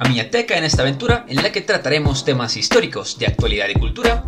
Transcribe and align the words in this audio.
a 0.00 0.08
Miñateca 0.08 0.56
en 0.56 0.64
esta 0.64 0.80
aventura 0.80 1.26
en 1.28 1.42
la 1.42 1.52
que 1.52 1.60
trataremos 1.60 2.24
temas 2.24 2.56
históricos 2.56 3.18
de 3.18 3.26
actualidad 3.26 3.68
y 3.68 3.74
cultura 3.74 4.24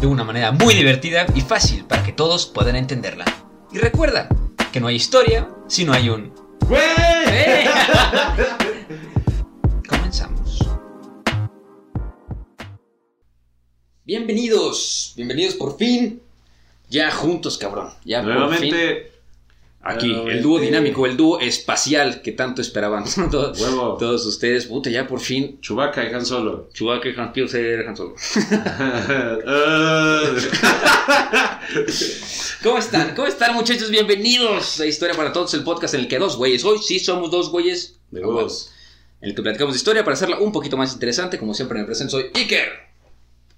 de 0.00 0.08
una 0.08 0.24
manera 0.24 0.50
muy 0.50 0.74
divertida 0.74 1.26
y 1.32 1.42
fácil 1.42 1.84
para 1.84 2.02
que 2.02 2.12
todos 2.12 2.46
puedan 2.46 2.74
entenderla. 2.74 3.24
Y 3.72 3.78
recuerda 3.78 4.28
que 4.72 4.80
no 4.80 4.88
hay 4.88 4.96
historia 4.96 5.48
si 5.68 5.84
no 5.84 5.92
hay 5.92 6.08
un... 6.08 6.34
¡Eh! 6.72 7.64
Comenzamos. 9.88 10.58
Bienvenidos, 14.04 15.12
bienvenidos 15.14 15.54
por 15.54 15.78
fin. 15.78 16.20
Ya 16.88 17.12
juntos, 17.12 17.58
cabrón. 17.58 17.90
Ya 18.04 18.22
por 18.22 18.32
fin. 18.32 18.40
Nuevamente, 18.40 19.11
Aquí, 19.84 20.14
el 20.28 20.42
dúo 20.42 20.60
dinámico, 20.60 21.06
el 21.06 21.16
dúo 21.16 21.40
espacial 21.40 22.22
que 22.22 22.30
tanto 22.30 22.62
esperaban 22.62 23.02
todos, 23.32 23.60
Huevo. 23.60 23.96
todos 23.98 24.24
ustedes. 24.26 24.66
Puta, 24.66 24.90
ya 24.90 25.08
por 25.08 25.18
fin. 25.18 25.58
Chewbacca 25.60 26.04
y 26.08 26.14
Han 26.14 26.24
Solo. 26.24 26.68
Chewbacca 26.72 27.08
y 27.08 27.14
Han- 27.18 27.32
quiero 27.32 27.48
ser 27.48 27.88
Han 27.88 27.96
Solo. 27.96 28.14
¿Cómo 32.62 32.78
están? 32.78 33.14
¿Cómo 33.16 33.26
están, 33.26 33.54
muchachos? 33.54 33.90
Bienvenidos 33.90 34.78
a 34.80 34.86
Historia 34.86 35.16
para 35.16 35.32
Todos, 35.32 35.52
el 35.54 35.64
podcast 35.64 35.94
en 35.94 36.00
el 36.02 36.08
que 36.08 36.18
dos 36.18 36.36
güeyes, 36.36 36.64
hoy 36.64 36.78
sí 36.78 37.00
somos 37.00 37.30
dos 37.30 37.50
güeyes, 37.50 37.98
De 38.10 38.20
huevos. 38.24 38.70
en 39.20 39.30
el 39.30 39.34
que 39.34 39.42
platicamos 39.42 39.74
de 39.74 39.78
historia 39.78 40.04
para 40.04 40.14
hacerla 40.14 40.38
un 40.38 40.52
poquito 40.52 40.76
más 40.76 40.92
interesante. 40.92 41.38
Como 41.38 41.54
siempre 41.54 41.78
me 41.80 41.84
presento, 41.84 42.12
soy 42.12 42.26
Iker. 42.34 42.68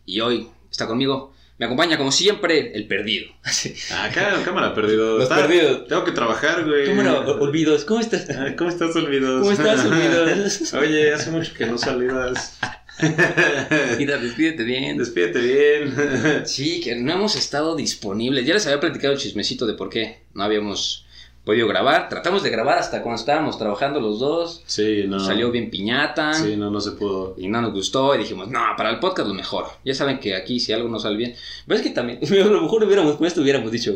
Y 0.07 0.21
hoy 0.21 0.49
está 0.71 0.87
conmigo, 0.87 1.33
me 1.57 1.67
acompaña 1.67 1.97
como 1.97 2.11
siempre, 2.11 2.73
el 2.75 2.87
perdido. 2.87 3.33
Acá, 4.01 4.43
cámara, 4.45 4.75
perdido. 4.75 5.19
Los 5.19 5.29
perdidos. 5.29 5.87
Tengo 5.87 6.05
que 6.05 6.13
trabajar, 6.13 6.65
güey. 6.65 6.87
¿Cómo 6.87 7.03
no? 7.03 7.19
Olvidos, 7.21 7.85
¿cómo 7.85 8.01
estás? 8.01 8.29
Ay, 8.31 8.57
¿Cómo 8.57 8.71
estás, 8.71 8.95
Olvidos? 8.97 9.41
¿Cómo 9.41 9.53
estás, 9.53 9.85
Olvidos? 9.85 10.73
Oye, 10.75 11.13
hace 11.13 11.31
mucho 11.31 11.53
que 11.55 11.67
no 11.67 11.79
saludas. 11.79 12.59
Mira, 13.99 14.19
despídete 14.19 14.65
bien. 14.65 14.99
Despídete 14.99 15.41
bien. 15.41 16.47
Sí, 16.47 16.81
que 16.81 16.97
no 16.97 17.13
hemos 17.13 17.37
estado 17.37 17.77
disponibles. 17.77 18.47
Ya 18.47 18.55
les 18.55 18.67
había 18.67 18.81
platicado 18.81 19.13
el 19.15 19.21
chismecito 19.21 19.67
de 19.67 19.75
por 19.75 19.91
qué 19.91 20.25
no 20.35 20.43
habíamos 20.43 21.04
podido 21.45 21.69
grabar. 21.69 22.09
Tratamos 22.09 22.43
de 22.43 22.51
grabar 22.51 22.79
hasta 22.79 23.03
cuando 23.03 23.21
estábamos 23.21 23.59
trabajando 23.59 24.01
los 24.01 24.19
dos. 24.19 24.63
Sí, 24.67 25.05
no. 25.07 25.21
Salió 25.21 25.51
bien 25.51 25.71
piñata. 25.71 26.33
Sí, 26.35 26.57
no, 26.57 26.71
no 26.71 26.81
se 26.81 26.93
pudo. 26.93 27.35
Y 27.39 27.49
no 27.49 27.61
nos 27.61 27.73
gustó 27.73 28.15
y 28.15 28.19
dijimos, 28.19 28.49
no, 28.49 28.61
para 28.77 28.91
el 28.91 28.99
podcast 28.99 29.29
lo 29.29 29.35
mejor. 29.35 29.67
Ya 29.85 29.95
saben 29.95 30.19
que 30.19 30.35
aquí 30.35 30.59
si 30.59 30.73
algo 30.73 30.89
no 30.89 30.99
sale 30.99 31.17
bien. 31.17 31.35
Pero 31.67 31.79
es 31.79 31.87
que 31.87 31.91
también, 31.91 32.19
a 32.23 32.47
lo 32.47 32.63
mejor 32.63 32.85
hubiéramos 32.85 33.17
puesto, 33.17 33.43
hubiéramos 33.43 33.71
dicho 33.71 33.95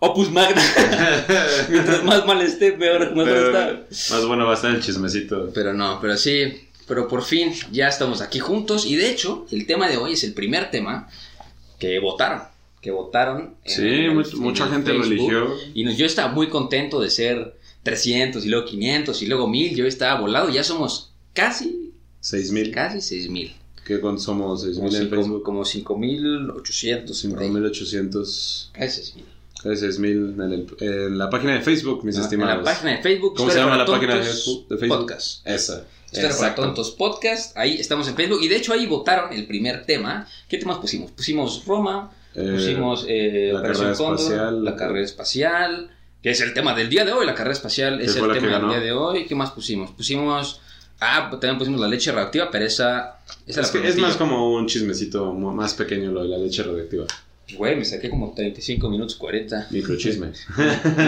Opus 0.00 0.30
Magna. 0.30 0.62
Mientras 1.68 2.02
más 2.04 2.26
mal 2.26 2.40
esté, 2.40 2.72
peor, 2.72 3.14
mejor 3.14 3.24
Pero 3.24 3.46
está. 3.90 4.14
más 4.14 4.26
bueno 4.26 4.46
va 4.46 4.52
a 4.52 4.54
estar 4.54 4.74
el 4.74 4.82
chismecito. 4.82 5.50
Pero 5.52 5.74
no, 5.74 5.98
pero 6.00 6.16
sí, 6.16 6.68
pero 6.88 7.06
por 7.06 7.22
fin 7.22 7.52
ya 7.70 7.88
estamos 7.88 8.22
aquí 8.22 8.38
juntos. 8.38 8.86
Y 8.86 8.96
de 8.96 9.10
hecho, 9.10 9.46
el 9.50 9.66
tema 9.66 9.88
de 9.88 9.98
hoy 9.98 10.14
es 10.14 10.24
el 10.24 10.32
primer 10.32 10.70
tema 10.70 11.08
que 11.78 11.98
votaron. 11.98 12.40
Que 12.80 12.90
votaron. 12.90 13.56
en 13.64 13.70
Sí, 13.70 13.82
en 13.86 14.16
mucha 14.40 14.64
el 14.64 14.70
gente 14.70 14.92
lo 14.94 15.04
Facebook. 15.04 15.30
eligió. 15.30 15.48
Y 15.74 15.94
yo 15.96 16.06
estaba 16.06 16.32
muy 16.32 16.48
contento 16.48 17.00
de 17.00 17.10
ser 17.10 17.56
300 17.82 18.44
y 18.44 18.48
luego 18.48 18.64
500 18.66 19.22
y 19.22 19.26
luego 19.26 19.48
1000. 19.48 19.76
Yo 19.76 19.86
estaba 19.86 20.20
volado. 20.20 20.48
Ya 20.48 20.64
somos 20.64 21.12
casi, 21.34 21.92
6000. 22.20 22.70
casi 22.72 23.00
6000. 23.00 23.54
¿Qué 23.84 23.98
somos? 24.00 24.24
Como 24.26 24.56
6000 24.56 24.94
en 24.94 25.10
Facebook. 25.10 25.42
Como 25.42 25.64
5800. 25.64 27.22
por 27.24 27.38
ahí. 27.40 27.46
5800. 27.48 28.70
Casi 28.72 29.00
6000. 29.02 29.24
Casi 29.62 29.76
6000 29.76 30.12
en, 30.40 30.66
en 30.80 31.18
la 31.18 31.28
página 31.28 31.54
de 31.54 31.60
Facebook, 31.60 32.04
mis 32.04 32.16
En 32.16 32.22
estimados. 32.22 32.58
la 32.58 32.64
página 32.64 32.92
de 32.96 33.02
Facebook. 33.02 33.34
¿Cómo 33.36 33.50
se 33.50 33.58
llama 33.58 33.76
la 33.76 33.84
página 33.86 34.16
de 34.16 34.22
Facebook? 34.22 34.66
Podcast. 34.88 35.46
Esa. 35.46 35.86
Historia 36.06 36.36
para. 36.38 36.54
Tontos 36.54 36.90
Podcast. 36.92 37.56
Ahí 37.56 37.74
estamos 37.74 38.08
en 38.08 38.16
Facebook. 38.16 38.40
Y 38.42 38.48
de 38.48 38.56
hecho 38.56 38.72
ahí 38.72 38.86
votaron 38.86 39.32
el 39.32 39.46
primer 39.46 39.84
tema. 39.86 40.26
¿Qué 40.48 40.56
temas 40.58 40.78
pusimos? 40.78 41.10
Pusimos 41.12 41.64
Roma, 41.66 42.10
Eh, 42.34 42.52
pusimos 42.54 43.04
eh, 43.08 43.50
la 43.52 43.60
Operación 43.60 43.86
carrera 43.86 43.98
Cóndor, 43.98 44.20
espacial. 44.20 44.64
la 44.64 44.76
carrera 44.76 45.04
espacial, 45.04 45.90
que 46.22 46.30
es 46.30 46.40
el 46.40 46.54
tema 46.54 46.74
del 46.74 46.88
día 46.88 47.04
de 47.04 47.12
hoy. 47.12 47.26
La 47.26 47.34
carrera 47.34 47.54
espacial 47.54 48.00
es 48.00 48.16
el 48.16 48.32
tema 48.32 48.58
del 48.58 48.68
día 48.68 48.80
de 48.80 48.92
hoy. 48.92 49.26
¿Qué 49.26 49.34
más 49.34 49.50
pusimos? 49.50 49.90
Pusimos... 49.92 50.60
Ah, 51.02 51.30
también 51.30 51.56
pusimos 51.56 51.80
la 51.80 51.88
leche 51.88 52.12
reactiva, 52.12 52.50
pero 52.50 52.66
esa... 52.66 53.20
esa 53.46 53.62
es, 53.62 53.74
la 53.74 53.80
que 53.80 53.88
es 53.88 53.96
más 53.96 54.16
como 54.16 54.52
un 54.52 54.66
chismecito 54.66 55.32
más 55.32 55.72
pequeño 55.72 56.12
lo 56.12 56.22
de 56.22 56.28
la 56.28 56.36
leche 56.36 56.62
radioactiva. 56.62 57.06
Güey, 57.56 57.76
me 57.76 57.84
saqué 57.84 58.10
como 58.10 58.32
35 58.32 58.88
minutos 58.90 59.16
40. 59.16 59.68
Microchisme. 59.70 60.32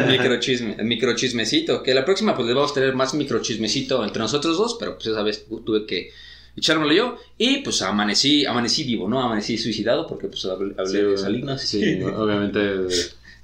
Microchisme, 0.08 0.76
microchismecito. 0.82 1.82
Que 1.82 1.94
la 1.94 2.04
próxima 2.04 2.34
pues 2.34 2.46
les 2.46 2.56
vamos 2.56 2.70
a 2.72 2.74
tener 2.74 2.94
más 2.94 3.14
microchismecito 3.14 4.02
entre 4.02 4.20
nosotros 4.20 4.56
dos, 4.56 4.76
pero 4.78 4.94
pues 4.94 5.06
esa 5.06 5.22
vez 5.22 5.46
tuve 5.64 5.86
que 5.86 6.10
echármelo 6.56 6.92
yo. 6.92 7.16
Y 7.38 7.58
pues 7.58 7.82
amanecí, 7.82 8.44
amanecí 8.46 8.84
vivo, 8.84 9.08
¿no? 9.08 9.22
Amanecí 9.22 9.58
suicidado 9.58 10.06
porque 10.06 10.28
pues 10.28 10.44
hablé, 10.44 10.74
hablé 10.78 11.00
Sí, 11.00 11.06
de 11.06 11.18
Salinas. 11.18 11.62
Sí, 11.62 12.02
obviamente 12.02 12.86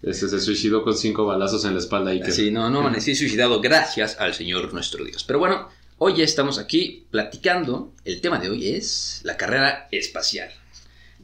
este, 0.02 0.28
se 0.28 0.40
suicidó 0.40 0.82
con 0.84 0.96
cinco 0.96 1.26
balazos 1.26 1.64
en 1.64 1.72
la 1.74 1.80
espalda 1.80 2.14
y 2.14 2.20
que 2.20 2.30
Sí, 2.32 2.50
no, 2.50 2.70
no 2.70 2.80
amanecí 2.80 3.14
suicidado 3.14 3.60
gracias 3.60 4.16
al 4.20 4.34
Señor 4.34 4.72
nuestro 4.72 5.04
Dios. 5.04 5.24
Pero 5.24 5.38
bueno, 5.38 5.68
hoy 5.98 6.16
ya 6.16 6.24
estamos 6.24 6.58
aquí 6.58 7.04
platicando. 7.10 7.92
El 8.04 8.20
tema 8.20 8.38
de 8.38 8.50
hoy 8.50 8.68
es 8.68 9.20
la 9.24 9.36
carrera 9.36 9.88
espacial. 9.90 10.50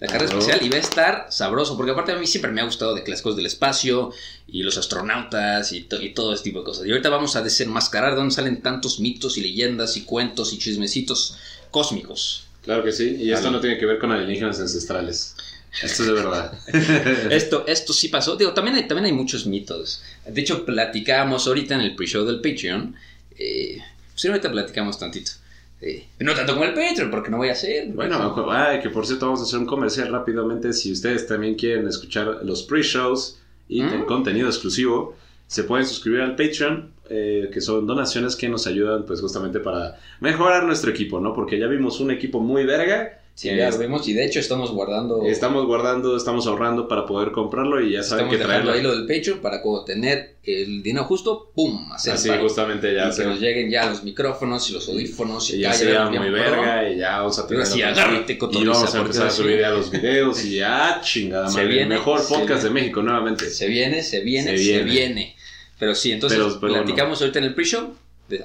La 0.00 0.08
carrera 0.08 0.24
Claro. 0.26 0.40
espacial 0.40 0.66
y 0.66 0.70
va 0.70 0.76
a 0.76 0.80
estar 0.80 1.26
sabroso, 1.30 1.76
porque 1.76 1.92
aparte 1.92 2.10
a 2.10 2.18
mí 2.18 2.26
siempre 2.26 2.50
me 2.50 2.60
ha 2.60 2.64
gustado 2.64 2.96
de 2.96 3.04
que 3.04 3.12
las 3.12 3.22
cosas 3.22 3.36
del 3.36 3.46
espacio 3.46 4.10
y 4.48 4.64
los 4.64 4.76
astronautas 4.76 5.70
y, 5.70 5.82
to- 5.82 6.02
y 6.02 6.12
todo 6.12 6.34
ese 6.34 6.42
tipo 6.42 6.58
de 6.58 6.64
cosas. 6.64 6.84
Y 6.84 6.90
ahorita 6.90 7.10
vamos 7.10 7.36
a 7.36 7.42
desenmascarar 7.42 8.10
de 8.10 8.16
dónde 8.16 8.34
salen 8.34 8.60
tantos 8.60 8.98
mitos 8.98 9.38
y 9.38 9.42
leyendas 9.42 9.96
y 9.96 10.02
cuentos 10.02 10.52
y 10.52 10.58
chismecitos 10.58 11.38
cósmicos. 11.74 12.46
Claro 12.62 12.84
que 12.84 12.92
sí, 12.92 13.16
y 13.18 13.32
esto 13.32 13.50
no 13.50 13.60
tiene 13.60 13.76
que 13.76 13.84
ver 13.84 13.98
con 13.98 14.12
alienígenas 14.12 14.60
ancestrales. 14.60 15.34
Esto 15.82 16.04
es 16.04 16.08
de 16.08 16.14
verdad. 16.14 16.56
Esto, 17.32 17.64
esto 17.66 17.92
sí 17.92 18.06
pasó. 18.06 18.36
Digo, 18.36 18.52
también 18.52 18.76
hay, 18.76 18.86
también 18.86 19.06
hay 19.06 19.12
muchos 19.12 19.44
mitos. 19.44 20.04
De 20.24 20.40
hecho, 20.40 20.64
platicábamos 20.64 21.48
ahorita 21.48 21.74
en 21.74 21.80
el 21.80 21.96
pre-show 21.96 22.24
del 22.24 22.36
Patreon. 22.36 22.94
Eh, 23.36 23.82
pues 24.12 24.24
ahorita 24.24 24.52
platicamos 24.52 25.00
tantito. 25.00 25.32
Eh, 25.80 26.06
no 26.20 26.32
tanto 26.32 26.52
como 26.52 26.64
el 26.64 26.74
Patreon, 26.74 27.10
porque 27.10 27.28
no 27.28 27.38
voy 27.38 27.48
a 27.48 27.52
hacer. 27.54 27.88
Bueno, 27.88 28.52
ay, 28.52 28.80
que 28.80 28.88
por 28.88 29.04
cierto 29.04 29.26
vamos 29.26 29.40
a 29.40 29.42
hacer 29.42 29.58
un 29.58 29.66
comercial 29.66 30.12
rápidamente. 30.12 30.72
Si 30.72 30.92
ustedes 30.92 31.26
también 31.26 31.56
quieren 31.56 31.88
escuchar 31.88 32.38
los 32.44 32.62
pre-shows 32.62 33.40
y 33.68 33.82
¿Mm? 33.82 33.94
el 33.94 34.06
contenido 34.06 34.46
exclusivo, 34.46 35.16
se 35.48 35.64
pueden 35.64 35.84
suscribir 35.84 36.20
al 36.20 36.36
Patreon, 36.36 36.93
eh, 37.10 37.50
que 37.52 37.60
son 37.60 37.86
donaciones 37.86 38.36
que 38.36 38.48
nos 38.48 38.66
ayudan 38.66 39.04
pues 39.04 39.20
justamente 39.20 39.60
para 39.60 39.98
mejorar 40.20 40.64
nuestro 40.64 40.90
equipo, 40.90 41.20
¿no? 41.20 41.34
Porque 41.34 41.58
ya 41.58 41.66
vimos 41.66 42.00
un 42.00 42.10
equipo 42.10 42.40
muy 42.40 42.64
verga. 42.64 43.20
Sí, 43.36 43.48
Eh, 43.48 43.56
ya 43.56 43.68
lo 43.68 43.78
vemos 43.78 44.06
y 44.06 44.12
de 44.12 44.24
hecho 44.24 44.38
estamos 44.38 44.70
guardando. 44.70 45.22
Estamos 45.26 45.66
guardando, 45.66 46.16
estamos 46.16 46.46
ahorrando 46.46 46.86
para 46.86 47.04
poder 47.04 47.32
comprarlo 47.32 47.80
y 47.84 47.90
ya 47.90 48.04
saben 48.04 48.28
que 48.28 48.36
traerlo. 48.38 48.70
ahí 48.70 48.80
lo 48.80 48.94
del 48.96 49.06
Patreon 49.08 49.40
para 49.40 49.60
cuando 49.60 49.84
tener 49.84 50.36
el 50.44 50.84
dinero 50.84 51.04
justo, 51.06 51.50
¡pum! 51.52 51.90
Hacer 51.92 52.12
Así 52.14 52.30
justamente 52.40 52.94
ya 52.94 53.06
y 53.06 53.06
que 53.08 53.12
se 53.12 53.24
nos 53.24 53.40
lleguen 53.40 53.70
ya 53.70 53.90
los 53.90 54.04
micrófonos 54.04 54.70
y 54.70 54.74
los 54.74 54.88
audífonos 54.88 55.50
y, 55.50 55.56
y 55.56 55.60
ya 55.62 56.08
muy 56.10 56.30
verga 56.30 56.88
y 56.88 56.96
ya 56.98 57.18
vamos 57.18 57.36
a 57.40 57.46
tener 57.48 57.64
Ahora 57.64 57.74
sí, 57.74 57.82
otros- 57.82 57.98
agárrate, 57.98 58.32
y 58.34 58.64
vamos 58.66 58.94
a 58.94 59.00
empezar 59.00 59.26
a 59.26 59.30
subir 59.30 59.58
ya 59.60 59.70
los 59.70 59.90
videos 59.90 60.44
y 60.44 60.54
ya 60.56 61.00
chingada 61.02 61.48
Se 61.48 61.54
madre, 61.56 61.66
viene, 61.66 61.82
el 61.82 61.88
mejor 61.88 62.20
se 62.20 62.34
podcast 62.34 62.62
de 62.62 62.68
viene. 62.68 62.80
México 62.82 63.02
nuevamente 63.02 63.50
Se 63.50 63.66
viene, 63.66 64.02
se 64.04 64.20
viene, 64.20 64.56
Se 64.56 64.64
se 64.64 64.82
viene. 64.84 65.34
Pero 65.78 65.94
sí, 65.94 66.12
entonces 66.12 66.38
Pero- 66.38 66.60
pero 66.60 66.74
platicamos 66.74 67.20
ahorita 67.20 67.38
en 67.40 67.44
el 67.46 67.54
pre-show. 67.54 67.94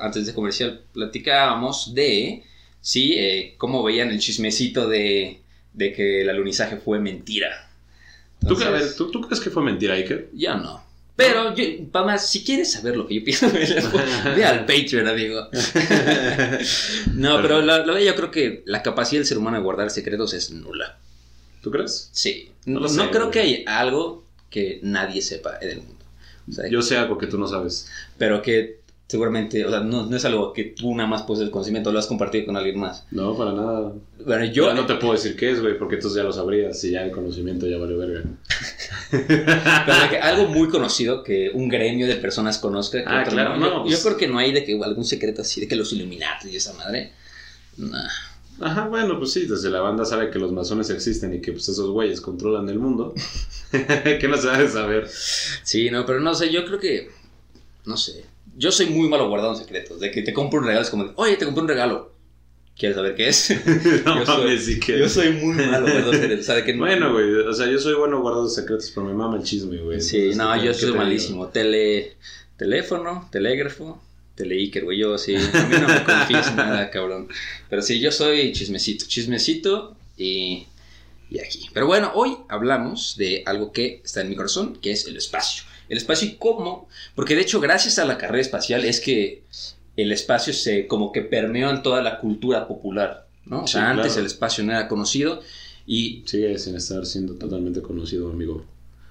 antes 0.01 0.25
de 0.25 0.33
comercial, 0.33 0.81
platicábamos 0.93 1.93
de, 1.93 2.43
sí, 2.81 3.13
eh, 3.17 3.55
cómo 3.57 3.81
veían 3.83 4.09
el 4.09 4.19
chismecito 4.19 4.87
de, 4.89 5.39
de 5.73 5.93
que 5.93 6.21
el 6.21 6.29
alunizaje 6.29 6.77
fue 6.77 6.99
mentira. 6.99 7.69
¿Tú, 8.45 8.55
qué- 8.57 8.63
a 8.63 8.67
Entonces, 8.67 8.87
ver, 8.89 8.95
¿tú, 8.97 9.11
tú 9.11 9.21
crees 9.21 9.39
que 9.39 9.49
fue 9.49 9.63
mentira, 9.63 9.93
Iker? 9.95 10.29
Yo 10.33 10.55
no. 10.55 10.83
Pero, 11.15 11.53
yo, 11.53 11.63
más, 12.05 12.29
si 12.29 12.43
quieres 12.45 12.71
saber 12.71 12.95
lo 12.95 13.05
que 13.05 13.15
yo 13.15 13.23
pienso, 13.25 13.47
ve 14.35 14.45
al 14.45 14.65
Patreon, 14.65 15.07
amigo. 15.07 15.47
no, 17.13 17.41
pero 17.41 17.61
la, 17.61 17.85
la- 17.85 18.01
yo 18.01 18.15
creo 18.15 18.31
que 18.31 18.63
la 18.65 18.81
capacidad 18.81 19.19
del 19.19 19.27
ser 19.27 19.37
humano 19.37 19.57
de 19.57 19.63
guardar 19.63 19.89
secretos 19.91 20.33
es 20.33 20.51
nula. 20.51 20.97
¿Tú 21.61 21.71
crees? 21.71 22.09
Sí. 22.13 22.49
No 22.65 22.75
No, 22.75 22.79
lo 22.81 22.89
sé, 22.89 22.97
no 22.97 23.11
creo 23.11 23.31
que 23.31 23.39
hay 23.39 23.63
algo 23.67 24.23
que 24.49 24.79
nadie 24.81 25.21
sepa 25.21 25.57
en 25.61 25.69
el 25.71 25.77
mundo. 25.77 25.98
Yo 26.69 26.81
sé 26.81 26.97
algo 26.97 27.17
que 27.17 27.27
tú 27.27 27.37
no 27.37 27.47
sabes. 27.47 27.87
pero 28.17 28.41
que 28.41 28.79
seguramente, 29.07 29.65
o 29.65 29.69
sea, 29.71 29.79
no, 29.79 30.05
no 30.05 30.15
es 30.15 30.23
algo 30.25 30.53
que 30.53 30.65
tú 30.65 30.93
nada 30.95 31.09
más 31.09 31.23
puedes 31.23 31.43
el 31.43 31.49
conocimiento, 31.49 31.91
lo 31.91 31.97
has 31.97 32.05
compartido 32.05 32.45
con 32.45 32.57
alguien 32.57 32.79
más. 32.79 33.05
No, 33.09 33.35
para 33.35 33.53
nada. 33.53 33.91
Bueno, 34.23 34.45
yo 34.45 34.67
Yo 34.67 34.73
no 34.75 34.85
te 34.85 34.95
puedo 34.95 35.13
decir 35.13 35.35
qué 35.35 35.49
es, 35.49 35.61
güey, 35.61 35.77
porque 35.79 35.95
entonces 35.95 36.17
ya 36.17 36.23
lo 36.23 36.31
sabrías 36.31 36.83
y 36.83 36.91
ya 36.91 37.03
el 37.03 37.09
conocimiento 37.11 37.65
ya 37.65 37.77
vale 37.77 37.95
verga. 37.95 38.23
pero 39.11 40.09
que 40.11 40.17
algo 40.19 40.47
muy 40.47 40.69
conocido 40.69 41.23
que 41.23 41.49
un 41.53 41.69
gremio 41.69 42.05
de 42.07 42.15
personas 42.17 42.59
conozca. 42.59 42.99
que 43.03 43.05
Ah, 43.09 43.23
claro, 43.27 43.57
no. 43.57 43.65
Yo, 43.67 43.83
pues- 43.83 43.97
yo 43.97 44.03
creo 44.03 44.17
que 44.17 44.27
no 44.27 44.37
hay 44.37 44.51
de 44.51 44.63
que 44.63 44.79
algún 44.83 45.05
secreto 45.05 45.41
así, 45.41 45.61
de 45.61 45.67
que 45.67 45.75
los 45.75 45.91
Illuminati 45.93 46.49
y 46.49 46.55
esa 46.57 46.73
madre. 46.73 47.11
Nah. 47.77 48.07
Ajá, 48.61 48.87
bueno, 48.87 49.17
pues 49.17 49.31
sí, 49.31 49.45
desde 49.45 49.69
la 49.69 49.81
banda 49.81 50.05
sabe 50.05 50.29
que 50.31 50.39
los 50.39 50.51
masones 50.51 50.89
existen 50.89 51.33
y 51.33 51.41
que 51.41 51.51
pues 51.53 51.69
esos 51.69 51.89
güeyes 51.89 52.21
controlan 52.21 52.67
el 52.69 52.79
mundo. 52.79 53.13
¿Qué 53.71 54.27
no 54.29 54.37
se 54.37 54.49
debe 54.49 54.67
saber? 54.69 55.07
Sí, 55.63 55.89
no, 55.91 56.05
pero 56.05 56.19
no 56.19 56.33
sé, 56.33 56.51
yo 56.51 56.65
creo 56.65 56.79
que. 56.79 57.09
No 57.85 57.95
sé. 57.97 58.25
Yo 58.57 58.71
soy 58.71 58.87
muy 58.87 59.07
malo 59.07 59.29
guardando 59.29 59.55
secretos. 59.57 59.99
De 59.99 60.11
que 60.11 60.21
te 60.21 60.33
compro 60.33 60.59
un 60.59 60.65
regalo, 60.65 60.83
es 60.83 60.89
como, 60.89 61.05
de, 61.05 61.11
oye, 61.15 61.37
te 61.37 61.45
compré 61.45 61.61
un 61.61 61.67
regalo. 61.69 62.11
¿Quieres 62.77 62.95
saber 62.95 63.15
qué 63.15 63.27
es? 63.29 63.49
No 64.05 64.19
Yo 64.19 64.25
soy- 64.25 64.57
sí 64.59 64.79
que... 64.79 64.97
Yo 64.99 65.09
soy 65.09 65.31
muy 65.33 65.53
malo 65.55 65.81
guardando 65.85 66.13
secretos. 66.13 66.39
O 66.41 66.43
sea, 66.45 66.55
de 66.55 66.63
que 66.63 66.73
no- 66.73 66.79
Bueno, 66.85 67.11
güey, 67.13 67.33
o 67.33 67.53
sea, 67.53 67.69
yo 67.69 67.77
soy 67.77 67.93
bueno 67.95 68.21
guardando 68.21 68.47
secretos, 68.49 68.91
pero 68.95 69.05
me 69.07 69.13
mama 69.13 69.37
el 69.37 69.43
chisme, 69.43 69.77
güey. 69.77 69.99
Sí, 70.01 70.17
Entonces, 70.31 70.37
no, 70.37 70.53
¿qué- 70.59 70.65
yo 70.65 70.73
soy 70.73 70.93
malísimo. 70.93 71.47
Tele, 71.49 72.15
teléfono, 72.57 73.27
telégrafo, 73.31 74.01
teleiker, 74.39 74.83
güey. 74.85 74.97
Yo 74.97 75.17
sí, 75.19 75.35
a 75.35 75.39
mí 75.67 75.75
no 75.79 75.87
me 75.87 76.03
confíes 76.03 76.55
nada, 76.55 76.89
cabrón. 76.89 77.27
Pero 77.69 77.81
sí, 77.83 77.99
yo 77.99 78.11
soy 78.11 78.51
chismecito, 78.53 79.05
chismecito 79.07 79.95
y, 80.17 80.65
y 81.29 81.39
aquí. 81.39 81.67
Pero 81.73 81.85
bueno, 81.85 82.11
hoy 82.15 82.37
hablamos 82.47 83.15
de 83.17 83.43
algo 83.45 83.71
que 83.71 84.01
está 84.03 84.21
en 84.21 84.29
mi 84.29 84.35
corazón, 84.35 84.77
que 84.81 84.91
es 84.91 85.05
el 85.05 85.15
espacio. 85.17 85.63
El 85.89 85.97
espacio 85.97 86.27
y 86.27 86.35
cómo, 86.35 86.87
porque 87.15 87.35
de 87.35 87.41
hecho, 87.41 87.59
gracias 87.59 87.99
a 87.99 88.05
la 88.05 88.17
carrera 88.17 88.41
espacial 88.41 88.85
es 88.85 88.99
que 89.01 89.43
el 89.97 90.11
espacio 90.11 90.53
se 90.53 90.87
como 90.87 91.11
que 91.11 91.21
permeó 91.21 91.69
en 91.71 91.83
toda 91.83 92.01
la 92.01 92.19
cultura 92.19 92.67
popular, 92.67 93.27
¿no? 93.45 93.63
O 93.63 93.67
Sí, 93.67 93.73
sea, 93.73 93.89
antes 93.89 94.05
claro. 94.07 94.19
el 94.21 94.25
espacio 94.27 94.63
no 94.63 94.71
era 94.71 94.87
conocido 94.87 95.41
y 95.87 96.21
Sigue 96.27 96.57
sin 96.59 96.75
estar 96.75 97.05
siendo 97.07 97.33
totalmente 97.35 97.81
conocido, 97.81 98.29
amigo. 98.29 98.63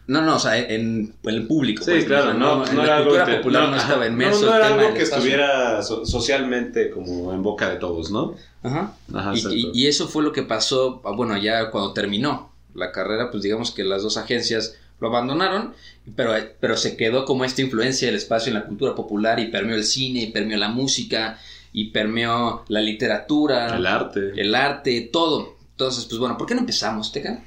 No, 0.09 0.23
no, 0.23 0.37
o 0.37 0.39
sea, 0.39 0.59
en, 0.59 0.71
en 0.71 1.15
el 1.35 1.47
público. 1.47 1.85
Sí, 1.85 1.91
pues, 1.93 2.05
claro, 2.07 2.33
no, 2.35 2.67
en 2.67 2.75
no 2.75 2.79
la 2.79 2.85
era 2.85 2.97
algo 2.97 3.11
cultura 3.11 3.27
inte- 3.31 3.37
popular 3.39 3.63
no, 3.65 3.71
no, 3.71 3.77
estaba 3.77 4.07
inmerso 4.07 4.41
no, 4.41 4.47
no 4.47 4.53
el 4.57 4.59
era 4.61 4.69
tema 4.71 4.83
algo 4.83 4.95
que 4.97 5.03
estuviera 5.03 5.83
so- 5.83 6.07
socialmente 6.07 6.91
como 6.91 7.33
en 7.35 7.43
boca 7.43 7.69
de 7.71 7.77
todos, 7.77 8.11
¿no? 8.11 8.35
Ajá. 8.63 8.95
Ajá, 9.15 9.33
y- 9.37 9.71
y 9.75 9.87
eso 9.87 10.09
fue 10.09 10.23
lo 10.25 10.33
que 10.33 10.43
pasó, 10.43 11.01
ah, 11.05 11.13
bueno, 11.15 11.37
ya 11.37 11.71
cuando 11.71 11.93
terminó 11.93 12.53
la 12.75 12.91
carrera, 12.91 13.31
pues 13.31 13.43
digamos 13.43 13.71
que 13.71 13.85
las 13.85 14.03
dos 14.03 14.17
agencias 14.17 14.77
lo 15.01 15.09
abandonaron, 15.09 15.75
pero, 16.17 16.33
pero 16.59 16.77
se 16.77 16.97
quedó 16.97 17.25
como 17.27 17.45
esta 17.45 17.61
influencia 17.63 18.09
del 18.09 18.17
espacio 18.17 18.49
en 18.51 18.55
la 18.59 18.65
cultura 18.67 18.95
popular 18.95 19.39
y 19.39 19.49
permeó 19.49 19.77
el 19.77 19.85
cine, 19.85 20.23
y 20.23 20.27
permeó 20.33 20.57
la 20.57 20.69
música, 20.71 21.39
y 21.73 21.91
permeó 21.91 22.65
la 22.69 22.81
literatura, 22.81 23.77
El 23.77 23.87
arte. 23.87 24.33
el 24.41 24.55
arte, 24.55 25.03
todo. 25.13 25.57
Entonces, 25.73 26.07
pues 26.07 26.19
bueno, 26.19 26.37
¿por 26.39 26.47
qué 26.47 26.55
no 26.55 26.61
empezamos, 26.61 27.13
Teca? 27.13 27.45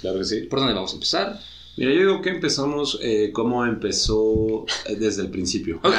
Claro 0.00 0.18
que 0.18 0.24
sí. 0.24 0.40
¿Por 0.42 0.58
dónde 0.58 0.74
vamos 0.74 0.90
a 0.90 0.94
empezar? 0.94 1.38
Mira, 1.76 1.92
yo 1.92 1.98
digo 2.00 2.22
que 2.22 2.30
empezamos 2.30 2.98
eh, 3.00 3.30
como 3.32 3.64
empezó 3.64 4.66
eh, 4.86 4.96
desde 4.96 5.22
el 5.22 5.30
principio. 5.30 5.80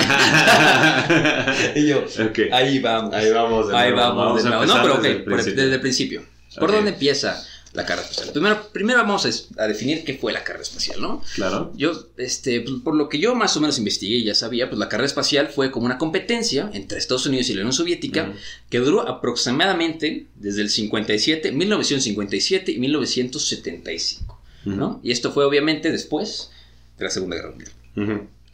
Y 1.76 1.88
yo, 1.88 2.06
ahí 2.52 2.80
vamos. 2.80 3.14
Ahí 3.14 3.32
vamos. 3.32 3.68
de 3.68 3.76
Ahí 3.76 3.92
nuevo. 3.92 4.16
vamos, 4.16 4.44
de 4.44 4.50
nuevo. 4.50 4.66
No, 4.66 4.82
pero 4.82 4.96
ok, 4.96 5.02
desde 5.02 5.16
el 5.16 5.24
principio. 5.24 5.56
desde 5.56 5.76
el 5.76 5.82
principio. 5.82 6.24
¿Por 6.60 6.72
dónde 6.72 6.92
empieza 6.92 7.44
la 7.74 7.86
carrera 7.86 8.08
espacial? 8.08 8.32
Primero, 8.32 8.70
primero 8.72 9.00
vamos 9.00 9.50
a, 9.58 9.68
definir 9.68 10.04
qué 10.04 10.16
fue 10.16 10.32
la 10.32 10.44
carrera 10.44 10.64
espacial, 10.64 11.02
¿no? 11.02 11.22
Claro. 11.36 11.72
Yo, 11.76 11.92
este, 12.18 12.62
por 12.84 12.96
lo 12.96 13.10
que 13.10 13.20
yo 13.20 13.34
más 13.36 13.58
o 13.58 13.62
menos 13.62 13.78
investigué 13.80 14.18
y 14.18 14.24
ya 14.26 14.36
sabía, 14.36 14.70
pues 14.70 14.80
la 14.80 14.90
carrera 14.90 15.08
espacial 15.08 15.50
fue 15.50 15.72
como 15.72 15.86
una 15.86 15.98
competencia 15.98 16.70
entre 16.74 17.00
Estados 17.00 17.26
Unidos 17.26 17.50
y 17.50 17.56
la 17.56 17.62
Unión 17.62 17.74
Soviética 17.74 18.34
que 18.70 18.80
duró 18.80 19.08
aproximadamente 19.08 20.28
desde 20.36 20.62
el 20.62 20.70
57, 20.70 21.52
1957 21.52 22.72
y 22.72 22.80
1975, 22.80 24.33
¿no? 24.66 25.00
Y 25.04 25.12
esto 25.12 25.32
fue 25.32 25.46
obviamente 25.46 25.92
después 25.92 26.52
de 26.98 27.06
la 27.06 27.12
Segunda 27.12 27.36
Guerra 27.36 27.50
Mundial. 27.50 27.72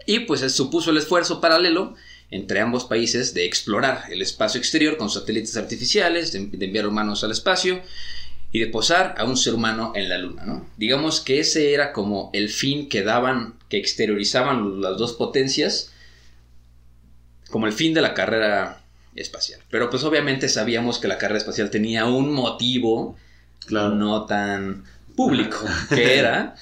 Y 0.06 0.20
pues 0.22 0.42
supuso 0.52 0.92
el 0.92 0.98
esfuerzo 0.98 1.40
paralelo 1.40 1.96
entre 2.32 2.60
ambos 2.60 2.86
países 2.86 3.34
de 3.34 3.46
explorar 3.46 4.04
el 4.12 4.22
espacio 4.22 4.60
exterior 4.60 4.98
con 4.98 5.10
satélites 5.10 5.58
artificiales, 5.58 6.32
de, 6.32 6.46
de 6.48 6.66
enviar 6.66 6.88
humanos 6.88 7.24
al 7.24 7.32
espacio 7.32 7.82
y 8.52 8.60
de 8.60 8.68
posar 8.68 9.16
a 9.18 9.26
un 9.26 9.38
ser 9.38 9.54
humano 9.54 9.94
en 9.96 10.10
la 10.10 10.18
luna, 10.18 10.46
¿no? 10.46 10.68
Digamos 10.78 11.22
que 11.22 11.40
ese 11.40 11.74
era 11.74 11.92
como 11.92 12.30
el 12.34 12.50
fin 12.50 12.90
que 12.90 13.04
daban, 13.04 13.56
que 13.70 13.78
exteriorizaban 13.78 14.82
las 14.82 14.98
dos 14.98 15.14
potencias, 15.14 15.92
como 17.50 17.68
el 17.68 17.74
fin 17.74 17.94
de 17.94 18.02
la 18.02 18.14
carrera 18.14 18.82
espacial. 19.16 19.60
Pero 19.70 19.90
pues 19.90 20.04
obviamente 20.04 20.50
sabíamos 20.50 21.00
que 21.00 21.08
la 21.08 21.18
carrera 21.18 21.40
espacial 21.40 21.70
tenía 21.70 22.06
un 22.06 22.32
motivo 22.34 23.18
Claro. 23.66 23.94
no 23.94 24.26
tan 24.26 24.84
público, 25.19 25.57
que 25.89 26.18
era 26.18 26.56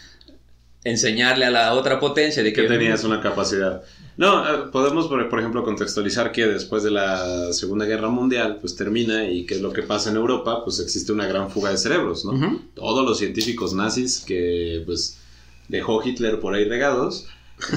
enseñarle 0.84 1.46
a 1.46 1.52
la 1.52 1.76
otra 1.76 2.00
potencia 2.00 2.42
de 2.42 2.52
que 2.54 2.64
que 2.64 2.68
tenías 2.68 3.04
una 3.04 3.22
capacidad. 3.22 3.84
No, 4.18 4.50
eh, 4.50 4.70
podemos, 4.72 5.08
por, 5.08 5.30
por 5.30 5.38
ejemplo, 5.38 5.64
contextualizar 5.64 6.32
que 6.32 6.48
después 6.48 6.82
de 6.82 6.90
la 6.90 7.54
Segunda 7.54 7.86
Guerra 7.86 8.10
Mundial, 8.10 8.58
pues 8.60 8.76
termina 8.76 9.30
y 9.30 9.46
qué 9.46 9.54
es 9.56 9.62
lo 9.62 9.74
que 9.74 9.84
pasa 9.84 10.10
en 10.10 10.16
Europa, 10.16 10.64
pues 10.64 10.80
existe 10.80 11.12
una 11.12 11.28
gran 11.28 11.52
fuga 11.52 11.70
de 11.70 11.78
cerebros, 11.78 12.26
¿no? 12.26 12.60
Todos 12.74 13.06
los 13.06 13.20
científicos 13.20 13.76
nazis 13.76 14.24
que, 14.26 14.82
pues, 14.88 15.20
dejó 15.68 16.02
Hitler 16.04 16.40
por 16.40 16.56
ahí 16.56 16.66
regados, 16.66 17.28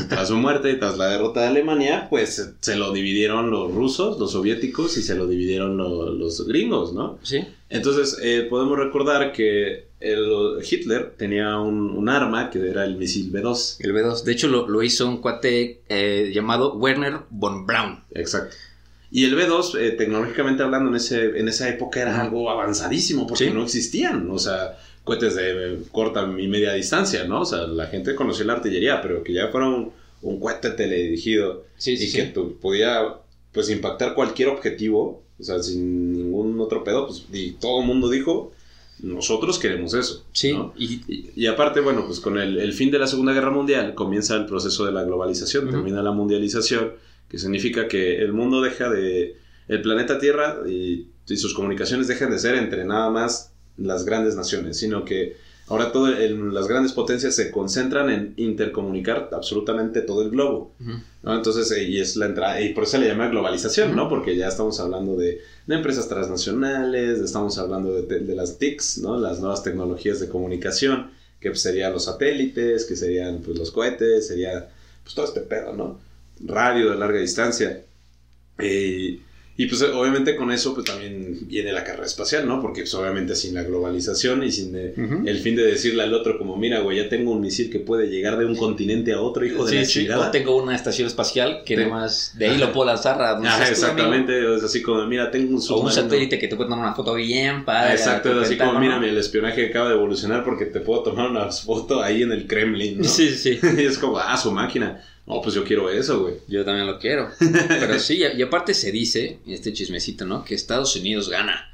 tras 0.08 0.28
su 0.28 0.36
muerte 0.36 0.70
y 0.70 0.78
tras 0.78 0.98
la 0.98 1.08
derrota 1.08 1.40
de 1.42 1.46
Alemania, 1.48 2.06
pues 2.10 2.54
se- 2.60 2.76
lo 2.76 2.92
dividieron 2.92 3.50
los 3.50 3.72
rusos, 3.74 4.18
los 4.18 4.32
soviéticos 4.32 4.96
y 4.98 5.02
se 5.02 5.14
lo 5.14 5.26
dividieron 5.26 5.76
lo- 5.76 6.12
los 6.12 6.46
gringos, 6.46 6.92
¿no? 6.92 7.18
Sí. 7.22 7.38
Entonces, 7.70 8.18
eh, 8.22 8.46
podemos 8.50 8.78
recordar 8.78 9.32
que 9.32 9.86
el- 10.00 10.58
Hitler 10.68 11.14
tenía 11.16 11.58
un, 11.58 11.90
un 11.90 12.08
arma 12.08 12.50
que 12.50 12.68
era 12.68 12.84
el 12.84 12.96
misil 12.96 13.30
B-2. 13.30 13.76
El 13.80 13.92
B2. 13.94 14.22
De 14.24 14.32
hecho, 14.32 14.48
lo, 14.48 14.68
lo 14.68 14.82
hizo 14.82 15.08
un 15.08 15.18
cuate 15.18 15.80
eh, 15.88 16.30
llamado 16.34 16.74
Werner 16.74 17.20
von 17.30 17.66
Braun. 17.66 18.00
Exacto. 18.14 18.56
Y 19.12 19.24
el 19.24 19.34
B2, 19.36 19.74
eh, 19.78 19.90
tecnológicamente 19.92 20.62
hablando, 20.62 20.88
en, 20.90 20.96
ese, 20.96 21.38
en 21.38 21.48
esa 21.48 21.68
época 21.68 22.00
era 22.00 22.20
algo 22.20 22.48
avanzadísimo 22.50 23.26
porque 23.26 23.46
Sí. 23.46 23.50
no 23.52 23.64
existían, 23.64 24.30
o 24.30 24.38
sea, 24.38 24.78
cohetes 25.04 25.34
de 25.34 25.74
eh, 25.74 25.78
corta 25.92 26.22
y 26.38 26.46
media 26.48 26.74
distancia, 26.74 27.24
¿no? 27.24 27.42
O 27.42 27.44
sea, 27.44 27.66
la 27.66 27.86
gente 27.86 28.14
conocía 28.14 28.44
la 28.46 28.54
artillería, 28.54 29.00
pero 29.02 29.22
que 29.22 29.32
ya 29.32 29.48
fuera 29.48 29.68
un, 29.68 29.92
un 30.22 30.38
cohete 30.40 30.70
teledirigido 30.70 31.64
Sí, 31.76 31.94
y 31.98 32.12
que 32.12 32.24
tu- 32.24 32.56
podía, 32.58 33.14
pues, 33.52 33.70
impactar 33.70 34.14
cualquier 34.14 34.48
objetivo, 34.48 35.22
o 35.38 35.42
sea, 35.42 35.62
sin 35.62 36.12
ningún 36.12 36.60
otro 36.60 36.84
pedo, 36.84 37.06
pues, 37.06 37.24
y 37.32 37.52
todo 37.52 37.80
el 37.80 37.86
mundo 37.86 38.08
dijo, 38.10 38.52
nosotros 39.02 39.58
queremos 39.58 39.94
eso. 39.94 40.24
Sí. 40.32 40.52
¿no? 40.52 40.74
Y, 40.76 41.00
Y, 41.08 41.30
y 41.34 41.46
aparte, 41.46 41.80
bueno, 41.80 42.04
pues 42.06 42.20
con 42.20 42.38
el, 42.38 42.58
el 42.58 42.72
fin 42.74 42.90
de 42.90 42.98
la 42.98 43.06
Segunda 43.06 43.32
Guerra 43.32 43.50
Mundial 43.50 43.94
comienza 43.94 44.36
el 44.36 44.44
proceso 44.46 44.84
de 44.84 44.92
la 44.92 45.04
globalización, 45.04 45.70
termina 45.70 46.02
la 46.02 46.12
mundialización, 46.12 46.92
que 47.28 47.38
significa 47.38 47.88
que 47.88 48.18
el 48.18 48.32
mundo 48.32 48.60
deja 48.60 48.90
de... 48.90 49.36
El 49.68 49.82
planeta 49.82 50.18
Tierra 50.18 50.58
y, 50.68 51.06
y 51.28 51.36
sus 51.36 51.54
comunicaciones 51.54 52.08
dejan 52.08 52.30
de 52.32 52.40
ser 52.40 52.56
entre 52.56 52.84
nada 52.84 53.08
más 53.08 53.49
las 53.80 54.04
grandes 54.04 54.36
naciones, 54.36 54.76
sino 54.78 55.04
que 55.04 55.36
ahora 55.68 55.92
todo 55.92 56.08
el- 56.08 56.52
las 56.52 56.66
grandes 56.68 56.92
potencias 56.92 57.34
se 57.34 57.50
concentran 57.50 58.10
en 58.10 58.34
intercomunicar 58.36 59.28
absolutamente 59.32 60.00
todo 60.02 60.22
el 60.22 60.30
globo. 60.30 60.72
Ujú. 60.80 60.92
¿no? 61.22 61.34
Entonces, 61.36 61.70
eh, 61.72 61.84
y 61.84 62.00
es 62.00 62.16
la 62.16 62.26
entrada, 62.26 62.60
y 62.60 62.72
por 62.72 62.84
eso 62.84 62.92
se 62.92 62.98
le 62.98 63.08
llama 63.08 63.28
globalización, 63.28 63.94
¿no? 63.94 64.06
Ujú. 64.06 64.10
Porque 64.16 64.36
ya 64.36 64.48
estamos 64.48 64.80
hablando 64.80 65.16
de, 65.16 65.40
de 65.66 65.74
empresas 65.74 66.08
transnacionales, 66.08 67.18
estamos 67.20 67.58
hablando 67.58 67.92
de, 67.94 68.02
de- 68.02 68.20
de 68.20 68.34
las 68.34 68.58
TICs, 68.58 68.98
¿no? 68.98 69.18
Las 69.18 69.38
nuevas 69.40 69.62
tecnologías 69.62 70.18
de 70.20 70.28
comunicación, 70.28 71.10
que 71.40 71.50
pues, 71.50 71.60
serían 71.62 71.92
los 71.92 72.04
satélites, 72.04 72.84
que 72.86 72.96
serían 72.96 73.38
pues 73.44 73.58
los 73.58 73.70
cohetes, 73.70 74.26
sería 74.28 74.68
pues 75.02 75.14
todo 75.14 75.26
este 75.26 75.40
pedo, 75.40 75.72
¿no? 75.74 76.00
Radio 76.44 76.90
de 76.90 76.96
larga 76.96 77.18
distancia. 77.20 77.82
Eh, 78.58 79.20
Y 79.60 79.66
pues 79.66 79.82
obviamente 79.82 80.36
con 80.36 80.50
eso 80.50 80.72
pues 80.72 80.86
también 80.86 81.36
viene 81.42 81.70
la 81.70 81.84
carrera 81.84 82.06
espacial, 82.06 82.48
¿no? 82.48 82.62
Porque 82.62 82.80
pues 82.80 82.94
obviamente 82.94 83.34
sin 83.34 83.52
la 83.54 83.62
globalización 83.62 84.42
y 84.42 84.50
sin 84.50 84.74
eh, 84.74 84.94
el 85.26 85.38
fin 85.40 85.54
de 85.54 85.64
decirle 85.66 86.02
al 86.02 86.14
otro 86.14 86.38
como, 86.38 86.56
mira, 86.56 86.80
güey, 86.80 86.96
ya 86.96 87.10
tengo 87.10 87.32
un 87.32 87.42
misil 87.42 87.68
que 87.70 87.78
puede 87.78 88.08
llegar 88.08 88.38
de 88.38 88.46
un 88.46 88.56
continente 88.56 89.12
a 89.12 89.20
otro, 89.20 89.44
hijo 89.44 89.66
de 89.66 89.70
Sí, 89.70 89.76
la 89.76 89.84
sí, 89.84 89.92
chingada. 90.00 90.28
o 90.28 90.30
tengo 90.30 90.56
una 90.56 90.74
estación 90.74 91.06
espacial 91.08 91.60
que 91.66 91.76
nomás 91.76 92.32
de 92.38 92.48
ahí 92.48 92.56
lo 92.56 92.72
puedo 92.72 92.86
lanzar 92.86 93.20
a 93.20 93.32
donde 93.34 93.48
Ajá, 93.48 93.68
exactamente, 93.68 94.56
es 94.56 94.64
así 94.64 94.80
como, 94.80 95.04
mira, 95.06 95.30
tengo 95.30 95.48
un 95.48 95.56
O 95.56 95.56
un 95.56 95.62
submarino. 95.62 95.90
satélite 96.04 96.38
que 96.38 96.48
te 96.48 96.56
puede 96.56 96.70
tomar 96.70 96.86
una 96.86 96.94
foto 96.94 97.12
bien 97.12 97.66
padre. 97.66 97.90
Ah, 97.90 97.92
exacto, 97.94 98.40
es 98.40 98.46
así 98.46 98.56
como, 98.56 98.80
mira, 98.80 98.96
el 98.96 99.18
espionaje 99.18 99.66
acaba 99.66 99.90
de 99.90 99.96
evolucionar 99.96 100.42
porque 100.42 100.64
te 100.64 100.80
puedo 100.80 101.02
tomar 101.02 101.30
una 101.30 101.50
foto 101.52 102.02
ahí 102.02 102.22
en 102.22 102.32
el 102.32 102.46
Kremlin, 102.46 103.00
¿no? 103.00 103.04
Sí, 103.04 103.28
sí, 103.28 103.58
sí. 103.58 103.60
y 103.78 103.84
es 103.84 103.98
como, 103.98 104.18
ah, 104.18 104.38
su 104.38 104.50
máquina. 104.52 105.04
No, 105.30 105.40
pues 105.42 105.54
yo 105.54 105.64
quiero 105.64 105.88
eso, 105.90 106.20
güey. 106.22 106.34
Yo 106.48 106.64
también 106.64 106.86
lo 106.86 106.98
quiero. 106.98 107.30
Pero 107.68 107.98
sí, 107.98 108.20
y 108.36 108.42
aparte 108.42 108.74
se 108.74 108.90
dice, 108.92 109.38
este 109.46 109.72
chismecito, 109.72 110.24
¿no? 110.26 110.44
Que 110.44 110.54
Estados 110.54 110.94
Unidos 110.96 111.28
gana 111.28 111.66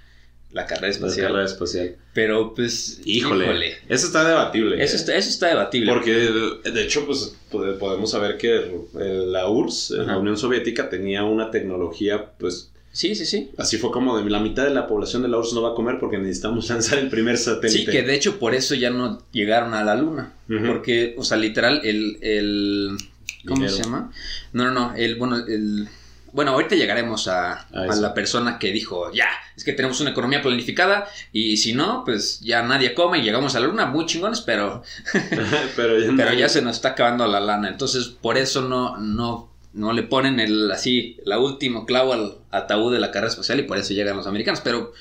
la 0.52 0.64
carrera 0.64 0.86
La 0.88 0.92
espacial. 0.94 1.26
carrera 1.26 1.44
espacial. 1.44 1.96
Pero 2.14 2.54
pues, 2.54 3.00
Híjole, 3.04 3.76
eso 3.88 4.06
está 4.06 4.26
debatible. 4.26 4.82
Eso 4.82 4.94
¿eh? 4.94 4.98
está, 4.98 5.16
eso 5.16 5.28
está 5.28 5.48
debatible. 5.48 5.92
Porque, 5.92 6.12
de 6.12 6.82
hecho, 6.82 7.04
pues 7.06 7.34
pode- 7.50 7.75
podemos 7.78 8.10
saber 8.10 8.36
que 8.38 8.70
la 8.94 9.48
URSS, 9.48 9.90
la. 10.06 10.16
Unión 10.18 10.36
Soviética, 10.36 10.88
tenía 10.88 11.25
una 11.25 11.50
tecnología, 11.50 12.32
pues, 12.38 12.70
Sí, 12.92 13.14
sí, 13.14 13.26
sí. 13.26 13.50
así 13.58 13.76
fue 13.76 13.90
como 13.90 14.16
de 14.18 14.30
la 14.30 14.40
mitad 14.40 14.64
de 14.64 14.70
la 14.70 14.86
población 14.86 15.20
de 15.20 15.28
la 15.28 15.36
URSS 15.36 15.52
no 15.52 15.60
va 15.60 15.72
a 15.72 15.75
comer 15.75 15.98
porque 16.00 16.16
necesitamos 16.16 16.70
lanzar 16.70 16.98
el 16.98 17.10
primer 17.10 17.36
satélite. 17.36 17.78
Sí, 17.80 17.84
que 17.84 18.00
de 18.02 18.14
hecho 18.14 18.38
por 18.38 18.54
eso 18.54 18.75
ya 18.75 18.88
no 18.88 19.22
llegaron 19.32 19.75
a 19.75 19.84
la 19.84 19.94
luna. 19.96 20.32
Porque, 20.66 21.14
o 21.18 21.25
sea, 21.25 21.36
literal, 21.36 21.82
el. 21.84 22.16
el 22.22 22.96
¿Cómo 23.45 23.56
Dinero. 23.62 23.76
se 23.76 23.83
llama? 23.85 24.12
No, 24.52 24.64
no, 24.64 24.71
no. 24.73 24.95
El, 24.97 25.16
bueno, 25.16 25.37
el. 25.37 25.88
Bueno, 26.33 26.50
ahorita 26.50 26.75
llegaremos 26.75 27.28
a, 27.28 27.62
A 27.73 27.87
la 27.97 28.12
persona 28.12 28.59
que 28.59 28.71
dijo, 28.71 29.11
ya, 29.11 29.28
es 29.56 29.64
que 29.64 29.73
tenemos 29.73 30.00
una 30.02 30.11
economía 30.11 30.42
planificada 30.42 31.09
y 31.33 31.56
si 31.56 31.73
no, 31.73 32.02
pues 32.04 32.40
ya 32.40 32.62
nadie 32.62 32.92
come 32.92 33.18
y 33.18 33.23
llegamos 33.23 33.54
a 33.54 33.61
la 33.61 33.68
luna, 33.68 33.87
muy 33.87 34.04
chingones, 34.04 34.42
pero, 34.42 34.83
pero 35.76 35.99
ya, 35.99 36.12
pero 36.14 36.30
no- 36.33 36.35
ya 36.35 36.49
se 36.50 36.61
nos 36.61 36.76
está 36.76 36.90
acabando 36.90 37.26
la 37.26 37.40
lana. 37.40 37.68
Entonces, 37.68 38.04
por 38.09 38.37
eso 38.37 38.61
no, 38.68 38.99
no, 38.99 39.49
no 39.73 39.95
le 39.95 40.02
ponen 40.02 40.38
el 40.38 40.71
así, 40.71 41.16
la 41.25 41.38
último 41.38 41.87
clavo 41.87 42.12
al 42.12 42.35
ataúd 42.50 42.92
de 42.92 43.00
la 43.00 43.11
carrera 43.12 43.30
espacial 43.30 43.61
y 43.61 43.62
por 43.62 43.78
eso 43.78 43.95
llegan 43.95 44.16
los 44.18 44.26
americanos. 44.26 44.61
Pero 44.62 44.92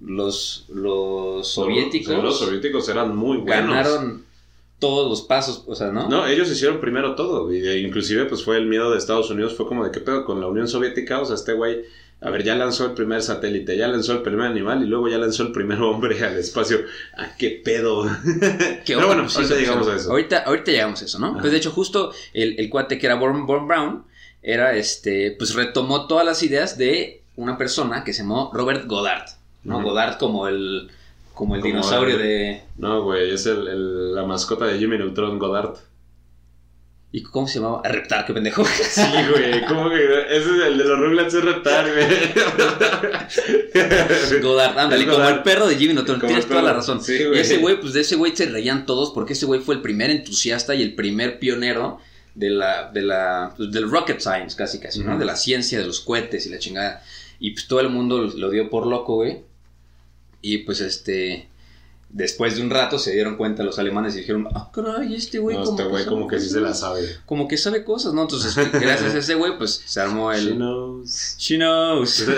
los, 0.00 0.66
los 0.68 1.48
soviéticos 1.48 2.22
Los 2.22 2.38
soviéticos 2.38 2.86
eran 2.90 3.16
muy 3.16 3.38
buenos. 3.38 3.74
ganaron 3.74 4.25
todos 4.78 5.08
los 5.08 5.22
pasos, 5.22 5.64
o 5.66 5.74
sea, 5.74 5.88
¿no? 5.90 6.08
No, 6.08 6.26
ellos 6.26 6.50
hicieron 6.50 6.80
primero 6.80 7.14
todo. 7.14 7.52
Y 7.52 7.60
de- 7.60 7.78
inclusive, 7.80 8.26
pues 8.26 8.44
fue 8.44 8.56
el 8.58 8.66
miedo 8.66 8.90
de 8.90 8.98
Estados 8.98 9.30
Unidos. 9.30 9.54
Fue 9.56 9.66
como 9.66 9.84
de 9.84 9.90
qué 9.90 10.00
pedo 10.00 10.24
con 10.24 10.40
la 10.40 10.46
Unión 10.48 10.68
Soviética. 10.68 11.20
O 11.20 11.24
sea, 11.24 11.34
este 11.36 11.54
güey, 11.54 11.82
a 12.20 12.30
ver, 12.30 12.42
ya 12.44 12.54
lanzó 12.56 12.84
el 12.86 12.92
primer 12.92 13.22
satélite, 13.22 13.76
ya 13.76 13.88
lanzó 13.88 14.12
el 14.12 14.22
primer 14.22 14.46
animal 14.46 14.82
y 14.82 14.86
luego 14.86 15.08
ya 15.08 15.16
lanzó 15.18 15.44
el 15.44 15.52
primer 15.52 15.80
hombre 15.80 16.22
al 16.24 16.36
espacio. 16.36 16.80
Ah, 17.16 17.30
qué 17.38 17.60
pedo. 17.64 18.04
Que 18.84 18.94
Pero 18.94 19.06
bueno, 19.06 19.22
pues, 19.22 19.32
sí, 19.34 19.38
ahorita 19.42 19.56
llegamos 19.58 19.88
a 19.88 19.96
eso. 19.96 20.10
Ahorita, 20.10 20.38
ahorita 20.40 20.70
llegamos 20.70 21.02
a 21.02 21.04
eso, 21.06 21.18
¿no? 21.18 21.26
Ajá. 21.32 21.40
Pues 21.40 21.52
de 21.52 21.58
hecho, 21.58 21.70
justo 21.70 22.12
el, 22.34 22.58
el 22.60 22.68
cuate 22.70 22.98
que 22.98 23.06
era 23.06 23.14
Born, 23.16 23.46
Born 23.46 23.66
Brown 23.66 24.04
era 24.42 24.76
este, 24.76 25.32
pues 25.38 25.54
retomó 25.54 26.06
todas 26.06 26.24
las 26.24 26.42
ideas 26.42 26.76
de 26.78 27.22
una 27.36 27.58
persona 27.58 28.04
que 28.04 28.12
se 28.12 28.22
llamó 28.22 28.50
Robert 28.54 28.86
Goddard, 28.86 29.24
¿no? 29.64 29.82
Goddard 29.82 30.18
como 30.18 30.46
el, 30.48 30.88
como 31.36 31.54
el 31.54 31.60
Como 31.60 31.74
dinosaurio 31.74 32.16
el- 32.16 32.22
de. 32.22 32.62
No, 32.78 33.02
güey, 33.04 33.30
es 33.30 33.44
el, 33.46 33.68
el- 33.68 34.14
la 34.14 34.24
mascota 34.24 34.64
de 34.64 34.78
Jimmy 34.78 34.96
Neutron 34.98 35.38
Goddard. 35.38 35.74
¿Y 37.12 37.22
cómo 37.22 37.46
se 37.46 37.60
llamaba? 37.60 37.82
Reptar, 37.84 38.24
qué 38.26 38.32
pendejo. 38.34 38.64
Sí, 38.64 39.02
güey, 39.30 39.64
¿cómo 39.66 39.88
que? 39.90 39.96
Ese 40.28 40.38
es 40.56 40.62
el 40.66 40.76
de 40.78 40.84
los 40.84 40.98
Rugrats 40.98 41.34
es 41.34 41.44
retar, 41.44 41.86
güey. 41.92 42.06
Goddard, 44.42 44.78
ándale, 44.78 45.06
como 45.06 45.28
el 45.28 45.42
perro 45.42 45.66
de 45.68 45.76
Jimmy 45.76 45.94
Neutron, 45.94 46.18
Como 46.18 46.28
tienes 46.28 46.46
toda 46.46 46.62
la 46.62 46.72
razón. 46.72 47.02
Sí, 47.02 47.16
y 47.34 47.38
ese 47.38 47.58
güey, 47.58 47.78
pues 47.80 47.92
de 47.92 48.00
ese 48.00 48.16
güey 48.16 48.34
se 48.36 48.46
reían 48.46 48.86
todos 48.86 49.10
porque 49.12 49.34
ese 49.34 49.46
güey 49.46 49.60
fue 49.60 49.74
el 49.76 49.82
primer 49.82 50.10
entusiasta 50.10 50.74
y 50.74 50.82
el 50.82 50.94
primer 50.94 51.38
pionero 51.38 51.98
de 52.34 52.50
la, 52.50 52.90
de 52.90 53.02
la, 53.02 53.54
pues, 53.56 53.70
del 53.72 53.88
rocket 53.90 54.20
science, 54.20 54.56
casi 54.56 54.78
casi, 54.80 55.00
¿no? 55.00 55.18
De 55.18 55.24
la 55.24 55.36
ciencia 55.36 55.78
de 55.78 55.86
los 55.86 56.00
cohetes 56.00 56.46
y 56.46 56.50
la 56.50 56.58
chingada. 56.58 57.02
Y 57.38 57.50
pues 57.52 57.66
todo 57.68 57.80
el 57.80 57.90
mundo 57.90 58.22
lo 58.34 58.50
dio 58.50 58.68
por 58.70 58.86
loco, 58.86 59.14
güey. 59.16 59.42
Y 60.48 60.58
pues 60.58 60.80
este, 60.80 61.48
después 62.08 62.54
de 62.54 62.62
un 62.62 62.70
rato 62.70 63.00
se 63.00 63.12
dieron 63.12 63.36
cuenta 63.36 63.64
los 63.64 63.80
alemanes 63.80 64.14
y 64.14 64.18
dijeron, 64.18 64.46
ah, 64.54 64.70
caray, 64.72 65.12
este 65.12 65.40
güey 65.40 65.56
No, 65.56 65.64
como, 65.64 65.76
este 65.76 65.88
güey 65.90 66.04
como 66.06 66.28
que 66.28 66.38
sí 66.38 66.48
se 66.48 66.60
la 66.60 66.72
sabe. 66.72 67.04
Como 67.26 67.48
que 67.48 67.56
sabe 67.56 67.82
cosas, 67.82 68.14
¿no? 68.14 68.22
Entonces, 68.22 68.54
gracias 68.72 69.12
a 69.14 69.18
ese 69.18 69.34
güey, 69.34 69.58
pues 69.58 69.82
se 69.84 70.00
armó 70.00 70.32
el... 70.32 70.50
She 70.50 70.54
knows. 70.54 71.36
She 71.38 71.56
knows. 71.56 72.24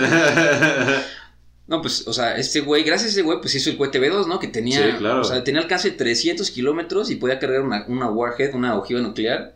No, 1.66 1.82
pues, 1.82 2.08
o 2.08 2.14
sea, 2.14 2.38
este 2.38 2.60
güey, 2.60 2.82
gracias 2.82 3.10
a 3.10 3.12
ese 3.12 3.20
güey, 3.22 3.42
pues 3.42 3.54
hizo 3.54 3.68
el 3.68 3.76
cohete 3.76 4.00
B2, 4.00 4.26
¿no? 4.26 4.38
Que 4.38 4.48
tenía, 4.48 4.90
Sí, 4.90 4.96
claro. 4.96 5.20
o 5.20 5.24
sea, 5.24 5.44
tenía 5.44 5.60
alcance 5.60 5.90
de 5.90 5.98
300 5.98 6.50
kilómetros 6.50 7.10
y 7.10 7.16
podía 7.16 7.38
cargar 7.38 7.60
una, 7.60 7.84
una 7.88 8.08
warhead, 8.10 8.54
una 8.54 8.74
ojiva 8.74 9.02
nuclear, 9.02 9.54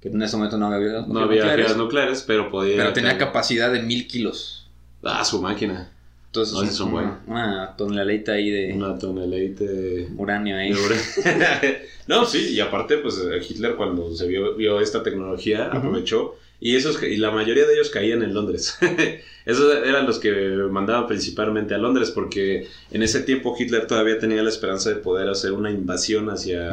que 0.00 0.08
en 0.08 0.22
ese 0.22 0.36
momento 0.36 0.56
no 0.56 0.66
había 0.72 1.00
No 1.04 1.18
había 1.18 1.42
nucleares, 1.44 1.76
nucleares, 1.76 2.22
pero 2.24 2.48
podía. 2.48 2.76
pero 2.76 2.92
tenía 2.92 3.18
capacidad 3.18 3.72
de 3.72 3.82
mil 3.82 4.06
kilos. 4.06 4.68
Ah, 5.02 5.24
su 5.24 5.42
máquina. 5.42 5.90
Entonces, 6.34 6.80
No, 6.80 6.86
una, 6.86 7.20
una 7.26 7.76
tonelita 7.76 8.32
ahí 8.32 8.50
de 8.50 8.72
Una 8.72 8.98
tonelita 8.98 9.64
de. 9.64 10.08
uranio 10.16 10.56
ahí. 10.56 10.72
de 10.72 10.80
ura- 10.80 10.96
no, 12.06 12.24
sí, 12.24 12.54
y 12.54 12.60
aparte, 12.60 12.96
pues 12.98 13.20
Hitler 13.48 13.76
cuando 13.76 14.14
se 14.14 14.26
vio, 14.26 14.54
vio 14.54 14.80
esta 14.80 15.02
tecnología, 15.02 15.66
aprovechó. 15.70 16.36
Y, 16.58 16.76
esos, 16.76 17.02
y 17.02 17.16
la 17.18 17.32
mayoría 17.32 17.66
de 17.66 17.74
ellos 17.74 17.90
caían 17.90 18.22
en 18.22 18.32
Londres. 18.34 18.78
Esos 19.44 19.74
eran 19.84 20.06
los 20.06 20.20
que 20.20 20.30
mandaban 20.70 21.08
principalmente 21.08 21.74
a 21.74 21.78
Londres, 21.78 22.12
porque 22.12 22.68
en 22.92 23.02
ese 23.02 23.20
tiempo 23.20 23.54
Hitler 23.58 23.86
todavía 23.88 24.18
tenía 24.20 24.42
la 24.44 24.48
esperanza 24.48 24.88
de 24.90 24.94
poder 24.96 25.28
hacer 25.28 25.52
una 25.52 25.70
invasión 25.72 26.30
hacia 26.30 26.70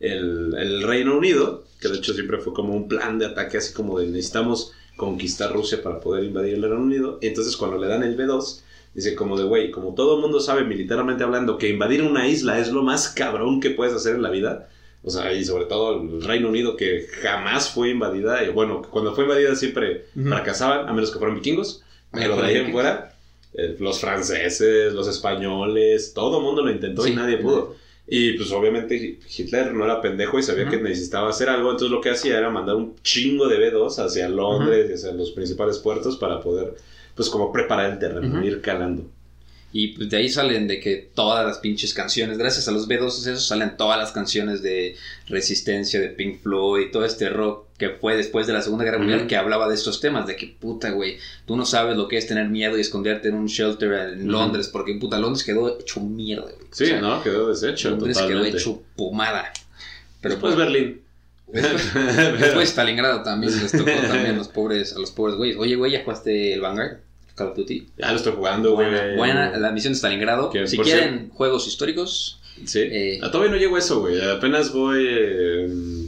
el, 0.00 0.54
el 0.58 0.82
Reino 0.82 1.16
Unido, 1.16 1.64
que 1.80 1.88
de 1.88 1.98
hecho 1.98 2.12
siempre 2.12 2.38
fue 2.38 2.52
como 2.52 2.74
un 2.74 2.88
plan 2.88 3.18
de 3.20 3.26
ataque, 3.26 3.58
así 3.58 3.72
como 3.72 3.98
de 4.00 4.06
necesitamos 4.08 4.72
conquistar 4.96 5.52
Rusia 5.52 5.80
para 5.82 6.00
poder 6.00 6.24
invadir 6.24 6.54
el 6.54 6.62
Reino 6.62 6.80
Unido. 6.80 7.18
Entonces 7.22 7.56
cuando 7.56 7.78
le 7.78 7.86
dan 7.86 8.02
el 8.02 8.16
B2, 8.18 8.62
dice 8.94 9.14
como 9.14 9.36
de, 9.36 9.44
güey, 9.44 9.70
como 9.70 9.94
todo 9.94 10.16
el 10.16 10.20
mundo 10.20 10.40
sabe 10.40 10.64
militarmente 10.64 11.24
hablando 11.24 11.58
que 11.58 11.68
invadir 11.68 12.02
una 12.02 12.26
isla 12.26 12.58
es 12.58 12.70
lo 12.70 12.82
más 12.82 13.08
cabrón 13.08 13.60
que 13.60 13.70
puedes 13.70 13.94
hacer 13.94 14.14
en 14.14 14.22
la 14.22 14.30
vida. 14.30 14.68
O 15.02 15.10
sea, 15.10 15.32
y 15.32 15.44
sobre 15.44 15.64
todo 15.64 16.00
el 16.00 16.22
Reino 16.22 16.48
Unido 16.48 16.76
que 16.76 17.06
jamás 17.22 17.70
fue 17.70 17.90
invadida, 17.90 18.44
y 18.44 18.50
bueno, 18.50 18.82
cuando 18.82 19.14
fue 19.14 19.24
invadida 19.24 19.54
siempre 19.54 20.06
Ujú. 20.14 20.28
fracasaban, 20.28 20.88
a 20.88 20.92
menos 20.92 21.10
que 21.10 21.18
fueran 21.18 21.36
vikingos, 21.36 21.82
pero 22.12 22.36
de 22.36 22.42
ahí 22.42 22.56
en 22.56 22.72
fuera, 22.72 23.14
eh, 23.54 23.76
los 23.78 23.98
franceses, 24.00 24.92
los 24.92 25.08
españoles, 25.08 26.12
todo 26.14 26.38
el 26.38 26.44
mundo 26.44 26.62
lo 26.62 26.70
intentó 26.70 27.06
y 27.06 27.14
nadie 27.14 27.38
pudo. 27.38 27.76
Y 28.06 28.32
pues 28.32 28.50
obviamente 28.50 29.20
Hitler 29.36 29.72
no 29.72 29.84
era 29.84 30.00
pendejo 30.00 30.38
y 30.38 30.42
sabía 30.42 30.68
que 30.68 30.78
necesitaba 30.78 31.30
hacer 31.30 31.48
algo, 31.48 31.70
entonces 31.70 31.92
lo 31.92 32.00
que 32.00 32.10
hacía 32.10 32.38
era 32.38 32.50
mandar 32.50 32.74
un 32.74 32.96
chingo 33.02 33.46
de 33.46 33.72
B2 33.72 34.04
hacia 34.04 34.28
Londres 34.28 34.90
y 34.90 34.94
hacia 34.94 35.12
los 35.12 35.30
principales 35.30 35.78
puertos 35.78 36.16
para 36.16 36.40
poder, 36.40 36.74
pues 37.20 37.28
como 37.28 37.52
preparar 37.52 37.92
el 37.92 37.98
terreno, 37.98 38.38
Ujú. 38.38 38.46
ir 38.46 38.62
calando. 38.62 39.10
Y 39.72 39.88
pues 39.88 40.08
de 40.08 40.16
ahí 40.16 40.28
salen 40.30 40.66
de 40.66 40.80
que 40.80 41.10
todas 41.14 41.46
las 41.46 41.58
pinches 41.58 41.92
canciones, 41.92 42.38
gracias 42.38 42.66
a 42.66 42.72
los 42.72 42.88
B2 42.88 43.06
esos 43.08 43.46
salen 43.46 43.76
todas 43.76 43.98
las 43.98 44.10
canciones 44.10 44.62
de 44.62 44.96
Resistencia, 45.28 46.00
de 46.00 46.08
Pink 46.08 46.40
Floyd 46.42 46.86
y 46.86 46.90
todo 46.90 47.04
este 47.04 47.28
rock 47.28 47.66
que 47.78 47.90
fue 47.90 48.16
después 48.16 48.46
de 48.46 48.52
la 48.54 48.62
Segunda 48.62 48.84
Guerra 48.84 48.98
Mundial 48.98 49.26
que 49.26 49.36
hablaba 49.36 49.68
de 49.68 49.74
estos 49.74 50.00
temas, 50.00 50.26
de 50.26 50.34
que 50.36 50.46
puta, 50.58 50.90
güey, 50.90 51.18
tú 51.46 51.56
no 51.56 51.64
sabes 51.66 51.96
lo 51.96 52.08
que 52.08 52.16
es 52.16 52.26
tener 52.26 52.48
miedo 52.48 52.76
y 52.78 52.80
esconderte 52.80 53.28
en 53.28 53.34
un 53.34 53.46
shelter 53.46 53.92
en. 53.92 54.32
Londres, 54.32 54.68
porque 54.68 54.94
puta, 54.94 55.18
Londres 55.18 55.44
quedó 55.44 55.78
hecho 55.78 56.00
mierda, 56.00 56.44
güey. 56.44 56.56
Sí, 56.72 56.84
O 56.84 56.86
sea, 56.86 57.00
¿no? 57.02 57.22
Quedó 57.22 57.48
deshecho 57.50 57.90
Londres 57.90 58.16
totalmente. 58.16 58.48
quedó 58.48 58.58
hecho 58.58 58.82
pomada. 58.96 59.52
Pero 60.20 60.34
Después 60.34 60.54
pues, 60.54 60.66
Berlín. 60.66 61.00
después, 61.46 61.94
después 62.40 62.68
Stalingrado 62.70 63.22
también 63.22 63.52
les 63.62 63.70
tocó 63.72 63.84
también 64.08 64.36
los 64.36 64.48
pobres, 64.48 64.94
a 64.96 64.98
los 64.98 65.10
pobres 65.12 65.36
güeyes. 65.36 65.56
Oye, 65.58 65.76
güey, 65.76 65.92
¿ya 65.92 66.02
jugaste 66.02 66.52
el 66.54 66.60
Vanguard? 66.60 66.98
Call 67.40 67.48
of 67.52 67.56
Duty. 67.56 67.88
Ya 67.98 68.10
lo 68.10 68.16
estoy 68.16 68.32
jugando, 68.34 68.72
güey. 68.74 68.88
Buena, 68.90 69.16
buena 69.16 69.58
la 69.58 69.70
misión 69.72 69.92
de 69.92 69.96
Stalingrado. 69.98 70.50
Que, 70.50 70.66
si 70.66 70.78
quieren 70.78 71.30
juegos 71.30 71.66
históricos, 71.66 72.36
Sí. 72.66 72.80
Eh, 72.80 73.20
Ah, 73.22 73.30
todavía 73.30 73.52
no 73.52 73.56
llego 73.58 73.76
a 73.76 73.78
eso, 73.78 74.00
güey. 74.00 74.20
Apenas 74.20 74.70
voy. 74.72 75.06
eh, 75.08 75.66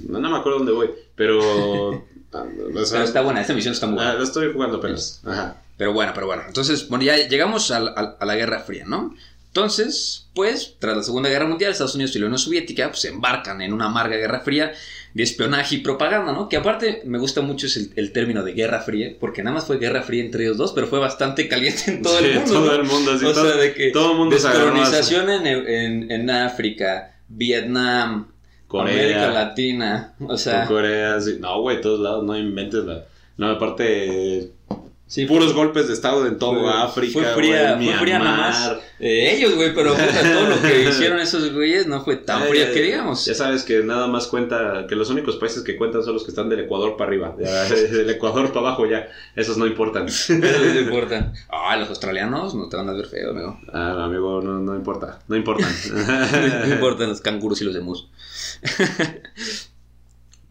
no, 0.08 0.18
no 0.20 0.30
me 0.30 0.36
acuerdo 0.36 0.58
dónde 0.58 0.72
voy. 0.72 0.90
Pero. 1.16 1.40
ah, 2.34 2.44
o 2.74 2.84
sea, 2.84 2.98
pero 2.98 3.04
está 3.04 3.22
buena, 3.22 3.40
esta 3.40 3.54
misión 3.54 3.72
está 3.72 3.86
muy 3.86 3.98
ah, 3.98 4.02
buena. 4.02 4.14
lo 4.18 4.24
estoy 4.24 4.52
jugando 4.52 4.76
apenas. 4.76 5.22
Ajá. 5.24 5.56
Pero 5.78 5.94
bueno, 5.94 6.12
pero 6.14 6.26
bueno. 6.26 6.42
Entonces, 6.46 6.88
bueno, 6.88 7.04
ya 7.04 7.16
llegamos 7.26 7.70
a, 7.70 7.80
la- 7.80 7.90
a- 7.92 8.16
a 8.20 8.24
la 8.26 8.36
Guerra 8.36 8.60
Fría, 8.60 8.84
¿no? 8.86 9.14
Entonces, 9.48 10.26
pues, 10.34 10.76
tras 10.78 10.96
la 10.96 11.02
Segunda 11.02 11.28
Guerra 11.30 11.46
Mundial, 11.46 11.72
Estados 11.72 11.94
Unidos 11.94 12.14
y 12.16 12.18
la 12.18 12.26
Unión 12.26 12.38
Soviética 12.38 12.88
pues, 12.88 13.00
se 13.00 13.08
embarcan 13.08 13.60
en 13.62 13.72
una 13.72 13.86
amarga 13.86 14.16
Guerra 14.16 14.40
Fría 14.40 14.72
de 15.14 15.22
espionaje 15.22 15.76
y 15.76 15.78
propaganda, 15.78 16.32
¿no? 16.32 16.48
Que 16.48 16.56
aparte 16.56 17.02
me 17.04 17.18
gusta 17.18 17.40
mucho 17.42 17.66
es 17.66 17.76
el, 17.76 17.92
el 17.96 18.12
término 18.12 18.42
de 18.42 18.52
Guerra 18.54 18.80
Fría, 18.80 19.12
porque 19.20 19.42
nada 19.42 19.54
más 19.54 19.66
fue 19.66 19.78
Guerra 19.78 20.02
Fría 20.02 20.24
entre 20.24 20.44
ellos 20.44 20.56
dos, 20.56 20.72
pero 20.72 20.86
fue 20.86 20.98
bastante 20.98 21.48
caliente 21.48 21.82
en 21.90 22.02
todo 22.02 22.18
Sí, 22.18 22.24
el 22.24 22.34
mundo. 22.36 22.52
Todo 22.52 22.66
¿no? 22.66 22.72
el 22.74 22.84
mundo, 22.84 23.12
así. 23.12 23.24
o 23.26 23.32
todo, 23.32 23.48
sea, 23.52 23.60
de 23.60 23.74
que 23.74 23.90
todo 23.90 24.12
el 24.12 24.18
mundo 24.18 24.34
descolonización 24.34 25.30
en, 25.30 25.46
en, 25.46 26.10
en 26.10 26.30
África, 26.30 27.14
Vietnam, 27.28 28.28
Corea. 28.66 28.94
América 28.94 29.30
Latina, 29.30 30.14
o 30.20 30.36
sea, 30.38 30.66
Corea, 30.66 31.20
sí. 31.20 31.36
No, 31.40 31.60
güey, 31.60 31.80
todos 31.80 32.00
lados, 32.00 32.24
no 32.24 32.36
inventes 32.38 32.84
la. 32.84 33.04
No, 33.36 33.50
aparte. 33.50 34.50
Sí, 35.12 35.26
Puros 35.26 35.52
golpes 35.52 35.88
de 35.88 35.92
estado 35.92 36.26
en 36.26 36.38
todo 36.38 36.62
Fue- 36.62 36.72
África, 36.72 37.12
Fue 37.12 37.34
fría, 37.34 37.74
güey, 37.74 37.88
fue 37.88 37.98
fría 37.98 38.18
nada 38.18 38.36
más. 38.38 38.72
Eh, 38.98 39.34
ellos, 39.36 39.54
güey, 39.56 39.74
pero 39.74 39.92
puta, 39.92 40.06
todo 40.32 40.48
lo 40.48 40.62
que 40.62 40.84
hicieron 40.88 41.18
esos 41.20 41.52
güeyes 41.52 41.86
no 41.86 42.02
fue 42.02 42.16
tan 42.16 42.44
Eh, 42.44 42.46
fría 42.46 42.72
que 42.72 42.80
digamos. 42.80 43.26
Ya 43.26 43.34
sabes 43.34 43.62
que 43.64 43.82
nada 43.82 44.06
más 44.06 44.26
cuenta, 44.26 44.86
que 44.88 44.96
los 44.96 45.10
únicos 45.10 45.36
países 45.36 45.64
que 45.64 45.76
cuentan 45.76 46.02
son 46.02 46.14
los 46.14 46.24
que 46.24 46.30
están 46.30 46.48
del 46.48 46.60
Ecuador 46.60 46.96
para 46.96 47.08
arriba. 47.08 47.36
Ya, 47.38 47.64
del 47.68 48.08
Ecuador 48.08 48.48
para 48.54 48.60
abajo 48.68 48.86
ya, 48.86 49.06
esos 49.36 49.58
no 49.58 49.66
importan. 49.66 50.08
Eso 50.08 50.32
no 50.32 50.80
importa. 50.80 51.34
Ah, 51.50 51.76
los 51.76 51.90
australianos 51.90 52.54
no 52.54 52.70
te 52.70 52.78
van 52.78 52.88
a 52.88 52.94
ver 52.94 53.04
feo, 53.04 53.32
amigo. 53.32 53.60
Ah, 53.70 54.04
amigo, 54.04 54.40
no, 54.40 54.60
no 54.60 54.74
importa, 54.74 55.18
no 55.28 55.36
importan. 55.36 55.70
no 56.66 56.72
importan 56.72 57.10
los 57.10 57.20
canguros 57.20 57.60
y 57.60 57.64
los 57.66 57.76
emus. 57.76 58.08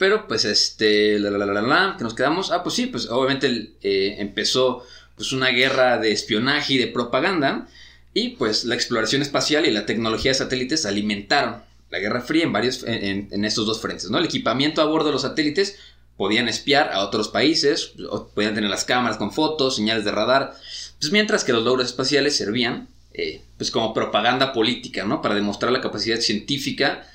Pero 0.02 0.28
pues 0.28 0.46
este, 0.46 1.20
la, 1.20 1.30
la, 1.30 1.46
la, 1.46 1.54
la, 1.54 1.62
la, 1.62 1.96
que 1.96 2.04
nos 2.04 2.16
quedamos. 2.16 2.50
Ah, 2.50 2.64
pues 2.64 2.74
sí, 2.74 2.88
pues 2.88 3.08
obviamente 3.08 3.74
eh, 3.84 4.16
empezó 4.18 4.84
pues 5.16 5.32
una 5.32 5.50
guerra 5.50 6.00
de 6.00 6.12
espionaje 6.12 6.74
y 6.74 6.78
de 6.80 6.88
propaganda. 6.88 7.68
Y 8.12 8.30
pues 8.30 8.66
la 8.66 8.74
exploración 8.74 9.22
espacial 9.22 9.68
y 9.68 9.72
la 9.72 9.86
tecnología 9.86 10.32
de 10.32 10.40
satélites 10.40 10.88
alimentaron 10.88 11.58
la 11.92 12.00
Guerra 12.00 12.22
Fría 12.22 12.46
en 12.46 12.52
varios 12.52 12.84
en, 12.84 13.46
estos 13.46 13.68
dos 13.68 13.80
frentes, 13.80 14.10
¿no? 14.10 14.18
El 14.18 14.26
equipamiento 14.26 14.82
a 14.82 14.86
bordo 14.86 15.06
de 15.06 15.12
los 15.12 15.22
satélites 15.22 15.78
podían 16.18 16.50
espiar 16.50 16.90
a 16.92 17.06
otros 17.06 17.28
países, 17.28 17.94
podían 18.34 18.56
tener 18.56 18.72
las 18.72 18.86
cámaras 18.86 19.18
con 19.18 19.32
fotos, 19.32 19.76
señales 19.76 20.04
de 20.04 20.10
radar, 20.10 20.56
pues 21.00 21.12
mientras 21.12 21.44
que 21.44 21.54
los 21.54 21.64
logros 21.64 21.86
espaciales 21.86 22.36
servían 22.36 22.88
eh, 23.14 23.44
pues 23.56 23.70
como 23.70 23.94
propaganda 23.94 24.52
política, 24.52 25.06
¿no? 25.06 25.22
Para 25.22 25.36
demostrar 25.36 25.72
la 25.72 25.80
capacidad 25.80 26.20
científica 26.20 27.06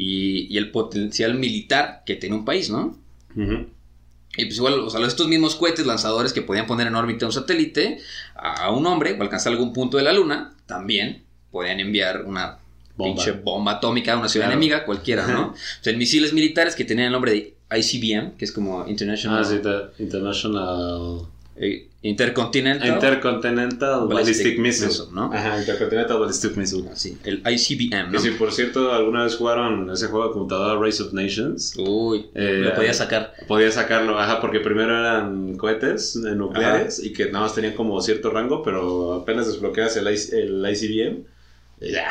y, 0.00 0.46
y 0.54 0.58
el 0.58 0.70
potencial 0.70 1.34
militar 1.34 2.04
que 2.06 2.14
tiene 2.14 2.36
un 2.36 2.44
país, 2.44 2.70
¿no? 2.70 2.96
Uh 3.34 3.40
-huh. 3.40 3.66
Y 4.36 4.44
pues 4.44 4.56
igual, 4.56 4.74
o 4.74 4.88
sea, 4.88 5.04
estos 5.04 5.26
mismos 5.26 5.56
cohetes 5.56 5.84
lanzadores 5.84 6.32
que 6.32 6.42
podían 6.42 6.68
poner 6.68 6.86
en 6.86 6.94
órbita 6.94 7.26
un 7.26 7.32
satélite 7.32 7.98
a 8.36 8.70
un 8.70 8.86
hombre 8.86 9.16
o 9.18 9.22
alcanzar 9.22 9.52
algún 9.52 9.72
punto 9.72 9.96
de 9.96 10.04
la 10.04 10.12
luna, 10.12 10.54
también 10.66 11.24
podían 11.50 11.80
enviar 11.80 12.24
una 12.24 12.58
bomba. 12.96 13.14
pinche 13.24 13.32
bomba 13.32 13.72
atómica 13.72 14.12
a 14.12 14.18
una 14.18 14.28
ciudad 14.28 14.46
claro. 14.46 14.60
enemiga, 14.60 14.84
cualquiera, 14.84 15.26
¿no? 15.26 15.48
o 15.48 15.54
sea, 15.82 15.92
misiles 15.96 16.32
militares 16.32 16.76
que 16.76 16.84
tenían 16.84 17.06
el 17.06 17.12
nombre 17.12 17.32
de 17.32 17.54
ICBM, 17.76 18.36
que 18.36 18.44
es 18.44 18.52
como 18.52 18.86
International... 18.86 19.40
Ah, 19.40 19.44
sí, 19.44 20.02
International... 20.02 21.22
Eh, 21.56 21.87
Intercontinental... 22.00 22.88
Intercontinental 22.88 24.06
Ballistic, 24.06 24.14
Ballistic 24.14 24.58
Missile, 24.60 24.88
Missile, 24.88 25.08
¿no? 25.12 25.32
Ajá, 25.32 25.58
Intercontinental 25.58 26.20
Ballistic 26.20 26.56
Missile. 26.56 26.88
Ah, 26.90 26.94
sí, 26.94 27.18
el 27.24 27.42
ICBM, 27.44 28.12
¿no? 28.12 28.18
Y 28.18 28.20
si 28.20 28.30
por 28.32 28.52
cierto 28.52 28.92
alguna 28.92 29.24
vez 29.24 29.34
jugaron 29.34 29.90
ese 29.90 30.06
juego 30.06 30.28
de 30.28 30.32
computadora 30.32 30.80
Race 30.80 31.02
of 31.02 31.12
Nations. 31.12 31.74
Uy, 31.76 32.26
eh, 32.34 32.62
lo 32.64 32.74
podía 32.74 32.94
sacar. 32.94 33.34
Podía 33.48 33.72
sacarlo, 33.72 34.16
ajá, 34.16 34.40
porque 34.40 34.60
primero 34.60 34.96
eran 34.96 35.56
cohetes 35.56 36.14
nucleares 36.14 37.00
ajá. 37.00 37.08
y 37.08 37.12
que 37.12 37.26
nada 37.26 37.40
más 37.40 37.54
tenían 37.56 37.74
como 37.74 38.00
cierto 38.00 38.30
rango, 38.30 38.62
pero 38.62 39.14
apenas 39.14 39.48
desbloqueas 39.48 39.96
el, 39.96 40.06
el 40.06 40.66
ICBM, 40.70 41.24
ya, 41.80 42.10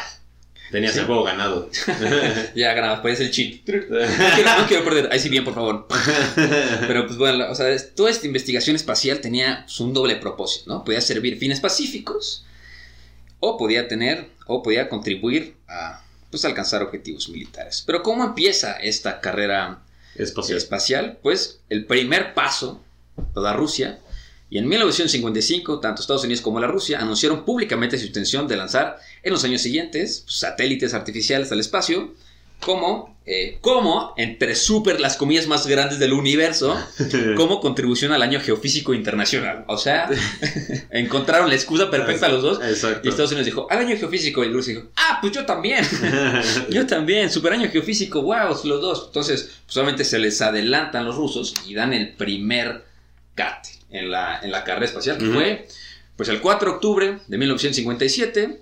Tenías 0.71 0.93
¿Sí? 0.93 0.99
el 0.99 1.05
juego 1.05 1.23
ganado. 1.23 1.69
ya 2.55 2.73
ganabas, 2.73 2.99
podías 2.99 3.19
el 3.21 3.31
cheat. 3.31 3.65
No 3.67 3.87
quiero, 4.35 4.57
no 4.59 4.67
quiero 4.67 4.83
perder. 4.83 5.09
Ahí 5.11 5.19
sí 5.19 5.29
bien, 5.29 5.43
por 5.43 5.53
favor. 5.53 5.87
Pero 6.87 7.05
pues 7.05 7.17
bueno, 7.17 7.49
o 7.49 7.55
sea, 7.55 7.67
toda 7.95 8.09
esta 8.09 8.25
investigación 8.25 8.75
espacial 8.75 9.21
tenía 9.21 9.63
pues, 9.65 9.79
un 9.79 9.93
doble 9.93 10.17
propósito, 10.17 10.73
¿no? 10.73 10.83
Podía 10.83 11.01
servir 11.01 11.37
fines 11.37 11.59
pacíficos 11.59 12.45
o 13.39 13.57
podía 13.57 13.87
tener 13.87 14.29
o 14.45 14.61
podía 14.61 14.89
contribuir 14.89 15.55
a 15.67 16.03
pues 16.29 16.43
alcanzar 16.43 16.83
objetivos 16.83 17.29
militares. 17.29 17.83
Pero 17.85 18.03
¿cómo 18.03 18.23
empieza 18.23 18.73
esta 18.73 19.21
carrera 19.21 19.83
espacial? 20.15 20.57
espacial? 20.57 21.19
Pues 21.21 21.61
el 21.69 21.85
primer 21.85 22.33
paso 22.33 22.83
lo 23.33 23.41
da 23.41 23.53
Rusia 23.53 23.99
y 24.49 24.57
en 24.57 24.67
1955, 24.67 25.79
tanto 25.79 26.01
Estados 26.01 26.23
Unidos 26.23 26.41
como 26.41 26.59
la 26.59 26.67
Rusia 26.67 26.99
anunciaron 26.99 27.43
públicamente 27.43 27.97
su 27.97 28.05
intención 28.05 28.47
de 28.47 28.55
lanzar 28.55 28.97
en 29.27 29.33
los 29.33 29.43
años 29.43 29.61
siguientes 29.61 30.21
pues, 30.25 30.37
satélites 30.37 30.93
artificiales 30.93 31.51
al 31.51 31.59
espacio, 31.59 32.13
como, 32.59 33.15
eh, 33.25 33.59
como, 33.61 34.13
entre 34.17 34.55
super 34.55 34.99
las 34.99 35.15
comillas 35.15 35.47
más 35.47 35.67
grandes 35.67 35.99
del 35.99 36.13
universo, 36.13 36.75
como 37.35 37.59
contribución 37.59 38.11
al 38.13 38.21
año 38.21 38.39
geofísico 38.39 38.93
internacional. 38.93 39.63
O 39.67 39.77
sea, 39.77 40.09
encontraron 40.91 41.49
la 41.49 41.55
excusa 41.55 41.91
perfecta 41.91 42.25
a 42.25 42.29
los 42.29 42.41
dos. 42.41 42.59
Exacto. 42.63 43.01
Y 43.03 43.09
Estados 43.09 43.31
Unidos 43.31 43.45
dijo, 43.45 43.67
al 43.69 43.79
año 43.79 43.95
geofísico. 43.95 44.43
Y 44.43 44.49
Rusia 44.49 44.73
dijo, 44.73 44.87
ah, 44.95 45.19
pues 45.21 45.33
yo 45.33 45.45
también. 45.45 45.85
yo 46.69 46.87
también, 46.87 47.29
super 47.29 47.53
año 47.53 47.69
geofísico, 47.69 48.21
wow, 48.21 48.49
los 48.63 48.81
dos. 48.81 49.03
Entonces, 49.07 49.43
pues, 49.43 49.61
solamente 49.67 50.03
se 50.03 50.17
les 50.19 50.41
adelantan 50.41 51.05
los 51.05 51.15
rusos 51.15 51.53
y 51.67 51.75
dan 51.75 51.93
el 51.93 52.13
primer 52.13 52.85
cate 53.35 53.69
en 53.91 54.09
la, 54.09 54.39
en 54.41 54.51
la 54.51 54.63
carrera 54.63 54.85
espacial, 54.87 55.17
que 55.17 55.25
uh 55.25 55.29
-huh. 55.29 55.33
fue 55.33 55.67
pues 56.17 56.29
el 56.29 56.41
4 56.41 56.69
de 56.69 56.75
octubre 56.75 57.19
de 57.27 57.37
1957, 57.37 58.61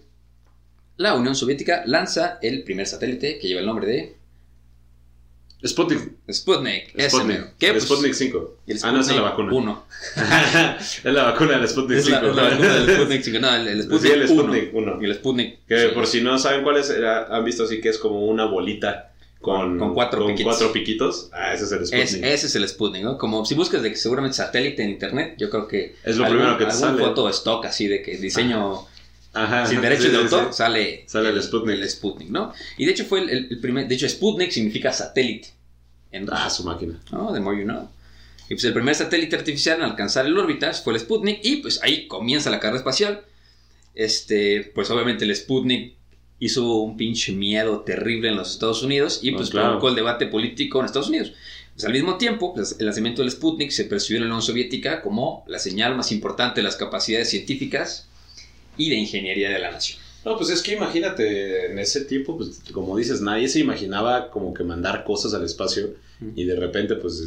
la 0.97 1.13
Unión 1.15 1.35
Soviética 1.35 1.83
lanza 1.85 2.39
el 2.41 2.63
primer 2.63 2.87
satélite 2.87 3.37
que 3.39 3.47
lleva 3.47 3.59
el 3.59 3.65
nombre 3.65 3.87
de 3.87 4.15
Sputnik. 5.65 5.99
Sputnik. 6.31 6.93
Sputnik. 7.09 7.57
¿Qué? 7.57 7.69
El 7.69 7.81
Sputnik 7.81 8.13
5. 8.13 8.57
El 8.67 8.79
ah, 8.83 8.91
no, 8.91 9.01
esa 9.01 9.11
es 9.11 9.17
la 9.17 9.23
vacuna. 9.23 9.53
1. 9.53 9.85
es 10.79 11.13
la 11.13 11.23
vacuna 11.23 11.57
del 11.57 11.67
Sputnik 11.67 11.99
5. 11.99 12.17
Es 12.17 12.35
la, 12.35 12.43
la 12.43 12.49
vacuna 12.49 12.73
del 12.75 12.95
Sputnik 12.95 13.21
5. 13.23 13.39
No, 13.39 13.55
el, 13.55 13.67
el 13.67 13.83
Sputnik, 13.83 14.11
sí, 14.11 14.19
el 14.19 14.27
Sputnik 14.27 14.73
1. 14.73 14.97
Y 15.01 15.05
el 15.05 15.15
Sputnik. 15.15 15.65
Que 15.67 15.79
sí. 15.79 15.87
por 15.93 16.07
si 16.07 16.21
no 16.21 16.37
saben 16.37 16.61
cuál 16.63 16.77
es, 16.77 16.91
han 16.91 17.43
visto 17.43 17.63
así 17.63 17.81
que 17.81 17.89
es 17.89 17.97
como 17.97 18.25
una 18.25 18.45
bolita 18.45 19.11
con, 19.41 19.79
con, 19.79 19.93
cuatro, 19.93 20.19
con 20.19 20.31
piquitos. 20.33 20.53
cuatro 20.53 20.73
piquitos. 20.73 21.29
Ah, 21.33 21.53
ese 21.53 21.63
es 21.63 21.71
el 21.71 21.87
Sputnik. 21.87 22.03
Es, 22.03 22.13
ese 22.13 22.47
es 22.47 22.55
el 22.55 22.67
Sputnik, 22.67 23.03
¿no? 23.03 23.17
Como 23.17 23.43
si 23.45 23.55
buscas 23.55 23.81
de 23.81 23.89
que 23.89 23.95
seguramente 23.95 24.37
satélite 24.37 24.83
en 24.83 24.91
internet, 24.91 25.35
yo 25.37 25.49
creo 25.49 25.67
que 25.67 25.95
es 26.03 26.17
lo 26.17 26.25
algún, 26.25 26.39
primero 26.39 26.57
que 26.59 26.65
te 26.65 26.71
algún 26.71 26.89
sale. 26.89 27.03
foto 27.03 27.29
stock 27.29 27.65
así 27.65 27.87
de 27.87 28.03
que 28.03 28.17
diseño 28.17 28.81
Ajá. 28.81 28.87
Ajá, 29.35 29.65
sin 29.65 29.81
derechos 29.81 30.05
sí, 30.05 30.11
de 30.11 30.17
autor 30.17 30.47
sí. 30.47 30.53
sale 30.53 31.03
sale 31.07 31.29
el 31.29 31.43
Sputnik. 31.43 31.75
el 31.75 31.89
Sputnik, 31.89 32.29
¿no? 32.29 32.53
Y 32.77 32.85
de 32.85 32.91
hecho 32.91 33.03
fue 33.03 33.19
el, 33.19 33.29
el, 33.29 33.59
primer, 33.59 33.87
de 33.87 33.95
hecho 33.95 34.07
Sputnik 34.07 34.51
significa 34.51 34.93
satélite. 34.93 35.49
En 36.11 36.25
ah, 36.31 36.49
su 36.49 36.63
máquina. 36.63 36.97
¿no? 37.11 37.33
The 37.33 37.41
more 37.41 37.57
you 37.57 37.65
know. 37.65 37.89
Y 38.45 38.53
pues 38.53 38.63
el 38.63 38.73
primer 38.73 38.95
satélite 38.95 39.35
artificial 39.35 39.79
en 39.79 39.83
alcanzar 39.83 40.25
el 40.25 40.37
órbita 40.37 40.71
fue 40.73 40.93
el 40.93 40.99
Sputnik 40.99 41.39
y 41.43 41.57
pues 41.57 41.81
ahí 41.83 42.07
comienza 42.07 42.49
la 42.49 42.61
carrera 42.61 42.77
espacial. 42.77 43.25
Este, 43.93 44.71
pues 44.73 44.89
obviamente 44.89 45.25
el 45.25 45.35
Sputnik 45.35 45.95
hizo 46.39 46.75
un 46.75 46.95
pinche 46.95 47.33
miedo 47.33 47.81
terrible 47.81 48.29
en 48.29 48.37
los 48.37 48.51
Estados 48.51 48.83
Unidos 48.83 49.19
y 49.21 49.31
pues 49.31 49.49
claro. 49.49 49.67
provocó 49.67 49.89
el 49.89 49.95
debate 49.95 50.27
político 50.27 50.79
en 50.79 50.85
Estados 50.85 51.09
Unidos. 51.09 51.33
Pues 51.73 51.83
al 51.83 51.91
mismo 51.91 52.17
tiempo, 52.17 52.53
pues, 52.53 52.77
el 52.79 52.85
lanzamiento 52.85 53.21
del 53.21 53.31
Sputnik 53.31 53.71
se 53.71 53.83
percibió 53.83 54.17
en 54.17 54.23
la 54.23 54.35
Unión 54.35 54.41
Soviética 54.41 55.01
como 55.01 55.43
la 55.47 55.59
señal 55.59 55.95
más 55.95 56.13
importante 56.13 56.61
de 56.61 56.63
las 56.63 56.77
capacidades 56.77 57.29
científicas 57.29 58.07
y 58.77 58.89
de 58.89 58.95
ingeniería 58.95 59.49
de 59.49 59.59
la 59.59 59.71
nación. 59.71 59.99
No, 60.25 60.37
pues 60.37 60.49
es 60.49 60.63
que 60.63 60.73
imagínate, 60.73 61.67
en 61.67 61.77
ese 61.77 62.05
tiempo, 62.05 62.35
pues 62.35 62.59
como 62.71 62.97
dices, 62.97 63.21
nadie 63.21 63.47
se 63.47 63.59
imaginaba 63.59 64.31
como 64.31 64.53
que 64.53 64.63
mandar 64.63 65.03
cosas 65.03 65.33
al 65.35 65.45
espacio 65.45 65.91
y 66.35 66.45
de 66.45 66.55
repente, 66.55 66.95
pues 66.95 67.23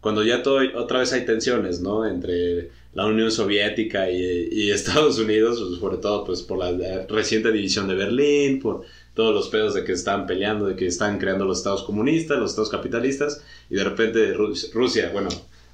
cuando 0.00 0.22
ya 0.22 0.42
todo, 0.42 0.60
otra 0.76 1.00
vez 1.00 1.12
hay 1.12 1.24
tensiones, 1.24 1.80
¿no? 1.80 2.06
Entre 2.06 2.70
la 2.94 3.06
Unión 3.06 3.32
Soviética 3.32 4.08
y, 4.08 4.48
y 4.52 4.70
Estados 4.72 5.18
Unidos, 5.18 5.60
pues, 5.60 5.80
sobre 5.80 5.96
todo 5.96 6.24
pues 6.24 6.42
por 6.42 6.58
la, 6.58 6.70
la 6.70 7.06
reciente 7.08 7.50
división 7.50 7.88
de 7.88 7.94
Berlín, 7.94 8.60
por 8.60 8.84
todos 9.14 9.34
los 9.34 9.48
pedos 9.48 9.74
de 9.74 9.82
que 9.82 9.92
están 9.92 10.26
peleando, 10.26 10.66
de 10.66 10.76
que 10.76 10.86
están 10.86 11.18
creando 11.18 11.44
los 11.44 11.58
estados 11.58 11.82
comunistas, 11.82 12.38
los 12.38 12.50
estados 12.50 12.70
capitalistas, 12.70 13.42
y 13.68 13.74
de 13.74 13.82
repente 13.82 14.32
Rus 14.34 14.70
Rusia, 14.72 15.10
bueno, 15.12 15.30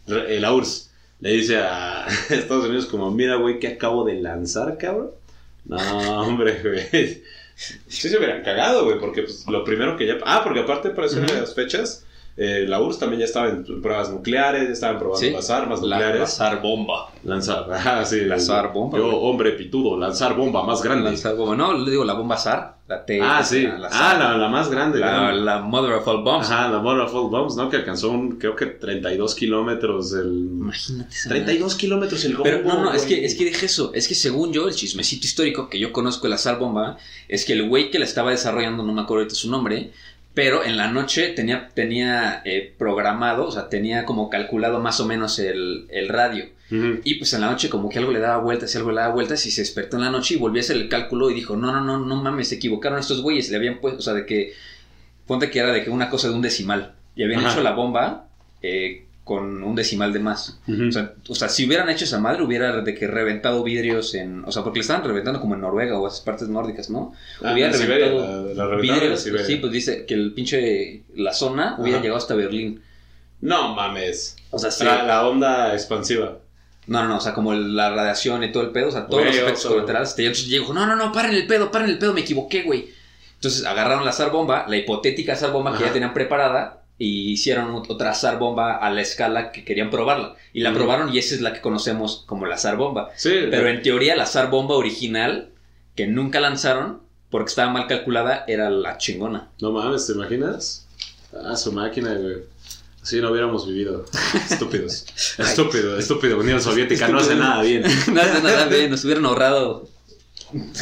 la 0.07 0.55
URSS, 0.55 0.92
le 1.23 1.31
dice 1.31 1.57
a 1.57 2.07
Estados 2.31 2.67
Unidos 2.67 2.87
como, 2.87 3.11
mira, 3.13 3.37
güey, 3.37 3.61
que 3.61 3.69
acabo 3.69 4.05
de 4.05 4.21
lanzar, 4.21 4.77
cabrón. 4.77 5.13
No, 5.65 6.23
hombre, 6.23 6.61
güey. 6.91 7.23
Sí 7.55 8.09
se 8.09 8.19
hubieran 8.19 8.43
cagado, 8.43 8.85
güey, 8.85 8.99
porque 8.99 9.23
pues, 9.23 9.47
lo 9.47 9.63
primero 9.63 9.97
que 9.97 10.07
ya... 10.07 10.19
Ah, 10.25 10.41
porque 10.43 10.61
aparte 10.61 10.91
para 10.91 11.07
uh 11.07 11.11
-huh. 11.11 11.41
las 11.41 11.55
fechas, 11.55 12.02
eh, 12.35 12.65
la 12.67 12.81
URSS 12.81 12.99
también 12.99 13.21
ya 13.21 13.27
estaba 13.27 13.51
en 13.51 13.83
pruebas 13.83 14.11
nucleares, 14.11 14.71
estaban 14.71 14.99
probando 14.99 15.21
¿Sí? 15.21 15.31
las 15.31 15.51
armas 15.51 15.83
la, 15.83 15.97
nucleares. 15.97 16.21
Lanzar 16.21 16.63
bomba. 16.63 17.13
Lanzar, 17.25 17.67
ah, 17.73 18.05
sí. 18.07 18.21
Lanzar 18.25 18.73
bomba. 18.73 18.99
Yo, 18.99 19.09
hombre 19.09 19.53
pitudo, 19.53 19.99
lanzar 19.99 20.35
bomba 20.35 20.63
más 20.65 20.83
grande. 20.83 21.05
Lanzar 21.05 21.37
bomba, 21.37 21.57
no, 21.57 21.75
le 21.75 21.91
digo 21.91 22.05
la 22.05 22.15
bomba 22.15 22.39
SAR. 22.39 22.77
La 22.89 23.05
T, 23.05 23.21
ah, 23.23 23.45
sí. 23.45 23.63
La, 23.63 23.79
la 23.79 23.89
ah, 23.93 24.19
la, 24.19 24.37
la, 24.37 24.49
más 24.49 24.71
grande. 24.71 24.99
La, 24.99 25.61
Mother 25.61 25.93
of 25.93 26.09
All 26.09 26.23
Bombs. 26.23 26.51
Ajá, 26.51 26.69
la 26.69 26.81
Mother 26.81 27.03
of 27.03 27.15
All 27.15 27.31
Bombs, 27.31 27.57
¿no? 27.57 27.71
Que 27.71 27.77
alcanzó, 27.77 28.11
un, 28.11 28.39
creo 28.39 28.57
que 28.57 28.67
32 28.67 29.35
kilómetros 29.35 30.13
el... 30.15 30.27
Imagínate. 30.27 31.15
32 31.29 31.75
kilómetros 31.77 32.25
el 32.25 32.33
bombo, 32.33 32.45
Pero 32.45 32.63
no, 32.63 32.83
no, 32.83 32.93
es 32.93 33.05
que, 33.05 33.25
es 33.25 33.35
que 33.35 33.45
deje 33.45 33.67
eso. 33.67 33.93
Es 33.95 34.09
que 34.09 34.15
según 34.15 34.53
yo, 34.53 34.69
el 34.69 34.75
chismecito 34.75 35.27
histórico 35.27 35.69
que 35.69 35.79
yo 35.79 35.93
conozco 35.93 36.25
de 36.25 36.31
la 36.31 36.39
SAR 36.39 36.59
bomba, 36.59 36.99
es 37.29 37.45
que 37.45 37.53
el 37.53 37.69
güey 37.69 37.91
que 37.91 37.99
la 37.99 38.05
estaba 38.05 38.31
desarrollando, 38.31 38.83
no 38.83 38.93
me 38.93 39.03
acuerdo 39.03 39.23
ahorita 39.23 39.37
su 39.37 39.51
nombre, 39.51 39.93
pero 40.35 40.65
en 40.65 40.77
la 40.77 40.89
noche 40.89 41.29
tenía, 41.31 41.69
tenía 41.75 42.41
eh, 42.45 42.75
programado, 42.79 43.47
o 43.47 43.51
sea, 43.53 43.69
tenía 43.69 44.05
como 44.07 44.31
calculado 44.31 44.81
más 44.81 44.99
o 45.01 45.07
menos 45.07 45.39
el, 45.39 45.87
el 45.91 46.09
radio. 46.09 46.47
Uh 46.71 46.75
-huh. 46.75 47.01
Y 47.05 47.17
pues 47.17 47.33
en 47.35 47.43
la 47.43 47.51
noche 47.51 47.69
como 47.69 47.91
que 47.91 47.99
algo 47.99 48.13
le 48.13 48.19
daba 48.19 48.39
vueltas 48.39 48.75
y 48.75 48.79
algo 48.79 48.91
le 48.93 49.01
daba 49.01 49.13
vueltas 49.13 49.45
y 49.45 49.51
se 49.51 49.61
despertó 49.61 49.97
en 49.97 50.05
la 50.05 50.11
noche 50.11 50.35
y 50.35 50.39
volvió 50.39 50.61
a 50.61 50.65
hacer 50.65 50.77
el 50.77 50.89
cálculo 50.89 51.31
y 51.31 51.35
dijo, 51.35 51.55
no, 51.57 51.71
no, 51.71 51.83
no, 51.83 51.99
no 51.99 52.23
mames, 52.23 52.49
se 52.49 52.55
equivocaron 52.55 52.99
estos 52.99 53.21
güeyes, 53.21 53.51
le 53.51 53.57
habían 53.57 53.79
puesto, 53.81 53.99
o 53.99 54.03
sea, 54.03 54.15
de 54.15 54.25
que, 54.25 54.55
ponte 55.27 55.51
que 55.51 55.59
era 55.59 55.71
de 55.73 55.85
que 55.85 55.91
una 55.91 56.09
cosa 56.09 56.29
de 56.29 56.35
un 56.35 56.41
decimal. 56.43 56.95
Y 57.15 57.25
habían 57.25 57.41
Ajá. 57.41 57.53
hecho 57.53 57.63
la 57.63 57.73
bomba 57.73 58.29
eh, 58.63 59.05
con 59.37 59.63
un 59.63 59.75
decimal 59.75 60.13
de 60.13 60.19
más. 60.21 60.59
O 60.69 60.93
sea, 60.93 61.13
o 61.29 61.35
sea, 61.35 61.49
si 61.49 61.67
hubieran 61.67 61.89
hecho 61.91 62.05
esa 62.05 62.19
madre, 62.19 62.43
hubiera 62.43 62.81
de 62.83 62.95
que 62.95 63.07
reventado 63.07 63.63
vidrios 63.63 64.15
en. 64.15 64.45
O 64.45 64.53
sea, 64.53 64.63
porque 64.63 64.79
le 64.79 64.83
estaban 64.83 65.05
reventando 65.05 65.41
como 65.41 65.55
en 65.55 65.61
Noruega 65.63 65.99
o 65.99 66.07
esas 66.07 66.21
partes 66.21 66.49
nórdicas, 66.49 66.91
¿no? 66.91 67.13
Ah, 67.43 67.53
hubiera 67.53 67.71
en 67.71 67.77
Siberia, 67.79 68.07
reventado 68.09 68.47
la- 68.49 68.55
la 68.55 68.67
reventaron 68.67 68.85
en 68.85 69.01
vidrios. 69.01 69.21
Siberia. 69.21 69.47
Sí, 69.47 69.57
pues 69.57 69.73
dice 69.73 70.05
que 70.07 70.15
el 70.15 70.33
pinche. 70.33 71.03
La 71.17 71.33
zona 71.33 71.77
hubiera 71.79 71.99
llegado 72.01 72.19
hasta 72.19 72.35
Berlín. 72.35 72.83
No 73.41 73.75
mames. 73.75 74.37
O 74.51 74.59
sea, 74.59 74.71
sí. 74.71 74.85
La, 74.85 75.03
la 75.03 75.27
onda 75.27 75.73
expansiva. 75.75 76.39
No, 76.87 77.03
no, 77.03 77.09
no, 77.09 77.17
o 77.19 77.21
sea, 77.21 77.33
como 77.33 77.55
la 77.55 77.91
radiación 77.95 78.43
y 78.43 78.51
todo 78.51 78.65
el 78.65 78.71
pedo, 78.71 78.89
o 78.89 78.91
sea, 78.91 79.07
todos 79.07 79.23
Güey, 79.23 79.27
los 79.27 79.37
efectos 79.37 79.67
colaterales. 79.67 80.15
Te 80.17 80.23
entonces 80.27 80.49
dijo, 80.49 80.73
no, 80.75 80.85
no, 80.87 80.97
no, 80.97 81.13
paren 81.13 81.33
el 81.33 81.47
pedo, 81.47 81.71
paren 81.71 81.89
el 81.89 81.99
pedo, 81.99 82.13
me 82.13 82.23
equivoqué, 82.23 82.63
güey. 82.63 82.89
Entonces 83.37 83.65
agarraron 83.65 84.05
la 84.05 84.13
zar 84.13 84.31
bomba, 84.31 84.67
la 84.69 84.77
hipotética 84.77 85.35
zar 85.37 85.53
bomba 85.53 85.77
que 85.77 85.85
ya 85.85 85.93
tenían 85.93 86.13
preparada, 86.15 86.82
y 87.05 87.33
hicieron 87.33 87.73
ot- 87.75 87.87
otra 87.89 88.15
zar 88.15 88.39
bomba 88.39 88.77
a 88.77 88.89
la 88.91 89.01
escala 89.03 89.51
que 89.51 89.65
querían 89.65 89.91
probarla. 89.91 90.37
Y 90.53 90.61
la 90.61 90.71
Ujú. 90.71 90.79
probaron 90.79 91.13
y 91.13 91.19
esa 91.19 91.35
es 91.35 91.41
la 91.41 91.53
que 91.53 91.61
conocemos 91.61 92.23
como 92.27 92.47
la 92.47 92.57
zar 92.59 92.77
bomba. 92.77 93.11
Sí, 93.17 93.31
Pero 93.51 93.67
en 93.69 93.83
teoría 93.83 94.15
la 94.15 94.27
zar 94.27 94.51
bomba 94.51 94.77
original, 94.77 95.49
que 95.97 96.07
nunca 96.07 96.39
lanzaron, 96.39 97.01
porque 97.29 97.49
estaba 97.49 97.73
mal 97.73 97.89
calculada, 97.89 98.45
era 98.47 98.71
la 98.71 98.99
chingona. 98.99 99.49
No 99.61 99.73
mames, 99.73 100.07
¿te 100.07 100.13
imaginas? 100.13 100.87
Ah, 101.45 101.57
su 101.57 101.73
máquina, 101.73 102.15
güey. 102.15 102.37
Así 103.03 103.21
no 103.21 103.31
hubiéramos 103.33 103.67
vivido. 103.67 104.05
Estúpidos. 104.51 105.05
Estúpido, 105.39 105.99
estúpido. 105.99 106.39
Unión 106.39 106.61
Soviética 106.61 107.09
no 107.09 107.19
hace 107.19 107.35
nada 107.35 107.63
bien. 107.63 107.83
nada, 108.13 108.39
nada 108.41 108.67
bien, 108.67 108.91
nos 108.93 109.05
hubieran 109.05 109.25
ahorrado 109.27 109.89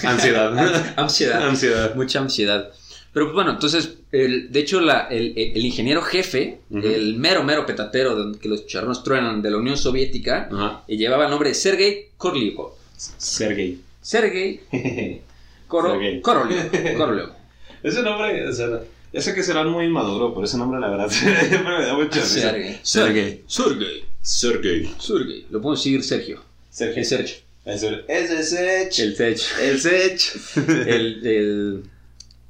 Ansiedad. 0.04 0.52
ansiedad. 0.96 1.48
Ansiedad. 1.48 1.94
Mucha 1.94 2.18
ansiedad. 2.20 2.70
Pero 3.14 3.26
pues, 3.26 3.34
bueno, 3.34 3.52
entonces, 3.52 3.94
el- 4.12 4.50
de 4.52 4.60
hecho, 4.60 4.80
la- 4.80 5.06
el, 5.10 5.32
ingeniero 5.64 6.02
jefe, 6.02 6.58
el 6.70 7.14
mero, 7.16 7.42
mero 7.44 7.64
petatero 7.66 8.16
de 8.32 8.38
que 8.38 8.48
los 8.48 8.66
charrones 8.66 9.02
truenan 9.02 9.40
de 9.42 9.50
la 9.50 9.56
Unión 9.58 9.76
Soviética, 9.76 10.48
Ajá. 10.52 10.84
eh, 10.88 10.96
llevaba 10.96 11.24
el 11.24 11.30
nombre 11.30 11.50
de 11.50 11.54
Sergei 11.54 12.08
Korolev. 12.16 12.56
Sergey. 12.96 13.80
Sergei 14.02 14.60
Koro- 15.68 15.92
Sergei. 15.92 16.20
Ese 17.82 18.02
nombre, 18.02 18.46
o 18.48 18.52
sea, 18.52 18.80
ya 19.12 19.20
sé 19.20 19.34
que 19.34 19.42
será 19.42 19.64
muy 19.64 19.86
inmaduro, 19.86 20.34
por 20.34 20.44
ese 20.44 20.58
nombre 20.58 20.78
la 20.80 20.88
verdad 20.90 21.08
siempre 21.10 21.58
me 21.58 21.84
da 21.86 21.94
mucha 21.94 22.20
risa. 22.20 22.40
Sergei. 22.40 22.78
Sergei. 22.82 23.42
Sergei. 23.46 24.04
Sergey. 24.22 24.94
Sergei. 24.98 25.46
Lo 25.50 25.60
puedo 25.62 25.76
decir 25.76 26.02
Sergio. 26.02 26.42
Sergey. 26.70 26.98
El 26.98 27.04
Sergio. 27.06 27.36
Ese 27.64 28.40
es 28.40 28.50
Sech. 28.50 28.98
El 28.98 29.16
Sergio. 29.16 29.46
El 29.62 29.80
Sech. 29.80 30.56
El, 30.86 31.26
el 31.26 31.82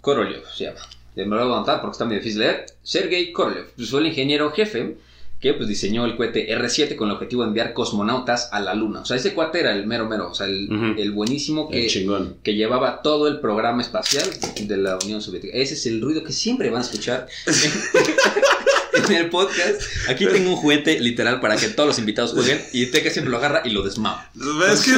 Korolev 0.01 0.42
se 0.57 0.64
llama. 0.64 0.81
Me 1.16 1.25
lo 1.25 1.31
voy 1.31 1.40
a 1.40 1.42
aguantar 1.42 1.81
porque 1.81 1.92
está 1.92 2.05
muy 2.05 2.16
difícil 2.16 2.40
de 2.40 2.46
leer. 2.46 2.66
Sergei 2.83 3.33
Korolev. 3.33 3.66
Pues 3.77 3.90
fue 3.90 4.01
el 4.01 4.07
ingeniero 4.07 4.51
jefe 4.53 4.96
que 5.40 5.55
pues, 5.55 5.68
diseñó 5.68 6.05
el 6.05 6.16
cohete 6.16 6.49
R7 6.55 6.96
con 6.96 7.09
el 7.09 7.14
objetivo 7.14 7.42
de 7.42 7.49
enviar 7.49 7.73
cosmonautas 7.73 8.51
a 8.53 8.61
la 8.61 8.75
Luna. 8.75 9.01
O 9.01 9.05
sea, 9.07 9.16
ese 9.16 9.33
cuate 9.33 9.61
era 9.61 9.73
el 9.73 9.87
mero 9.87 10.07
mero. 10.07 10.31
O 10.31 10.35
sea, 10.35 10.46
el, 10.46 11.12
buenísimo 11.12 11.68
que, 11.68 11.85
El 11.85 11.90
chingón. 11.90 12.37
que 12.42 12.55
llevaba 12.55 13.01
todo 13.03 13.27
el 13.27 13.40
programa 13.40 13.81
espacial 13.81 14.29
de 14.61 14.77
la 14.77 14.99
Unión 15.03 15.23
Soviética. 15.23 15.57
Ese 15.57 15.75
es 15.75 15.87
el 15.87 16.01
ruido 16.01 16.23
que 16.23 16.33
siempre 16.33 16.68
van 16.68 16.83
a 16.83 16.85
escuchar 16.85 17.27
en 19.09 19.14
el 19.14 19.31
podcast. 19.31 19.81
Aquí 20.09 20.27
tengo 20.27 20.51
un 20.51 20.57
juguete 20.57 21.01
literal 21.01 21.40
para 21.40 21.57
que 21.57 21.68
todos 21.68 21.88
los 21.88 21.99
invitados 21.99 22.35
jueguen 22.35 22.62
y 22.73 22.87
Teca 22.87 23.11
siempre 23.11 23.31
lo 23.31 23.38
agarra 23.38 23.62
y 23.64 23.70
lo 23.70 23.83
desmama. 23.83 24.31
Es 24.70 24.83
que, 24.83 24.92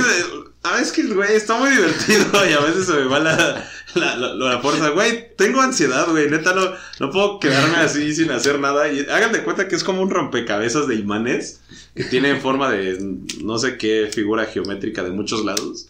a 0.64 0.72
veces 0.72 0.92
que, 0.92 1.02
güey, 1.04 1.36
está 1.36 1.56
muy 1.56 1.70
divertido 1.70 2.26
y 2.48 2.52
a 2.52 2.60
veces 2.60 2.86
se 2.86 2.94
me 2.94 3.04
va 3.04 3.20
la, 3.20 3.70
la, 3.94 4.16
la, 4.16 4.34
la 4.34 4.60
fuerza. 4.60 4.90
Güey, 4.90 5.36
tengo 5.36 5.60
ansiedad, 5.60 6.08
güey. 6.10 6.28
Neta, 6.30 6.54
no, 6.54 6.72
no 7.00 7.10
puedo 7.10 7.38
quedarme 7.40 7.76
así 7.78 8.14
sin 8.14 8.30
hacer 8.30 8.58
nada. 8.58 8.90
Y 8.92 9.00
hagan 9.00 9.32
de 9.32 9.42
cuenta 9.42 9.68
que 9.68 9.76
es 9.76 9.84
como 9.84 10.02
un 10.02 10.10
rompecabezas 10.10 10.88
de 10.88 10.96
imanes 10.96 11.60
que 11.94 12.04
tiene 12.04 12.36
forma 12.40 12.70
de 12.70 12.98
no 13.42 13.58
sé 13.58 13.76
qué 13.76 14.10
figura 14.12 14.46
geométrica 14.46 15.02
de 15.02 15.10
muchos 15.10 15.44
lados. 15.44 15.88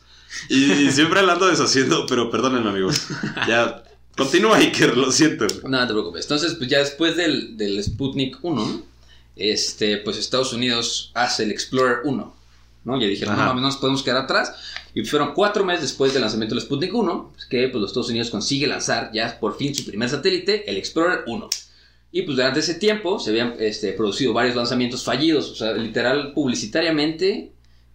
Y, 0.49 0.73
y 0.73 0.91
siempre 0.91 1.23
la 1.23 1.35
ando 1.35 1.47
deshaciendo, 1.47 2.07
pero 2.07 2.31
perdónenme, 2.31 2.71
amigos. 2.71 3.07
Ya, 3.47 3.85
continúa, 4.17 4.57
Iker, 4.57 4.97
lo 4.97 5.13
siento. 5.13 5.47
No, 5.65 5.81
no 5.81 5.87
te 5.87 5.93
preocupes. 5.93 6.25
Entonces, 6.25 6.55
pues 6.55 6.71
ya 6.71 6.79
después 6.79 7.17
del, 7.17 7.57
del 7.59 7.83
Sputnik 7.85 8.39
1, 8.43 8.83
este, 9.37 9.99
pues 9.99 10.17
Estados 10.17 10.53
Unidos 10.55 11.11
hace 11.15 11.45
el 11.45 11.51
Explorer 11.51 11.99
1. 12.05 12.42
¿No? 12.85 13.01
Ya 13.01 13.07
dijeron, 13.07 13.35
Ajá. 13.35 13.47
no, 13.47 13.55
no 13.55 13.61
nos 13.63 13.77
podemos 13.77 14.03
quedar 14.03 14.19
atrás. 14.25 14.53
Y 14.95 15.05
fueron 15.05 15.33
cuatro 15.35 15.65
meses 15.65 15.83
después 15.83 16.13
del 16.13 16.23
lanzamiento 16.23 16.55
del 16.55 16.63
Sputnik 16.65 16.95
1, 16.95 17.31
pues, 17.35 17.47
que 17.47 17.69
pues, 17.69 17.81
los 17.81 17.91
Estados 17.91 18.11
Unidos 18.11 18.31
consigue 18.31 18.67
lanzar 18.67 19.11
ya 19.13 19.39
por 19.41 19.57
fin 19.57 19.75
su 19.75 19.85
primer 19.85 20.09
satélite, 20.11 20.69
el 20.71 20.77
Explorer 20.77 21.21
1. 21.27 21.49
Y 22.15 22.23
pues 22.23 22.37
durante 22.37 22.61
ese 22.61 22.75
tiempo 22.75 23.19
se 23.19 23.31
habían 23.31 23.55
este, 23.59 23.93
producido 23.95 24.35
varios 24.35 24.55
lanzamientos 24.55 25.03
fallidos. 25.03 25.51
O 25.51 25.55
sea, 25.55 25.73
literal, 25.73 26.33
publicitariamente 26.35 27.53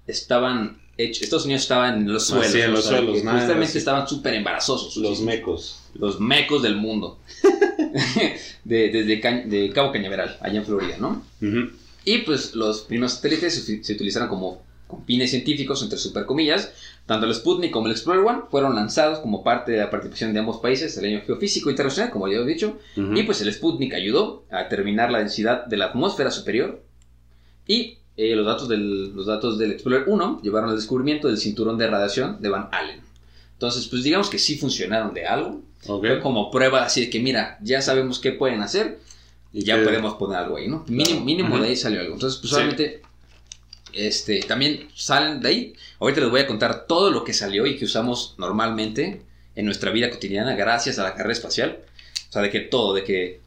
estaban 0.07 0.81
hechos. 0.97 1.21
Estados 1.21 1.45
Unidos 1.45 1.61
estaba 1.61 1.89
en 1.89 2.11
los 2.11 2.25
suelos. 2.25 2.47
Así, 2.47 2.59
en 2.61 2.69
o 2.71 2.73
los 2.73 2.85
sea, 2.85 2.97
suelos, 2.97 3.23
nada, 3.23 3.37
Justamente 3.37 3.69
así. 3.69 3.77
estaban 3.77 4.07
súper 4.07 4.33
embarazosos. 4.33 4.97
Los 4.97 5.19
Sí, 5.19 5.23
mecos. 5.23 5.79
los 5.93 6.19
mecos 6.19 6.63
del 6.63 6.77
mundo. 6.77 7.19
de, 8.63 8.89
desde 8.89 9.19
Ca- 9.19 9.43
de 9.45 9.69
Cabo 9.73 9.91
Cañaveral, 9.91 10.37
allá 10.41 10.59
en 10.59 10.65
Florida, 10.65 10.95
¿no? 10.99 11.23
Ujú. 11.41 11.69
Y 12.05 12.19
pues 12.19 12.55
los 12.55 12.81
primeros 12.81 13.13
satélites 13.13 13.53
se, 13.65 13.83
se 13.83 13.93
utilizaron 13.93 14.29
como 14.29 14.61
con 14.87 15.03
fines 15.05 15.29
científicos, 15.31 15.83
entre 15.83 15.97
super 15.99 16.25
comillas. 16.25 16.71
Tanto 17.05 17.25
el 17.25 17.33
Sputnik 17.35 17.71
como 17.71 17.87
el 17.87 17.91
Explorer 17.93 18.23
One 18.25 18.39
fueron 18.49 18.75
lanzados 18.75 19.19
como 19.19 19.43
parte 19.43 19.71
de 19.73 19.79
la 19.79 19.89
participación 19.89 20.33
de 20.33 20.39
ambos 20.39 20.57
países 20.57 20.95
del 20.95 21.05
año 21.05 21.21
geofísico 21.25 21.69
internacional, 21.69 22.11
como 22.11 22.27
ya 22.27 22.37
he 22.37 22.45
dicho. 22.45 22.77
Ujú. 22.97 23.15
Y 23.15 23.23
pues 23.23 23.41
el 23.41 23.53
Sputnik 23.53 23.93
ayudó 23.93 24.43
a 24.49 24.63
determinar 24.63 25.11
la 25.11 25.19
densidad 25.19 25.65
de 25.65 25.77
la 25.77 25.85
atmósfera 25.85 26.31
superior. 26.31 26.81
Y 27.67 27.97
eh, 28.17 28.35
los, 28.35 28.45
datos 28.45 28.67
del, 28.67 29.13
los 29.15 29.25
datos 29.25 29.57
del 29.57 29.71
Explorer 29.73 30.05
1 30.07 30.41
llevaron 30.41 30.69
al 30.69 30.75
descubrimiento 30.75 31.27
del 31.27 31.37
cinturón 31.37 31.77
de 31.77 31.87
radiación 31.87 32.41
de 32.41 32.49
Van 32.49 32.69
Allen. 32.71 33.01
Entonces, 33.53 33.87
pues 33.87 34.03
digamos 34.03 34.29
que 34.29 34.39
sí 34.39 34.57
funcionaron 34.57 35.13
de 35.13 35.25
algo. 35.25 35.61
Ok. 35.87 36.05
Fue 36.05 36.19
como 36.19 36.49
prueba 36.51 36.83
así 36.83 37.01
de 37.01 37.09
que, 37.09 37.19
mira, 37.19 37.57
ya 37.61 37.81
sabemos 37.81 38.19
qué 38.19 38.31
pueden 38.31 38.61
hacer 38.61 38.99
y 39.53 39.63
ya 39.63 39.77
que- 39.77 39.83
podemos 39.85 40.15
poner 40.15 40.37
algo 40.39 40.57
ahí, 40.57 40.67
¿no? 40.67 40.83
Mínimo, 40.87 41.21
mínimo 41.23 41.53
Ujú. 41.55 41.63
de 41.63 41.69
ahí 41.69 41.75
salió 41.75 41.99
algo. 42.01 42.13
Entonces, 42.15 42.39
pues 42.39 42.49
Sí. 42.51 42.55
obviamente, 42.57 43.01
este, 43.97 44.39
también 44.41 44.89
salen 44.95 45.41
de 45.41 45.49
ahí. 45.49 45.73
Ahorita 45.99 46.21
les 46.21 46.29
voy 46.29 46.41
a 46.41 46.47
contar 46.47 46.85
todo 46.87 47.09
lo 47.11 47.23
que 47.23 47.33
salió 47.33 47.65
y 47.65 47.77
que 47.77 47.85
usamos 47.85 48.35
normalmente 48.37 49.21
en 49.55 49.65
nuestra 49.65 49.91
vida 49.91 50.09
cotidiana 50.09 50.55
gracias 50.55 50.99
a 50.99 51.03
la 51.03 51.11
carrera 51.13 51.33
espacial. 51.33 51.79
O 52.29 52.31
sea, 52.31 52.41
de 52.41 52.49
que 52.49 52.59
todo, 52.61 52.93
de 52.93 53.03
que 53.03 53.41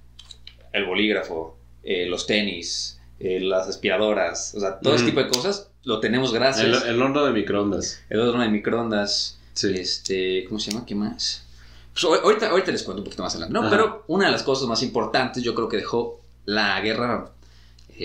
el 0.72 0.84
bolígrafo, 0.86 1.56
eh, 1.82 2.06
los 2.06 2.26
tenis, 2.26 2.98
eh, 3.18 3.40
las 3.40 3.68
aspiradoras, 3.68 4.54
o 4.54 4.60
sea, 4.60 4.78
todo 4.80 4.94
ese 4.94 5.04
Ujú. 5.04 5.10
tipo 5.12 5.22
de 5.24 5.28
cosas 5.30 5.68
lo 5.84 6.00
tenemos 6.00 6.32
gracias. 6.32 6.82
El, 6.84 6.90
el 6.94 7.02
horno 7.02 7.24
de 7.24 7.32
microondas. 7.32 8.02
El 8.08 8.20
horno 8.20 8.42
de 8.42 8.48
microondas, 8.48 9.38
Sí. 9.54 9.72
este, 9.76 10.44
¿cómo 10.46 10.58
se 10.58 10.70
llama? 10.70 10.86
¿Qué 10.86 10.94
más? 10.94 11.44
Pues 11.92 12.04
ahor- 12.04 12.20
ahorita, 12.22 12.48
ahorita 12.50 12.70
les 12.72 12.82
cuento 12.82 13.00
un 13.00 13.04
poquito 13.04 13.22
más 13.22 13.34
adelante, 13.34 13.52
¿no? 13.52 13.60
Ajá. 13.60 13.70
Pero 13.70 14.04
una 14.08 14.26
de 14.26 14.32
las 14.32 14.42
cosas 14.42 14.66
más 14.68 14.82
importantes 14.82 15.42
yo 15.42 15.54
creo 15.54 15.68
que 15.68 15.76
dejó 15.78 16.20
la 16.46 16.80
guerra, 16.80 17.30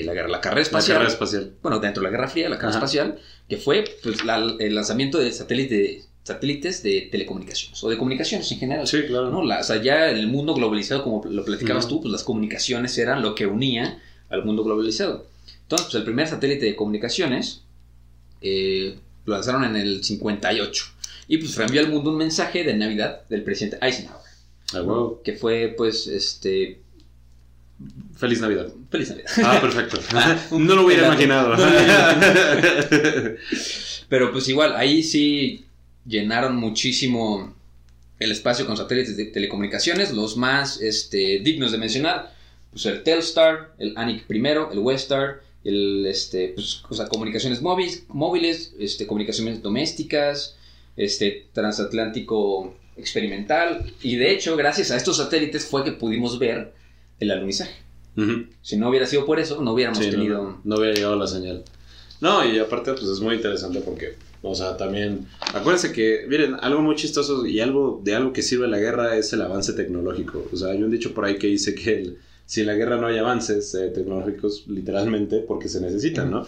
la, 0.04 0.14
guerra 0.14 0.28
la 0.30 0.42
carrera 0.42 0.60
La 0.62 0.64
espacial, 0.64 0.96
carrera 0.98 1.12
espacial. 1.14 1.54
bueno, 1.62 1.80
dentro 1.80 2.02
de 2.02 2.08
la 2.10 2.12
Guerra 2.12 2.28
Fría, 2.30 2.50
la 2.50 2.58
carrera 2.58 2.78
Ajá. 2.78 2.86
espacial, 2.86 3.20
que 3.50 3.58
fue 3.58 3.86
pues, 4.04 4.24
la- 4.26 4.56
el 4.60 4.76
lanzamiento 4.76 5.18
de 5.20 5.32
satélite- 5.32 6.04
satélites 6.24 6.82
de 6.84 7.08
telecomunicaciones, 7.12 7.84
o 7.84 7.90
de 7.90 7.98
comunicaciones 7.98 8.52
en 8.52 8.58
general. 8.58 8.88
Sí, 8.88 9.04
claro. 9.08 9.30
¿no? 9.30 9.44
La- 9.44 9.60
o 9.60 9.64
sea, 9.64 9.82
ya 9.82 10.10
en 10.10 10.18
el 10.18 10.28
mundo 10.28 10.54
globalizado, 10.56 11.04
como 11.04 11.24
lo 11.30 11.46
platicabas 11.46 11.88
tú, 11.88 12.02
pues 12.02 12.12
las 12.12 12.24
comunicaciones 12.24 12.98
eran 12.98 13.22
lo 13.22 13.36
que 13.36 13.46
unía 13.46 14.02
al 14.30 14.44
mundo 14.44 14.64
globalizado. 14.64 15.28
Entonces, 15.62 15.86
pues 15.88 15.96
el 15.96 16.04
primer 16.04 16.28
satélite 16.28 16.66
de 16.66 16.76
comunicaciones 16.76 17.62
eh, 18.42 18.98
lo 19.26 19.34
lanzaron 19.36 19.64
en 19.66 19.76
el 19.76 20.04
58. 20.04 20.86
Y 21.28 21.38
pues 21.38 21.56
reenvió 21.56 21.82
al 21.82 21.90
mundo 21.90 22.12
un 22.12 22.18
mensaje 22.18 22.64
de 22.64 22.76
Navidad 22.76 23.22
del 23.30 23.44
presidente 23.44 23.78
Eisenhower. 23.82 24.22
Ah, 24.74 24.82
huevo. 24.82 25.22
Que 25.24 25.34
fue, 25.34 25.74
pues, 25.76 26.08
este. 26.08 26.80
Feliz 28.16 28.40
Navidad. 28.40 28.68
Feliz 28.90 29.10
Navidad. 29.10 29.32
Ah, 29.44 29.60
perfecto. 29.62 30.00
Ah, 30.14 30.40
no 30.52 30.76
lo 30.76 30.86
hubiera 30.86 31.08
imaginado. 31.08 31.56
No 31.56 31.66
Pero 34.10 34.32
pues 34.32 34.48
igual, 34.48 34.76
ahí 34.76 35.04
sí 35.04 35.66
llenaron 36.06 36.56
muchísimo 36.56 37.54
el 38.20 38.32
espacio 38.32 38.66
con 38.66 38.78
satélites 38.78 39.18
de 39.18 39.26
telecomunicaciones, 39.26 40.14
los 40.14 40.38
más 40.38 40.80
este, 40.82 41.40
dignos 41.40 41.72
de 41.72 41.78
mencionar, 41.78 42.34
pues 42.72 42.86
el 42.86 43.04
Telstar, 43.04 43.74
el 43.78 43.94
ANIC 43.98 44.26
primero, 44.26 44.72
el 44.72 44.80
Westar, 44.80 45.42
el, 45.64 46.06
este, 46.06 46.50
pues, 46.50 46.82
o 46.88 46.94
sea, 46.94 47.08
comunicaciones 47.08 47.62
móviles, 47.62 48.04
móviles 48.08 48.74
este, 48.80 49.06
comunicaciones 49.06 49.62
domésticas, 49.62 50.56
este, 50.96 51.48
transatlántico 51.52 52.78
experimental, 52.96 53.92
y 54.02 54.16
de 54.16 54.32
hecho, 54.32 54.56
gracias 54.56 54.92
a 54.92 54.96
estos 54.96 55.18
satélites 55.18 55.66
fue 55.66 55.84
que 55.84 55.92
pudimos 55.92 56.40
ver 56.40 56.74
el 57.20 57.32
alunizaje. 57.32 57.76
Ujú. 58.18 58.46
Si 58.62 58.78
no 58.78 58.90
hubiera 58.90 59.06
sido 59.06 59.26
por 59.26 59.40
eso, 59.40 59.62
no 59.62 59.74
hubiéramos 59.74 60.00
Sí, 60.00 60.10
tenido... 60.10 60.44
no, 60.44 60.62
no 60.64 60.76
hubiera 60.78 60.94
llegado 60.96 61.16
la 61.16 61.28
señal. 61.28 61.64
No, 62.22 62.46
y 62.46 62.60
aparte, 62.60 62.94
pues 62.94 63.04
es 63.06 63.20
muy 63.20 63.36
interesante 63.36 63.82
porque, 63.82 64.16
o 64.42 64.56
sea, 64.56 64.78
también. 64.78 65.28
Acuérdense 65.54 65.92
que, 65.92 66.26
miren, 66.30 66.56
algo 66.62 66.82
muy 66.82 66.96
chistoso 66.96 67.46
y 67.46 67.60
algo 67.60 68.02
de 68.04 68.16
algo 68.16 68.32
que 68.32 68.42
sirve 68.42 68.68
la 68.68 68.80
guerra 68.80 69.18
es 69.18 69.34
el 69.34 69.42
avance 69.42 69.74
tecnológico. 69.74 70.46
O 70.52 70.56
sea, 70.56 70.70
hay 70.70 70.82
un 70.82 70.92
dicho 70.92 71.14
por 71.14 71.26
ahí 71.26 71.38
que 71.38 71.48
dice 71.48 71.76
que 71.76 72.00
el 72.00 72.18
si 72.46 72.62
en 72.62 72.68
la 72.68 72.76
guerra 72.76 72.98
no 72.98 73.08
hay 73.08 73.18
avances 73.18 73.74
eh, 73.74 73.88
tecnológicos, 73.90 74.66
literalmente, 74.68 75.40
porque 75.40 75.68
se 75.68 75.82
necesitan, 75.82 76.30
¿no? 76.30 76.46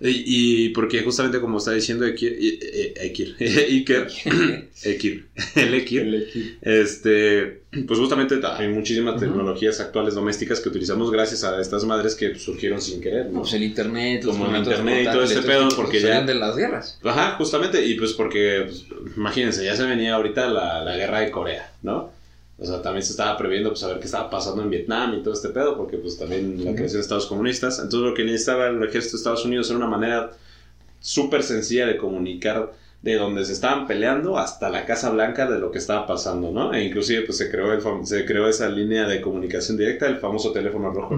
Y, 0.00 0.66
y 0.66 0.68
porque 0.70 1.02
justamente 1.02 1.40
como 1.40 1.58
está 1.58 1.72
diciendo 1.72 2.06
Ekir, 2.06 2.32
eh, 2.40 2.58
eh, 2.62 2.94
Ekir, 3.06 3.34
Iker, 3.40 4.06
Ekir, 4.84 5.26
el 5.56 5.74
Ekir, 5.74 6.58
este, 6.62 7.62
pues 7.86 7.98
justamente 7.98 8.38
hay 8.44 8.68
muchísimas 8.68 9.18
tecnologías 9.18 9.80
actuales 9.80 10.14
domésticas 10.14 10.60
que 10.60 10.68
utilizamos 10.68 11.10
gracias 11.10 11.42
a 11.44 11.60
estas 11.60 11.84
madres 11.84 12.14
que 12.14 12.36
surgieron 12.36 12.80
sin 12.80 13.00
querer, 13.00 13.26
¿no? 13.26 13.40
Pues 13.40 13.54
el 13.54 13.64
internet, 13.64 14.22
los 14.24 14.36
Como 14.36 14.50
el 14.50 14.56
internet 14.58 15.02
y 15.08 15.12
todo 15.12 15.24
ese 15.24 15.42
pedo, 15.42 15.68
porque 15.74 16.00
ya- 16.00 16.22
de 16.22 16.34
las 16.34 16.56
guerras. 16.56 16.98
Ajá, 17.02 17.32
justamente, 17.36 17.84
y 17.84 17.94
pues 17.94 18.12
porque, 18.12 18.66
pues, 18.66 18.84
imagínense, 19.16 19.64
ya 19.64 19.74
se 19.76 19.84
venía 19.84 20.14
ahorita 20.14 20.48
la, 20.48 20.84
la 20.84 20.96
guerra 20.96 21.20
de 21.20 21.30
Corea, 21.32 21.72
¿no? 21.82 22.12
O 22.60 22.66
sea, 22.66 22.82
también 22.82 23.04
se 23.04 23.12
estaba 23.12 23.36
previendo, 23.36 23.70
pues, 23.70 23.84
a 23.84 23.88
ver 23.88 24.00
qué 24.00 24.06
estaba 24.06 24.28
pasando 24.28 24.62
en 24.62 24.70
Vietnam 24.70 25.14
y 25.14 25.22
todo 25.22 25.32
este 25.32 25.50
pedo, 25.50 25.76
porque, 25.76 25.96
pues, 25.96 26.18
también 26.18 26.64
la 26.64 26.74
creación 26.74 26.98
de 26.98 27.02
Estados 27.02 27.26
comunistas. 27.26 27.78
Entonces, 27.78 28.00
lo 28.00 28.14
que 28.14 28.24
necesitaba 28.24 28.66
el 28.66 28.82
ejército 28.82 29.12
de 29.12 29.18
Estados 29.18 29.44
Unidos 29.44 29.68
era 29.70 29.78
una 29.78 29.86
manera 29.86 30.32
súper 30.98 31.44
sencilla 31.44 31.86
de 31.86 31.96
comunicar 31.96 32.72
de 33.02 33.14
donde 33.14 33.44
se 33.44 33.52
estaban 33.52 33.86
peleando 33.86 34.38
hasta 34.38 34.70
la 34.70 34.84
Casa 34.86 35.10
Blanca 35.10 35.48
de 35.48 35.60
lo 35.60 35.70
que 35.70 35.78
estaba 35.78 36.04
pasando, 36.04 36.50
¿no? 36.50 36.74
E 36.74 36.82
inclusive, 36.84 37.22
pues, 37.22 37.38
se 37.38 37.48
creó, 37.48 37.72
el 37.72 38.06
se 38.06 38.24
creó 38.24 38.48
esa 38.48 38.68
línea 38.68 39.06
de 39.06 39.20
comunicación 39.20 39.76
directa, 39.76 40.08
el 40.08 40.16
famoso 40.16 40.50
teléfono 40.50 40.90
rojo, 40.90 41.16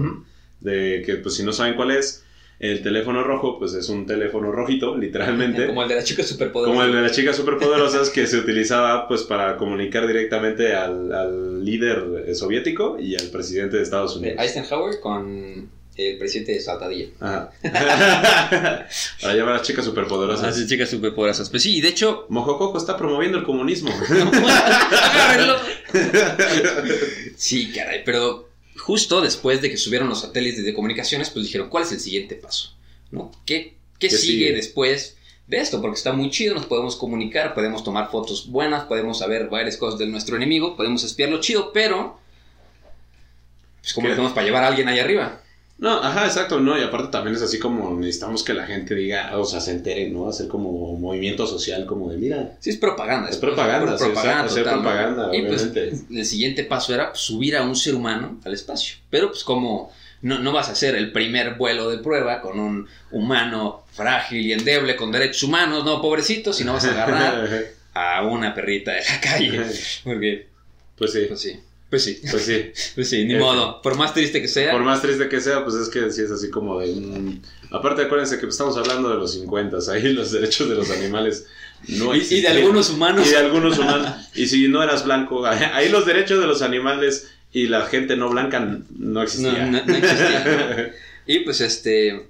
de 0.59 1.01
que, 1.03 1.15
pues, 1.15 1.33
si 1.33 1.43
no 1.43 1.53
saben 1.53 1.73
cuál 1.73 1.89
es, 1.89 2.23
el 2.61 2.83
teléfono 2.83 3.23
rojo, 3.23 3.57
pues, 3.57 3.73
es 3.73 3.89
un 3.89 4.05
teléfono 4.05 4.51
rojito, 4.51 4.95
literalmente. 4.95 5.65
Como 5.65 5.81
el 5.81 5.89
de 5.89 5.95
las 5.95 6.05
chicas 6.05 6.27
superpoderosas. 6.27 6.75
Como 6.75 6.85
el 6.85 6.95
de 6.95 7.01
las 7.01 7.11
chicas 7.11 7.35
superpoderosas 7.35 8.11
que 8.11 8.27
se 8.27 8.37
utilizaba 8.37 9.07
pues 9.07 9.23
para 9.23 9.57
comunicar 9.57 10.05
directamente 10.05 10.75
al, 10.75 11.11
al 11.11 11.65
líder 11.65 12.35
soviético 12.35 12.99
y 12.99 13.15
al 13.15 13.27
presidente 13.27 13.77
de 13.77 13.83
Estados 13.83 14.15
Unidos. 14.15 14.37
Eisenhower 14.39 14.99
con 14.99 15.71
el 15.97 16.17
presidente 16.19 16.51
de 16.51 16.59
Saltadilla. 16.59 17.07
Ajá. 17.19 17.51
para 19.21 19.33
llamar 19.33 19.55
a 19.55 19.57
las 19.57 19.67
chicas 19.67 19.83
superpoderosas. 19.83 20.45
Ah, 20.45 20.51
sí, 20.51 20.67
chicas 20.67 20.89
superpoderosas. 20.89 21.49
Pues 21.49 21.63
sí, 21.63 21.77
y 21.77 21.81
de 21.81 21.89
hecho... 21.89 22.27
Mojococo 22.29 22.77
está 22.77 22.95
promoviendo 22.95 23.39
el 23.39 23.43
comunismo. 23.43 23.89
Sí, 27.35 27.71
caray, 27.73 28.03
pero 28.05 28.50
justo 28.77 29.21
después 29.21 29.61
de 29.61 29.69
que 29.69 29.77
subieron 29.77 30.09
los 30.09 30.21
satélites 30.21 30.63
de 30.63 30.73
comunicaciones, 30.73 31.29
pues 31.29 31.45
dijeron, 31.45 31.69
¿cuál 31.69 31.83
es 31.83 31.91
el 31.91 31.99
siguiente 31.99 32.35
paso? 32.35 32.75
¿No? 33.11 33.31
¿Qué, 33.45 33.77
qué, 33.99 34.09
¿Qué 34.09 34.17
sigue, 34.17 34.45
sigue? 34.45 34.53
después 34.53 35.17
de 35.47 35.57
esto? 35.57 35.81
Porque 35.81 35.97
está 35.97 36.13
muy 36.13 36.29
chido, 36.29 36.55
nos 36.55 36.65
podemos 36.65 36.95
comunicar, 36.95 37.53
podemos 37.53 37.83
tomar 37.83 38.09
fotos 38.09 38.49
buenas, 38.49 38.85
podemos 38.85 39.19
saber 39.19 39.49
varias 39.49 39.77
cosas 39.77 39.99
de 39.99 40.07
nuestro 40.07 40.35
enemigo, 40.35 40.75
podemos 40.75 41.03
espiarlo 41.03 41.39
chido, 41.39 41.71
pero... 41.73 42.19
Pues 43.81 43.93
¿Qué? 43.93 44.01
le 44.03 44.13
hacemos 44.13 44.31
para 44.31 44.45
llevar 44.45 44.63
a 44.63 44.67
alguien 44.67 44.87
ahí 44.87 44.99
arriba. 44.99 45.40
No, 45.81 45.97
ajá, 45.97 46.27
exacto, 46.27 46.59
no, 46.59 46.77
y 46.77 46.83
aparte 46.83 47.07
también 47.07 47.35
es 47.35 47.41
así 47.41 47.57
como 47.57 47.99
necesitamos 47.99 48.43
que 48.43 48.53
la 48.53 48.67
gente 48.67 48.93
diga, 48.93 49.35
o 49.35 49.43
sea, 49.43 49.59
se 49.59 49.71
entere, 49.71 50.11
¿no? 50.11 50.29
Hacer 50.29 50.47
como 50.47 50.95
movimiento 50.95 51.47
social, 51.47 51.87
como 51.87 52.11
de, 52.11 52.17
mira, 52.17 52.55
Sí, 52.59 52.69
es 52.69 52.77
propaganda. 52.77 53.31
Es 53.31 53.37
propaganda, 53.37 53.97
sí, 53.97 54.05
propaganda 54.05 54.47
total, 54.47 54.63
¿no? 54.63 54.71
propaganda, 54.83 55.35
Y 55.35 55.41
pues 55.41 55.63
obviamente. 55.63 56.05
el 56.11 56.25
siguiente 56.25 56.65
paso 56.65 56.93
era 56.93 57.09
pues, 57.09 57.21
subir 57.21 57.57
a 57.57 57.63
un 57.63 57.75
ser 57.75 57.95
humano 57.95 58.39
al 58.45 58.53
espacio. 58.53 58.97
Pero 59.09 59.29
pues 59.29 59.43
como 59.43 59.91
no, 60.21 60.37
no 60.37 60.51
vas 60.51 60.69
a 60.69 60.73
hacer 60.73 60.93
el 60.95 61.11
primer 61.11 61.55
vuelo 61.55 61.89
de 61.89 61.97
prueba 61.97 62.41
con 62.41 62.59
un 62.59 62.87
humano 63.09 63.83
frágil 63.91 64.45
y 64.45 64.53
endeble 64.53 64.95
con 64.95 65.11
derechos 65.11 65.41
humanos, 65.41 65.83
no, 65.83 65.99
pobrecito, 65.99 66.53
sino 66.53 66.73
vas 66.73 66.85
a 66.85 66.91
agarrar 66.91 67.65
a 67.95 68.23
una 68.27 68.53
perrita 68.53 68.91
de 68.91 69.01
la 69.01 69.19
calle. 69.19 69.65
Porque, 70.03 70.45
pues 70.95 71.11
sí, 71.11 71.25
pues 71.27 71.41
sí, 71.41 71.59
pues 71.91 72.03
sí, 72.05 72.19
pues 72.31 72.43
sí. 72.45 72.71
pues 72.95 73.07
sí, 73.09 73.25
ni 73.25 73.35
Eh, 73.35 73.39
modo. 73.39 73.79
Por 73.83 73.95
más 73.97 74.13
triste 74.15 74.41
que 74.41 74.47
sea. 74.47 74.71
Por 74.71 74.81
más 74.83 75.01
triste 75.03 75.29
que 75.29 75.39
sea, 75.41 75.63
pues 75.63 75.75
es 75.75 75.89
que 75.89 76.09
sí 76.11 76.21
es 76.23 76.31
así 76.31 76.49
como 76.49 76.79
de... 76.79 76.87
mm, 76.95 77.41
Aparte 77.71 78.01
acuérdense 78.01 78.39
que 78.39 78.47
estamos 78.47 78.75
hablando 78.77 79.09
de 79.09 79.15
los 79.17 79.33
50, 79.33 79.77
ahí 79.91 80.11
los 80.13 80.31
derechos 80.31 80.67
de 80.69 80.75
los 80.75 80.89
animales 80.89 81.45
no 81.87 82.15
y, 82.15 82.19
y 82.29 82.41
de 82.41 82.47
algunos 82.47 82.89
humanos. 82.89 83.27
Y 83.27 83.31
de 83.31 83.37
algunos 83.37 83.77
humanos. 83.77 84.09
Y 84.35 84.47
si 84.47 84.67
no 84.67 84.81
eras 84.81 85.05
blanco, 85.05 85.45
ahí 85.45 85.89
los 85.89 86.05
derechos 86.05 86.39
de 86.39 86.47
los 86.47 86.61
animales 86.63 87.29
y 87.53 87.67
la 87.67 87.85
gente 87.85 88.15
no 88.15 88.29
blanca 88.29 88.59
no 88.59 88.81
no, 88.97 89.21
existían. 89.21 89.71
no- 89.71 89.83
no. 89.85 89.95
Y 91.27 91.39
pues 91.41 91.61
este. 91.61 92.27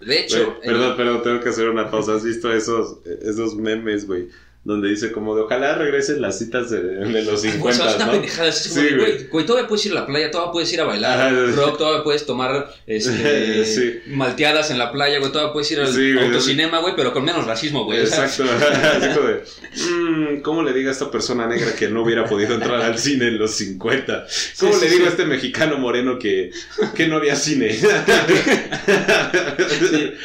De 0.00 0.20
hecho. 0.20 0.58
Perdón, 0.64 0.94
pero 0.96 1.22
tengo 1.22 1.40
que 1.40 1.48
hacer 1.48 1.68
una 1.68 1.90
pausa. 1.90 2.14
¿Has 2.14 2.24
visto 2.24 2.52
esos, 2.52 2.98
esos 3.22 3.54
memes, 3.56 4.06
güey? 4.06 4.28
Donde 4.66 4.88
dice 4.88 5.12
como 5.12 5.36
de 5.36 5.42
ojalá 5.42 5.76
regresen 5.76 6.20
las 6.20 6.40
citas 6.40 6.70
de, 6.70 6.82
de 6.82 7.22
los 7.22 7.44
Ay, 7.44 7.52
güey, 7.58 7.72
50, 7.72 7.88
es 7.88 7.96
una 7.96 8.06
¿no? 8.06 8.12
pendejada. 8.12 8.48
Es 8.48 8.66
como 8.68 8.80
Sí, 8.80 8.94
güey. 8.94 8.98
güey, 9.12 9.26
güey, 9.28 9.46
todavía 9.46 9.68
puedes 9.68 9.86
ir 9.86 9.92
a 9.92 9.94
la 9.94 10.06
playa, 10.06 10.30
todavía 10.32 10.52
puedes 10.52 10.72
ir 10.72 10.80
a 10.80 10.84
bailar 10.84 11.20
Ajá, 11.20 11.30
rock, 11.54 11.78
todavía 11.78 12.02
puedes 12.02 12.26
tomar 12.26 12.74
este, 12.84 13.64
Sí. 13.76 14.00
malteadas 14.08 14.72
en 14.72 14.78
la 14.80 14.90
playa, 14.90 15.20
güey, 15.20 15.30
todavía 15.30 15.52
puedes 15.52 15.70
ir 15.70 15.78
al 15.78 15.86
Sí, 15.92 16.18
autocinema, 16.18 16.80
güey, 16.80 16.94
pero 16.96 17.12
con 17.12 17.24
menos 17.24 17.46
racismo, 17.46 17.84
güey. 17.84 18.00
Exacto. 18.00 18.42
Así 18.96 19.14
como 19.14 19.28
de, 19.28 19.44
"Mm, 19.88 20.40
¿Cómo 20.42 20.64
le 20.64 20.72
diga 20.72 20.88
a 20.88 20.92
esta 20.92 21.12
persona 21.12 21.46
negra 21.46 21.72
que 21.76 21.88
no 21.88 22.02
hubiera 22.02 22.24
podido 22.24 22.54
entrar 22.54 22.80
al 22.82 22.98
cine 22.98 23.28
en 23.28 23.38
los 23.38 23.52
50? 23.52 24.26
¿Cómo 24.58 24.76
le 24.78 24.90
digo 24.90 25.06
a 25.06 25.10
este 25.10 25.26
mexicano 25.26 25.78
moreno 25.78 26.18
que, 26.18 26.50
que 26.96 27.06
no 27.06 27.18
había 27.18 27.36
cine? 27.36 27.70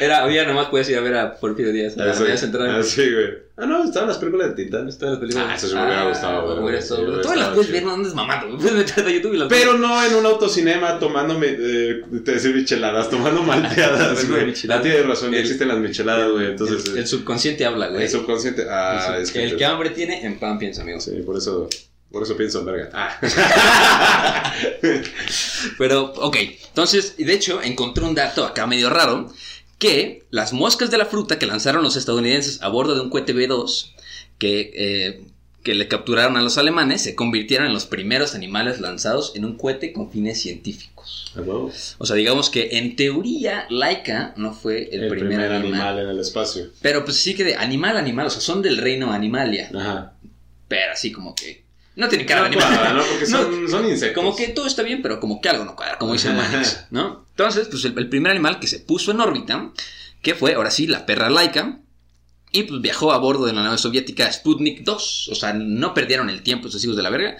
era, 0.00 0.22
había 0.24 0.44
nomás 0.44 0.66
puedes 0.68 0.88
ir 0.88 0.96
a 0.96 1.00
ver 1.00 1.14
a 1.16 1.34
Porfirio 1.36 1.72
Díaz, 1.72 1.96
a 1.96 2.04
la 2.06 2.12
Eso- 2.12 2.22
media 2.24 2.36
central. 2.36 2.70
ah, 2.70 2.82
sí, 2.82 3.02
güey. 3.12 3.51
Ah, 3.54 3.66
no, 3.66 3.84
estaban 3.84 4.08
las 4.08 4.16
películas 4.18 4.48
de 4.48 4.54
Tintán. 4.62 4.88
Todas 4.90 5.10
las 5.12 5.18
películas. 5.18 5.46
Ah, 5.50 5.54
eso 5.56 5.68
sí 5.68 5.74
me 5.74 5.84
hubiera 5.84 6.08
gustado, 6.08 6.44
hubiera 6.62 6.62
hubiera 6.62 7.22
Todas 7.22 7.36
las 7.36 7.48
puedes 7.50 7.70
ver, 7.70 7.82
no 7.84 7.92
andes 7.92 8.14
mamando, 8.14 8.46
güey. 8.46 8.58
Puedes 8.58 8.74
meterte 8.78 9.10
a 9.10 9.12
YouTube 9.12 9.34
y 9.34 9.36
las 9.36 9.48
Pero 9.48 9.76
no 9.76 10.02
en 10.04 10.14
un 10.14 10.24
autocinema 10.24 10.98
tomándome, 10.98 11.48
eh, 11.50 12.02
te 12.24 12.32
decir 12.32 12.54
micheladas, 12.54 13.10
tomando 13.10 13.42
malteadas, 13.42 14.22
de 14.22 14.28
güey. 14.28 14.46
michelada. 14.46 14.80
Ah, 14.80 14.82
tienes 14.82 15.06
razón, 15.06 15.30
ya 15.32 15.36
El- 15.36 15.42
existen 15.42 15.68
las 15.68 15.78
micheladas, 15.78 16.30
güey. 16.30 16.46
Entonces, 16.46 16.86
el, 16.86 16.96
eh, 16.96 17.00
el 17.00 17.06
subconsciente 17.06 17.66
habla, 17.66 17.88
güey. 17.88 18.02
el 18.04 18.08
subconsciente. 18.10 18.66
Ah, 18.70 19.14
El 19.16 19.22
es 19.22 19.30
que. 19.30 19.44
el 19.44 19.56
que 19.56 19.64
hambre 19.66 19.90
tiene, 19.90 20.24
en 20.24 20.38
pan 20.38 20.58
piensa, 20.58 20.80
amigo. 20.80 20.98
Sí, 21.00 21.10
por 21.24 21.36
eso, 21.36 21.68
por 22.10 22.22
eso 22.22 22.34
pienso 22.36 22.60
en 22.60 22.64
verga. 22.64 22.88
Ah. 22.94 23.18
Pero, 25.78 26.04
ok, 26.16 26.36
entonces, 26.68 27.14
y 27.18 27.24
de 27.24 27.34
hecho, 27.34 27.60
encontré 27.62 28.04
un 28.04 28.14
dato 28.14 28.44
acá 28.44 28.66
medio 28.66 28.90
raro, 28.90 29.30
que 29.82 30.22
las 30.30 30.52
moscas 30.52 30.92
de 30.92 30.96
la 30.96 31.06
fruta 31.06 31.40
que 31.40 31.46
lanzaron 31.46 31.82
los 31.82 31.96
estadounidenses 31.96 32.62
a 32.62 32.68
bordo 32.68 32.94
de 32.94 33.00
un 33.00 33.10
cohete 33.10 33.32
B-2, 33.32 33.90
que, 34.38 34.70
eh, 34.76 35.24
que 35.64 35.74
le 35.74 35.88
capturaron 35.88 36.36
a 36.36 36.40
los 36.40 36.56
alemanes, 36.56 37.02
se 37.02 37.16
convirtieron 37.16 37.66
en 37.66 37.72
los 37.72 37.86
primeros 37.86 38.36
animales 38.36 38.78
lanzados 38.80 39.32
en 39.34 39.44
un 39.44 39.56
cohete 39.56 39.92
con 39.92 40.08
fines 40.12 40.40
científicos. 40.40 41.34
O 41.98 42.06
sea, 42.06 42.14
digamos 42.14 42.48
que 42.48 42.78
en 42.78 42.94
teoría, 42.94 43.66
Laika 43.70 44.34
no 44.36 44.54
fue 44.54 44.88
el, 44.92 45.02
El, 45.02 45.10
primer, 45.10 45.50
animal. 45.50 45.98
en 45.98 46.10
el 46.10 46.20
espacio. 46.20 46.66
Pero 46.80 47.04
pues 47.04 47.16
sí 47.16 47.34
que 47.34 47.42
de 47.42 47.56
animal, 47.56 47.96
animal, 47.96 48.28
o 48.28 48.30
sea, 48.30 48.40
son 48.40 48.62
del 48.62 48.76
reino 48.76 49.10
Animalia, 49.10 49.68
Ajá. 49.74 50.12
pero 50.68 50.92
así 50.92 51.10
como 51.10 51.34
que... 51.34 51.64
No 51.96 52.08
tienen 52.08 52.26
cara 52.28 52.42
de 52.42 52.46
animal. 52.46 52.68
cuadra, 52.68 52.92
¿no? 52.92 53.02
Porque 53.02 53.26
No, 53.30 53.68
son, 53.68 53.90
insectos. 53.90 54.14
Como 54.14 54.36
que 54.36 54.48
todo 54.48 54.68
está 54.68 54.82
bien, 54.84 55.02
pero 55.02 55.18
como 55.18 55.40
que 55.40 55.48
algo 55.48 55.64
no 55.64 55.74
cuadra, 55.74 55.98
como 55.98 56.12
dice 56.12 56.32
Manix, 56.32 56.84
¿no? 56.92 57.26
Entonces, 57.32 57.68
pues 57.68 57.84
el, 57.84 57.98
el 57.98 58.08
primer 58.08 58.32
animal 58.32 58.58
que 58.60 58.66
se 58.66 58.78
puso 58.78 59.10
en 59.10 59.20
órbita, 59.20 59.72
que 60.22 60.34
fue, 60.34 60.54
ahora 60.54 60.70
sí, 60.70 60.86
la 60.86 61.04
perra 61.06 61.30
laica, 61.30 61.80
y 62.52 62.64
pues 62.64 62.80
viajó 62.82 63.12
a 63.12 63.18
bordo 63.18 63.46
de 63.46 63.52
la 63.54 63.62
nave 63.62 63.78
soviética 63.78 64.30
Sputnik 64.30 64.82
2, 64.84 65.28
o 65.32 65.34
sea, 65.34 65.52
no 65.54 65.94
perdieron 65.94 66.28
el 66.30 66.42
tiempo 66.42 66.66
estos 66.68 66.84
hijos 66.84 66.96
de 66.96 67.02
la 67.02 67.10
verga, 67.10 67.36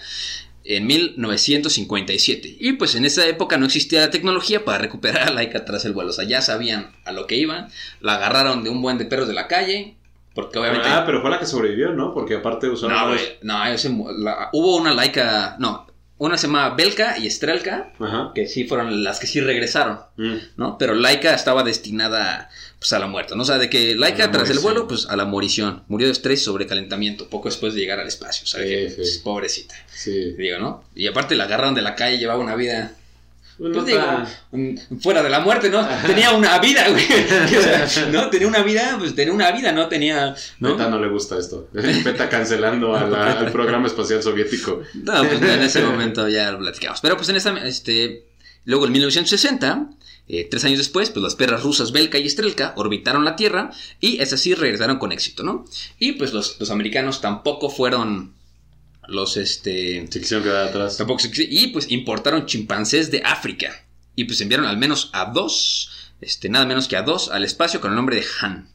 en 0.65 0.87
1957. 0.87 2.57
Y 2.59 2.73
pues 2.73 2.95
en 2.95 3.05
esa 3.05 3.25
época 3.27 3.57
no 3.57 3.65
existía 3.65 4.01
la 4.01 4.09
tecnología 4.09 4.65
para 4.65 4.77
recuperar 4.79 5.27
a 5.27 5.31
Laika 5.31 5.65
tras 5.65 5.85
el 5.85 5.93
vuelo, 5.93 6.09
o 6.09 6.13
sea, 6.13 6.25
ya 6.25 6.41
sabían 6.41 6.91
a 7.05 7.11
lo 7.11 7.27
que 7.27 7.35
iban, 7.37 7.69
la 8.01 8.15
agarraron 8.15 8.63
de 8.63 8.69
un 8.69 8.81
buen 8.81 8.97
de 8.97 9.05
perros 9.05 9.27
de 9.27 9.33
la 9.33 9.47
calle, 9.47 9.95
porque 10.33 10.57
obviamente... 10.59 10.87
Ah, 10.89 11.03
pero 11.05 11.21
fue 11.21 11.29
la 11.29 11.39
que 11.39 11.45
sobrevivió, 11.45 11.91
¿no? 11.93 12.13
Porque 12.13 12.35
aparte 12.35 12.67
usaron. 12.67 12.95
No, 13.43 13.57
no, 13.59 13.65
ese 13.67 13.89
mu- 13.89 14.11
la- 14.11 14.49
hubo 14.53 14.77
una 14.77 14.93
laica, 14.93 15.57
no, 15.59 15.85
una 16.27 16.37
se 16.37 16.47
llama 16.47 16.69
Belka 16.75 17.17
y 17.17 17.27
Estrelka, 17.27 17.91
Ajá. 17.99 18.31
que 18.33 18.47
sí 18.47 18.63
fueron 18.65 19.03
las 19.03 19.19
que 19.19 19.27
sí 19.27 19.41
regresaron, 19.41 19.99
Mm. 20.17 20.35
¿no? 20.57 20.77
Pero 20.77 20.93
Laika 20.95 21.33
estaba 21.33 21.63
destinada 21.63 22.49
pues 22.79 22.91
a 22.93 22.99
la 22.99 23.07
muerte, 23.07 23.35
¿no? 23.35 23.43
O 23.43 23.45
sea, 23.45 23.57
de 23.57 23.69
que 23.69 23.95
Laika 23.95 24.25
la 24.25 24.31
tras 24.31 24.49
el 24.49 24.59
vuelo, 24.59 24.87
pues 24.87 25.05
a 25.07 25.15
la 25.15 25.25
morición, 25.25 25.83
murió 25.87 26.07
de 26.07 26.11
estrés 26.13 26.41
y 26.41 26.43
sobrecalentamiento, 26.43 27.29
poco 27.29 27.47
después 27.49 27.73
de 27.73 27.79
llegar 27.81 27.99
al 27.99 28.07
espacio, 28.07 28.43
o 28.43 28.47
sea, 28.47 28.61
Sí, 28.61 28.67
que, 28.69 28.89
sí. 28.89 28.95
pues, 28.97 29.17
pobrecita, 29.19 29.75
Sí. 29.93 30.33
digo, 30.37 30.59
¿no? 30.59 30.83
Y 30.95 31.07
aparte 31.07 31.35
la 31.35 31.45
agarraron 31.45 31.75
de 31.75 31.81
la 31.81 31.95
calle, 31.95 32.17
llevaba 32.17 32.39
una 32.39 32.55
vida, 32.55 32.93
pues 33.57 33.85
digo, 33.85 34.01
fuera 35.01 35.21
de 35.23 35.29
la 35.29 35.39
muerte, 35.39 35.69
¿no? 35.69 35.87
Tenía 36.05 36.31
una 36.31 36.59
vida, 36.59 36.87
güey, 36.89 37.05
O 37.85 37.87
sea, 37.87 38.05
¿no? 38.11 38.29
Tenía 38.29 38.47
una 38.47 38.63
vida, 38.63 38.95
pues 38.99 39.15
tenía 39.15 39.33
una 39.33 39.51
vida, 39.51 39.71
no 39.71 39.87
tenía, 39.87 40.35
¿no? 40.59 40.71
Peta 40.77 40.89
no 40.89 40.99
le 40.99 41.07
gusta 41.09 41.37
esto. 41.37 41.67
Peta 42.03 42.29
cancelando 42.29 42.95
a 42.95 43.05
la- 43.07 43.39
al 43.39 43.51
programa 43.51 43.87
espacial 43.87 44.21
soviético. 44.23 44.81
No, 44.95 45.23
pues 45.27 45.41
en 45.41 45.61
ese 45.61 45.81
momento 45.83 46.27
ya 46.27 46.51
lo 46.51 46.59
platicamos. 46.59 46.99
Pero 47.01 47.15
pues 47.17 47.29
en 47.29 47.35
esa, 47.35 47.51
este, 47.65 48.25
luego 48.65 48.85
en 48.85 48.91
1960, 48.93 49.87
eh, 50.29 50.47
tres 50.49 50.63
años 50.65 50.77
después, 50.79 51.09
pues 51.09 51.21
las 51.23 51.35
perras 51.35 51.63
rusas 51.63 51.91
Belka 51.91 52.17
y 52.17 52.25
Estrelka 52.27 52.73
orbitaron 52.77 53.25
la 53.25 53.35
Tierra 53.35 53.71
y 53.99 54.21
esas 54.21 54.39
sí 54.39 54.53
regresaron 54.55 54.97
con 54.97 55.11
éxito, 55.11 55.43
¿no? 55.43 55.65
Y 55.99 56.13
pues 56.13 56.33
los, 56.33 56.59
los 56.59 56.71
americanos 56.71 57.19
tampoco 57.21 57.69
fueron 57.69 58.33
los 59.07 59.37
este 59.37 60.07
Se 60.09 60.19
quisieron 60.19 60.43
quedar 60.43 60.67
atrás. 60.67 60.97
tampoco 60.97 61.19
se 61.19 61.31
quisi- 61.31 61.47
y 61.49 61.67
pues 61.67 61.91
importaron 61.91 62.45
chimpancés 62.45 63.11
de 63.11 63.21
África 63.23 63.85
y 64.15 64.25
pues 64.25 64.39
enviaron 64.41 64.65
al 64.67 64.77
menos 64.77 65.09
a 65.13 65.25
dos, 65.25 65.89
este 66.21 66.49
nada 66.49 66.65
menos 66.65 66.87
que 66.87 66.95
a 66.95 67.01
dos 67.01 67.29
al 67.29 67.43
espacio 67.43 67.81
con 67.81 67.91
el 67.91 67.95
nombre 67.95 68.15
de 68.17 68.25
Han 68.41 68.69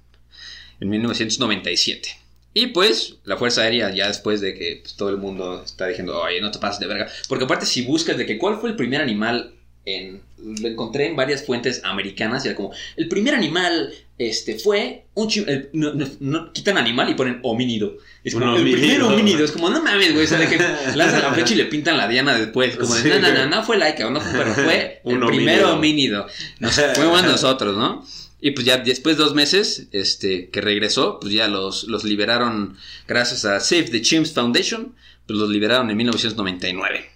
en 0.81 0.89
1997. 0.89 2.09
Y 2.55 2.69
pues 2.69 3.17
la 3.25 3.37
Fuerza 3.37 3.63
Aérea 3.63 3.95
ya 3.95 4.09
después 4.09 4.41
de 4.41 4.55
que 4.55 4.81
pues, 4.83 4.95
todo 4.97 5.11
el 5.11 5.19
mundo 5.19 5.63
está 5.65 5.87
diciendo, 5.87 6.21
oye, 6.21 6.41
no 6.41 6.51
te 6.51 6.59
pases 6.59 6.81
de 6.81 6.87
verga. 6.87 7.07
Porque 7.29 7.45
aparte 7.45 7.67
si 7.67 7.83
buscas 7.83 8.17
de 8.17 8.27
que 8.27 8.39
cuál 8.39 8.59
fue 8.59 8.71
el 8.71 8.77
primer 8.77 9.01
animal 9.01 9.55
en... 9.97 10.23
Lo 10.63 10.69
encontré 10.69 11.07
en 11.07 11.17
varias 11.17 11.45
fuentes 11.45 11.81
americanas 11.85 12.45
y 12.45 12.49
era 12.49 12.57
como, 12.57 12.73
el 12.97 13.09
primer 13.09 13.35
animal 13.35 13.93
este, 14.19 14.59
fue 14.59 15.05
un 15.15 15.29
chim- 15.29 15.45
el- 15.49 15.69
no, 15.73 15.93
no- 15.95 16.07
no- 16.21 16.53
quitan 16.53 16.79
animal 16.79 17.09
y 17.11 17.15
ponen 17.15 17.41
homínido. 17.43 17.97
Es 18.23 18.35
como, 18.35 18.57
el 18.57 18.63
primer 18.63 19.03
homínido. 19.03 19.45
Es 19.45 19.51
como, 19.53 19.69
no 19.71 19.83
mames, 19.83 20.13
güey. 20.13 20.25
O 20.25 20.29
sea, 20.29 20.39
de 20.39 20.49
que 20.49 20.57
lanzan 20.95 21.23
la 21.23 21.33
flecha 21.35 21.55
y 21.55 21.57
le 21.57 21.65
pintan 21.67 21.97
la 21.97 22.07
diana 22.09 22.37
después. 22.39 22.77
Como 22.77 22.95
de, 22.95 23.03
Sí. 23.03 23.09
no, 23.09 23.19
no, 23.19 23.33
no, 23.33 23.47
no 23.47 23.63
fue 23.65 23.79
laica, 23.79 24.09
no, 24.11 24.21
pero 24.33 24.55
fue 24.55 25.01
el 25.05 25.19
primer 25.27 25.65
homínido. 25.65 25.75
homínido. 25.75 26.27
Nos 26.61 26.75
fuimos 26.95 27.23
nosotros, 27.25 27.77
¿no? 27.77 28.07
Y 28.41 28.53
pues 28.53 28.65
ya 28.65 28.79
después 28.79 29.17
de 29.17 29.25
dos 29.25 29.35
meses, 29.35 29.89
este, 29.91 30.51
que 30.51 30.61
regresó, 30.61 31.19
pues 31.21 31.33
ya 31.33 31.49
los, 31.49 31.83
los 31.85 32.05
liberaron 32.05 32.77
gracias 33.09 33.45
a 33.45 33.59
Save 33.59 33.85
the 33.91 34.01
Chimps 34.03 34.33
Foundation, 34.33 34.95
pues 35.27 35.37
los 35.37 35.51
liberaron 35.51 35.91
en 35.91 35.97
1999. 35.97 37.11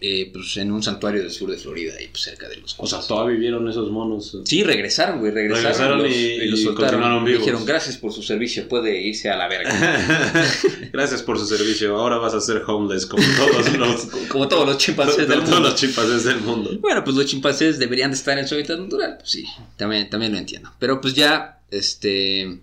Eh, 0.00 0.30
pues 0.32 0.56
en 0.58 0.70
un 0.70 0.80
santuario 0.80 1.20
del 1.22 1.32
sur 1.32 1.50
de 1.50 1.56
Florida 1.56 2.00
y 2.00 2.06
pues 2.06 2.22
cerca 2.22 2.48
de 2.48 2.56
los 2.58 2.76
O 2.78 2.86
sea, 2.86 3.00
todavía 3.00 3.34
vivieron 3.34 3.68
esos 3.68 3.90
monos. 3.90 4.38
Sí, 4.44 4.62
regresaron, 4.62 5.18
güey, 5.18 5.32
regresaron, 5.32 5.64
Regresaron 5.64 5.98
los- 6.04 6.12
y- 6.12 6.46
los 6.46 6.60
y 6.60 6.62
soltaron. 6.64 6.90
continuaron 6.90 7.24
vivos. 7.24 7.40
Dijeron, 7.40 7.64
gracias 7.66 7.96
por 7.96 8.12
su 8.12 8.22
servicio, 8.22 8.68
puede 8.68 9.00
irse 9.02 9.28
a 9.28 9.36
la 9.36 9.48
verga. 9.48 9.72
Gracias 10.92 11.22
por 11.22 11.38
su 11.38 11.46
servicio. 11.46 11.96
Ahora 11.96 12.18
vas 12.18 12.34
a 12.34 12.40
ser 12.40 12.62
homeless 12.66 13.06
como 13.06 13.22
todos 13.36 13.72
los, 13.76 14.04
Como 14.28 14.46
todos 14.48 14.66
los 14.66 14.78
chimpancés 14.78 15.28
del 15.28 15.38
todos 15.40 15.50
mundo. 15.50 15.68
los 15.68 15.74
chimpancés 15.74 16.24
del 16.24 16.40
mundo. 16.40 16.70
Bueno, 16.80 17.02
pues 17.04 17.16
los 17.16 17.26
chimpancés 17.26 17.78
deberían 17.78 18.10
de 18.10 18.16
estar 18.16 18.38
en 18.38 18.46
su 18.46 18.54
hábitat 18.54 18.78
natural. 18.78 19.16
Pues 19.18 19.30
sí, 19.30 19.44
también, 19.76 20.08
también 20.10 20.32
lo 20.32 20.38
entiendo. 20.38 20.70
Pero 20.78 21.00
pues 21.00 21.14
ya, 21.14 21.60
este. 21.70 22.58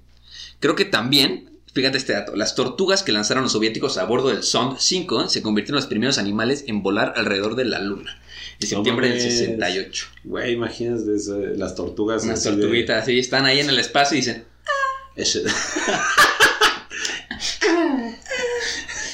Creo 0.60 0.76
que 0.76 0.86
también, 0.86 1.50
fíjate 1.76 1.98
este 2.00 2.14
dato: 2.14 2.36
las 2.36 2.56
tortugas 2.56 3.04
que 3.04 3.12
lanzaron 3.12 3.44
los 3.44 3.52
soviéticos 3.52 4.00
a 4.00 4.06
bordo 4.06 4.30
del 4.30 4.42
Sond 4.42 4.78
5 4.80 5.30
se 5.30 5.44
convirtieron 5.44 5.78
en 5.78 5.82
los 5.84 5.88
primeros 5.88 6.18
animales 6.18 6.64
en 6.68 6.82
volar 6.82 7.14
alrededor 7.16 7.56
de 7.56 7.66
la 7.66 7.80
luna. 7.80 8.20
En 8.60 8.68
septiembre 8.68 9.10
del 9.10 9.18
mames. 9.18 9.38
68. 9.38 10.08
Güey, 10.24 10.54
imaginas 10.54 11.06
de 11.06 11.18
ese- 11.18 11.56
las 11.58 11.76
tortugas. 11.76 12.24
Unas 12.24 12.40
así 12.40 12.50
de- 12.50 12.56
tortuguitas 12.62 13.04
así 13.04 13.20
están 13.20 13.46
ahí 13.46 13.60
en 13.60 13.70
el 13.70 13.78
espacio 13.78 14.16
y 14.18 14.22
dicen: 14.22 14.46
Ese- 15.16 15.44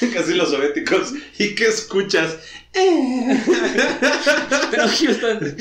Casi 0.12 0.34
los 0.34 0.50
soviéticos. 0.50 1.12
¿Y 1.38 1.54
qué 1.54 1.66
escuchas? 1.66 2.36
Pero 4.70 4.88
Houston, 4.88 5.56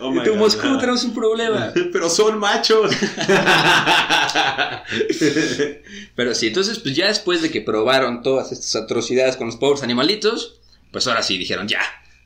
Oh 0.00 0.12
tu 0.24 0.30
God. 0.32 0.38
Moscú 0.38 0.78
tenemos 0.78 1.04
un 1.04 1.14
problema. 1.14 1.72
Pero 1.92 2.10
son 2.10 2.38
machos. 2.38 2.90
Pero 6.16 6.34
sí, 6.34 6.48
entonces, 6.48 6.78
pues 6.78 6.96
ya 6.96 7.06
después 7.08 7.42
de 7.42 7.50
que 7.50 7.60
probaron 7.60 8.22
todas 8.22 8.52
estas 8.52 8.76
atrocidades 8.82 9.36
con 9.36 9.46
los 9.46 9.56
pobres 9.56 9.82
animalitos, 9.82 10.60
pues 10.90 11.06
ahora 11.06 11.22
sí 11.22 11.38
dijeron, 11.38 11.68
ya, 11.68 11.80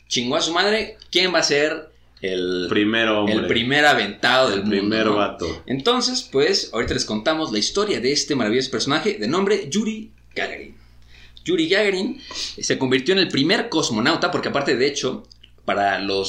chingó 0.09 0.37
a 0.37 0.41
su 0.41 0.53
madre, 0.53 0.97
¿quién 1.11 1.35
va 1.35 1.41
a 1.41 1.43
ser 1.43 1.91
el, 2.23 2.67
Primero, 2.69 3.21
hombre. 3.21 3.35
el 3.35 3.47
primer 3.47 3.85
aventado 3.87 4.51
del 4.51 4.61
El 4.61 4.69
primer? 4.69 5.07
¿no? 5.07 5.17
vato. 5.17 5.63
Entonces, 5.67 6.23
pues, 6.23 6.71
ahorita 6.73 6.95
les 6.95 7.05
contamos 7.05 7.53
la 7.53 7.59
historia 7.59 8.01
de 8.01 8.13
este 8.13 8.35
maravilloso 8.35 8.71
personaje 8.71 9.19
de 9.19 9.29
nombre 9.29 9.69
Yuri 9.69 10.11
Gagarin. 10.35 10.75
Yuri 11.47 11.69
Gagarin 11.69 12.21
eh, 12.59 12.63
se 12.63 12.77
convirtió 12.77 13.15
en 13.15 13.21
el 13.21 13.29
primer 13.29 13.71
cosmonauta, 13.71 14.31
porque 14.31 14.49
aparte, 14.51 14.77
de 14.77 14.87
hecho, 14.87 15.23
para 15.65 15.99
los 16.01 16.29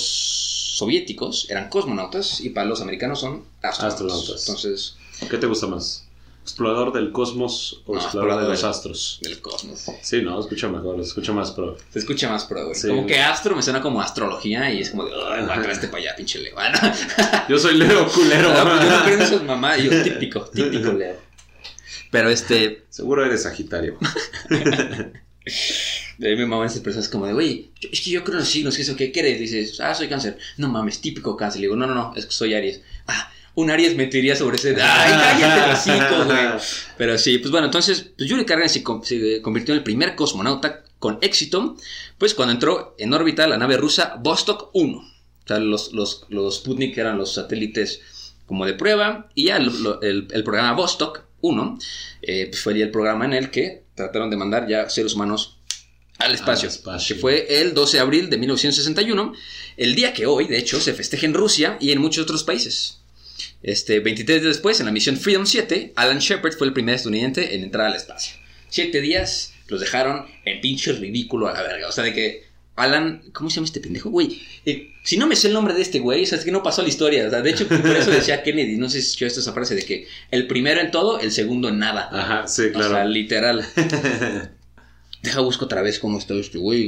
soviéticos 0.77 1.49
eran 1.49 1.69
cosmonautas 1.69 2.39
y 2.41 2.49
para 2.49 2.67
los 2.67 2.81
americanos 2.81 3.19
son 3.19 3.43
astronautas. 3.61 3.83
Astronautas. 3.93 4.47
Entonces, 4.47 4.95
¿Qué 5.29 5.37
te 5.37 5.47
gusta 5.47 5.67
más? 5.67 6.03
¿Explorador 6.43 6.93
del 6.93 7.11
cosmos 7.11 7.81
o 7.87 7.95
No, 7.95 7.99
explorador 8.01 8.43
de 8.43 8.49
los 8.49 8.61
del- 8.61 8.69
astros? 8.69 9.19
del 9.21 9.41
cosmos. 9.41 9.85
Sí, 10.01 10.21
no, 10.21 10.39
escucha 10.39 10.69
mejor, 10.69 10.97
escucha 11.01 11.33
más 11.33 11.51
pro. 11.51 11.75
Se 11.91 11.99
escucha 11.99 12.29
más 12.29 12.45
pro, 12.45 12.63
güey. 12.65 12.75
Sí. 12.75 12.87
Como 12.87 13.05
que 13.05 13.19
astro 13.19 13.53
me 13.55 13.61
suena 13.61 13.81
como 13.81 13.99
astrología 13.99 14.71
y 14.71 14.79
es 14.81 14.91
como 14.91 15.03
de, 15.05 15.11
ay, 15.29 15.43
guácate 15.45 15.87
para 15.89 16.03
allá, 16.03 16.15
pinche 16.15 16.39
Leo. 16.39 16.55
Ah. 16.57 17.45
Yo 17.49 17.57
soy 17.59 17.75
Leo 17.75 18.07
culero. 18.07 18.53
No, 18.53 18.63
pues 18.63 18.81
yo 18.85 18.89
no 18.97 19.03
creo 19.03 19.15
en 19.15 19.21
esas 19.23 19.43
mamadas. 19.43 19.81
Yo, 19.83 20.03
típico, 20.03 20.41
típico 20.45 20.93
Leo. 20.93 21.17
Pero 22.11 22.29
este, 22.29 22.83
Seguro 22.89 23.25
eres 23.25 23.43
Sagitario. 23.43 23.97
de 26.17 26.27
ahí 26.29 26.35
me 26.35 26.45
maman 26.45 26.67
esas 26.67 26.81
personas 26.81 27.07
como 27.09 27.25
de, 27.27 27.33
güey, 27.33 27.71
yo- 27.79 27.89
es 27.91 28.01
que 28.01 28.09
yo 28.11 28.23
creo 28.23 28.35
en 28.35 28.39
los 28.39 28.49
signos, 28.49 28.75
¿qué 28.75 28.81
eso 28.81 28.95
qué 28.95 29.11
quieres? 29.11 29.39
Dices, 29.39 29.79
ah, 29.79 29.93
soy 29.93 30.07
cáncer. 30.07 30.37
No 30.57 30.67
mames, 30.69 30.99
típico 31.01 31.37
cáncer. 31.37 31.61
Le 31.61 31.67
digo, 31.67 31.75
no, 31.75 31.87
no, 31.87 31.93
no, 31.95 32.13
es 32.15 32.25
que 32.25 32.31
soy 32.31 32.53
Aries. 32.53 32.81
Ah, 33.07 33.31
un 33.55 33.69
Aries 33.71 33.95
mentiría 33.95 34.35
sobre 34.35 34.57
ese. 34.57 34.75
Ay, 34.81 35.11
cállate 35.39 35.71
los 35.71 35.79
cinco, 35.79 36.25
güey. 36.25 36.37
Pero 36.97 37.17
sí, 37.17 37.37
pues 37.37 37.51
bueno, 37.51 37.65
entonces 37.67 38.11
pues 38.17 38.29
Yuri 38.29 38.43
Gagarin 38.43 38.69
se, 38.69 38.83
se 39.03 39.41
convirtió 39.41 39.73
en 39.73 39.77
el 39.79 39.83
primer 39.83 40.15
cosmonauta 40.15 40.83
con 40.99 41.19
éxito, 41.21 41.75
pues 42.17 42.33
cuando 42.33 42.53
entró 42.53 42.95
en 42.97 43.13
órbita 43.13 43.45
la 43.47 43.57
nave 43.57 43.77
rusa 43.77 44.15
Vostok 44.19 44.69
1. 44.73 44.97
O 44.97 45.47
sea, 45.47 45.59
los, 45.59 45.93
los, 45.93 46.25
los 46.29 46.57
Sputnik 46.57 46.97
eran 46.97 47.17
los 47.17 47.35
satélites 47.35 48.01
como 48.47 48.65
de 48.65 48.73
prueba, 48.73 49.29
y 49.35 49.45
ya 49.45 49.59
lo- 49.59 49.71
lo- 49.71 50.01
el, 50.01 50.27
el 50.31 50.43
programa 50.43 50.73
Vostok 50.73 51.21
1 51.47 51.79
eh, 52.21 52.47
pues 52.49 52.61
fue 52.61 52.81
el 52.81 52.91
programa 52.91 53.25
en 53.25 53.33
el 53.33 53.49
que 53.49 53.83
trataron 53.95 54.29
de 54.29 54.37
mandar 54.37 54.67
ya 54.67 54.89
seres 54.89 55.13
humanos 55.13 55.57
al 56.19 56.33
espacio, 56.33 56.67
espacio. 56.67 57.15
que 57.15 57.21
fue 57.21 57.61
el 57.61 57.73
12 57.73 57.97
de 57.97 58.01
abril 58.01 58.29
de 58.29 58.37
1961, 58.37 59.33
el 59.77 59.95
día 59.95 60.13
que 60.13 60.25
hoy, 60.25 60.47
de 60.47 60.57
hecho, 60.57 60.79
se 60.81 60.93
festeja 60.93 61.25
en 61.25 61.33
Rusia 61.33 61.77
y 61.79 61.91
en 61.91 62.01
muchos 62.01 62.23
otros 62.23 62.43
países. 62.43 62.99
Este, 63.61 63.99
23 63.99 64.41
días 64.41 64.55
después, 64.55 64.79
en 64.79 64.87
la 64.87 64.91
misión 64.91 65.17
Freedom 65.17 65.45
7, 65.45 65.93
Alan 65.95 66.19
Shepard 66.19 66.53
fue 66.53 66.67
el 66.67 66.73
primer 66.73 66.95
estadounidense 66.95 67.53
en 67.55 67.63
entrar 67.63 67.87
al 67.87 67.95
espacio. 67.95 68.35
Siete 68.69 68.99
días 69.01 69.53
los 69.67 69.79
dejaron 69.79 70.25
en 70.45 70.59
pinche 70.61 70.93
ridículo 70.93 71.47
a 71.47 71.53
la 71.53 71.61
verga. 71.61 71.87
O 71.87 71.91
sea, 71.91 72.03
de 72.03 72.13
que 72.13 72.46
Alan, 72.77 73.23
¿cómo 73.33 73.49
se 73.49 73.55
llama 73.55 73.65
este 73.65 73.79
pendejo, 73.79 74.11
güey? 74.11 74.39
Eh, 74.63 74.93
si 75.03 75.17
no 75.17 75.25
me 75.25 75.35
sé 75.35 75.47
el 75.47 75.53
nombre 75.53 75.73
de 75.73 75.81
este 75.81 75.99
güey, 75.99 76.23
o 76.23 76.25
sea, 76.27 76.37
es 76.37 76.45
que 76.45 76.51
no 76.51 76.61
pasó 76.61 76.83
la 76.83 76.89
historia. 76.89 77.25
O 77.27 77.29
sea, 77.29 77.41
de 77.41 77.49
hecho, 77.49 77.67
por 77.67 77.79
eso 77.79 78.11
decía 78.11 78.43
Kennedy, 78.43 78.77
no 78.77 78.87
sé 78.87 79.01
si 79.01 79.07
escuchó 79.07 79.25
esta 79.25 79.51
frase 79.51 79.73
de 79.73 79.83
que 79.83 80.07
el 80.29 80.45
primero 80.47 80.79
en 80.79 80.91
todo, 80.91 81.19
el 81.19 81.31
segundo 81.31 81.69
en 81.69 81.79
nada. 81.79 82.07
Ajá, 82.11 82.47
sí, 82.47 82.67
O 82.67 82.79
sea, 82.79 82.87
claro. 82.89 83.09
literal. 83.09 83.65
Deja 85.23 85.41
busco 85.41 85.65
otra 85.65 85.81
vez 85.81 85.97
cómo 85.97 86.19
está 86.19 86.35
este 86.35 86.59
güey. 86.59 86.87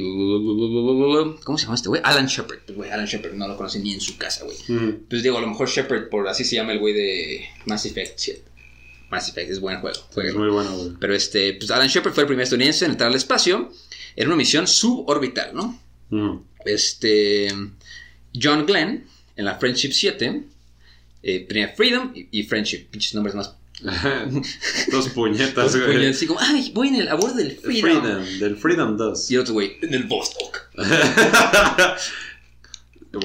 ¿Cómo 1.44 1.58
se 1.58 1.64
llama 1.64 1.76
este 1.76 1.90
güey? 1.90 2.02
Alan 2.06 2.28
Shepard. 2.28 2.60
Pues, 2.68 2.78
güey, 2.78 2.92
Alan 2.92 3.08
Shepard 3.08 3.34
no 3.34 3.48
lo 3.48 3.58
conoce 3.58 3.80
ni 3.80 3.94
en 3.94 4.00
su 4.00 4.16
casa, 4.18 4.46
güey. 4.46 4.58
Mm. 4.68 5.06
Pues 5.10 5.24
digo, 5.24 5.40
a 5.40 5.42
lo 5.42 5.48
mejor 5.48 5.68
Shepard, 5.68 6.10
por 6.10 6.28
así 6.28 6.44
se 6.44 6.56
llama 6.56 6.74
el 6.74 6.80
güey 6.80 6.94
de 6.94 7.50
Mass 7.66 7.88
Effect 7.88 8.14
7. 8.18 8.44
Mass 9.10 9.30
Effect 9.30 9.50
es 9.50 9.60
buen 9.60 9.82
juego. 9.82 9.98
Es 10.24 10.36
muy 10.36 10.50
bueno, 10.50 10.78
güey. 10.78 10.92
Pero 11.00 11.16
este, 11.16 11.54
pues 11.54 11.72
Alan 11.72 11.88
Shepard 11.88 12.14
fue 12.14 12.24
el 12.24 12.28
primer 12.28 12.44
estadounidense 12.44 12.86
en 12.86 12.92
entrar 12.92 13.10
al 13.10 13.16
espacio 13.16 13.72
en 14.20 14.28
una 14.28 14.36
misión 14.36 14.68
suborbital, 14.68 15.56
¿no? 15.56 15.80
Mm. 16.10 16.42
Este. 16.66 17.48
John 18.40 18.66
Glenn, 18.66 19.06
en 19.38 19.46
la 19.46 19.56
Friendship 19.56 19.92
7, 19.94 20.44
eh, 21.24 21.46
tenía 21.48 21.70
Freedom 21.70 22.12
y, 22.14 22.28
y 22.32 22.44
Friendship, 22.44 22.90
pinches 22.92 23.16
nombres 23.16 23.34
más. 23.34 23.56
Dos 24.92 25.10
puñetas, 25.10 25.74
güey. 25.76 26.06
así 26.08 26.28
como, 26.28 26.40
ay, 26.42 26.72
voy 26.76 26.90
en 26.90 26.96
el 26.96 27.08
a 27.08 27.16
bordo 27.16 27.36
del 27.36 27.56
Freedom. 27.56 28.02
Freedom, 28.02 28.40
del 28.40 28.58
Freedom 28.58 28.98
2. 28.98 29.32
Y 29.32 29.38
otro 29.38 29.54
güey, 29.54 29.78
en 29.82 29.94
el 29.94 30.04
Vostok. 30.04 30.70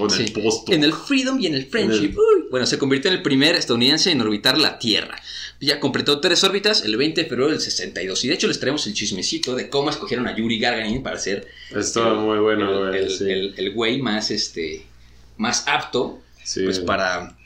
Sí. 0.08 0.32
el. 0.68 0.74
En 0.74 0.84
el 0.84 0.92
Freedom 0.92 1.38
y 1.40 1.46
en 1.46 1.54
el 1.54 1.66
Friendship. 1.66 2.04
En 2.04 2.10
el- 2.12 2.18
Uy. 2.18 2.44
Bueno, 2.50 2.66
se 2.66 2.78
convirtió 2.78 3.10
en 3.10 3.16
el 3.18 3.22
primer 3.22 3.54
estadounidense 3.54 4.10
en 4.10 4.20
orbitar 4.20 4.56
la 4.58 4.78
Tierra. 4.78 5.20
Ya 5.60 5.78
completó 5.80 6.20
tres 6.20 6.42
órbitas 6.44 6.84
el 6.84 6.96
20 6.96 7.22
de 7.22 7.28
febrero 7.28 7.50
del 7.50 7.60
62. 7.60 8.24
Y 8.24 8.28
de 8.28 8.34
hecho 8.34 8.46
les 8.48 8.60
traemos 8.60 8.86
el 8.86 8.94
chismecito 8.94 9.54
de 9.54 9.68
cómo 9.68 9.90
escogieron 9.90 10.26
a 10.26 10.36
Yuri 10.36 10.58
Gagarin 10.58 11.02
para 11.02 11.18
ser 11.18 11.48
Estaba 11.74 12.14
muy 12.14 12.38
bueno, 12.38 12.70
el, 12.84 12.88
güey. 12.90 13.02
el- 13.04 13.10
sí. 13.10 13.24
el- 13.30 13.54
el 13.56 13.72
güey 13.72 14.00
más, 14.00 14.30
este, 14.30 14.84
más 15.36 15.64
apto 15.66 16.20
Sí. 16.42 16.62
pues 16.64 16.78
para, 16.80 17.36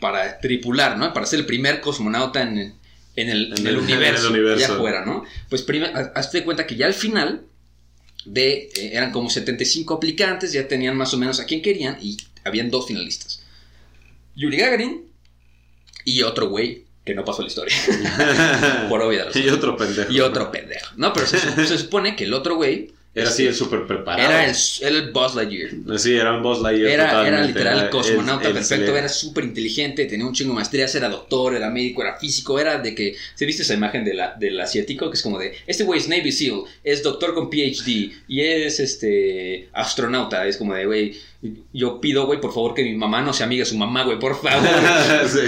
para 0.00 0.40
tripular, 0.40 0.96
¿no? 0.98 1.12
Para 1.12 1.26
ser 1.26 1.40
el 1.40 1.46
primer 1.46 1.80
cosmonauta 1.80 2.42
en, 2.42 2.74
en 3.16 3.28
el, 3.28 3.52
en 3.52 3.58
En 3.58 3.66
el 3.66 3.66
el- 3.68 3.76
universo, 3.78 4.28
en 4.28 4.34
el 4.34 4.40
universo. 4.40 4.64
allá 4.66 4.74
afuera, 4.74 5.04
¿no? 5.04 5.24
Pues 5.48 5.62
primero, 5.62 5.92
hazte 6.14 6.38
de 6.38 6.44
cuenta 6.44 6.66
que 6.66 6.76
ya 6.76 6.86
al 6.86 6.94
final 6.94 7.42
de, 8.24 8.70
eh, 8.76 8.90
eran 8.92 9.12
como 9.12 9.30
75 9.30 9.94
aplicantes, 9.94 10.52
ya 10.52 10.66
tenían 10.66 10.96
más 10.96 11.12
o 11.14 11.18
menos 11.18 11.40
a 11.40 11.46
quién 11.46 11.62
querían 11.62 11.98
y 12.00 12.16
habían 12.44 12.70
dos 12.70 12.86
finalistas. 12.86 13.42
Yuri 14.36 14.56
Gagarin 14.58 15.02
y 16.04 16.22
otro 16.22 16.48
güey 16.48 16.84
que 17.04 17.14
no 17.14 17.24
pasó 17.24 17.42
la 17.42 17.48
historia. 17.48 17.76
Por 18.88 19.00
razones. 19.00 19.36
y 19.36 19.48
otro 19.48 19.76
pendejo. 19.76 20.12
Y 20.12 20.20
otro 20.20 20.50
pendejo. 20.50 20.92
No, 20.96 21.12
pero 21.12 21.26
se 21.26 21.78
supone 21.78 22.16
que 22.16 22.24
el 22.24 22.34
otro 22.34 22.56
güey 22.56 22.92
Era 23.14 23.28
así 23.28 23.46
el 23.46 23.54
súper 23.54 23.86
preparado. 23.86 24.28
Era 24.28 24.44
el, 24.44 24.56
el 24.82 25.12
Buzz 25.12 25.36
Lightyear. 25.36 25.70
Sí, 26.00 26.14
era 26.14 26.32
un 26.36 26.42
Buzz 26.42 26.60
Lightyear 26.60 26.90
Era, 26.90 27.26
era 27.28 27.44
literal 27.46 27.78
Era 27.78 27.90
cosmonauta 27.90 28.42
el- 28.42 28.48
el 28.48 28.54
perfecto, 28.54 28.96
era 28.96 29.08
súper 29.08 29.44
inteligente, 29.44 30.04
tenía 30.06 30.26
un 30.26 30.32
chingo 30.34 30.50
de 30.50 30.56
maestrías, 30.56 30.92
era 30.96 31.08
doctor, 31.08 31.54
era 31.54 31.70
médico, 31.70 32.02
era 32.02 32.16
físico, 32.18 32.58
era 32.58 32.78
de 32.78 32.92
que... 32.94 33.14
¿Se 33.36 33.46
viste 33.46 33.62
esa 33.62 33.74
imagen 33.74 34.04
de 34.04 34.14
la, 34.14 34.34
del 34.34 34.60
asiático? 34.60 35.10
Que 35.10 35.16
es 35.16 35.22
como 35.22 35.38
de, 35.38 35.54
este 35.66 35.84
güey 35.84 36.00
es 36.00 36.08
Navy 36.08 36.32
SEAL, 36.32 36.62
es 36.82 37.02
doctor 37.04 37.34
con 37.34 37.48
PhD 37.50 38.10
y 38.26 38.40
es 38.40 38.80
este 38.80 39.68
astronauta. 39.72 40.44
Es 40.48 40.56
como 40.56 40.74
de, 40.74 40.84
güey, 40.86 41.14
yo 41.72 42.00
pido, 42.00 42.26
güey, 42.26 42.40
por 42.40 42.52
favor 42.52 42.74
que 42.74 42.82
mi 42.82 42.94
mamá 42.94 43.22
no 43.22 43.32
se 43.32 43.44
amiga 43.44 43.60
de 43.60 43.66
su 43.70 43.76
mamá, 43.78 44.02
güey, 44.02 44.18
por 44.18 44.34
favor. 44.40 44.68
Sí. 45.28 45.38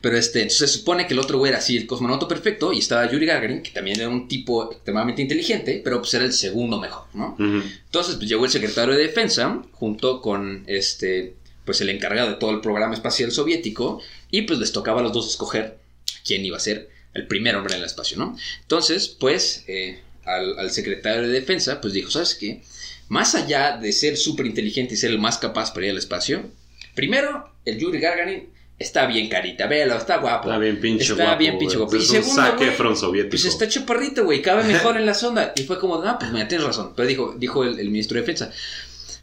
Pero 0.00 0.16
este, 0.16 0.40
entonces 0.40 0.70
se 0.70 0.78
supone 0.78 1.06
que 1.06 1.12
el 1.12 1.18
otro 1.18 1.38
güey 1.38 1.50
era 1.50 1.58
así, 1.58 1.76
el 1.76 1.86
cosmonauta 1.86 2.26
perfecto, 2.26 2.72
y 2.72 2.78
estaba 2.78 3.10
Yuri 3.10 3.26
Gagarin, 3.26 3.62
que 3.62 3.70
también 3.70 3.98
era 4.00 4.08
un 4.08 4.28
tipo 4.28 4.72
extremadamente 4.72 5.20
inteligente, 5.20 5.80
pero 5.84 5.98
pues 6.00 6.14
era 6.14 6.24
el 6.24 6.32
segundo 6.32 6.80
mejor, 6.80 7.04
¿no? 7.12 7.36
Entonces, 7.38 8.16
pues 8.16 8.28
llegó 8.28 8.46
el 8.46 8.50
secretario 8.50 8.94
de 8.94 9.02
Defensa 9.02 9.62
junto 9.72 10.22
con 10.22 10.64
este, 10.66 11.34
pues 11.66 11.82
el 11.82 11.90
encargado 11.90 12.30
de 12.30 12.36
todo 12.36 12.50
el 12.50 12.60
programa 12.60 12.94
espacial 12.94 13.30
soviético 13.30 14.00
y 14.30 14.42
pues 14.42 14.58
les 14.58 14.72
tocaba 14.72 15.00
a 15.00 15.02
los 15.02 15.12
dos 15.12 15.28
escoger 15.28 15.78
quién 16.24 16.44
iba 16.44 16.56
a 16.56 16.60
ser 16.60 16.88
el 17.12 17.26
primer 17.26 17.56
hombre 17.56 17.74
en 17.74 17.80
el 17.80 17.86
espacio, 17.86 18.16
¿no? 18.16 18.36
Entonces, 18.62 19.08
pues 19.08 19.64
eh, 19.68 20.00
al, 20.24 20.58
al 20.58 20.70
secretario 20.70 21.22
de 21.22 21.28
Defensa, 21.28 21.80
pues 21.80 21.92
dijo, 21.92 22.10
¿sabes 22.10 22.34
qué? 22.36 22.62
Más 23.08 23.34
allá 23.34 23.76
de 23.76 23.92
ser 23.92 24.16
súper 24.16 24.46
inteligente 24.46 24.94
y 24.94 24.96
ser 24.96 25.10
el 25.10 25.18
más 25.18 25.36
capaz 25.36 25.74
para 25.74 25.86
ir 25.86 25.92
al 25.92 25.98
espacio, 25.98 26.48
primero, 26.94 27.52
el 27.66 27.78
Yuri 27.78 27.98
Gagarin 27.98 28.48
está 28.80 29.06
bien 29.06 29.28
carita, 29.28 29.66
véalo, 29.68 29.96
está 29.96 30.16
guapo. 30.16 30.48
Está 30.48 30.58
bien 30.58 30.80
pinche 30.80 31.12
Está 31.12 31.24
guapo. 31.24 31.38
bien 31.38 31.58
pinche 31.58 31.76
guapo. 31.76 31.94
Es 31.96 32.02
Y 32.12 32.16
un 32.16 32.24
segundo, 32.24 32.42
saque 32.42 32.70
from 32.72 32.96
soviético. 32.96 33.30
Pues 33.30 33.44
está 33.44 33.68
chaparrito, 33.68 34.24
güey, 34.24 34.42
cabe 34.42 34.64
mejor 34.72 34.96
en 34.96 35.06
la 35.06 35.14
sonda. 35.14 35.52
Y 35.54 35.62
fue 35.62 35.78
como, 35.78 36.02
ah, 36.02 36.18
pues 36.18 36.32
mira, 36.32 36.48
tienes 36.48 36.66
razón. 36.66 36.94
Pero 36.96 37.06
dijo, 37.06 37.34
dijo 37.38 37.62
el, 37.62 37.78
el 37.78 37.90
ministro 37.90 38.16
de 38.16 38.22
Defensa, 38.22 38.50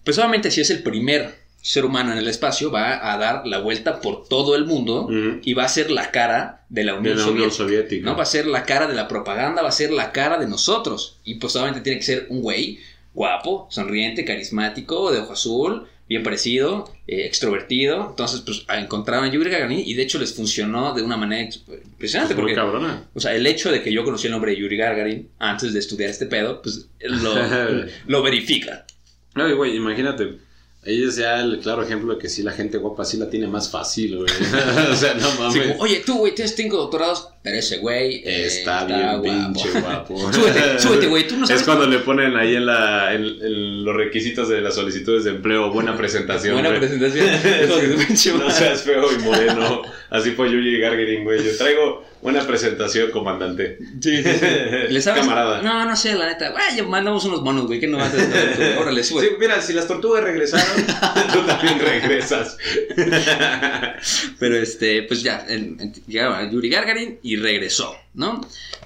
pues 0.04 0.18
obviamente 0.20 0.52
si 0.52 0.62
es 0.62 0.70
el 0.70 0.84
primer 0.84 1.36
ser 1.60 1.84
humano 1.84 2.14
en 2.14 2.20
el 2.20 2.28
espacio, 2.30 2.72
va 2.72 3.12
a 3.12 3.18
dar 3.18 3.46
la 3.46 3.58
vuelta 3.60 4.00
por 4.00 4.26
todo 4.30 4.56
el 4.56 4.66
mundo 4.66 5.10
y 5.44 5.54
va 5.54 5.66
a 5.66 5.70
ser 5.70 5.92
la 5.92 6.12
cara 6.12 6.64
de 6.70 6.86
la 6.86 6.94
de 6.94 7.00
Unión, 7.00 7.18
la 7.18 7.28
Unión 7.28 7.52
Soviética. 7.52 7.64
Soviética. 7.64 8.06
¿no? 8.06 8.16
Va 8.16 8.24
a 8.24 8.28
ser 8.28 8.46
la 8.46 8.64
cara 8.64 8.88
de 8.88 8.94
la 8.94 9.10
propaganda, 9.10 9.64
va 9.64 9.70
a 9.70 9.74
ser 9.74 9.92
la 9.92 10.14
cara 10.14 10.38
de 10.38 10.48
nosotros. 10.48 11.18
Y 11.26 11.36
pues 11.36 11.56
obviamente 11.58 11.82
tiene 11.82 12.00
que 12.00 12.06
ser 12.06 12.28
un 12.30 12.42
güey 12.42 12.80
guapo, 13.14 13.68
sonriente, 13.70 14.24
carismático, 14.24 15.12
de 15.12 15.20
ojo 15.20 15.34
azul, 15.34 15.88
bien 16.10 16.24
parecido, 16.24 16.92
eh, 17.08 17.26
extrovertido. 17.26 18.08
Entonces, 18.10 18.42
pues 18.42 18.66
encontraron 18.70 19.26
a 19.26 19.32
Yuri 19.32 19.50
Gagarin 19.50 19.80
y 19.86 19.94
de 19.94 20.04
hecho 20.04 20.20
les 20.20 20.34
funcionó 20.34 20.94
de 20.94 21.02
una 21.02 21.18
manera 21.18 21.44
impresionante. 21.44 22.34
Muy 22.34 22.42
Porque 22.42 22.56
cabrona. 22.56 23.08
o 23.14 23.20
sea, 23.20 23.36
el 23.36 23.46
hecho 23.46 23.72
de 23.72 23.82
que 23.82 23.92
yo 23.92 24.04
conocí 24.04 24.28
el 24.28 24.32
nombre 24.32 24.52
de 24.52 24.58
Yuri 24.58 24.78
Gagarin 24.78 25.30
antes 25.40 25.74
de 25.74 25.80
estudiar 25.80 26.10
este 26.10 26.26
pedo, 26.26 26.62
pues 26.62 26.88
lo, 27.00 27.34
lo 28.08 28.22
verifica. 28.24 28.86
Ay, 29.36 29.54
güey, 29.54 29.76
imagínate. 29.76 30.40
Ella 30.84 31.08
es 31.10 31.18
ya 31.18 31.42
el 31.42 31.60
claro 31.60 31.84
ejemplo 31.84 32.14
de 32.14 32.20
que 32.20 32.30
sí, 32.30 32.44
la 32.44 32.54
gente 32.54 32.78
guapa 32.78 33.04
sí 33.04 33.18
la 33.18 33.30
tiene 33.30 33.48
más 33.48 33.70
fácil, 33.70 34.18
güey. 34.20 34.30
o 34.92 34.96
sea, 34.96 35.16
no 35.16 35.30
mames. 35.34 35.68
como, 35.68 35.80
Oye, 35.82 36.02
tú, 36.06 36.20
güey, 36.20 36.34
tienes 36.34 36.56
cinco 36.56 36.78
doctorados, 36.78 37.28
pero 37.48 37.60
ese 37.60 37.78
güey 37.78 38.16
eh, 38.26 38.46
Está 38.46 38.84
bien 38.84 39.54
pinche 39.54 39.70
guapo. 39.80 40.34
súbete, 40.34 40.78
súbete, 40.80 41.08
güey, 41.08 41.26
tú 41.26 41.38
no 41.38 41.48
sabes. 41.48 41.62
Es 41.62 41.66
cuando 41.66 41.88
le 41.88 42.00
ponen 42.00 42.36
ahí 42.36 42.56
en, 42.58 42.66
la, 42.66 43.14
en, 43.14 43.24
en 43.24 43.86
los 43.86 43.96
requisitos 43.96 44.50
de 44.50 44.60
las 44.60 44.76
solicitudes 44.76 45.24
de 45.24 45.30
empleo 45.32 45.72
buena 45.72 45.96
presentación. 45.96 46.56
Buena 46.56 46.70
güey. 46.70 46.80
presentación. 46.82 47.28
No 48.40 48.52
seas 48.52 48.82
feo 48.84 49.06
y 49.18 49.24
moreno. 49.24 49.82
Así 50.10 50.32
fue 50.32 50.52
Yuri 50.52 50.80
Gargarin, 50.82 51.24
güey. 51.24 51.42
Yo 51.44 51.56
traigo 51.58 52.06
buena 52.22 52.42
presentación, 52.46 53.12
comandante. 53.12 53.78
Sí, 54.02 54.18
sí, 54.24 54.24
sí. 54.24 54.46
¿Le 54.90 55.02
sabes? 55.02 55.22
Camarada. 55.22 55.62
No, 55.62 55.86
no 55.86 55.96
sé, 55.96 56.16
la 56.16 56.28
neta. 56.28 56.54
Ya 56.76 56.84
mandamos 56.84 57.24
unos 57.26 57.42
monos, 57.44 57.68
güey, 57.68 57.80
que 57.80 57.88
no 57.88 57.98
vas 57.98 58.14
a 58.14 58.18
estar. 58.22 58.78
Órale, 58.80 59.04
Sí, 59.04 59.14
sube. 59.14 59.38
mira, 59.40 59.62
si 59.62 59.72
las 59.74 59.88
tortugas 59.88 60.24
regresaron, 60.24 60.86
tú 61.34 61.40
también 61.46 61.80
regresas. 61.80 62.58
Pero 64.40 64.58
este, 64.58 65.04
pues 65.04 65.24
ya, 65.24 65.46
llegaba 66.08 66.50
Yuri 66.50 66.70
Gagarin 66.70 67.20
y 67.24 67.37
regresó, 67.40 67.96
¿no? 68.14 68.42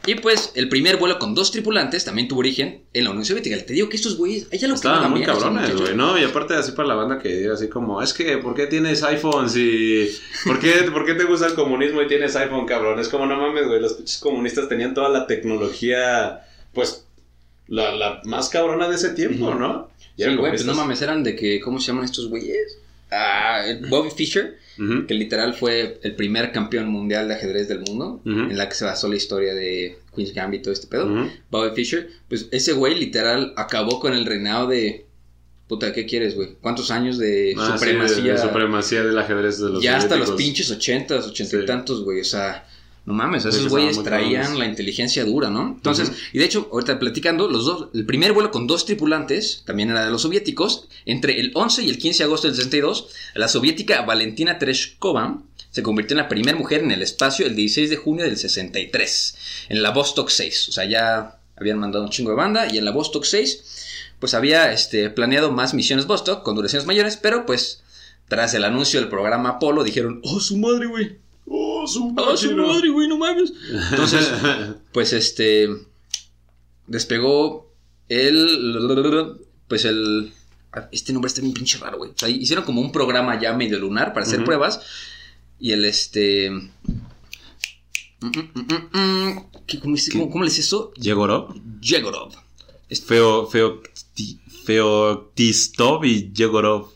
Y 0.06 0.16
pues 0.16 0.52
el 0.56 0.68
primer 0.68 0.98
vuelo 0.98 1.20
con 1.20 1.36
dos 1.36 1.52
tripulantes 1.52 2.06
también 2.06 2.28
tuvo 2.28 2.40
origen 2.40 2.82
en 2.94 3.04
la 3.04 3.12
Unión 3.12 3.24
Soviética. 3.26 3.58
Te 3.64 3.74
digo 3.74 3.88
que 3.88 3.98
estos 3.98 4.18
güeyes, 4.18 4.48
allá 4.52 4.68
lo 4.68 4.74
Estaban 4.74 5.12
muy 5.12 5.20
bien, 5.20 5.32
cabrones, 5.32 5.76
güey, 5.76 5.96
¿no? 5.96 6.18
Y 6.18 6.24
aparte 6.24 6.56
así 6.56 6.72
para 6.72 6.88
la 6.88 6.96
banda 6.96 7.20
que 7.20 7.30
diga 7.30 7.54
así 7.54 7.70
como, 7.70 8.02
es 8.02 8.14
que, 8.14 8.38
¿por 8.40 8.56
qué 8.56 8.66
tienes 8.68 9.04
iPhones 9.04 9.56
y... 9.56 10.12
¿Por 10.46 10.60
qué, 10.60 10.90
¿Por 10.92 11.06
qué 11.06 11.14
te 11.14 11.26
gusta 11.26 11.48
el 11.48 11.54
comunismo 11.54 12.02
y 12.02 12.08
tienes 12.08 12.36
iPhone, 12.36 12.66
cabrón? 12.66 13.00
Es 13.00 13.10
como, 13.10 13.28
no 13.28 13.38
mames, 13.38 13.68
güey, 13.68 13.80
los 13.80 13.94
pinches 13.94 14.18
comunistas 14.18 14.68
tenían 14.68 14.94
toda 14.96 15.10
la 15.10 15.28
tecnología, 15.28 16.48
pues, 16.74 17.06
la, 17.68 17.96
la 17.96 18.22
más 18.26 18.50
cabrona 18.50 18.90
de 18.90 18.96
ese 18.96 19.12
tiempo. 19.12 19.54
¿no? 19.54 19.90
Y 20.18 20.24
Sí, 20.24 20.24
eran 20.24 20.38
güey, 20.38 20.52
pues 20.52 20.66
no 20.66 20.74
mames, 20.74 21.02
eran 21.02 21.24
de 21.24 21.36
que, 21.36 21.60
¿cómo 21.62 21.80
se 21.80 21.88
llaman 21.88 22.06
estos 22.06 22.28
güeyes? 22.28 22.78
Ah, 23.12 23.64
Bobby 23.90 24.10
Fischer, 24.10 24.58
Que 25.08 25.14
literal 25.14 25.54
fue 25.54 26.00
el 26.02 26.16
primer 26.16 26.52
campeón 26.52 26.88
mundial 26.90 27.28
de 27.28 27.36
ajedrez 27.36 27.68
del 27.68 27.80
mundo, 27.82 28.22
en 28.26 28.58
la 28.58 28.68
que 28.68 28.76
se 28.76 28.86
basó 28.86 29.08
la 29.08 29.16
historia 29.16 29.54
de 29.54 29.98
Queen's 30.16 30.34
Gambit 30.34 30.62
y 30.62 30.64
todo 30.64 30.74
este 30.74 30.88
pedo. 30.88 31.30
Bobby 31.52 31.76
Fischer, 31.76 32.10
pues 32.28 32.48
ese 32.52 32.74
güey 32.74 32.96
literal 32.98 33.54
acabó 33.58 34.00
con 34.00 34.14
el 34.14 34.26
reinado 34.26 34.68
de... 34.68 35.06
Puta, 35.68 35.94
¿qué 35.94 36.06
quieres, 36.06 36.36
güey? 36.36 36.56
¿Cuántos 36.60 36.92
años 36.92 37.18
de 37.18 37.54
Ah, 37.58 37.66
sí, 37.74 37.80
supremacía? 37.86 38.24
de- 38.24 38.32
de 38.32 38.38
supremacía 38.40 39.04
del 39.04 39.18
ajedrez 39.18 39.60
de 39.60 39.70
los 39.70 39.82
ya 39.84 39.96
hasta 39.98 40.18
los 40.18 40.32
pinches 40.32 40.70
ochentas, 40.72 41.26
ochenta 41.28 41.56
y 41.58 41.66
tantos, 41.66 42.04
güey. 42.04 42.20
O 42.20 42.26
sea, 42.26 42.66
no 43.04 43.14
mames, 43.16 43.46
esos 43.46 43.68
güeyes 43.68 44.04
traían 44.04 44.60
la 44.60 44.66
inteligencia 44.66 45.26
dura, 45.26 45.50
¿no? 45.50 45.74
Entonces, 45.76 46.12
y 46.34 46.38
de 46.38 46.46
hecho, 46.46 46.70
ahorita 46.72 47.00
platicando, 47.00 47.50
los 47.50 47.66
dos, 47.66 47.90
el 47.96 48.06
primer 48.06 48.32
vuelo 48.34 48.52
con 48.52 48.68
dos 48.68 48.86
tripulantes, 48.86 49.64
también 49.66 49.90
era 49.90 50.06
de 50.06 50.12
los 50.12 50.22
soviéticos, 50.22 50.88
entre 51.06 51.40
el 51.40 51.52
11 51.56 51.84
y 51.84 51.90
el 51.90 51.98
15 51.98 52.20
de 52.20 52.24
agosto 52.26 52.48
del 52.48 52.56
62, 52.56 53.08
la 53.34 53.48
soviética 53.48 54.04
Valentina 54.04 54.60
Tereshkova 54.60 55.42
se 55.72 55.82
convirtió 55.82 56.14
en 56.16 56.24
la 56.24 56.30
primera 56.30 56.58
mujer 56.58 56.84
en 56.84 56.92
el 56.92 57.02
espacio 57.02 57.48
el 57.48 57.56
16 57.56 57.90
de 57.90 57.96
junio 57.96 58.26
del 58.26 58.38
63, 58.38 59.36
en 59.70 59.82
la 59.82 59.90
Vostok 59.90 60.30
6. 60.30 60.70
O 60.70 60.72
sea, 60.72 60.86
ya 60.86 61.40
habían 61.56 61.80
mandado 61.80 62.04
un 62.04 62.12
chingo 62.12 62.32
de 62.32 62.38
banda 62.38 62.72
y 62.72 62.78
en 62.78 62.86
la 62.86 62.92
Vostok 62.92 63.24
6 63.24 63.64
pues 64.20 64.36
había 64.36 64.72
este, 64.72 65.10
planeado 65.10 65.52
más 65.52 65.74
misiones 65.74 66.06
Vostok 66.06 66.44
con 66.44 66.56
duraciones 66.56 66.86
mayores, 66.86 67.18
pero 67.18 67.48
pues 67.48 67.82
tras 68.28 68.54
el 68.54 68.64
anuncio 68.64 69.00
del 69.00 69.10
programa 69.10 69.50
Apolo 69.50 69.84
dijeron, 69.84 70.22
oh 70.24 70.40
su 70.40 70.58
madre, 70.58 70.86
güey, 70.86 71.18
¡Oh, 71.84 71.88
su 71.88 72.14
oh 72.18 72.38
su 72.38 72.48
máquina! 72.52 72.68
madre, 72.68 72.90
güey, 72.90 73.08
no 73.08 73.18
mames. 73.18 73.54
Entonces, 73.92 74.32
pues 74.94 75.14
este, 75.14 75.68
despegó 76.88 77.72
el, 78.10 79.38
pues 79.68 79.86
el, 79.86 80.32
este 80.92 81.14
nombre 81.14 81.28
está 81.28 81.42
bien 81.42 81.54
pinche 81.54 81.78
raro, 81.78 81.98
güey. 81.98 82.12
O 82.12 82.18
sea, 82.18 82.30
hicieron 82.30 82.66
como 82.66 82.82
un 82.82 82.92
programa 82.92 83.40
ya 83.40 83.54
medio 83.54 83.80
lunar 83.80 84.14
para 84.14 84.26
hacer 84.26 84.44
pruebas 84.44 84.82
y 85.60 85.72
el 85.72 85.86
este... 85.86 86.52
¿qué- 89.68 89.80
cómo, 89.80 89.96
dice- 89.96 90.12
cómo- 90.12 90.30
cómo 90.30 90.44
le 90.44 90.50
eso? 90.50 90.92
¿Yegorov? 90.96 91.56
Yegorov. 91.82 92.34
Feo, 93.06 93.48
feo, 93.48 93.82
ti- 94.14 94.40
Feoktistov 94.66 96.06
y 96.06 96.32
Yegorov. 96.34 96.90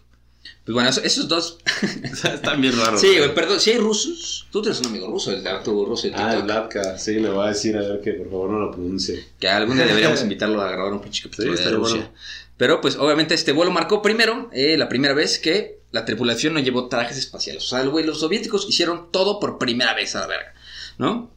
Pues 0.65 0.73
bueno, 0.73 0.89
eso- 0.89 1.01
esos 1.03 1.27
dos 1.27 1.59
Están 2.23 2.59
bien 2.59 2.75
raros. 2.77 2.99
Sí, 2.99 3.17
güey, 3.17 3.33
perdón, 3.35 3.59
si 3.59 3.71
hay 3.71 3.77
rusos, 3.77 4.47
tú 4.51 4.61
tienes 4.61 4.79
un 4.81 4.87
amigo 4.87 5.07
ruso, 5.07 5.31
el 5.31 5.43
de 5.43 5.49
Arturo 5.49 5.85
Russo 5.87 6.07
de 6.07 6.15
Ah, 6.15 6.35
el 6.35 6.47
Latka, 6.47 6.97
sí, 6.97 7.13
le 7.19 7.29
voy 7.29 7.45
a 7.45 7.49
decir 7.49 7.77
a 7.77 7.81
ver 7.81 8.01
que 8.01 8.13
por 8.13 8.29
favor 8.29 8.49
no 8.49 8.59
lo 8.59 8.71
pronuncie. 8.71 9.25
que 9.39 9.47
algún 9.47 9.75
día 9.77 9.85
deberíamos 9.85 10.21
invitarlo 10.23 10.61
a 10.61 10.71
grabar 10.71 10.91
un 10.93 11.01
pinche 11.01 11.23
capítulo 11.23 11.55
Sí, 11.55 11.63
de 11.63 11.69
Rusia. 11.69 11.95
bueno. 11.97 12.11
Pero 12.57 12.81
pues 12.81 12.95
obviamente 12.95 13.33
este 13.35 13.51
vuelo 13.51 13.69
marcó 13.71 14.01
primero, 14.01 14.49
eh, 14.53 14.75
la 14.77 14.87
primera 14.89 15.13
vez 15.13 15.37
que 15.39 15.79
la 15.91 16.03
tripulación 16.05 16.53
no 16.53 16.59
llevó 16.61 16.87
trajes 16.87 17.17
espaciales. 17.17 17.63
O 17.63 17.67
sea, 17.67 17.81
el 17.81 17.89
güey, 17.89 18.05
los 18.05 18.21
soviéticos 18.21 18.65
hicieron 18.69 19.11
todo 19.11 19.39
por 19.39 19.57
primera 19.59 19.93
vez 19.93 20.15
a 20.15 20.21
la 20.21 20.27
verga, 20.27 20.53
¿no? 20.97 21.31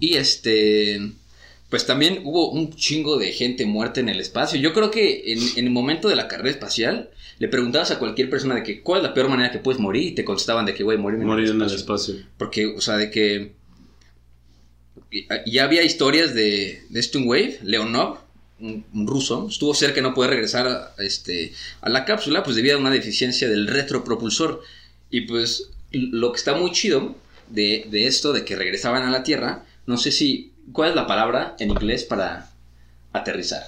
Y 0.00 0.14
este, 0.16 1.00
pues 1.68 1.86
también 1.86 2.22
hubo 2.24 2.50
un 2.50 2.74
chingo 2.74 3.18
de 3.18 3.32
gente 3.32 3.66
muerta 3.66 4.00
en 4.00 4.08
el 4.08 4.18
espacio. 4.20 4.58
Yo 4.60 4.72
creo 4.72 4.90
que 4.90 5.32
en, 5.32 5.38
en 5.56 5.64
el 5.66 5.70
momento 5.70 6.08
de 6.08 6.16
la 6.16 6.26
carrera 6.28 6.50
espacial 6.50 7.10
le 7.42 7.48
preguntabas 7.48 7.90
a 7.90 7.98
cualquier 7.98 8.30
persona 8.30 8.54
de 8.54 8.62
que 8.62 8.82
cuál 8.82 9.00
es 9.00 9.08
la 9.08 9.14
peor 9.14 9.28
manera 9.28 9.50
que 9.50 9.58
puedes 9.58 9.80
morir 9.80 10.04
y 10.04 10.14
te 10.14 10.24
contestaban 10.24 10.64
de 10.64 10.74
que, 10.74 10.84
güey, 10.84 10.96
morir 10.96 11.18
en 11.18 11.26
Morir 11.26 11.46
el 11.46 11.56
en 11.56 11.62
el 11.62 11.74
espacio. 11.74 12.14
Porque, 12.38 12.66
o 12.66 12.80
sea, 12.80 12.96
de 12.96 13.10
que 13.10 13.50
ya 15.46 15.64
había 15.64 15.82
historias 15.82 16.36
de, 16.36 16.84
de 16.88 17.00
este 17.00 17.18
un 17.18 17.24
güey, 17.24 17.58
Leonov, 17.64 18.18
un, 18.60 18.84
un 18.94 19.06
ruso, 19.08 19.48
estuvo 19.50 19.74
cerca 19.74 19.96
de 19.96 20.02
no 20.02 20.14
poder 20.14 20.30
regresar 20.30 20.68
a, 20.68 20.94
este, 21.02 21.52
a 21.80 21.88
la 21.88 22.04
cápsula, 22.04 22.44
pues 22.44 22.54
debido 22.54 22.76
a 22.76 22.80
una 22.80 22.92
deficiencia 22.92 23.48
del 23.48 23.66
retropropulsor. 23.66 24.62
Y 25.10 25.22
pues 25.22 25.68
lo 25.90 26.30
que 26.30 26.38
está 26.38 26.54
muy 26.54 26.70
chido 26.70 27.16
de, 27.48 27.88
de 27.90 28.06
esto, 28.06 28.32
de 28.32 28.44
que 28.44 28.54
regresaban 28.54 29.02
a 29.02 29.10
la 29.10 29.24
Tierra, 29.24 29.64
no 29.86 29.96
sé 29.96 30.12
si, 30.12 30.52
¿cuál 30.70 30.90
es 30.90 30.94
la 30.94 31.08
palabra 31.08 31.56
en 31.58 31.70
inglés 31.70 32.04
para 32.04 32.52
aterrizar? 33.12 33.64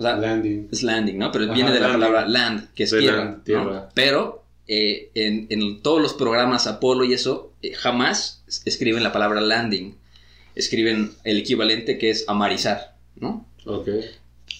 O 0.00 0.02
sea, 0.02 0.16
Landing. 0.16 0.68
es 0.72 0.82
landing, 0.82 1.18
¿no? 1.18 1.30
Pero 1.30 1.44
Ajá, 1.44 1.54
viene 1.54 1.72
de 1.72 1.80
la 1.80 1.92
palabra 1.92 2.26
land, 2.26 2.72
que 2.74 2.84
es 2.84 2.90
De 2.90 3.00
tierra. 3.00 3.18
land, 3.18 3.36
¿no? 3.36 3.42
tierra. 3.44 3.88
Pero 3.94 4.44
eh, 4.66 5.10
en, 5.14 5.46
en 5.50 5.82
todos 5.82 6.00
los 6.00 6.14
programas 6.14 6.66
Apolo 6.66 7.04
y 7.04 7.12
eso, 7.12 7.52
eh, 7.62 7.74
jamás 7.74 8.42
es- 8.48 8.62
escriben 8.64 9.02
la 9.02 9.12
palabra 9.12 9.40
landing. 9.42 9.94
Escriben 10.54 11.12
el 11.24 11.38
equivalente 11.38 11.98
que 11.98 12.10
es 12.10 12.24
amarizar, 12.28 12.96
¿no? 13.16 13.46
Ok. 13.66 13.88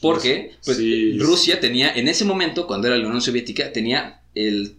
Porque 0.00 0.52
pues, 0.64 0.76
Sí. 0.76 1.18
Rusia 1.18 1.58
tenía, 1.58 1.92
en 1.94 2.08
ese 2.08 2.24
momento, 2.24 2.66
cuando 2.66 2.86
era 2.88 2.96
la 2.96 3.06
Unión 3.06 3.20
Soviética, 3.22 3.72
tenía 3.72 4.20
el, 4.34 4.74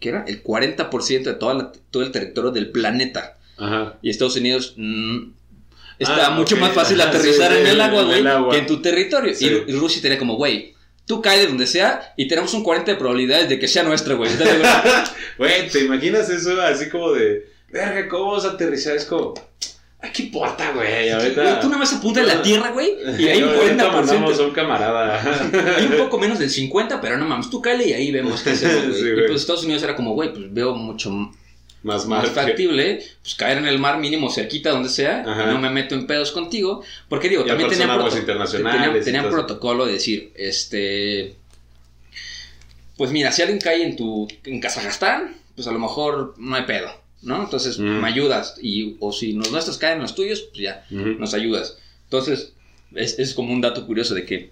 ¿qué 0.00 0.08
era? 0.10 0.24
El 0.26 0.42
40% 0.42 1.24
de 1.30 1.34
toda 1.34 1.54
la- 1.54 1.72
todo 1.90 2.02
el 2.02 2.10
territorio 2.10 2.50
del 2.50 2.70
planeta. 2.70 3.38
Ajá. 3.58 3.98
Y 4.02 4.10
Estados 4.10 4.36
Unidos 4.36 4.74
mm, 4.76 5.18
está 5.98 6.26
Ah, 6.26 6.30
mucho 6.30 6.54
ok. 6.56 6.60
más 6.60 6.72
fácil 6.72 7.00
Ajá, 7.00 7.10
aterrizar 7.10 7.52
sí, 7.52 7.58
en 7.58 7.66
el 7.66 7.74
en 7.76 7.80
agua, 7.80 8.02
güey, 8.04 8.24
que 8.50 8.58
en 8.58 8.66
tu 8.66 8.80
territorio. 8.82 9.34
Sí. 9.34 9.46
Y, 9.66 9.72
y 9.72 9.76
Rusia 9.76 10.00
tenía 10.02 10.18
como, 10.18 10.36
güey, 10.36 10.74
tú 11.06 11.22
cae 11.22 11.40
de 11.40 11.46
donde 11.46 11.66
sea 11.66 12.12
y 12.16 12.26
tenemos 12.28 12.52
un 12.54 12.62
40 12.62 12.90
de 12.92 12.96
probabilidades 12.98 13.48
de 13.48 13.58
que 13.58 13.68
sea 13.68 13.82
nuestra, 13.82 14.14
güey. 14.14 14.30
Güey, 15.38 15.68
¿te 15.68 15.80
imaginas 15.84 16.28
eso 16.30 16.60
así 16.62 16.88
como 16.88 17.12
de, 17.12 17.46
verga, 17.70 18.08
¿cómo 18.08 18.28
vamos 18.30 18.44
a 18.46 18.50
aterrizar? 18.52 18.96
Es 18.96 19.04
como, 19.04 19.34
ay, 20.00 20.10
¿qué 20.14 20.22
importa, 20.24 20.72
güey? 20.72 21.10
Ahorita... 21.10 21.60
Tú 21.60 21.66
nada 21.68 21.78
más 21.78 21.92
apuntas 21.92 22.22
en 22.22 22.28
la 22.28 22.42
tierra, 22.42 22.70
güey, 22.70 22.96
y 23.18 23.28
hay 23.28 23.42
un 23.42 23.50
Ahorita 23.50 23.90
mandamos 23.90 24.38
a 24.38 24.42
40%. 24.42 24.46
un 24.46 24.50
camarada. 24.54 25.74
Hay 25.76 25.84
un 25.86 25.96
poco 25.98 26.18
menos 26.18 26.38
del 26.38 26.48
50, 26.50 27.00
pero 27.00 27.18
no 27.18 27.26
mames, 27.26 27.50
tú 27.50 27.60
cáele 27.60 27.86
y 27.88 27.92
ahí 27.92 28.10
vemos 28.10 28.42
qué 28.42 28.50
hacemos, 28.50 28.88
güey. 28.88 28.94
Sí, 29.02 29.08
y 29.10 29.26
pues 29.28 29.40
Estados 29.42 29.64
Unidos 29.64 29.82
era 29.82 29.94
como, 29.94 30.14
güey, 30.14 30.32
pues 30.32 30.52
veo 30.52 30.74
mucho 30.74 31.10
Más 31.86 32.04
más 32.06 32.30
factible, 32.30 33.00
pues 33.22 33.34
caer 33.36 33.58
en 33.58 33.66
el 33.66 33.78
mar 33.78 33.98
mínimo 33.98 34.28
cerquita 34.30 34.70
donde 34.70 34.88
sea, 34.88 35.22
y 35.22 35.46
no 35.52 35.58
me 35.60 35.70
meto 35.70 35.94
en 35.94 36.06
pedos 36.06 36.32
contigo, 36.32 36.82
porque 37.08 37.28
digo, 37.28 37.44
Y 37.44 37.46
también 37.48 37.70
tenían, 37.70 37.88
proto- 37.96 38.18
internacionales 38.18 39.04
tenían, 39.04 39.28
protocolo 39.30 39.86
de 39.86 39.92
decir, 39.92 40.32
este, 40.34 41.36
pues 42.96 43.10
mira, 43.10 43.30
si 43.30 43.42
alguien 43.42 43.60
cae 43.60 43.82
en 43.84 43.96
tu, 43.96 44.26
en 44.44 44.60
Kazajstán, 44.60 45.36
pues 45.54 45.66
a 45.68 45.72
lo 45.72 45.78
mejor 45.78 46.34
no 46.38 46.56
hay 46.56 46.64
pedo, 46.64 46.88
¿no? 47.22 47.42
Entonces 47.44 47.78
Mm. 47.78 48.00
me 48.00 48.08
ayudas, 48.08 48.56
y, 48.60 48.96
o 49.00 49.12
si 49.12 49.32
los 49.34 49.50
nuestros 49.52 49.78
caen 49.78 49.96
en 49.96 50.02
los 50.02 50.14
tuyos, 50.14 50.40
pues 50.50 50.62
ya, 50.62 50.84
nos 50.90 51.34
ayudas. 51.34 51.78
Entonces, 52.04 52.52
es, 52.94 53.18
es 53.18 53.34
como 53.34 53.52
un 53.52 53.60
dato 53.60 53.86
curioso 53.86 54.14
de 54.14 54.24
que 54.24 54.50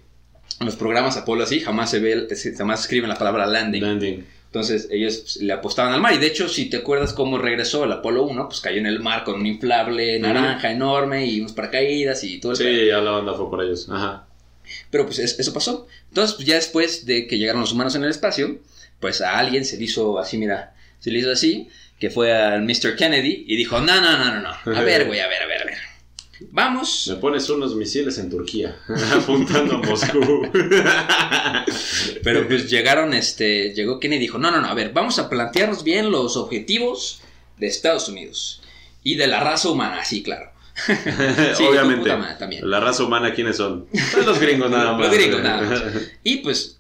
en 0.61 0.67
los 0.67 0.77
programas 0.77 1.17
Apolo 1.17 1.43
así 1.45 1.61
jamás 1.61 1.91
se 1.91 1.99
ve, 2.01 2.29
jamás 2.57 2.81
escriben 2.83 3.09
la 3.09 3.17
palabra 3.19 3.47
landing. 3.47 3.83
Landing. 3.83 4.27
Entonces 4.55 4.87
ellos 4.93 5.37
le 5.41 5.53
apostaban 5.53 5.93
al 5.93 6.01
mar. 6.01 6.15
Y 6.15 6.19
de 6.19 6.29
hecho, 6.29 6.49
si 6.49 6.67
te 6.71 6.77
acuerdas 6.77 7.13
cómo 7.13 7.39
regresó 7.39 7.83
el 7.83 7.91
Apolo 7.91 8.23
1, 8.23 8.49
pues 8.49 8.61
cayó 8.61 8.79
en 8.79 8.87
el 8.87 9.01
mar 9.01 9.25
con 9.25 9.35
un 9.41 9.47
inflable 9.47 10.21
naranja 10.21 10.71
enorme 10.71 11.27
y 11.27 11.41
unos 11.41 11.55
paracaídas 11.55 12.23
y 12.23 12.39
todo 12.39 12.53
el 12.53 12.59
pedo. 12.59 12.69
Sí, 12.69 12.87
ya 12.87 12.99
la 13.01 13.11
banda 13.11 13.35
fue 13.35 13.51
por 13.51 13.65
ellos. 13.65 13.89
Ajá. 13.91 14.29
Pero 14.93 15.07
pues 15.07 15.19
es- 15.19 15.41
eso 15.41 15.53
pasó. 15.53 15.89
Entonces, 16.09 16.37
pues 16.37 16.47
ya 16.47 16.55
después 16.55 17.05
de 17.05 17.27
que 17.27 17.37
llegaron 17.37 17.63
los 17.63 17.73
humanos 17.73 17.97
en 17.97 18.05
el 18.05 18.11
espacio, 18.11 18.61
pues 19.01 19.21
a 19.23 19.39
alguien 19.41 19.65
se 19.65 19.77
le 19.77 19.83
hizo 19.85 20.21
así, 20.21 20.39
mira, 20.39 20.75
se 21.01 21.11
le 21.11 21.19
hizo 21.19 21.33
así, 21.33 21.69
que 21.99 22.11
fue 22.11 22.33
al 22.33 22.63
Mr. 22.63 22.95
Kennedy 22.97 23.45
y 23.49 23.57
dijo, 23.57 23.81
no, 23.81 24.01
no, 24.01 24.17
no, 24.19 24.35
no, 24.37 24.41
no. 24.41 24.51
A 24.79 24.83
ver, 24.85 25.05
güey, 25.09 25.19
a 25.19 25.27
ver, 25.27 25.43
a 25.43 25.47
ver, 25.47 25.63
a 25.63 25.65
ver. 25.65 25.79
Vamos. 26.51 27.07
Me 27.09 27.17
pones 27.17 27.49
unos 27.49 27.75
misiles 27.77 28.19
en 28.19 28.31
Turquía, 28.31 28.77
apuntando 29.13 29.77
a 29.77 29.79
Moscú. 29.79 30.49
Pero 32.23 32.47
pues 32.49 32.71
llegaron, 32.71 33.15
este, 33.15 33.73
llegó 33.75 34.01
Kennedy 34.01 34.19
y 34.19 34.27
dijo, 34.27 34.39
no, 34.39 34.51
no, 34.51 34.61
no, 34.61 34.69
a 34.69 34.75
ver, 34.75 34.93
vamos 34.93 35.19
a 35.19 35.29
plantearnos 35.29 35.85
bien 35.85 36.11
los 36.11 36.37
objetivos 36.37 37.21
de 37.59 37.67
Estados 37.67 38.09
Unidos 38.09 38.63
y 39.03 39.17
de 39.17 39.27
la 39.27 39.41
raza 39.41 39.69
humana, 39.69 40.05
sí, 40.05 40.23
claro. 40.23 40.51
Sí, 41.57 41.65
Obviamente. 41.65 42.17
madre, 42.17 42.35
también. 42.39 42.69
La 42.69 42.81
raza 42.81 43.05
humana, 43.05 43.33
¿quiénes 43.33 43.57
son? 43.57 43.87
Pues 43.91 44.27
los 44.27 44.41
gringos 44.41 44.71
nada 44.71 44.93
más. 44.93 45.07
Los 45.07 45.17
gringos 45.17 45.43
nada 45.43 45.63
más. 45.63 45.83
Y 46.25 46.39
pues, 46.39 46.79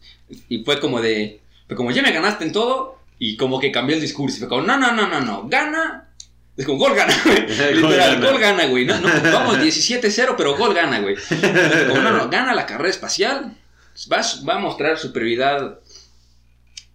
y 0.49 0.65
fue 0.65 0.81
como 0.81 1.01
de, 1.01 1.41
fue 1.69 1.77
como 1.77 1.93
ya 1.93 2.03
me 2.03 2.11
ganaste 2.11 2.45
en 2.45 2.53
todo 2.53 2.99
y 3.19 3.37
como 3.37 3.61
que 3.61 3.71
cambió 3.71 3.95
el 3.95 4.03
discurso. 4.03 4.37
y 4.37 4.41
Fue 4.41 4.49
como, 4.49 4.63
no, 4.63 4.77
no, 4.77 4.93
no, 4.93 5.07
no, 5.09 5.21
no, 5.21 5.49
gana. 5.49 6.04
Es 6.57 6.65
como, 6.67 6.79
gol 6.79 6.95
gana, 6.95 7.15
güey. 7.25 7.41
Literal, 7.75 8.21
gol 8.21 8.39
gana, 8.41 8.67
güey. 8.67 8.85
No, 8.85 9.01
no, 9.01 9.09
vamos 9.33 9.59
17-0, 9.59 10.35
pero 10.37 10.57
gol 10.57 10.73
gana, 10.75 11.01
güey. 11.01 11.17
Como, 11.89 12.01
no, 12.01 12.13
no, 12.13 12.29
gana 12.29 12.55
la 12.55 12.65
carrera 12.67 12.91
espacial. 12.91 13.57
Va, 14.13 14.19
a- 14.21 14.45
va 14.49 14.55
a 14.55 14.59
mostrar 14.59 14.99
superioridad 14.99 15.81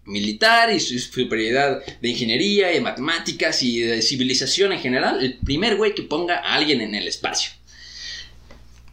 militar 0.05 0.71
y 0.73 0.79
su 0.79 0.97
superioridad 0.97 1.81
de 2.01 2.09
ingeniería 2.09 2.73
y 2.73 2.81
matemáticas 2.81 3.61
y 3.61 3.79
de 3.81 4.01
civilización 4.01 4.71
en 4.71 4.79
general. 4.79 5.21
El 5.23 5.37
primer 5.39 5.75
güey 5.75 5.93
que 5.93 6.03
ponga 6.03 6.37
a 6.37 6.55
alguien 6.55 6.81
en 6.81 6.95
el 6.95 7.07
espacio. 7.07 7.51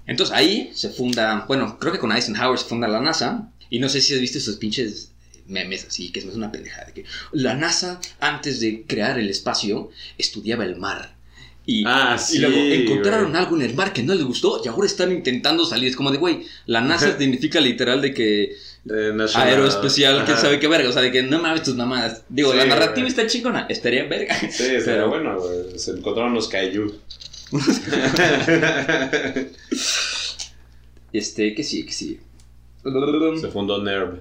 Entonces 0.07 0.35
ahí 0.37 0.71
se 0.75 0.91
funda, 0.91 1.45
bueno, 1.49 1.79
creo 1.79 1.93
que 1.93 1.99
con 1.99 2.13
Eisenhower 2.13 2.59
se 2.59 2.67
funda 2.67 2.87
la 2.89 3.01
NASA. 3.01 3.51
Y 3.71 3.79
no 3.79 3.89
sé 3.89 4.01
si 4.01 4.15
has 4.15 4.21
visto 4.21 4.39
esos 4.39 4.57
pinches 4.57 5.11
memes 5.49 5.87
así, 5.87 6.11
que 6.13 6.21
es 6.21 6.27
una 6.27 6.53
pendejada. 6.53 6.87
de 6.87 6.93
que 6.93 7.05
la 7.33 7.55
NASA, 7.55 8.01
antes 8.21 8.61
de 8.61 8.85
crear 8.87 9.19
el 9.19 9.29
espacio, 9.31 9.91
estudiaba 10.19 10.65
el 10.65 10.77
mar. 10.77 11.15
Y, 11.69 11.83
Ah, 11.85 12.17
y 12.33 12.39
luego 12.39 12.55
sí, 12.57 12.73
encontraron 12.75 13.35
algo 13.35 13.57
en 13.57 13.63
el 13.63 13.75
mar 13.75 13.93
que 13.93 14.05
no 14.05 14.15
les 14.15 14.23
gustó 14.25 14.63
y 14.65 14.69
ahora 14.69 14.87
están 14.87 15.11
intentando 15.11 15.67
salir. 15.67 15.89
Es 15.91 15.97
como 15.97 16.13
de, 16.13 16.19
güey, 16.19 16.45
la 16.67 16.81
NASA 16.81 17.15
significa 17.19 17.61
literal 17.61 18.01
de 18.03 18.15
que 18.15 18.57
Eh, 18.89 19.11
National- 19.13 19.49
aeroespecial, 19.49 20.25
que 20.25 20.31
Ajá. 20.33 20.41
sabe 20.43 20.61
qué 20.61 20.69
verga. 20.69 20.89
O 20.89 20.93
sea, 20.93 21.03
de 21.03 21.11
que 21.11 21.25
no 21.25 21.43
mames 21.43 21.65
tus 21.65 21.75
mamadas. 21.75 22.23
Digo, 22.29 22.53
Sí, 22.53 22.59
la 22.59 22.67
narrativa 22.67 23.09
está 23.09 23.27
chingona. 23.27 23.67
Estaría 23.69 24.05
verga. 24.05 24.39
Sí, 24.49 24.63
Pero- 24.85 25.09
bueno. 25.09 25.41
Se 25.77 25.91
encontraron 25.91 26.35
los 26.35 26.47
kaiju. 26.47 26.95
Este, 31.13 31.55
que 31.55 31.65
sí, 31.65 31.85
que 31.87 31.93
sí. 31.93 32.21
Se 33.41 33.49
fundó 33.49 33.83
NERV. 33.83 34.21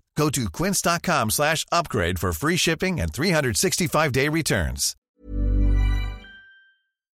Go 0.21 0.29
to 0.29 0.51
quince.com 0.51 1.31
slash 1.31 1.65
upgrade 1.71 2.19
for 2.19 2.31
free 2.31 2.55
shipping 2.55 2.99
and 3.01 3.11
365-day 3.11 4.29
returns. 4.29 4.95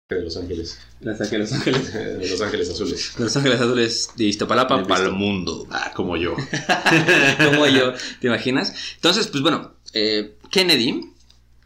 de 0.10 0.22
Los 0.22 0.38
Ángeles. 0.38 0.80
Los 1.02 1.20
Ángeles, 1.20 1.52
Los 1.52 1.60
Ángeles. 1.60 1.94
De 2.20 2.30
Los 2.30 2.42
Ángeles 2.42 2.70
Azules. 2.70 3.20
Los 3.20 3.36
Ángeles 3.36 3.60
Azules 3.60 4.12
de 4.16 4.24
Iztapalapa 4.24 4.84
para 4.88 5.04
el 5.04 5.12
mundo. 5.12 5.68
Ah, 5.70 5.92
como 5.94 6.16
yo. 6.16 6.36
Como 7.44 7.68
yo, 7.68 7.94
¿te 8.22 8.28
imaginas? 8.28 8.74
Entonces, 8.96 9.28
pues 9.28 9.42
bueno, 9.44 9.74
eh, 9.94 10.38
Kennedy 10.50 11.02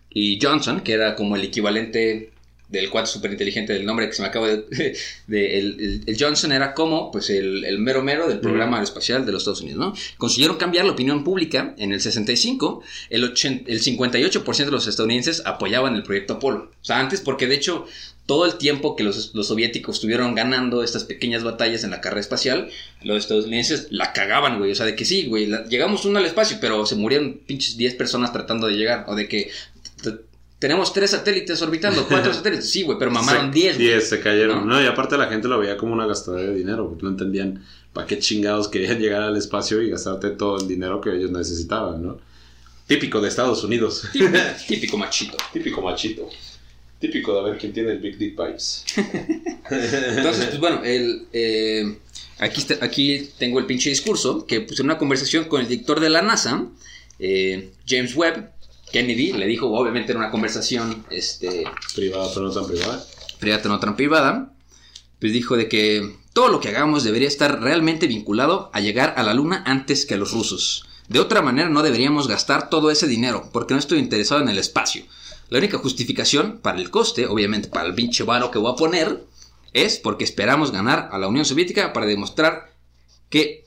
y 0.10 0.40
Johnson, 0.42 0.82
que 0.82 0.94
era 0.94 1.16
como 1.16 1.36
el 1.36 1.44
equivalente 1.44 2.32
del 2.70 2.89
cuate 2.89 3.07
súper 3.07 3.32
inteligente 3.32 3.72
del 3.74 3.86
nombre 3.86 4.07
que 4.07 4.13
se 4.13 4.22
me 4.22 4.28
acaba 4.28 4.47
de... 4.47 4.57
de- 5.28 5.59
el, 5.59 5.80
el- 5.80 6.03
el 6.05 6.18
Johnson 6.20 6.51
era 6.51 6.74
como 6.74 7.11
pues 7.11 7.30
el, 7.30 7.63
el 7.63 7.80
mero 7.80 8.01
mero 8.03 8.28
del 8.28 8.39
programa 8.39 8.78
aeroespacial 8.78 9.26
de 9.26 9.32
los 9.32 9.43
Estados 9.43 9.61
Unidos, 9.61 9.80
¿no? 9.80 9.93
Consiguieron 10.18 10.57
cambiar 10.57 10.86
la 10.86 10.91
opinión 10.91 11.24
pública 11.24 11.74
en 11.78 11.91
el 11.93 12.01
65, 12.01 12.82
el, 13.09 13.24
80 13.24 13.72
el 13.72 13.82
58% 13.82 14.65
de 14.65 14.72
los 14.72 14.88
estadounidenses 14.88 15.43
apoyaban 15.45 15.95
el 15.95 16.03
proyecto 16.03 16.34
Apolo. 16.34 16.72
O 16.82 16.86
sea, 16.86 16.99
antes 16.99 17.22
porque 17.22 17.47
de 17.47 17.55
hecho 17.55 17.86
todo 18.26 18.45
el 18.45 18.55
tiempo 18.57 18.97
que 18.97 19.05
los, 19.05 19.34
los 19.34 19.47
soviéticos 19.47 19.95
estuvieron 19.95 20.36
ganando 20.36 20.84
estas 20.84 21.05
pequeñas 21.05 21.45
batallas 21.45 21.86
en 21.86 21.91
la 21.91 22.01
carrera 22.01 22.20
espacial, 22.20 22.70
los 23.01 23.20
estadounidenses 23.20 23.88
la 23.91 24.11
cagaban, 24.11 24.57
güey. 24.59 24.72
O 24.74 24.76
sea, 24.76 24.86
de 24.86 24.95
que 24.97 25.05
sí, 25.05 25.28
güey, 25.28 25.45
la- 25.47 25.63
llegamos 25.65 26.03
uno 26.03 26.20
al 26.20 26.26
espacio, 26.26 26.57
pero 26.59 26.86
se 26.86 26.95
murieron 26.97 27.39
pinches 27.47 27.78
10 27.78 27.95
personas 27.95 28.34
tratando 28.34 28.68
de 28.68 28.74
llegar. 28.76 29.05
O 29.07 29.15
de 29.15 29.30
que 29.30 29.49
tenemos 30.60 30.91
tres 30.93 31.12
satélites 31.12 31.62
orbitando, 31.62 32.08
cuatro 32.08 32.34
satélites. 32.34 32.70
Sí, 32.70 32.84
güey, 32.84 32.97
pero 32.97 33.12
mamaron 33.12 33.53
Se- 33.53 33.60
10, 33.60 33.76
güey. 33.76 33.88
10 33.89 34.10
se 34.10 34.20
cayeron. 34.20 34.68
¿No? 34.68 34.76
¿No? 34.76 34.84
y 34.84 34.86
aparte 34.88 35.18
la 35.18 35.28
gente 35.28 35.47
lo 35.47 35.60
veía 35.60 35.78
como 35.78 35.93
una 35.93 36.05
gastadera 36.08 36.51
de 36.51 36.58
dinero, 36.58 36.88
porque 36.89 37.03
no 37.03 37.10
entendían 37.10 37.64
para 37.93 38.08
qué 38.08 38.20
chingados 38.20 38.68
querían 38.68 38.99
llegar 39.01 39.22
al 39.22 39.38
espacio 39.38 39.82
y 39.82 39.89
gastarte 39.89 40.30
todo 40.32 40.60
el 40.60 40.68
dinero 40.68 40.99
que 41.01 41.16
ellos 41.16 41.32
necesitaban, 41.32 42.01
¿no? 42.03 42.20
Típico 42.88 43.20
de 43.20 43.28
Estados 43.28 43.64
Unidos. 43.64 44.03
Típico, 44.14 44.38
típico 44.68 44.97
machito. 44.97 45.38
Típico 45.53 45.82
machito. 45.82 46.30
Típico 46.99 47.43
de 47.43 47.51
ver 47.51 47.60
quién 47.60 47.74
tiene 47.74 47.91
el 47.91 47.99
Big 47.99 48.18
Dick 48.18 48.36
Pipes. 48.36 48.84
Entonces, 49.70 50.45
pues 50.47 50.60
bueno, 50.60 50.82
el, 50.84 51.28
eh, 51.34 51.97
aquí, 52.39 52.62
está- 52.62 52.84
aquí 52.84 53.30
tengo 53.38 53.60
el 53.60 53.66
pinche 53.66 53.89
discurso 53.89 54.45
que 54.45 54.62
pues, 54.62 54.80
en 54.80 54.86
una 54.88 54.97
conversación 54.97 55.45
con 55.45 55.62
el 55.62 55.68
director 55.68 55.99
de 55.99 56.10
la 56.10 56.22
NASA, 56.22 56.66
eh, 57.20 57.70
James 57.88 58.16
Webb, 58.16 58.49
Kennedy 58.92 59.34
le 59.34 59.46
dijo, 59.46 59.68
obviamente 59.68 60.12
en 60.12 60.20
una 60.20 60.32
conversación 60.32 61.06
este, 61.10 61.66
Privada, 61.96 62.30
pero 62.34 62.48
no 62.48 62.52
tan 62.54 62.68
privada. 62.68 63.06
privada, 63.40 63.64
no 63.70 63.80
tan 63.80 63.96
privada, 63.96 64.54
pues 65.20 65.34
dijo 65.34 65.58
de 65.58 65.68
que 65.68 66.16
todo 66.34 66.50
lo 66.50 66.60
que 66.60 66.70
hagamos 66.70 67.04
debería 67.04 67.28
estar 67.28 67.62
realmente 67.62 68.08
vinculado 68.08 68.70
a 68.74 68.80
llegar 68.80 69.16
a 69.18 69.24
la 69.24 69.34
luna 69.34 69.64
antes 69.66 70.06
que 70.06 70.14
a 70.14 70.18
los 70.18 70.32
rusos. 70.32 70.86
De 71.08 71.20
otra 71.20 71.42
manera 71.42 71.70
no 71.70 71.84
deberíamos 71.84 72.28
gastar 72.28 72.70
todo 72.70 72.92
ese 72.92 73.08
dinero, 73.08 73.50
porque 73.54 73.74
no 73.74 73.80
estoy 73.80 74.00
interesado 74.00 74.42
en 74.42 74.50
el 74.50 74.58
espacio. 74.58 75.04
La 75.50 75.60
única 75.60 75.78
justificación 75.78 76.60
para 76.62 76.80
el 76.80 76.90
coste, 76.90 77.28
obviamente 77.28 77.70
para 77.70 77.88
el 77.88 77.96
pinche 77.96 78.24
varo 78.24 78.52
que 78.52 78.60
voy 78.60 78.74
a 78.74 78.76
poner, 78.76 79.24
es 79.74 79.98
porque 79.98 80.26
esperamos 80.26 80.72
ganar 80.72 81.10
a 81.12 81.18
la 81.18 81.28
Unión 81.28 81.46
Soviética 81.46 81.94
para 81.94 82.06
demostrar 82.06 82.74
que 83.30 83.66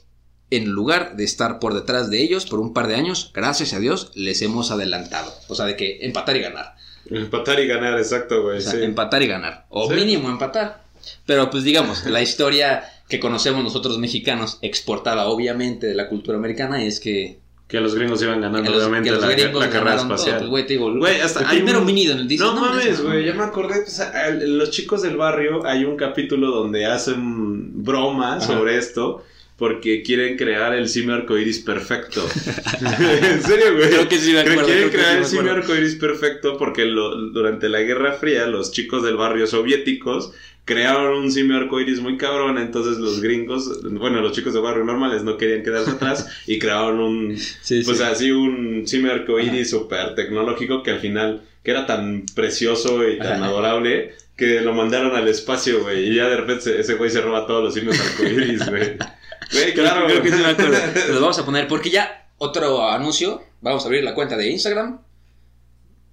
en 0.50 0.68
lugar 0.70 1.16
de 1.16 1.24
estar 1.24 1.58
por 1.58 1.74
detrás 1.74 2.10
de 2.10 2.22
ellos 2.22 2.46
por 2.46 2.60
un 2.60 2.72
par 2.74 2.86
de 2.88 2.96
años, 2.96 3.30
gracias 3.34 3.72
a 3.72 3.78
Dios, 3.78 4.10
les 4.14 4.42
hemos 4.42 4.70
adelantado. 4.70 5.32
O 5.48 5.54
sea, 5.54 5.66
de 5.66 5.76
que 5.76 5.98
empatar 6.02 6.36
y 6.36 6.40
ganar. 6.40 6.74
Empatar 7.08 7.60
y 7.60 7.66
ganar, 7.66 7.98
exacto, 7.98 8.42
güey. 8.42 8.58
O 8.58 8.60
sea, 8.60 8.72
sí. 8.72 8.82
empatar 8.82 9.22
y 9.22 9.26
ganar. 9.26 9.66
O 9.68 9.88
Sí. 9.88 9.94
mínimo 9.94 10.28
empatar. 10.28 10.84
Pero 11.26 11.50
pues 11.50 11.64
digamos, 11.64 12.04
la 12.06 12.20
historia 12.22 12.84
que 13.08 13.18
conocemos 13.20 13.64
nosotros 13.64 13.98
mexicanos, 13.98 14.58
exportada 14.62 15.26
obviamente 15.26 15.86
de 15.86 15.94
la 15.94 16.08
cultura 16.08 16.36
americana, 16.38 16.82
es 16.84 17.00
que 17.00 17.38
Que 17.68 17.80
los 17.80 17.94
gringos 17.94 18.20
iban 18.22 18.40
ganando, 18.40 18.64
que 18.64 18.70
los, 18.70 18.82
obviamente, 18.82 19.08
que 19.10 19.14
los 19.14 19.24
la, 19.24 19.30
gringos 19.32 19.64
la 19.64 19.70
carrera 19.70 19.96
todo. 19.96 20.14
espacial. 20.14 20.48
Pues, 20.50 20.66
digo, 20.66 20.92
Güey, 20.92 21.20
hasta 21.20 21.40
el 21.40 21.46
hay 21.46 21.56
primero 21.58 21.78
un- 21.78 21.84
homínido 21.84 22.12
en 22.14 22.18
el 22.18 22.28
Disney. 22.28 22.48
No, 22.48 22.60
mames, 22.60 23.00
güey, 23.00 23.24
ya 23.24 23.32
me 23.34 23.44
acordé, 23.44 23.82
pues, 23.82 24.00
a- 24.00 24.10
a- 24.10 24.30
los 24.30 24.70
chicos 24.72 25.02
del 25.02 25.16
barrio 25.16 25.64
hay 25.64 25.84
un 25.84 25.96
capítulo 25.96 26.50
donde 26.50 26.86
hacen 26.86 27.82
broma 27.84 28.36
Ajá. 28.38 28.46
sobre 28.46 28.76
esto 28.76 29.24
porque 29.60 30.02
quieren 30.02 30.36
crear 30.38 30.74
el 30.74 30.88
simio 30.88 31.14
arcoiris 31.14 31.58
perfecto. 31.60 32.26
en 32.80 33.42
serio, 33.42 33.76
güey. 33.76 33.90
Creo 33.90 34.08
que 34.08 34.18
sí 34.18 34.32
me 34.32 34.40
acuerdo, 34.40 34.64
Quieren 34.64 34.88
crear 34.88 35.24
sí 35.24 35.36
el 35.36 35.40
acuerdo. 35.42 35.60
arcoiris 35.60 35.94
perfecto 35.96 36.56
porque 36.58 36.86
lo- 36.86 37.14
durante 37.30 37.68
la 37.68 37.80
Guerra 37.82 38.14
Fría 38.14 38.46
los 38.46 38.72
chicos 38.72 39.02
del 39.04 39.16
barrio 39.16 39.46
soviéticos 39.46 40.32
crearon 40.64 41.18
un 41.18 41.30
simio 41.30 41.56
arcoiris 41.58 42.00
muy 42.00 42.16
cabrón, 42.16 42.56
entonces 42.58 42.96
los 42.98 43.20
gringos, 43.20 43.82
bueno, 43.82 44.20
los 44.22 44.32
chicos 44.32 44.54
de 44.54 44.60
barrio 44.60 44.84
normales 44.84 45.22
no 45.24 45.36
querían 45.36 45.62
quedarse 45.62 45.90
atrás 45.90 46.26
y 46.46 46.58
crearon 46.58 46.98
un, 47.00 47.36
Sí, 47.38 47.82
pues 47.84 47.98
sí. 47.98 48.04
así 48.04 48.32
un 48.32 48.86
simio 48.86 49.12
arcoiris 49.12 49.68
súper 49.70 50.14
tecnológico 50.14 50.82
que 50.82 50.92
al 50.92 51.00
final, 51.00 51.42
que 51.64 51.72
era 51.72 51.86
tan 51.86 52.24
precioso 52.34 53.06
y 53.08 53.18
tan 53.18 53.42
Ajá. 53.42 53.46
adorable, 53.46 54.14
que 54.36 54.60
lo 54.62 54.72
mandaron 54.72 55.14
al 55.16 55.28
espacio, 55.28 55.82
güey, 55.82 56.08
y 56.10 56.14
ya 56.14 56.28
de 56.28 56.36
repente 56.38 56.62
se- 56.62 56.80
ese 56.80 56.94
güey 56.94 57.10
se 57.10 57.20
roba 57.20 57.46
todos 57.46 57.62
los 57.64 57.74
simios 57.74 57.98
arcoiris, 58.00 58.66
güey. 58.70 58.96
Güey, 59.52 59.74
claro, 59.74 60.06
Creo 60.06 60.22
que 60.22 60.30
sí 60.30 60.36
me 60.38 60.46
acuerdo. 60.46 60.78
Los 61.08 61.20
vamos 61.20 61.38
a 61.38 61.44
poner 61.44 61.66
porque 61.68 61.90
ya 61.90 62.28
otro 62.38 62.88
anuncio. 62.90 63.42
Vamos 63.60 63.82
a 63.84 63.86
abrir 63.86 64.02
la 64.04 64.14
cuenta 64.14 64.36
de 64.36 64.48
Instagram 64.50 65.00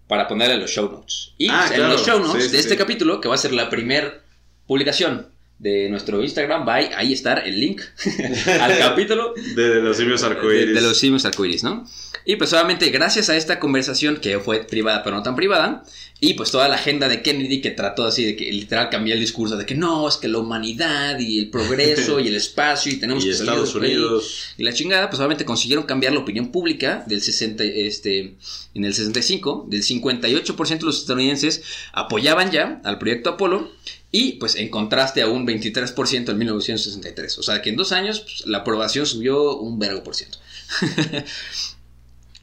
para 0.07 0.27
ponerle 0.27 0.57
los 0.57 0.71
show 0.71 0.89
notes. 0.91 1.33
Y 1.38 1.49
Ah, 1.49 1.65
en 1.69 1.75
claro. 1.75 1.93
los 1.93 2.05
show 2.05 2.19
notes 2.19 2.43
Sí, 2.45 2.49
de 2.51 2.57
sí, 2.57 2.63
este 2.63 2.77
capítulo, 2.77 3.19
que 3.21 3.27
va 3.27 3.35
a 3.35 3.38
ser 3.38 3.53
la 3.53 3.69
primer 3.69 4.21
publicación 4.65 5.29
de 5.60 5.89
nuestro 5.89 6.24
Instagram, 6.24 6.68
va 6.68 6.76
ahí, 6.76 7.14
estar 7.14 7.47
el 7.47 7.60
link 7.60 7.82
al 8.62 8.78
capítulo 8.78 9.34
De, 9.55 9.70
de 9.70 9.82
los 9.82 9.97
simios 9.97 10.22
de, 10.22 10.28
arcoiris. 10.28 10.76
de 10.76 10.82
los 10.82 10.97
simios 10.97 11.26
arcoíris, 11.26 11.64
¿no? 11.64 11.88
Y 12.26 12.36
pues 12.36 12.53
obviamente 12.53 12.89
gracias 12.89 13.30
a 13.30 13.38
esta 13.38 13.60
conversación 13.60 14.18
que 14.18 14.39
fue 14.39 14.60
privada 14.66 15.03
pero 15.03 15.16
no 15.16 15.24
tan 15.24 15.36
privada, 15.36 15.84
y 16.20 16.34
pues 16.34 16.49
toda 16.49 16.68
la 16.68 16.76
agenda 16.76 17.08
de 17.08 17.22
Kennedy 17.22 17.62
que 17.62 17.72
trató 17.72 18.03
así 18.03 18.26
de 18.26 18.36
que 18.36 18.51
literal 18.51 18.89
cambiar 18.89 19.16
el 19.18 19.22
discurso 19.22 19.55
de 19.55 19.66
que 19.68 19.76
no, 19.76 20.08
es 20.08 20.18
que 20.18 20.28
la 20.28 20.39
humanidad 20.39 21.20
y 21.20 21.38
el 21.39 21.49
progreso 21.49 22.20
y 22.20 22.28
el 22.28 22.36
espacio 22.36 22.91
y 22.91 22.95
tenemos 22.95 23.24
y 23.24 23.30
que 23.30 23.34
salir 23.36 23.53
Estados 23.53 23.74
de 23.76 23.88
ahí. 23.88 23.95
Unidos. 23.95 24.53
Y 24.58 24.64
la 24.64 24.74
chingada, 24.74 25.10
pues 25.10 25.20
obviamente 25.20 25.45
consiguieron 25.45 25.86
cambiar 25.86 26.14
la 26.14 26.20
opinión 26.20 26.51
pública 26.51 27.03
del 27.05 27.22
60, 27.22 27.64
este, 27.64 28.36
en 28.74 28.86
el 28.86 28.95
65, 28.95 29.68
del 29.70 29.84
58% 29.84 30.80
de 30.80 30.86
los 30.86 30.99
estadounidenses 30.99 31.64
apoyaban 31.93 32.51
ya 32.51 32.82
al 32.84 32.97
proyecto 32.97 33.32
Apolo 33.32 33.72
y 34.12 34.34
pues 34.34 34.55
en 34.55 34.70
contraste 34.70 35.22
a 35.22 35.28
un 35.28 35.45
23% 35.45 36.30
en 36.30 36.38
1963. 36.38 37.38
O 37.39 37.43
sea 37.43 37.62
que 37.62 37.70
en 37.70 37.76
dos 37.76 37.91
años 37.91 38.22
pues, 38.22 38.45
la 38.45 38.60
aprobación 38.60 39.05
subió 39.05 39.58
un 39.58 39.80
vergo 39.80 40.03
por 40.03 40.16
ciento. 40.16 40.39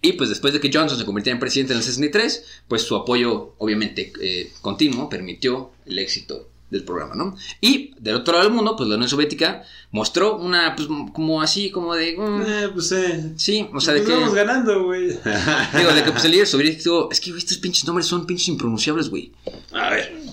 y 0.02 0.12
pues 0.12 0.28
después 0.28 0.52
de 0.52 0.60
que 0.60 0.70
Johnson 0.72 0.98
se 0.98 1.04
convirtiera 1.04 1.34
en 1.34 1.40
presidente 1.40 1.72
en 1.72 1.78
el 1.78 1.84
63, 1.84 2.44
pues 2.68 2.82
su 2.82 2.94
apoyo 2.96 3.54
obviamente 3.58 4.12
eh, 4.20 4.52
continuo 4.60 5.08
permitió 5.08 5.72
el 5.86 5.98
éxito 5.98 6.48
del 6.70 6.84
programa, 6.84 7.14
¿no? 7.14 7.36
Y 7.60 7.94
del 8.00 8.16
otro 8.16 8.34
lado 8.34 8.46
del 8.46 8.54
mundo, 8.54 8.74
pues 8.76 8.88
la 8.88 8.96
Unión 8.96 9.08
Soviética 9.08 9.62
mostró 9.92 10.36
una, 10.36 10.74
pues 10.74 10.88
como 11.12 11.40
así, 11.40 11.70
como 11.70 11.94
de... 11.94 12.16
mm, 12.16 12.42
Eh, 12.42 12.68
pues 12.72 12.90
eh. 12.92 13.32
sí, 13.36 13.68
o 13.72 13.80
sea, 13.80 13.94
de 13.94 14.00
pues 14.00 14.10
que... 14.12 14.20
vamos 14.20 14.34
ganando, 14.34 14.84
güey. 14.84 15.08
Digo, 15.76 15.92
de 15.94 16.02
que 16.02 16.10
pues 16.10 16.24
el 16.24 16.32
líder 16.32 16.46
soviético... 16.46 17.08
Es 17.12 17.20
que, 17.20 17.30
güey, 17.30 17.38
estos 17.38 17.58
pinches 17.58 17.84
nombres 17.84 18.06
son 18.06 18.26
pinches 18.26 18.48
impronunciables, 18.48 19.08
güey. 19.08 19.30
A 19.72 19.90
ver. 19.90 20.23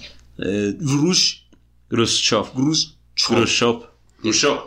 Eh, 0.41 0.75
Grush. 0.79 1.41
Khrushchev. 1.89 2.53
Gruz... 2.55 2.97
Khrushchev. 3.15 3.83
Khrushchev. 4.21 4.57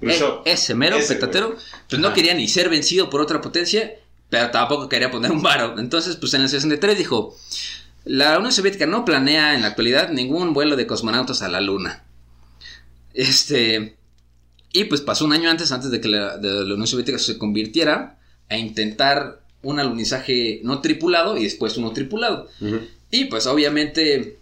Khrushchev. 0.00 0.28
Eh, 0.44 0.52
ese 0.52 0.74
mero 0.74 0.96
Ese, 0.96 1.14
petatero, 1.14 1.48
güey. 1.48 1.58
pues 1.88 2.00
no 2.00 2.08
Ajá. 2.08 2.14
quería 2.14 2.34
ni 2.34 2.48
ser 2.48 2.68
vencido 2.68 3.08
por 3.10 3.20
otra 3.20 3.40
potencia, 3.40 3.92
pero 4.28 4.50
tampoco 4.50 4.88
quería 4.88 5.10
poner 5.10 5.32
un 5.32 5.42
varo. 5.42 5.78
Entonces, 5.78 6.16
pues 6.16 6.34
en 6.34 6.42
el 6.42 6.48
63 6.48 6.98
dijo, 6.98 7.36
la 8.04 8.38
Unión 8.38 8.52
Soviética 8.52 8.86
no 8.86 9.04
planea 9.04 9.54
en 9.54 9.62
la 9.62 9.68
actualidad 9.68 10.10
ningún 10.10 10.52
vuelo 10.52 10.76
de 10.76 10.86
cosmonautas 10.86 11.42
a 11.42 11.48
la 11.48 11.60
Luna. 11.60 12.04
Este... 13.14 13.96
Y 14.72 14.84
pues 14.84 15.00
pasó 15.00 15.24
un 15.24 15.32
año 15.32 15.48
antes, 15.50 15.72
antes 15.72 15.90
de 15.90 16.00
que 16.00 16.08
la, 16.08 16.36
de 16.36 16.64
la 16.66 16.74
Unión 16.74 16.86
Soviética 16.86 17.18
se 17.18 17.38
convirtiera 17.38 18.18
a 18.50 18.58
intentar 18.58 19.42
un 19.62 19.80
alunizaje 19.80 20.60
no 20.62 20.80
tripulado 20.82 21.36
y 21.38 21.44
después 21.44 21.76
uno 21.78 21.92
tripulado. 21.92 22.48
Y 23.10 23.24
pues 23.24 23.46
obviamente 23.46 24.37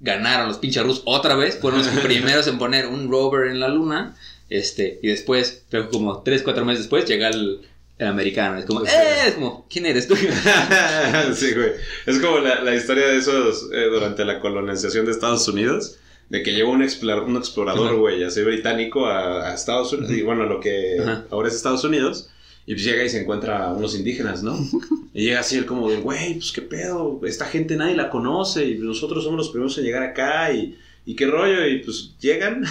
ganaron 0.00 0.48
los 0.48 0.58
pinches 0.58 0.82
rusos 0.82 1.02
otra 1.06 1.34
vez. 1.34 1.58
Fueron 1.60 1.80
los 1.80 1.88
primeros 2.02 2.46
en 2.46 2.58
poner 2.58 2.86
un 2.86 3.10
rover 3.10 3.48
en 3.50 3.60
la 3.60 3.68
luna. 3.68 4.16
Este, 4.50 4.98
y 5.02 5.08
después, 5.08 5.64
que 5.70 5.86
como 5.88 6.22
3, 6.22 6.42
4 6.42 6.64
meses 6.64 6.84
después, 6.84 7.04
llega 7.04 7.28
el, 7.28 7.60
el 7.98 8.06
americano. 8.06 8.58
Es 8.58 8.64
como, 8.64 8.80
Sí. 8.80 8.86
¡eh! 8.92 9.28
Es 9.28 9.34
como, 9.34 9.66
¿quién 9.68 9.86
eres 9.86 10.08
tú? 10.08 10.16
sí, 11.34 11.52
güey. 11.54 11.72
Es 12.06 12.18
como 12.18 12.38
la, 12.38 12.62
la 12.62 12.74
historia 12.74 13.08
de 13.08 13.18
esos 13.18 13.68
eh, 13.72 13.86
durante 13.90 14.24
la 14.24 14.40
colonización 14.40 15.06
de 15.06 15.12
Estados 15.12 15.46
Unidos. 15.48 15.96
De 16.30 16.42
que 16.42 16.52
llegó 16.52 16.72
un, 16.72 16.82
explor- 16.82 17.24
un 17.24 17.38
explorador, 17.38 17.96
güey, 17.96 18.22
así 18.22 18.42
británico 18.42 19.06
a, 19.06 19.48
a 19.48 19.54
Estados 19.54 19.94
Unidos. 19.94 20.12
Y 20.12 20.20
bueno, 20.20 20.44
lo 20.44 20.60
que 20.60 20.98
Ajá. 21.00 21.24
ahora 21.30 21.48
es 21.48 21.54
Estados 21.54 21.84
Unidos. 21.84 22.28
Y 22.68 22.74
pues 22.74 22.84
llega 22.84 23.02
y 23.02 23.08
se 23.08 23.22
encuentra 23.22 23.64
a 23.64 23.72
unos 23.72 23.94
indígenas, 23.94 24.42
¿no? 24.42 24.54
Y 25.14 25.24
llega 25.24 25.40
así 25.40 25.56
él 25.56 25.64
como 25.66 25.90
de, 25.90 25.96
güey, 25.96 26.34
pues 26.34 26.52
qué 26.52 26.60
pedo. 26.62 27.20
Esta 27.24 27.46
gente 27.46 27.74
nadie 27.76 27.96
la 27.96 28.10
conoce. 28.10 28.66
Y 28.66 28.74
nosotros 28.74 29.24
somos 29.24 29.38
los 29.38 29.48
primeros 29.48 29.76
en 29.78 29.84
llegar 29.84 30.02
acá. 30.02 30.52
Y, 30.52 30.78
y 31.06 31.16
qué 31.16 31.26
rollo. 31.26 31.66
Y 31.66 31.78
pues 31.78 32.10
llegan 32.20 32.62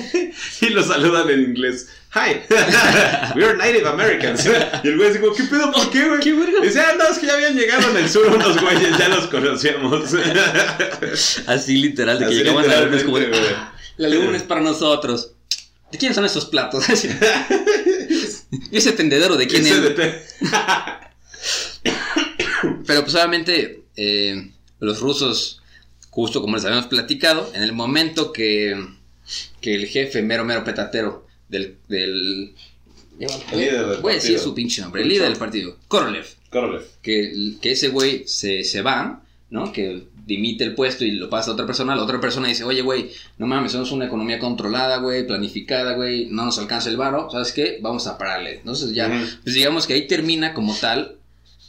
y 0.60 0.66
lo 0.68 0.82
saludan 0.84 1.30
en 1.30 1.40
inglés. 1.40 1.88
Hi, 2.14 2.40
we 3.36 3.44
are 3.44 3.56
Native 3.56 3.88
Americans. 3.88 4.46
Y 4.84 4.88
el 4.88 4.96
güey 4.98 5.18
como, 5.18 5.32
¿qué 5.34 5.44
pedo? 5.44 5.72
¿Por 5.72 5.90
qué, 5.90 6.06
güey? 6.08 6.20
¿Qué 6.20 6.34
verga? 6.34 6.60
Dice, 6.60 6.80
ah, 6.80 6.94
no, 6.98 7.08
es 7.08 7.18
que 7.18 7.26
ya 7.26 7.34
habían 7.34 7.56
llegado 7.56 7.90
en 7.90 7.96
el 7.96 8.08
sur 8.08 8.26
unos 8.26 8.60
güeyes, 8.60 8.96
ya 8.98 9.08
los 9.08 9.26
conocíamos. 9.28 10.14
Así 11.46 11.78
literal, 11.78 12.18
de 12.18 12.26
que 12.26 12.30
Así 12.32 12.44
llegaban 12.44 12.70
a. 12.70 12.96
Es 12.96 13.02
como 13.04 13.18
de, 13.18 13.30
"Ah, 13.56 13.72
la 13.96 14.08
luna 14.10 14.36
es 14.36 14.42
para 14.42 14.60
nosotros. 14.60 15.32
¿De 15.90 15.96
quién 15.96 16.14
son 16.14 16.26
esos 16.26 16.44
platos? 16.44 16.84
¿Y 18.70 18.76
ese 18.78 18.92
tendedero 18.92 19.36
de 19.36 19.46
quién 19.46 19.66
es? 19.66 19.74
Pero 22.86 23.02
pues 23.02 23.14
obviamente 23.14 23.82
eh, 23.96 24.50
los 24.80 25.00
rusos, 25.00 25.62
justo 26.10 26.40
como 26.40 26.56
les 26.56 26.64
habíamos 26.64 26.86
platicado, 26.86 27.50
en 27.54 27.62
el 27.62 27.72
momento 27.72 28.32
que, 28.32 28.76
que 29.60 29.74
el 29.74 29.86
jefe 29.86 30.22
mero 30.22 30.44
mero 30.44 30.64
petatero 30.64 31.26
del... 31.48 31.76
del 31.88 32.54
El 33.18 33.58
líder 33.58 33.86
del 33.86 34.00
Voy 34.00 34.12
a 34.12 34.16
decir 34.16 34.32
partido. 34.36 34.44
su 34.44 34.54
pinche 34.54 34.82
nombre, 34.82 35.02
el 35.02 35.08
líder 35.08 35.28
del 35.28 35.38
partido, 35.38 35.76
Korolev, 35.88 36.26
Korolev. 36.50 36.84
que, 37.02 37.54
que 37.60 37.72
ese 37.72 37.88
güey 37.88 38.26
se, 38.26 38.64
se 38.64 38.82
va, 38.82 39.22
¿no? 39.50 39.72
Que 39.72 40.04
dimite 40.28 40.62
el 40.62 40.74
puesto 40.74 41.04
y 41.04 41.12
lo 41.12 41.30
pasa 41.30 41.50
a 41.50 41.54
otra 41.54 41.66
persona, 41.66 41.96
la 41.96 42.02
otra 42.02 42.20
persona 42.20 42.48
dice, 42.48 42.62
oye, 42.62 42.82
güey, 42.82 43.10
no 43.38 43.46
mames, 43.46 43.72
somos 43.72 43.90
una 43.92 44.04
economía 44.04 44.38
controlada, 44.38 44.98
güey, 44.98 45.26
planificada, 45.26 45.94
güey, 45.94 46.26
no 46.26 46.44
nos 46.44 46.58
alcanza 46.58 46.90
el 46.90 46.98
varo, 46.98 47.30
¿sabes 47.30 47.52
qué? 47.52 47.78
Vamos 47.80 48.06
a 48.06 48.18
pararle. 48.18 48.56
Entonces 48.56 48.92
ya, 48.94 49.08
pues 49.42 49.54
digamos 49.54 49.86
que 49.86 49.94
ahí 49.94 50.06
termina 50.06 50.52
como 50.52 50.76
tal 50.76 51.17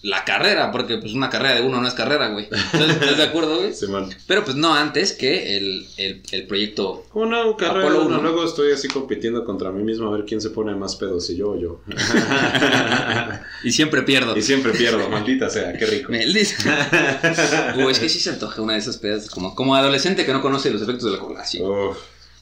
la 0.02 0.24
carrera, 0.24 0.72
porque 0.72 0.98
pues 0.98 1.14
una 1.14 1.30
carrera 1.30 1.56
de 1.56 1.62
uno 1.62 1.82
no 1.82 1.88
es 1.88 1.94
carrera, 1.94 2.30
güey. 2.30 2.46
¿Estás, 2.46 2.90
estás 2.90 3.18
de 3.18 3.24
acuerdo, 3.24 3.58
güey? 3.58 3.74
Simón. 3.76 4.10
Pero 4.28 4.46
pues 4.46 4.56
no 4.56 4.74
antes 4.74 5.12
que 5.12 5.58
el, 5.58 5.88
el, 5.98 6.22
el 6.32 6.48
proyecto... 6.48 7.04
¿Cómo 7.10 7.26
no? 7.26 7.58
Carrera 7.58 7.82
Apolo 7.82 8.06
uno. 8.06 8.20
uno. 8.20 8.22
Luego 8.22 8.46
estoy 8.46 8.72
así 8.72 8.88
compitiendo 8.88 9.44
contra 9.44 9.72
mí 9.72 9.84
mismo 9.84 10.08
a 10.08 10.12
ver 10.12 10.26
quién 10.26 10.40
se 10.40 10.52
pone 10.52 10.74
más 10.76 10.96
pedo, 10.96 11.20
si 11.20 11.36
yo 11.36 11.52
o 11.52 11.60
yo. 11.60 11.82
Y 13.64 13.74
siempre 13.74 14.04
pierdo. 14.04 14.38
y 14.38 14.42
siempre 14.42 14.72
pierdo, 14.72 15.10
maldita 15.10 15.50
sea, 15.50 15.74
qué 15.74 15.86
rico. 15.86 16.12
Uy, 16.14 17.92
es 17.92 18.00
que 18.00 18.08
sí 18.08 18.20
se 18.20 18.30
antoja 18.30 18.62
una 18.62 18.74
de 18.74 18.80
esas 18.80 18.98
pedas 18.98 19.30
como, 19.30 19.54
como 19.54 19.76
adolescente 19.76 20.26
que 20.26 20.32
no 20.32 20.42
conoce 20.42 20.70
los 20.72 20.82
efectos 20.82 21.06
de 21.06 21.18
la 21.18 21.20
colación. 21.20 21.70
Uf, 21.70 21.98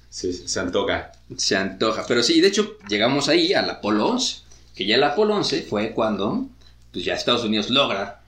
sí, 0.09 0.31
se 0.31 0.59
antoja. 0.59 1.11
Se 1.35 1.55
antoja. 1.55 2.05
Pero 2.07 2.21
sí, 2.21 2.39
de 2.39 2.49
hecho, 2.49 2.77
llegamos 2.87 3.29
ahí 3.29 3.53
al 3.53 3.67
Apolo 3.69 4.07
11. 4.09 4.41
Que 4.75 4.85
ya 4.85 4.95
el 4.95 5.03
Apolo 5.03 5.35
11 5.35 5.63
fue 5.63 5.91
cuando 5.91 6.45
pues 6.97 7.05
ya 7.05 7.13
Estados 7.13 7.43
Unidos 7.43 7.69
logra 7.69 8.21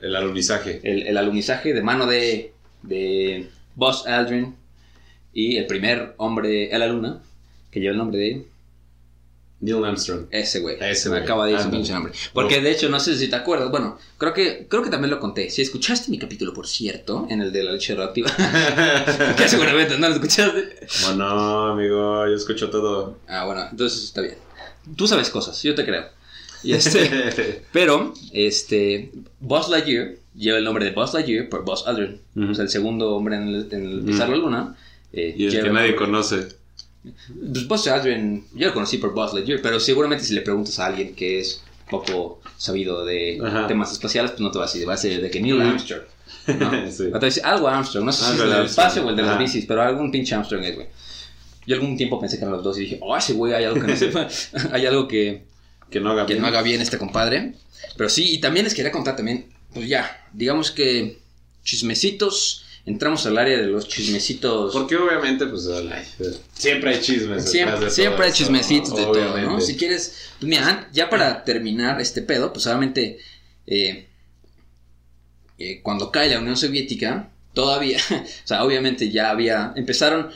El 0.00 0.14
alunizaje. 0.14 0.80
el, 0.84 1.08
el 1.08 1.16
alunizaje 1.16 1.72
de 1.74 1.82
mano 1.82 2.06
de, 2.06 2.52
de 2.82 3.48
Buzz 3.74 4.06
Aldrin 4.06 4.54
y 5.32 5.56
el 5.56 5.66
primer 5.66 6.14
hombre 6.18 6.72
a 6.72 6.78
la 6.78 6.86
luna, 6.86 7.20
que 7.72 7.80
lleva 7.80 7.90
el 7.92 7.98
nombre 7.98 8.18
de 8.18 8.46
Neil 9.58 9.84
Armstrong. 9.84 10.26
ese 10.30 10.60
güey. 10.60 10.76
Ese 10.80 10.94
Se 11.02 11.08
me 11.08 11.14
güey. 11.16 11.24
acaba 11.24 11.46
de 11.46 11.52
ir 11.52 11.58
su 11.60 11.70
pinche 11.70 11.92
nombre. 11.92 12.12
Porque 12.32 12.60
de 12.60 12.70
hecho, 12.70 12.88
no 12.88 13.00
sé 13.00 13.16
si 13.16 13.28
te 13.28 13.34
acuerdas. 13.36 13.70
Bueno, 13.70 13.98
creo 14.18 14.32
que, 14.34 14.66
creo 14.68 14.82
que 14.84 14.90
también 14.90 15.10
lo 15.10 15.18
conté. 15.20 15.50
Si 15.50 15.62
escuchaste 15.62 16.10
mi 16.12 16.18
capítulo, 16.18 16.52
por 16.54 16.66
cierto, 16.68 17.26
en 17.30 17.40
el 17.40 17.50
de 17.52 17.62
la 17.64 17.72
leche 17.72 17.94
radioactiva, 17.94 18.30
que 19.36 19.48
seguramente 19.48 19.98
no 19.98 20.08
lo 20.08 20.14
escuchaste. 20.14 20.86
Bueno, 21.06 21.72
amigo, 21.72 22.26
yo 22.28 22.34
escucho 22.34 22.70
todo. 22.70 23.18
Ah, 23.26 23.46
bueno, 23.46 23.66
entonces 23.70 24.04
está 24.04 24.20
bien. 24.20 24.34
Tú 24.96 25.06
sabes 25.08 25.28
cosas, 25.30 25.60
yo 25.62 25.74
te 25.74 25.84
creo. 25.84 26.06
Y 26.64 26.72
este, 26.74 27.62
pero, 27.72 28.14
este, 28.32 29.10
Buzz 29.40 29.68
Lightyear 29.68 30.12
lleva 30.34 30.58
el 30.58 30.64
nombre 30.64 30.84
de 30.84 30.92
Buzz 30.92 31.12
Lightyear 31.14 31.48
por 31.48 31.64
Buzz 31.64 31.86
Aldrin. 31.86 32.20
Ujú. 32.36 32.50
O 32.52 32.54
sea, 32.54 32.64
el 32.64 32.70
segundo 32.70 33.14
hombre 33.16 33.36
en 33.36 33.48
el, 33.48 33.68
en 33.70 33.84
el 33.84 34.00
pisar 34.02 34.28
la 34.28 34.36
luna. 34.36 34.76
eh, 35.12 35.34
Y 35.36 35.46
el 35.46 35.62
que 35.64 35.70
nadie 35.70 35.94
conoce. 35.96 36.48
Pues 37.52 37.66
Buzz 37.66 37.88
Aldrin, 37.88 38.44
yo 38.54 38.68
lo 38.68 38.74
conocí 38.74 38.98
por 38.98 39.12
Buzz 39.12 39.34
Lightyear, 39.34 39.60
pero 39.60 39.80
seguramente 39.80 40.24
si 40.24 40.34
le 40.34 40.42
preguntas 40.42 40.78
a 40.78 40.86
alguien 40.86 41.14
que 41.16 41.40
es 41.40 41.62
poco 41.90 42.40
sabido 42.56 43.04
de 43.04 43.40
Ajá. 43.44 43.66
temas 43.66 43.90
espaciales, 43.92 44.30
pues 44.30 44.40
no 44.40 44.50
te 44.52 44.58
va 44.58 44.64
a 44.64 44.66
decir, 44.68 44.88
va 44.88 44.94
a 44.94 44.96
ser 44.96 45.20
de 45.20 45.30
que 45.30 45.40
Neil. 45.40 45.60
Armstrong. 45.60 46.02
¿no? 46.58 46.70
Sí. 46.90 47.04
Decir 47.20 47.42
algo 47.44 47.68
Armstrong, 47.68 48.04
no 48.06 48.12
sé 48.12 48.24
si 48.24 48.30
Algo 48.30 48.36
es 48.36 48.44
el 48.44 48.50
de 48.50 48.56
del 48.56 48.66
espacio 48.66 49.04
o 49.06 49.10
el 49.10 49.16
de 49.16 49.22
las 49.22 49.38
bicis, 49.38 49.64
pero 49.66 49.82
algún 49.82 50.10
pinche 50.10 50.34
Armstrong 50.34 50.62
es, 50.64 50.74
güey. 50.76 50.86
Yo 51.66 51.74
algún 51.76 51.96
tiempo 51.96 52.18
pensé 52.20 52.36
que 52.38 52.44
eran 52.44 52.54
los 52.54 52.64
dos 52.64 52.76
y 52.78 52.82
dije, 52.82 52.98
oh, 53.02 53.16
ese 53.16 53.34
güey 53.34 53.52
hay 53.52 53.64
algo 53.64 53.80
que 53.80 53.86
no 53.88 53.96
sepa, 53.96 54.28
hay 54.72 54.86
algo 54.86 55.06
que, 55.06 55.42
Que 55.92 56.00
no 56.00 56.10
haga 56.10 56.26
que 56.26 56.32
bien. 56.32 56.42
no 56.42 56.48
haga 56.48 56.62
bien 56.62 56.80
este 56.80 56.98
compadre. 56.98 57.54
Pero 57.96 58.08
sí, 58.08 58.32
y 58.32 58.38
también 58.38 58.64
les 58.64 58.74
quería 58.74 58.90
contar 58.90 59.14
también, 59.14 59.46
pues 59.72 59.88
ya, 59.88 60.26
digamos 60.32 60.70
que 60.70 61.18
chismecitos, 61.62 62.64
entramos 62.84 63.26
al 63.26 63.38
área 63.38 63.58
de 63.58 63.66
los 63.66 63.86
chismecitos. 63.86 64.72
Porque 64.72 64.96
obviamente, 64.96 65.46
pues, 65.46 65.68
siempre 66.54 66.94
hay 66.94 67.00
chismes. 67.00 67.50
Siempre, 67.50 67.90
siempre 67.90 68.24
hay 68.24 68.30
esto, 68.30 68.44
chismecitos 68.44 68.90
¿no? 68.90 68.96
de 68.96 69.04
todo, 69.04 69.38
¿no? 69.38 69.60
Si 69.60 69.76
quieres, 69.76 70.30
pues 70.38 70.48
mira, 70.48 70.88
ya 70.92 71.08
para 71.08 71.44
terminar 71.44 72.00
este 72.00 72.22
pedo, 72.22 72.52
pues 72.52 72.66
obviamente 72.66 73.18
eh, 73.66 74.06
eh, 75.58 75.80
cuando 75.82 76.10
cae 76.10 76.30
la 76.30 76.40
Unión 76.40 76.56
Soviética, 76.56 77.30
todavía, 77.52 77.98
o 78.10 78.46
sea, 78.46 78.64
obviamente 78.64 79.10
ya 79.10 79.30
había, 79.30 79.72
empezaron, 79.76 80.30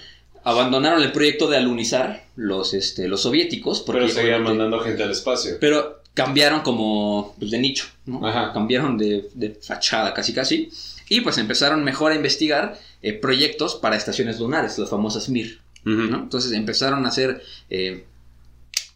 abandonaron 0.46 1.02
el 1.02 1.10
proyecto 1.10 1.48
de 1.48 1.56
alunizar 1.56 2.24
los, 2.36 2.72
este, 2.72 3.08
los 3.08 3.22
soviéticos, 3.22 3.80
porque 3.80 4.02
Pero 4.02 4.12
seguían 4.12 4.44
mandando 4.44 4.78
gente 4.78 5.02
al 5.02 5.10
espacio. 5.10 5.56
pero 5.60 6.02
cambiaron 6.14 6.60
como 6.60 7.34
pues, 7.36 7.50
de 7.50 7.58
nicho, 7.58 7.86
¿no? 8.06 8.24
Ajá. 8.24 8.52
Cambiaron 8.52 8.96
de, 8.96 9.28
de 9.34 9.50
fachada 9.50 10.14
casi 10.14 10.32
casi. 10.32 10.70
Y 11.08 11.22
pues 11.22 11.38
empezaron 11.38 11.82
mejor 11.82 12.12
a 12.12 12.14
investigar 12.14 12.78
eh, 13.02 13.12
proyectos 13.12 13.74
para 13.74 13.96
estaciones 13.96 14.38
lunares, 14.38 14.78
las 14.78 14.88
famosas 14.88 15.28
MIR. 15.28 15.58
Entonces 15.84 16.52
empezaron 16.52 17.04
a 17.04 17.08
hacer 17.08 17.42
eh, 17.70 18.04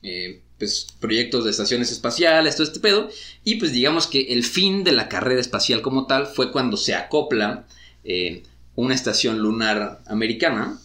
eh, 0.03 0.41
pues, 0.57 0.87
proyectos 1.01 1.45
de 1.45 1.51
estaciones 1.51 1.91
espaciales, 1.91 2.55
todo 2.55 2.67
este 2.67 2.79
pedo. 2.79 3.09
Y 3.43 3.57
pues 3.57 3.73
digamos 3.73 4.07
que 4.07 4.33
el 4.33 4.45
fin 4.45 4.85
de 4.85 4.93
la 4.93 5.09
carrera 5.09 5.41
espacial 5.41 5.83
como 5.83 6.07
tal 6.07 6.29
fue 6.29 6.53
cuando 6.53 6.77
se 6.77 6.95
acopla 6.95 7.65
eh, 8.05 8.45
una 8.77 8.95
estación 8.95 9.39
lunar 9.39 10.01
americana 10.07 10.79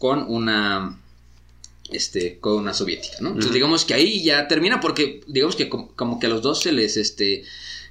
con 0.00 0.24
una 0.28 0.98
este 1.90 2.38
con 2.40 2.54
una 2.54 2.74
soviética, 2.74 3.16
¿no? 3.20 3.28
Entonces 3.30 3.52
digamos 3.52 3.84
que 3.84 3.94
ahí 3.94 4.22
ya 4.22 4.48
termina 4.48 4.80
porque 4.80 5.22
digamos 5.26 5.56
que 5.56 5.68
com- 5.68 5.88
como, 5.96 6.18
que 6.20 6.26
a 6.26 6.30
los 6.30 6.42
dos 6.42 6.60
se 6.62 6.72
les 6.72 6.96
este 6.96 7.44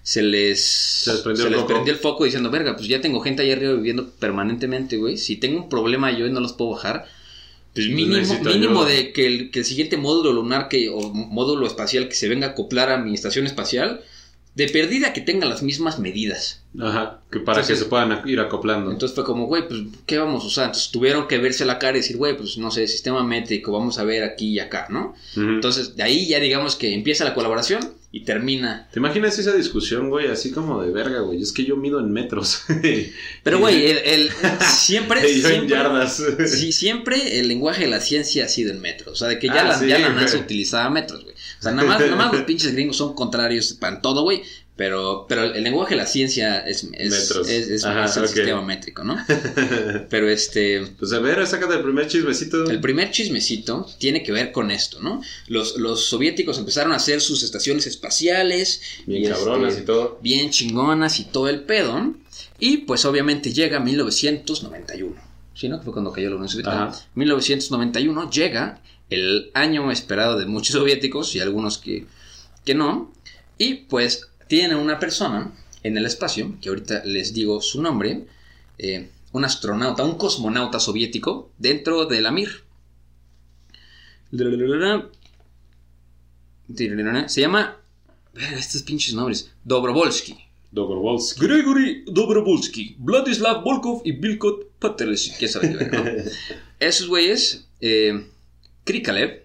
se 0.03 0.23
les 0.23 1.03
les 1.05 1.21
prendió 1.21 1.45
el 1.47 1.51
foco. 1.61 1.67
prendió 1.67 1.93
el 1.93 1.99
foco 1.99 2.23
diciendo, 2.25 2.49
"Verga, 2.49 2.75
pues 2.75 2.87
ya 2.87 3.01
tengo 3.01 3.19
gente 3.21 3.41
ahí 3.43 3.51
arriba 3.51 3.73
viviendo 3.73 4.09
permanentemente, 4.11 4.97
güey. 4.97 5.17
Si 5.17 5.35
tengo 5.37 5.57
un 5.63 5.69
problema 5.69 6.11
yo 6.17 6.25
y 6.27 6.31
no 6.31 6.39
los 6.39 6.53
puedo 6.53 6.71
bajar, 6.71 7.05
pues 7.73 7.87
mínimo, 7.95 8.15
mínimo 8.53 8.85
de 8.85 9.11
que 9.13 9.27
el, 9.27 9.51
que 9.51 9.59
el 9.59 9.65
siguiente 9.65 9.97
módulo 9.97 10.33
lunar 10.33 10.69
que, 10.69 10.89
o 10.89 11.01
módulo 11.13 11.67
espacial 11.67 12.07
que 12.09 12.15
se 12.15 12.29
venga 12.29 12.47
a 12.47 12.49
acoplar 12.51 12.89
a 12.91 12.97
mi 12.97 13.13
estación 13.13 13.45
espacial, 13.45 14.01
de 14.55 14.67
perdida 14.67 15.13
que 15.13 15.21
tenga 15.21 15.45
las 15.47 15.63
mismas 15.63 15.99
medidas. 15.99 16.63
Ajá. 16.79 17.21
Que 17.31 17.39
para 17.39 17.59
Entonces- 17.61 17.77
que 17.79 17.83
se 17.83 17.89
puedan 17.89 18.21
ir 18.27 18.39
acoplando. 18.39 18.91
Entonces 18.91 19.15
fue 19.15 19.23
como, 19.23 19.45
güey, 19.47 19.67
pues, 19.67 19.81
¿qué 20.05 20.17
vamos 20.17 20.43
a 20.43 20.47
usar? 20.47 20.65
Entonces 20.65 20.91
tuvieron 20.91 21.27
que 21.27 21.37
verse 21.37 21.65
la 21.65 21.79
cara 21.79 21.97
y 21.97 22.01
decir, 22.01 22.17
güey, 22.17 22.35
pues, 22.37 22.57
no 22.57 22.69
sé, 22.71 22.87
sistema 22.87 23.23
métrico, 23.23 23.71
vamos 23.71 23.97
a 23.99 24.03
ver 24.03 24.23
aquí 24.23 24.49
y 24.49 24.59
acá, 24.59 24.87
¿no? 24.89 25.15
Entonces, 25.35 25.95
de 25.95 26.03
ahí 26.03 26.27
ya 26.27 26.39
digamos 26.39 26.75
que 26.75 26.93
empieza 26.93 27.23
la 27.23 27.33
colaboración 27.33 27.93
y 28.11 28.21
termina. 28.25 28.87
¿Te 28.91 28.99
imaginas 28.99 29.37
esa 29.39 29.53
discusión, 29.53 30.09
güey? 30.09 30.27
Así 30.27 30.51
como 30.51 30.81
de 30.83 30.91
verga, 30.91 31.21
güey. 31.21 31.41
Es 31.41 31.51
que 31.51 31.63
yo 31.63 31.75
mido 31.77 31.99
en 31.99 32.11
metros. 32.11 32.63
Pero, 33.43 33.59
güey, 33.59 33.85
el, 33.85 33.97
el- 33.99 34.31
siempre, 34.61 35.21
yo 35.23 35.27
en 35.27 35.41
siempre, 35.41 35.69
yardas. 35.69 36.23
sí, 36.47 36.71
siempre 36.71 37.39
el 37.39 37.47
lenguaje 37.47 37.83
de 37.83 37.89
la 37.89 37.99
ciencia 38.01 38.45
ha 38.45 38.47
sido 38.47 38.71
en 38.71 38.81
metros. 38.81 39.13
O 39.13 39.15
sea, 39.15 39.27
de 39.27 39.39
que 39.39 39.47
ya, 39.47 39.61
Ah, 39.61 39.67
la, 39.69 39.79
sí, 39.79 39.87
ya 39.87 39.99
la 39.99 40.09
NASA 40.09 40.37
utilizaba 40.37 40.89
metros, 40.89 41.23
güey. 41.23 41.35
O 41.59 41.61
sea, 41.61 41.71
nada 41.71 41.87
más, 41.87 41.99
nada 42.01 42.15
más 42.15 42.33
los 42.33 42.43
pinches 42.43 42.73
gringos 42.73 42.97
son 42.97 43.13
contrarios 43.13 43.73
para 43.73 44.01
todo, 44.01 44.23
güey. 44.23 44.43
Pero, 44.79 45.25
pero 45.27 45.43
el 45.43 45.61
lenguaje 45.61 45.93
de 45.93 45.97
la 45.97 46.05
ciencia 46.05 46.59
es, 46.59 46.87
es, 46.93 47.31
es, 47.31 47.67
es- 47.69 47.83
Ajá, 47.83 48.05
el 48.05 48.27
sistema 48.29 48.61
métrico, 48.61 49.03
¿no? 49.03 49.17
Pero 50.09 50.29
este... 50.29 50.87
Pues 50.97 51.11
a 51.11 51.19
ver, 51.19 51.45
sácate 51.45 51.73
el 51.73 51.81
primer 51.81 52.07
chismecito. 52.07 52.63
El 52.63 52.79
primer 52.79 53.11
chismecito 53.11 53.85
tiene 53.97 54.23
que 54.23 54.31
ver 54.31 54.53
con 54.53 54.71
esto, 54.71 55.01
¿no? 55.01 55.21
Los, 55.47 55.75
los 55.75 56.05
soviéticos 56.05 56.57
empezaron 56.59 56.93
a 56.93 56.95
hacer 56.95 57.19
sus 57.19 57.43
estaciones 57.43 57.87
espaciales. 57.87 58.79
Bien 59.05 59.25
y, 59.25 59.27
cabronas 59.27 59.71
este, 59.73 59.83
y 59.83 59.85
todo. 59.85 60.17
Bien 60.21 60.49
chingonas 60.49 61.19
y 61.19 61.25
todo 61.25 61.49
el 61.49 61.63
pedo. 61.63 62.13
Y 62.57 62.77
pues 62.77 63.03
obviamente 63.03 63.51
llega 63.51 63.81
1991. 63.81 65.13
¿Sí, 65.55 65.67
no? 65.67 65.79
Que 65.79 65.83
fue 65.83 65.91
cuando 65.91 66.13
cayó 66.13 66.29
la 66.29 66.35
Unión 66.37 66.47
Soviética. 66.47 66.85
Ajá. 66.85 67.05
1991 67.15 68.29
llega 68.31 68.81
el 69.09 69.51
año 69.53 69.91
esperado 69.91 70.37
de 70.37 70.45
muchos 70.45 70.73
soviéticos 70.79 71.35
y 71.35 71.39
algunos 71.39 71.77
que, 71.77 72.05
que 72.65 72.75
no. 72.75 73.11
Y 73.57 73.75
pues 73.75 74.29
tienen 74.47 74.77
una 74.77 74.99
persona 74.99 75.51
en 75.83 75.97
el 75.97 76.05
espacio, 76.05 76.55
que 76.61 76.69
ahorita 76.69 77.03
les 77.05 77.33
digo 77.33 77.61
su 77.61 77.81
nombre, 77.81 78.25
eh, 78.77 79.09
un 79.31 79.45
astronauta, 79.45 80.03
un 80.03 80.17
cosmonauta 80.17 80.79
soviético 80.79 81.51
dentro 81.57 82.05
de 82.05 82.21
la 82.21 82.31
Mir. 82.31 82.63
Se 87.27 87.41
llama. 87.41 87.77
Estos 88.57 88.83
pinches 88.83 89.13
nombres. 89.13 89.51
Dobrovolsky. 89.63 90.37
Dobrovolsky. 90.71 91.41
Gregory 91.41 92.03
Dobrovolsky, 92.05 92.95
Vladislav 92.99 93.63
Volkov 93.63 94.01
y 94.05 94.11
Vilkot 94.11 94.71
Pateles. 94.77 95.33
¿Quién 95.39 95.51
sabe 95.51 95.71
qué 95.71 95.77
verga, 95.77 96.03
no? 96.03 96.31
Esos 96.79 97.07
güeyes, 97.07 97.67
Krikalev, 98.89 99.43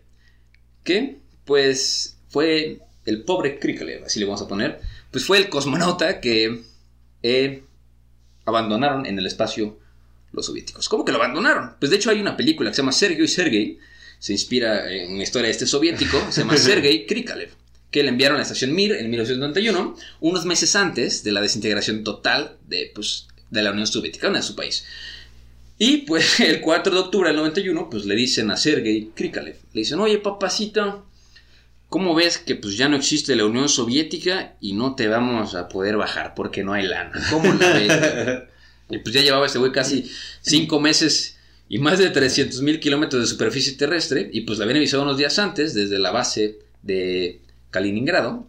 que 0.85 1.19
pues 1.45 2.17
fue 2.31 2.81
el 3.05 3.25
pobre 3.25 3.59
Krikalev, 3.59 4.03
así 4.05 4.19
le 4.19 4.25
vamos 4.25 4.41
a 4.41 4.49
poner, 4.49 4.81
pues 5.11 5.27
fue 5.27 5.37
el 5.37 5.51
cosmonauta 5.51 6.19
que 6.19 6.63
eh, 7.23 7.63
abandonaron 8.47 9.05
en 9.05 9.19
el 9.19 9.27
espacio 9.27 9.79
los 10.33 10.47
soviéticos. 10.47 10.89
¿Cómo 10.89 11.05
que 11.05 11.13
lo 11.13 11.19
abandonaron? 11.19 11.75
Pues 11.79 11.91
de 11.91 11.97
hecho 11.97 12.09
hay 12.09 12.23
una 12.23 12.39
película 12.39 12.71
que 12.71 12.75
se 12.75 12.81
llama 12.81 12.93
Sergei 12.93 13.23
y 13.23 13.29
Sergei, 13.29 13.79
se 14.19 14.33
inspira 14.33 14.91
en 14.91 15.13
una 15.13 15.23
historia 15.23 15.49
de 15.49 15.53
este 15.53 15.67
soviético, 15.67 16.19
se 16.31 16.41
llama 16.41 16.57
Sergei 16.57 17.05
Krikalev, 17.05 17.51
que 17.91 18.03
le 18.03 18.09
enviaron 18.09 18.37
a 18.37 18.39
la 18.39 18.45
estación 18.45 18.75
Mir 18.75 18.93
en 18.93 19.11
1991, 19.11 19.95
unos 20.21 20.47
meses 20.47 20.75
antes 20.75 21.23
de 21.23 21.33
la 21.33 21.43
desintegración 21.43 22.03
total 22.03 22.57
de, 22.67 22.91
pues, 22.95 23.29
de 23.51 23.63
la 23.63 23.73
Unión 23.73 23.87
Soviética, 23.87 24.31
de 24.31 24.41
su 24.41 24.57
país. 24.57 24.87
Y 25.79 25.99
pues 25.99 26.41
el 26.41 26.61
4 26.61 26.95
de 26.95 27.01
octubre 27.01 27.29
del 27.29 27.39
91, 27.39 27.91
pues 27.91 28.05
le 28.05 28.15
dicen 28.15 28.51
a 28.51 28.57
Sergei 28.57 29.11
Krikalev, 29.15 29.57
le 29.73 29.81
dicen, 29.81 30.01
oye 30.01 30.19
papacito, 30.19 31.07
¿cómo 31.89 32.15
ves 32.15 32.39
que 32.39 32.55
pues 32.55 32.77
ya 32.77 32.89
no 32.89 32.97
existe 32.97 33.37
la 33.37 33.47
Unión 33.47 33.69
Soviética 33.69 34.57
y 34.61 34.73
no 34.73 34.95
te 34.95 35.09
vamos 35.09 35.55
a 35.55 35.69
poder 35.69 35.97
bajar 35.97 36.35
porque 36.35 36.65
no 36.65 36.73
hay 36.73 36.87
lana? 36.87 37.13
¿Cómo 37.31 37.53
la 37.55 37.73
ves? 37.73 38.43
y 38.91 38.99
pues 38.99 39.15
ya 39.15 39.23
llevaba 39.23 39.47
este 39.47 39.59
güey 39.59 39.73
casi 39.73 40.11
cinco 40.41 40.81
meses 40.81 41.39
y 41.69 41.79
más 41.79 41.99
de 41.99 42.11
300 42.11 42.61
mil 42.63 42.79
kilómetros 42.81 43.23
de 43.23 43.29
superficie 43.29 43.73
terrestre 43.73 44.29
y 44.33 44.43
pues 44.43 44.59
le 44.59 44.65
habían 44.65 44.77
avisado 44.77 45.03
unos 45.03 45.17
días 45.17 45.39
antes 45.39 45.75
desde 45.75 45.99
la 45.99 46.11
base 46.11 46.59
de 46.83 47.41
Kaliningrado 47.71 48.49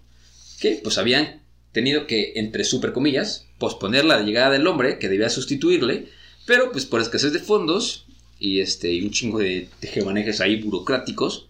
que 0.59 0.79
pues 0.83 0.97
habían 0.97 1.41
tenido 1.71 2.07
que, 2.07 2.33
entre 2.37 2.63
super 2.63 2.93
comillas, 2.93 3.47
posponer 3.57 4.05
la 4.05 4.21
llegada 4.21 4.51
del 4.51 4.65
hombre 4.65 4.97
que 4.97 5.09
debía 5.09 5.29
sustituirle, 5.29 6.07
pero 6.45 6.71
pues 6.71 6.85
por 6.85 7.01
escasez 7.01 7.33
de 7.33 7.39
fondos 7.39 8.05
y 8.39 8.59
este 8.59 8.91
y 8.91 9.01
un 9.03 9.11
chingo 9.11 9.39
de 9.39 9.69
tejemanejes 9.79 10.41
ahí 10.41 10.61
burocráticos. 10.61 11.47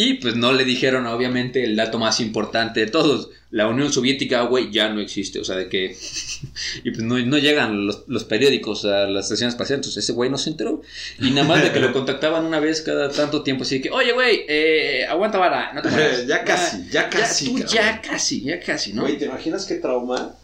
Y 0.00 0.14
pues 0.14 0.36
no 0.36 0.52
le 0.52 0.64
dijeron, 0.64 1.06
obviamente, 1.08 1.64
el 1.64 1.74
dato 1.74 1.98
más 1.98 2.20
importante 2.20 2.78
de 2.78 2.86
todos. 2.86 3.30
La 3.50 3.66
Unión 3.66 3.92
Soviética, 3.92 4.42
güey, 4.42 4.70
ya 4.70 4.90
no 4.90 5.00
existe. 5.00 5.40
O 5.40 5.44
sea, 5.44 5.56
de 5.56 5.68
que... 5.68 5.96
y 6.84 6.90
pues 6.92 7.02
no, 7.02 7.18
no 7.18 7.36
llegan 7.36 7.84
los, 7.84 8.04
los 8.06 8.22
periódicos 8.22 8.84
a 8.84 9.08
la 9.08 9.18
estación 9.18 9.48
espacial. 9.48 9.78
Entonces 9.78 10.04
ese 10.04 10.12
güey 10.12 10.30
no 10.30 10.38
se 10.38 10.50
enteró. 10.50 10.82
Y 11.18 11.30
nada 11.30 11.48
más 11.48 11.64
de 11.64 11.72
que 11.72 11.80
lo 11.80 11.92
contactaban 11.92 12.44
una 12.44 12.60
vez 12.60 12.82
cada 12.82 13.10
tanto 13.10 13.42
tiempo. 13.42 13.64
Así 13.64 13.80
que, 13.80 13.90
oye, 13.90 14.12
güey, 14.12 14.44
eh, 14.46 15.04
aguanta 15.08 15.36
vara. 15.38 15.72
No 15.72 15.82
te 15.82 15.88
mueras. 15.90 16.28
Ya 16.28 16.44
casi, 16.44 16.88
ya 16.88 17.10
casi, 17.10 17.46
tú 17.46 17.54
cabrón. 17.54 17.74
ya 17.74 18.00
casi, 18.00 18.42
ya 18.42 18.60
casi, 18.60 18.92
¿no? 18.92 19.02
Güey, 19.02 19.18
¿te 19.18 19.24
imaginas 19.24 19.66
qué 19.66 19.74
trauma? 19.74 20.36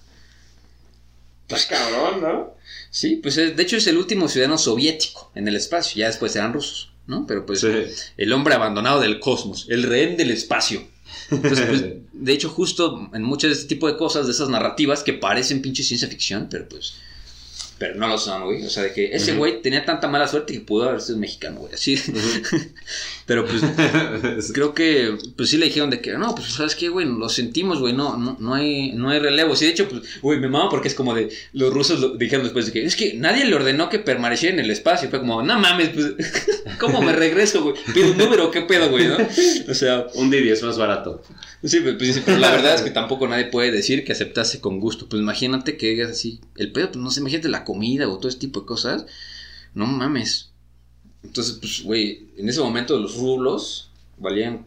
Pues 1.49 1.67
cabrón, 1.67 2.23
¿no? 2.23 2.55
Sí, 2.91 3.17
pues 3.17 3.37
es- 3.39 3.57
de 3.57 3.63
hecho 3.63 3.77
es 3.77 3.87
el 3.87 3.97
último 3.99 4.29
ciudadano 4.29 4.57
soviético 4.59 5.31
en 5.35 5.47
el 5.49 5.57
espacio. 5.57 5.99
Ya 6.01 6.07
después 6.07 6.35
eran 6.37 6.53
rusos, 6.53 6.93
¿no? 7.07 7.27
Pero 7.27 7.45
pues 7.45 7.61
Sí. 7.61 7.69
el 8.17 8.33
hombre 8.33 8.55
abandonado 8.55 9.01
del 9.01 9.21
cosmos, 9.21 9.67
el 9.69 9.83
rehén 9.83 10.17
del 10.17 10.31
espacio. 10.31 10.87
Entonces, 11.31 11.67
pues, 11.69 11.85
de 12.13 12.33
hecho, 12.33 12.49
justo 12.49 13.11
en 13.13 13.23
muchas 13.23 13.51
de 13.51 13.55
este 13.57 13.69
tipo 13.69 13.87
de 13.89 13.97
cosas, 13.97 14.27
de 14.27 14.33
esas 14.33 14.49
narrativas 14.49 15.03
que 15.03 15.13
parecen 15.13 15.61
pinche 15.63 15.83
ciencia 15.83 16.09
ficción, 16.09 16.49
pero 16.51 16.69
pues 16.69 16.95
pero 17.77 17.97
no 17.97 18.07
lo 18.07 18.17
son, 18.19 18.45
güey. 18.45 18.65
O 18.65 18.71
sea, 18.71 18.85
de 18.85 18.93
que 18.93 19.15
ese 19.15 19.35
güey 19.35 19.61
tenía 19.61 19.85
tanta 19.85 20.07
mala 20.07 20.29
suerte 20.29 20.53
que 20.53 20.61
pudo 20.61 20.89
haber 20.89 21.01
sido 21.01 21.19
mexicano, 21.19 21.59
güey. 21.61 21.75
Así. 21.75 21.97
pero 23.27 23.47
pues 23.47 23.63
creo 24.53 24.75
que 24.75 25.17
pues 25.37 25.51
sí 25.51 25.57
le 25.57 25.67
dijeron 25.67 25.91
de 25.91 26.01
que 26.01 26.13
no, 26.13 26.35
pues 26.35 26.53
sabes 26.53 26.75
qué, 26.75 26.89
güey, 26.89 27.07
lo 27.07 27.29
sentimos, 27.29 27.81
güey, 27.81 27.93
no, 27.93 28.17
no, 28.17 28.37
no 28.39 28.55
hay 28.55 28.93
no 28.93 29.11
hay 29.11 29.19
relevo. 29.19 29.57
Sí, 29.57 29.65
de 29.65 29.71
hecho, 29.73 29.89
pues 29.89 30.03
güey, 30.21 30.39
me 30.39 30.49
mama 30.49 30.69
porque 30.71 30.89
es 30.89 30.95
como 30.95 31.15
de 31.15 31.31
los 31.53 31.73
rusos 31.73 32.01
lo 32.01 32.17
dijeron 32.17 32.45
después 32.45 32.67
de 32.67 32.73
que 32.73 32.85
es 32.85 32.97
que 32.97 33.15
nadie 33.15 33.45
le 33.45 33.55
ordenó 33.55 33.89
que 33.89 33.99
permaneciera 33.99 34.55
en 34.55 34.61
el 34.61 34.71
espacio. 34.71 35.09
Fue 35.11 35.21
como, 35.21 35.43
"No 35.43 35.59
mames, 35.59 35.91
pues 35.91 36.15
¿cómo 36.79 37.01
me 37.03 37.13
regreso, 37.13 37.63
güey? 37.63 37.77
Pido 37.93 38.11
un 38.13 38.19
número, 38.19 38.51
¿qué 38.51 38.63
pedo, 38.63 38.91
güey, 38.91 39.09
no?" 39.09 39.17
O 39.69 39.75
sea, 39.75 40.07
Un 40.15 40.31
Didi 40.31 40.51
es 40.51 40.63
más 40.63 40.79
barato. 40.79 41.23
Sí, 41.63 41.81
pues, 41.81 41.97
pues, 41.99 42.21
pero 42.25 42.39
la 42.39 42.51
verdad 42.51 42.75
es 42.75 42.83
que 42.83 42.91
tampoco 42.91 43.27
nadie 43.27 43.47
puede 43.47 43.71
decir 43.73 44.05
que 44.05 44.13
aceptase 44.13 44.61
con 44.61 44.81
gusto. 44.81 45.09
Pues 45.09 45.23
imagínate 45.23 45.77
que 45.77 45.89
digas 45.89 46.11
así, 46.11 46.41
el 46.57 46.73
pedo, 46.73 46.89
pues 46.93 47.03
no 47.03 47.11
sé, 47.11 47.21
imagínate 47.21 47.49
la 47.49 47.65
comida 47.65 48.09
o 48.09 48.19
todo 48.19 48.29
ese 48.29 48.39
tipo 48.39 48.61
de 48.61 48.67
cosas. 48.67 49.07
No 49.73 49.87
mames. 49.87 50.51
Entonces, 51.25 51.59
pues, 51.61 51.83
güey, 51.83 52.29
en 52.37 52.49
ese 52.49 52.61
momento 52.61 52.99
los 52.99 53.17
rublos 53.17 53.91
valían 54.19 54.67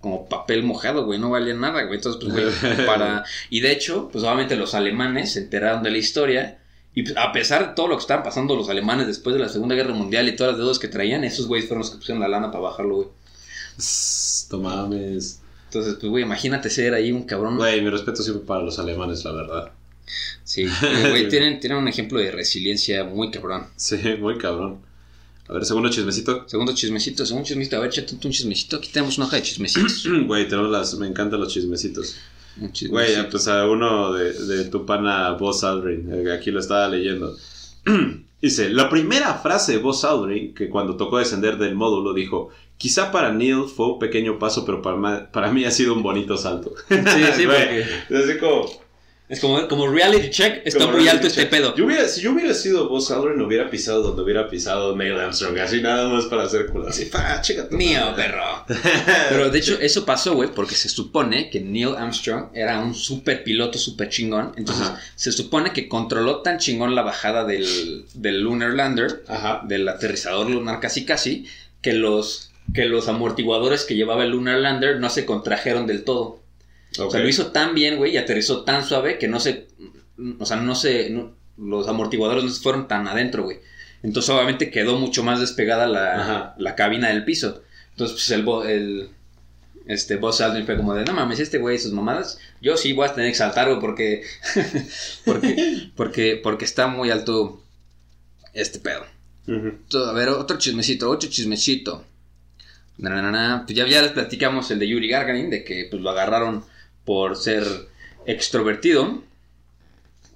como 0.00 0.28
papel 0.28 0.64
mojado, 0.64 1.04
güey, 1.06 1.18
no 1.18 1.30
valían 1.30 1.60
nada, 1.60 1.84
güey. 1.84 1.96
Entonces, 1.96 2.20
pues, 2.22 2.60
güey, 2.60 2.86
para... 2.86 3.24
Y 3.50 3.60
de 3.60 3.72
hecho, 3.72 4.08
pues 4.10 4.24
obviamente 4.24 4.56
los 4.56 4.74
alemanes 4.74 5.32
se 5.32 5.40
enteraron 5.40 5.82
de 5.82 5.90
la 5.90 5.98
historia. 5.98 6.58
Y 6.94 7.04
pues, 7.04 7.16
a 7.16 7.32
pesar 7.32 7.68
de 7.68 7.74
todo 7.74 7.88
lo 7.88 7.96
que 7.96 8.02
estaban 8.02 8.24
pasando 8.24 8.56
los 8.56 8.68
alemanes 8.68 9.06
después 9.06 9.34
de 9.34 9.40
la 9.40 9.48
Segunda 9.48 9.74
Guerra 9.74 9.94
Mundial 9.94 10.28
y 10.28 10.36
todas 10.36 10.52
las 10.52 10.58
deudas 10.58 10.78
que 10.78 10.88
traían, 10.88 11.24
esos 11.24 11.46
güeyes 11.46 11.68
fueron 11.68 11.82
los 11.82 11.90
que 11.90 11.98
pusieron 11.98 12.20
la 12.20 12.28
lana 12.28 12.50
para 12.50 12.64
bajarlo, 12.64 12.96
güey. 12.96 13.08
No 14.50 14.58
mames. 14.58 15.40
Entonces, 15.66 15.94
pues, 15.94 16.10
güey, 16.10 16.24
imagínate 16.24 16.68
ser 16.68 16.92
ahí 16.94 17.12
un 17.12 17.22
cabrón. 17.22 17.56
Güey, 17.56 17.80
mi 17.80 17.88
respeto 17.88 18.22
siempre 18.22 18.44
para 18.44 18.62
los 18.62 18.78
alemanes, 18.78 19.24
la 19.24 19.32
verdad. 19.32 19.72
Sí, 20.44 20.66
güey, 21.08 21.28
tienen, 21.30 21.60
tienen 21.60 21.78
un 21.78 21.88
ejemplo 21.88 22.18
de 22.18 22.30
resiliencia 22.32 23.04
muy 23.04 23.30
cabrón. 23.30 23.68
Sí, 23.76 23.96
muy 24.20 24.36
cabrón. 24.36 24.80
A 25.52 25.56
ver, 25.56 25.66
segundo 25.66 25.90
chismecito. 25.90 26.44
Segundo 26.46 26.72
chismecito, 26.74 27.26
segundo 27.26 27.46
chismecito. 27.46 27.76
A 27.76 27.80
ver, 27.80 27.90
échate 27.90 28.14
un 28.14 28.32
chismecito. 28.32 28.78
Aquí 28.78 28.88
tenemos 28.90 29.18
una 29.18 29.26
hoja 29.26 29.36
de 29.36 29.42
chismecitos. 29.42 30.08
Güey, 30.26 30.48
tenemos 30.48 30.70
las, 30.70 30.94
me 30.94 31.06
encantan 31.06 31.40
los 31.40 31.52
chismecitos. 31.52 32.16
Un 32.58 32.72
Güey, 32.88 33.30
pues 33.30 33.48
a 33.48 33.68
uno 33.68 34.14
de, 34.14 34.32
de 34.32 34.64
tu 34.64 34.86
pana 34.86 35.32
Buzz 35.32 35.62
Aldrin, 35.62 36.26
aquí 36.30 36.50
lo 36.50 36.58
estaba 36.58 36.88
leyendo. 36.88 37.36
Dice, 38.40 38.70
la 38.70 38.88
primera 38.88 39.34
frase 39.34 39.72
de 39.72 39.78
Buzz 39.78 40.04
Aldrin, 40.04 40.54
que 40.54 40.70
cuando 40.70 40.96
tocó 40.96 41.18
descender 41.18 41.58
del 41.58 41.74
módulo, 41.74 42.14
dijo, 42.14 42.48
quizá 42.78 43.12
para 43.12 43.30
Neil 43.30 43.64
fue 43.64 43.92
un 43.92 43.98
pequeño 43.98 44.38
paso, 44.38 44.64
pero 44.64 44.80
para, 44.80 45.30
para 45.30 45.52
mí 45.52 45.66
ha 45.66 45.70
sido 45.70 45.92
un 45.92 46.02
bonito 46.02 46.38
salto. 46.38 46.72
Sí, 46.88 46.96
sí, 47.36 47.46
porque 47.46 47.84
así 48.10 48.38
como... 48.38 48.81
es 49.32 49.40
como, 49.40 49.66
como 49.66 49.88
reality 49.88 50.28
check, 50.28 50.60
está 50.66 50.84
como 50.84 50.98
muy 50.98 51.08
alto 51.08 51.26
este 51.26 51.46
pedo. 51.46 51.74
Yo 51.74 51.86
hubiera, 51.86 52.06
si 52.06 52.20
yo 52.20 52.32
hubiera 52.32 52.52
sido 52.52 52.88
Buzz 52.90 53.10
Aldrin, 53.10 53.40
hubiera 53.40 53.70
pisado 53.70 54.02
donde 54.02 54.20
hubiera 54.22 54.46
pisado 54.46 54.94
Neil 54.94 55.14
Armstrong, 55.18 55.58
así 55.58 55.80
nada 55.80 56.06
más 56.10 56.26
para 56.26 56.42
hacer 56.42 56.66
culo. 56.66 56.88
Así, 56.88 57.06
pa, 57.06 57.40
chica. 57.40 57.66
tu 57.66 57.76
Mío, 57.76 57.98
madre". 58.00 58.24
perro. 58.24 58.64
Pero 59.30 59.48
de 59.48 59.58
hecho, 59.58 59.78
eso 59.80 60.04
pasó, 60.04 60.34
güey, 60.34 60.50
porque 60.54 60.74
se 60.74 60.90
supone 60.90 61.48
que 61.48 61.60
Neil 61.60 61.94
Armstrong 61.96 62.50
era 62.52 62.78
un 62.80 62.94
super 62.94 63.42
piloto, 63.42 63.78
super 63.78 64.10
chingón. 64.10 64.52
Entonces, 64.56 64.86
Ajá. 64.86 65.00
se 65.16 65.32
supone 65.32 65.72
que 65.72 65.88
controló 65.88 66.42
tan 66.42 66.58
chingón 66.58 66.94
la 66.94 67.00
bajada 67.02 67.44
del, 67.46 68.04
del 68.12 68.42
Lunar 68.42 68.74
Lander, 68.74 69.24
Ajá. 69.28 69.62
del 69.66 69.88
aterrizador 69.88 70.50
lunar 70.50 70.78
casi 70.80 71.06
casi, 71.06 71.46
que 71.80 71.94
los, 71.94 72.50
que 72.74 72.84
los 72.84 73.08
amortiguadores 73.08 73.84
que 73.84 73.96
llevaba 73.96 74.24
el 74.24 74.30
Lunar 74.32 74.58
Lander 74.58 75.00
no 75.00 75.08
se 75.08 75.24
contrajeron 75.24 75.86
del 75.86 76.04
todo. 76.04 76.41
O 76.98 77.10
sea, 77.10 77.20
lo 77.20 77.28
hizo 77.28 77.48
tan 77.52 77.74
bien, 77.74 77.96
güey, 77.96 78.12
y 78.12 78.16
aterrizó 78.16 78.64
tan 78.64 78.84
suave 78.84 79.18
que 79.18 79.28
no 79.28 79.40
se. 79.40 79.68
O 80.38 80.46
sea, 80.46 80.56
no 80.58 80.74
se. 80.74 81.10
no- 81.10 81.34
los 81.58 81.86
amortiguadores 81.88 82.44
no 82.44 82.50
se 82.50 82.62
fueron 82.62 82.88
tan 82.88 83.06
adentro, 83.08 83.44
güey. 83.44 83.58
Entonces, 84.02 84.30
obviamente, 84.30 84.70
quedó 84.70 84.98
mucho 84.98 85.22
más 85.22 85.38
despegada 85.40 85.86
la, 85.86 86.54
la 86.58 86.74
cabina 86.74 87.08
del 87.08 87.24
piso. 87.24 87.62
Entonces, 87.90 88.16
pues 88.16 88.30
el. 88.30 88.70
el 88.70 89.08
este 89.84 90.14
Buzz 90.16 90.40
Aldrin 90.40 90.64
fue 90.64 90.76
como 90.76 90.94
de, 90.94 91.04
no 91.04 91.12
mames, 91.12 91.40
este 91.40 91.58
güey, 91.58 91.76
sus 91.76 91.90
mamadas, 91.92 92.38
yo 92.60 92.76
sí 92.76 92.92
voy 92.92 93.08
a 93.08 93.14
tener 93.14 93.32
que 93.32 93.36
saltar, 93.36 93.66
güey, 93.66 93.80
porque, 93.80 94.22
porque, 95.24 95.90
porque, 95.96 96.40
porque 96.40 96.64
está 96.64 96.86
muy 96.86 97.10
alto 97.10 97.62
este 98.52 98.78
pedo. 98.78 99.04
A 100.08 100.12
ver, 100.12 100.28
otro 100.28 100.56
chismecito, 100.58 101.10
otro 101.10 101.28
chismecito. 101.28 102.04
Na, 102.98 103.10
na, 103.10 103.30
na. 103.32 103.62
Pues 103.66 103.76
ya, 103.76 103.86
ya 103.88 104.02
les 104.02 104.12
platicamos 104.12 104.70
el 104.70 104.78
de 104.78 104.86
Yuri 104.88 105.08
Gagarin, 105.08 105.50
de 105.50 105.64
que 105.64 105.88
pues, 105.90 106.00
lo 106.00 106.10
agarraron 106.10 106.64
por 107.04 107.36
ser 107.36 107.64
extrovertido. 108.26 109.22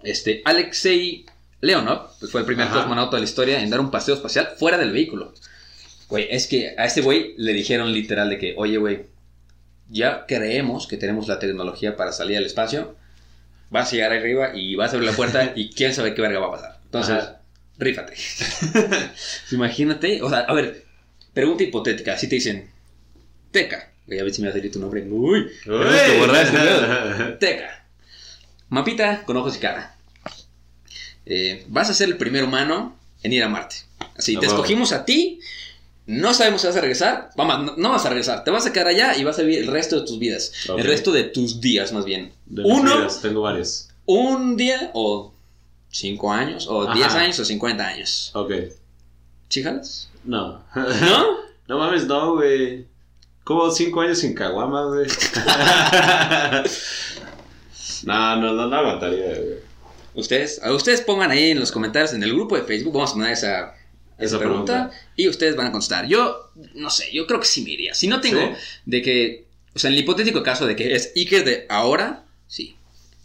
Este, 0.03 0.43
Alexei 0.45 1.27
Leonov 1.61 2.19
pues, 2.19 2.31
fue 2.31 2.41
el 2.41 2.47
primer 2.47 2.67
Ajá. 2.67 2.81
cosmonauta 2.81 3.17
de 3.17 3.23
la 3.23 3.29
historia 3.29 3.63
en 3.63 3.71
dar 3.71 3.81
un 3.81 3.91
paseo 3.91 4.15
espacial 4.15 4.51
fuera 4.59 4.79
del 4.79 4.93
vehículo. 4.93 5.33
Güey, 6.09 6.29
es 6.31 6.47
que 6.47 6.75
a 6.79 6.85
este 6.85 7.01
güey 7.01 7.35
le 7.37 7.53
dijeron 7.53 7.93
literal 7.93 8.31
de 8.31 8.39
que, 8.39 8.55
oye, 8.57 8.77
güey, 8.79 9.07
ya 9.89 10.27
creemos 10.27 10.87
que 10.87 10.97
tenemos 10.97 11.27
la 11.29 11.39
tecnología 11.39 11.97
para 11.97 12.13
salir 12.13 12.37
al 12.37 12.45
espacio. 12.45 12.97
Vas 13.71 13.89
a 13.89 13.97
llegar 13.97 14.13
arriba 14.13 14.51
y 14.55 14.77
vas 14.77 14.93
a 14.93 14.97
abrir 14.97 15.11
la 15.11 15.17
puerta 15.17 15.53
y 15.57 15.71
quién 15.71 15.93
sabe 15.95 16.15
qué 16.15 16.23
verga 16.23 16.39
va 16.39 16.47
a 16.49 16.53
pasar. 16.53 16.79
Entonces, 16.85 17.17
Ajá. 17.17 17.41
rífate. 17.79 18.15
Imagínate, 19.51 20.23
o 20.23 20.31
sea, 20.31 20.41
a 20.41 20.55
ver, 20.55 20.85
pregunta 21.33 21.65
hipotética, 21.65 22.17
si 22.17 22.29
te 22.29 22.37
dicen, 22.37 22.71
Teca, 23.51 23.91
voy 24.07 24.19
a 24.19 24.25
ver 24.25 24.33
si 24.33 24.41
me 24.43 24.49
va 24.49 24.53
a 24.55 24.57
salir 24.57 24.73
tu 24.73 24.79
nombre. 24.79 25.07
Uy, 25.09 25.49
tenemos 25.65 26.01
que 26.03 26.19
borrar. 26.19 27.39
Teca, 27.41 27.87
mapita 28.69 29.23
con 29.25 29.37
ojos 29.37 29.57
y 29.57 29.61
cara. 29.61 29.97
Eh, 31.25 31.65
vas 31.69 31.91
a 31.91 31.95
ser 31.95 32.09
el 32.09 32.17
primer 32.17 32.45
humano 32.45 32.97
en 33.23 33.33
ir 33.33 33.43
a 33.43 33.49
Marte. 33.49 33.77
Así, 34.17 34.37
te 34.37 34.47
escogimos 34.47 34.93
a 34.93 35.05
ti, 35.05 35.41
no 36.07 36.33
sabemos 36.35 36.61
si 36.61 36.67
vas 36.69 36.77
a 36.77 36.81
regresar, 36.81 37.31
vamos, 37.37 37.77
no, 37.77 37.91
vas 37.91 38.07
a 38.07 38.09
regresar, 38.11 38.45
te 38.45 38.51
vas 38.51 38.65
a 38.67 38.73
quedar 38.73 38.89
allá 38.89 39.17
y 39.17 39.25
vas 39.25 39.39
a 39.39 39.43
vivir 39.43 39.59
el 39.61 39.67
resto 39.67 40.01
de 40.01 40.07
tus 40.07 40.19
vidas, 40.19 40.53
el 40.69 40.85
resto 40.85 41.11
de 41.13 41.25
tus 41.25 41.61
días 41.61 41.93
más 41.93 42.05
bien. 42.05 42.33
De 42.47 42.63
Uno, 42.63 42.97
vidas, 42.99 43.21
tengo 43.21 43.43
varias. 43.43 43.89
un 44.05 44.57
día 44.57 44.91
o 44.95 45.35
cinco 45.91 46.33
años, 46.33 46.67
o 46.69 46.85
Ajá. 46.85 46.95
diez 46.95 47.13
años 47.15 47.39
o 47.41 47.45
cincuenta 47.45 47.89
años. 47.89 48.31
Ok. 48.35 48.53
¿Sí 49.49 49.63
jalas? 49.63 50.11
No. 50.25 50.63
¿No? 50.75 51.47
No 51.69 51.79
mames, 51.79 52.07
no, 52.07 52.35
güey. 52.37 52.87
Como 53.47 53.71
cinco 53.71 54.01
años 54.01 54.19
sin 54.19 54.35
caguama, 54.35 54.87
güey. 54.87 55.07
no, 58.03 58.37
no, 58.41 58.53
no, 58.55 58.67
no 58.67 58.77
aguantaría, 58.77 59.39
güey. 59.39 59.59
Ustedes, 60.17 60.61
a 60.65 60.73
ustedes 60.73 61.01
pongan 61.03 61.31
ahí 61.31 61.53
en 61.53 61.61
los 61.61 61.71
comentarios 61.71 62.13
en 62.13 62.25
el 62.25 62.33
grupo 62.33 62.57
de 62.57 62.65
Facebook, 62.65 62.95
vamos 62.95 63.13
a 63.13 63.15
poner 63.15 63.31
esa, 63.31 63.77
esa 64.19 64.41
pregunta, 64.41 64.89
pregunta. 64.89 64.97
y 65.15 65.29
ustedes 65.29 65.55
van 65.55 65.69
a 65.69 65.71
contestar. 65.71 66.09
Yo, 66.09 66.51
no 66.75 66.91
sé, 66.91 67.13
yo 67.13 67.29
creo 67.29 67.39
que 67.39 67.47
sí 67.47 67.63
me 67.63 67.71
iría. 67.71 67.95
Si 67.95 68.09
no 68.09 68.21
tengo 68.21 68.41
¿Sí? 68.41 68.53
de 68.85 69.03
que, 69.03 69.45
o 69.77 69.79
sea, 69.79 69.91
en 69.91 69.95
el 69.95 70.01
hipotético 70.01 70.43
caso 70.43 70.67
de 70.67 70.75
que 70.75 70.97
es 70.97 71.13
Iker 71.15 71.45
de 71.45 71.67
ahora, 71.69 72.25
sí. 72.49 72.75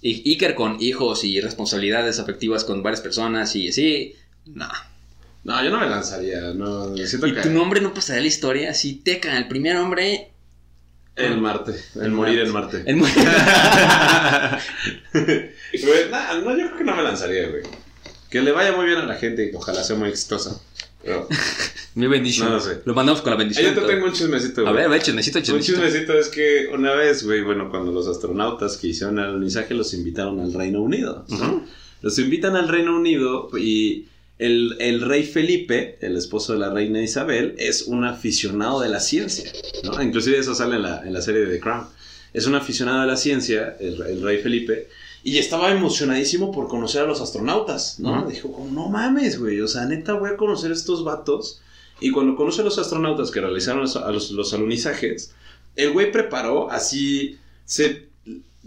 Y 0.03 0.29
Iker 0.33 0.53
con 0.53 0.79
hijos 0.83 1.23
y 1.23 1.41
responsabilidades 1.41 2.19
afectivas 2.19 2.63
con 2.63 2.83
varias 2.83 3.01
personas 3.01 3.55
y 3.55 3.69
así, 3.69 4.15
no. 4.45 4.69
No, 5.43 5.63
yo 5.63 5.69
no 5.71 5.79
me 5.79 5.89
lanzaría, 5.89 6.53
no. 6.53 6.95
Siento 6.97 7.25
Y 7.27 7.33
que 7.33 7.41
tu 7.41 7.49
nombre 7.49 7.81
no 7.81 7.93
pasaría 7.93 8.21
la 8.21 8.27
historia, 8.27 8.69
así 8.71 8.95
Teca, 9.03 9.37
el 9.37 9.47
primer 9.47 9.77
hombre 9.77 10.27
el 11.15 11.37
Marte, 11.41 11.73
el 12.01 12.11
morir 12.11 12.39
en 12.39 12.51
Marte. 12.51 12.83
mu- 12.95 13.05
Güey, 15.13 16.09
nah, 16.09 16.33
no, 16.39 16.51
yo 16.57 16.65
creo 16.67 16.77
que 16.77 16.83
no 16.83 16.95
me 16.95 17.03
lanzaría, 17.03 17.49
güey. 17.49 17.63
Que 18.29 18.41
le 18.41 18.51
vaya 18.51 18.71
muy 18.71 18.85
bien 18.85 18.97
a 18.97 19.05
la 19.05 19.15
gente 19.15 19.49
y 19.51 19.55
ojalá 19.55 19.83
sea 19.83 19.95
muy 19.97 20.09
exitosa. 20.09 20.59
Pero... 21.03 21.27
Mi 21.95 22.07
bendición. 22.07 22.47
No 22.47 22.55
lo 22.55 22.61
sé. 22.61 22.81
Lo 22.85 22.93
mandamos 22.93 23.21
con 23.21 23.31
la 23.31 23.37
bendición. 23.37 23.75
yo 23.75 23.81
te 23.81 23.87
tengo 23.87 24.05
un 24.05 24.13
chismecito, 24.13 24.61
A 24.61 24.63
güey. 24.71 24.75
ver, 24.75 24.85
a 24.85 24.87
ver, 24.87 25.01
chismecito, 25.01 25.39
Un 25.39 25.43
chismecito. 25.43 25.81
chismecito 25.83 26.13
es 26.13 26.29
que 26.29 26.69
una 26.73 26.93
vez, 26.93 27.25
güey, 27.25 27.41
bueno, 27.41 27.69
cuando 27.69 27.91
los 27.91 28.07
astronautas 28.07 28.77
que 28.77 28.87
hicieron 28.87 29.19
el 29.19 29.25
alunizaje 29.25 29.73
los 29.73 29.93
invitaron 29.93 30.39
al 30.39 30.53
Reino 30.53 30.81
Unido. 30.81 31.25
¿no? 31.27 31.65
Los 32.01 32.17
invitan 32.19 32.55
al 32.55 32.69
Reino 32.69 32.95
Unido 32.95 33.49
y 33.59 34.07
el, 34.41 34.75
el 34.79 35.01
rey 35.01 35.21
Felipe, 35.23 35.99
el 36.01 36.17
esposo 36.17 36.53
de 36.53 36.59
la 36.59 36.71
reina 36.71 36.99
Isabel, 36.99 37.53
es 37.59 37.83
un 37.83 38.03
aficionado 38.05 38.81
de 38.81 38.89
la 38.89 38.99
ciencia. 38.99 39.51
¿no? 39.83 40.01
Inclusive 40.01 40.39
eso 40.39 40.55
sale 40.55 40.77
en 40.77 40.81
la, 40.81 41.03
en 41.05 41.13
la 41.13 41.21
serie 41.21 41.41
de 41.41 41.53
The 41.53 41.59
Crown. 41.59 41.85
Es 42.33 42.47
un 42.47 42.55
aficionado 42.55 43.01
de 43.01 43.07
la 43.07 43.17
ciencia, 43.17 43.77
el, 43.79 44.01
el 44.01 44.21
rey 44.23 44.39
Felipe, 44.39 44.87
y 45.23 45.37
estaba 45.37 45.71
emocionadísimo 45.71 46.51
por 46.51 46.67
conocer 46.67 47.03
a 47.03 47.05
los 47.05 47.21
astronautas, 47.21 47.99
¿no? 47.99 48.27
Dijo, 48.27 48.51
como, 48.51 48.71
no 48.71 48.89
mames, 48.89 49.39
güey, 49.39 49.61
o 49.61 49.67
sea, 49.67 49.85
neta 49.85 50.13
voy 50.13 50.31
a 50.31 50.37
conocer 50.37 50.71
a 50.71 50.73
estos 50.73 51.03
vatos. 51.03 51.61
Y 51.99 52.09
cuando 52.09 52.35
conoce 52.35 52.61
a 52.61 52.63
los 52.63 52.79
astronautas 52.79 53.29
que 53.29 53.41
realizaron 53.41 53.81
los, 53.81 53.95
a 53.95 54.11
los, 54.11 54.31
los 54.31 54.53
alunizajes, 54.55 55.35
el 55.75 55.91
güey 55.91 56.11
preparó 56.11 56.71
así, 56.71 57.37
se, 57.65 58.07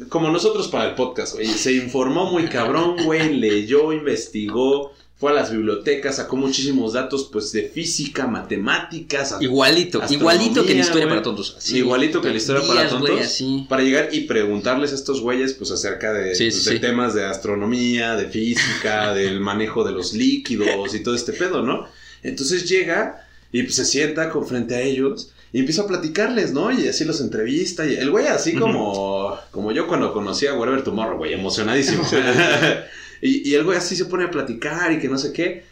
como 0.09 0.31
nosotros 0.31 0.69
para 0.69 0.91
el 0.91 0.95
podcast, 0.95 1.35
güey, 1.35 1.49
se 1.49 1.73
informó 1.73 2.31
muy 2.31 2.47
cabrón, 2.47 2.97
güey, 3.05 3.35
leyó, 3.35 3.93
investigó, 3.93 4.93
fue 5.17 5.31
a 5.31 5.35
las 5.35 5.53
bibliotecas, 5.53 6.17
sacó 6.17 6.37
muchísimos 6.37 6.93
datos 6.93 7.29
pues 7.33 7.53
de 7.53 7.63
física, 7.69 8.27
matemáticas, 8.27 9.37
Igualito, 9.41 10.03
igualito 10.11 10.67
que 10.67 10.75
la 10.75 10.81
historia 10.81 11.09
para 11.09 11.23
tontos. 11.23 11.55
Así, 11.57 11.79
Igualito 11.79 12.21
que 12.21 12.31
la 12.31 12.37
historia 12.37 12.67
para 12.67 12.81
días, 12.81 12.93
tontos. 12.93 13.21
así. 13.21 13.65
Para 13.69 13.83
llegar 13.83 14.09
y 14.13 14.23
preguntarles 14.23 14.91
a 14.93 14.97
estos 14.97 15.21
güeyes 15.21 15.55
pues 15.55 15.71
acerca 15.71 16.13
de, 16.13 16.35
Sí, 16.35 16.47
pues, 16.51 16.63
sí, 16.65 16.71
de 16.71 16.77
sí. 16.77 16.81
temas 16.81 17.15
de 17.15 17.25
astronomía, 17.25 18.17
de 18.17 18.27
física, 18.29 19.15
del 19.15 19.41
manejo 19.41 19.85
de 19.85 19.93
los 19.93 20.15
líquidos 20.15 20.95
y 20.95 21.03
todo 21.03 21.15
este 21.15 21.33
pedo, 21.33 21.63
¿no? 21.63 21.87
Entonces 22.23 22.69
llega 22.69 23.27
y 23.53 23.63
pues 23.63 23.77
se 23.77 23.85
sienta 23.85 24.31
con 24.31 24.47
frente 24.47 24.75
a 24.75 24.81
ellos 24.81 25.31
y 25.53 25.61
empieza 25.61 25.83
a 25.83 25.87
platicarles, 25.87 26.53
¿no? 26.53 26.73
Y 26.73 26.89
así 26.89 27.05
los 27.05 27.21
entrevista 27.21 27.87
y 27.87 27.95
el 27.95 28.11
güey 28.11 28.27
así 28.27 28.57
como, 28.57 29.39
como 29.53 29.71
yo 29.71 29.87
cuando 29.87 30.13
conocí 30.13 30.49
a 30.49 30.55
Wherever 30.55 30.83
Tomorrow, 30.83 31.19
güey, 31.19 31.35
emocionadísimo. 31.35 32.03
y, 33.21 33.49
y 33.49 33.55
el 33.55 33.65
güey 33.65 33.79
así 33.79 33.97
se 33.97 34.07
pone 34.07 34.25
a 34.25 34.31
platicar 34.31 34.93
y 34.93 34.99
que 34.99 35.09
no 35.09 35.19
sé 35.19 35.33
qué. 35.33 35.65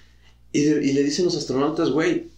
Y, 0.53 0.61
y 0.61 0.93
le 0.93 1.03
dicen 1.03 1.25
los 1.25 1.37
astronautas, 1.37 1.91
güey, 1.91 2.31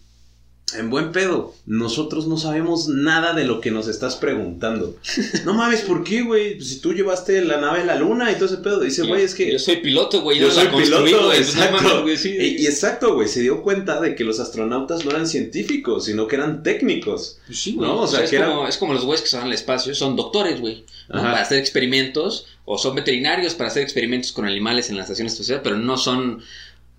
en 0.73 0.89
buen 0.89 1.11
pedo, 1.11 1.53
nosotros 1.67 2.27
no 2.27 2.37
sabemos 2.37 2.87
nada 2.87 3.33
de 3.33 3.43
lo 3.43 3.61
que 3.61 3.69
nos 3.69 3.87
estás 3.87 4.15
preguntando. 4.15 4.95
No 5.45 5.53
mames, 5.53 5.81
¿por 5.81 6.03
qué, 6.03 6.23
güey? 6.23 6.55
Pues 6.55 6.69
si 6.69 6.79
tú 6.79 6.93
llevaste 6.93 7.43
la 7.45 7.57
nave 7.61 7.81
a 7.81 7.85
la 7.85 7.95
luna 7.95 8.31
y 8.31 8.35
todo 8.35 8.45
ese 8.45 8.57
pedo. 8.57 8.79
Dice, 8.79 9.03
güey, 9.03 9.21
es 9.21 9.35
que... 9.35 9.51
Yo 9.51 9.59
soy 9.59 9.77
piloto, 9.77 10.21
güey. 10.21 10.39
Yo 10.39 10.49
soy 10.49 10.67
piloto, 10.67 11.03
pues, 11.03 11.11
no 11.19 11.31
exacto. 11.33 11.83
mames, 11.83 12.01
güey, 12.01 12.17
sí. 12.17 12.35
Y, 12.35 12.63
y 12.63 12.65
exacto, 12.65 13.13
güey, 13.13 13.27
se 13.27 13.41
dio 13.41 13.61
cuenta 13.61 14.01
de 14.01 14.15
que 14.15 14.23
los 14.23 14.39
astronautas 14.39 15.05
no 15.05 15.11
eran 15.11 15.27
científicos, 15.27 16.05
sino 16.05 16.27
que 16.27 16.37
eran 16.37 16.63
técnicos. 16.63 17.37
Pues 17.45 17.59
sí, 17.59 17.73
güey. 17.73 17.87
No, 17.87 17.97
o 17.97 18.01
o 18.03 18.07
sea, 18.07 18.19
sea, 18.19 18.25
es, 18.25 18.31
que 18.31 18.37
como, 18.37 18.67
es 18.67 18.77
como 18.77 18.93
los 18.93 19.05
güeyes 19.05 19.21
que 19.21 19.29
se 19.29 19.37
van 19.37 19.47
al 19.47 19.53
espacio, 19.53 19.93
son 19.93 20.15
doctores, 20.15 20.59
güey. 20.59 20.83
Para 21.07 21.41
hacer 21.41 21.59
experimentos, 21.59 22.47
o 22.65 22.77
son 22.77 22.95
veterinarios 22.95 23.55
para 23.55 23.69
hacer 23.69 23.83
experimentos 23.83 24.31
con 24.31 24.45
animales 24.45 24.89
en 24.89 24.97
la 24.97 25.03
estación 25.03 25.27
espacial, 25.27 25.61
pero 25.63 25.77
no 25.77 25.97
son. 25.97 26.43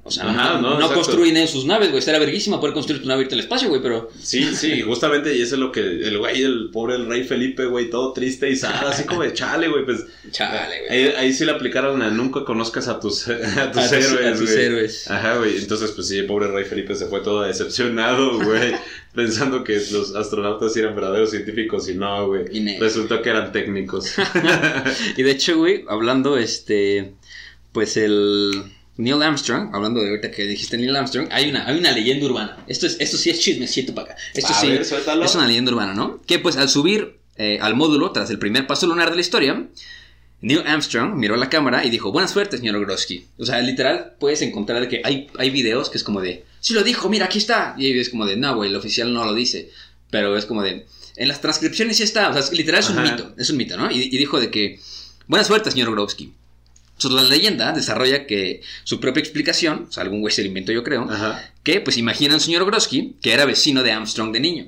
O 0.06 0.10
sea, 0.12 0.30
Ajá, 0.30 0.60
no, 0.60 0.78
no, 0.78 0.92
construyen 0.94 1.36
en 1.36 1.48
sus 1.48 1.64
naves, 1.64 1.88
güey. 1.88 1.98
Estaría 1.98 2.20
verguísima 2.20 2.60
poder 2.60 2.74
construir 2.74 3.02
tu 3.02 3.08
nave 3.08 3.22
irte 3.22 3.34
al 3.34 3.40
espacio, 3.40 3.68
güey, 3.68 3.82
pero. 3.82 4.08
Sí, 4.22 4.54
sí, 4.54 4.82
justamente, 4.86 5.36
y 5.36 5.42
eso 5.42 5.56
es 5.56 5.60
lo 5.60 5.72
que 5.72 5.80
el 5.80 6.16
güey, 6.18 6.44
el 6.44 6.70
pobre 6.72 6.94
el 6.94 7.08
rey 7.08 7.24
Felipe, 7.24 7.64
güey, 7.66 7.90
todo 7.90 8.12
triste 8.12 8.48
y 8.48 8.54
sad, 8.54 8.86
así 8.86 9.02
como 9.02 9.22
de 9.22 9.32
chale, 9.32 9.66
güey, 9.66 9.84
pues. 9.84 10.04
Chale, 10.30 10.86
güey. 10.86 11.06
Ahí, 11.06 11.14
ahí 11.16 11.32
sí 11.32 11.44
le 11.44 11.50
aplicaron 11.50 12.02
a 12.02 12.10
nunca 12.10 12.44
conozcas 12.44 12.86
a 12.86 13.00
tus, 13.00 13.26
a 13.28 13.72
tus 13.72 13.82
A 13.82 13.98
héroes, 13.98 14.26
a 14.26 14.38
tus 14.38 14.52
güey. 14.52 14.64
héroes. 14.64 15.10
Ajá, 15.10 15.38
güey. 15.38 15.56
Entonces, 15.56 15.90
pues 15.90 16.06
sí, 16.06 16.18
el 16.18 16.26
pobre 16.26 16.46
rey 16.52 16.64
Felipe 16.64 16.94
se 16.94 17.06
fue 17.06 17.20
todo 17.20 17.42
decepcionado, 17.42 18.38
güey. 18.44 18.76
pensando 19.12 19.64
que 19.64 19.74
los 19.90 20.14
astronautas 20.14 20.76
eran 20.76 20.94
verdaderos 20.94 21.30
científicos 21.30 21.88
y 21.88 21.94
no, 21.94 22.28
güey. 22.28 22.44
Y 22.52 22.78
Resultó 22.78 23.22
que 23.22 23.30
eran 23.30 23.50
técnicos. 23.50 24.14
Y 25.16 25.22
de 25.24 25.30
hecho, 25.32 25.56
güey, 25.56 25.84
hablando, 25.88 26.36
este. 26.36 27.14
Pues 27.72 27.96
el. 27.96 28.62
Neil 28.98 29.22
Armstrong, 29.22 29.74
hablando 29.74 30.00
de 30.02 30.08
ahorita 30.10 30.30
que 30.30 30.44
dijiste 30.44 30.78
Neil 30.78 30.96
Armstrong, 30.96 31.28
hay 31.30 31.50
una, 31.50 31.66
hay 31.66 31.78
una 31.78 31.92
leyenda 31.92 32.24
urbana. 32.26 32.56
Esto, 32.66 32.86
es, 32.86 32.96
esto 32.98 33.16
sí 33.18 33.30
es 33.30 33.40
chismecito 33.40 33.94
para 33.94 34.12
acá. 34.12 34.22
Esto 34.34 34.52
A 34.52 34.60
sí 34.60 34.68
ver, 34.68 34.80
es 35.24 35.34
una 35.34 35.46
leyenda 35.46 35.72
urbana, 35.72 35.92
¿no? 35.94 36.22
Que 36.26 36.38
pues 36.38 36.56
al 36.56 36.68
subir 36.68 37.18
eh, 37.36 37.58
al 37.60 37.74
módulo, 37.74 38.12
tras 38.12 38.30
el 38.30 38.38
primer 38.38 38.66
paso 38.66 38.86
lunar 38.86 39.10
de 39.10 39.16
la 39.16 39.20
historia, 39.20 39.66
Neil 40.40 40.62
Armstrong 40.66 41.14
miró 41.14 41.34
a 41.34 41.38
la 41.38 41.50
cámara 41.50 41.84
y 41.84 41.90
dijo, 41.90 42.12
buena 42.12 42.28
suerte, 42.28 42.56
señor 42.58 42.78
Grosky. 42.80 43.26
O 43.38 43.44
sea, 43.46 43.60
literal, 43.60 44.14
puedes 44.18 44.40
encontrar 44.42 44.80
de 44.80 44.88
que 44.88 45.02
hay, 45.04 45.28
hay 45.38 45.50
videos 45.50 45.90
que 45.90 45.98
es 45.98 46.04
como 46.04 46.20
de, 46.20 46.44
sí 46.60 46.72
lo 46.74 46.82
dijo, 46.82 47.08
mira, 47.08 47.26
aquí 47.26 47.38
está. 47.38 47.74
Y 47.78 47.98
es 47.98 48.08
como 48.10 48.24
de, 48.26 48.36
no, 48.36 48.54
güey, 48.54 48.70
el 48.70 48.76
oficial 48.76 49.12
no 49.12 49.24
lo 49.24 49.34
dice. 49.34 49.70
Pero 50.10 50.36
es 50.36 50.46
como 50.46 50.62
de, 50.62 50.86
en 51.16 51.28
las 51.28 51.40
transcripciones 51.40 51.96
sí 51.96 52.02
está. 52.02 52.28
O 52.28 52.32
sea, 52.32 52.40
es- 52.42 52.52
literal 52.52 52.80
es 52.80 52.90
un 52.90 53.02
mito, 53.02 53.34
es 53.36 53.50
un 53.50 53.56
mito, 53.56 53.76
¿no? 53.76 53.90
Y, 53.90 54.02
y 54.04 54.18
dijo 54.18 54.38
de 54.40 54.50
que, 54.50 54.78
buena 55.26 55.44
suerte, 55.44 55.70
señor 55.70 55.90
Grosky. 55.90 56.32
Entonces, 56.96 57.22
la 57.22 57.36
leyenda 57.36 57.72
desarrolla 57.72 58.26
que 58.26 58.62
su 58.84 59.00
propia 59.00 59.20
explicación, 59.20 59.86
o 59.88 59.92
sea, 59.92 60.02
algún 60.02 60.20
güey 60.22 60.32
se 60.32 60.42
lo 60.42 60.48
inventó 60.48 60.72
yo 60.72 60.82
creo, 60.82 61.06
Ajá. 61.10 61.52
que 61.62 61.80
pues 61.80 61.98
imagina 61.98 62.34
al 62.34 62.40
señor 62.40 62.64
Grosky, 62.64 63.16
que 63.20 63.32
era 63.32 63.44
vecino 63.44 63.82
de 63.82 63.92
Armstrong 63.92 64.32
de 64.32 64.40
niño 64.40 64.66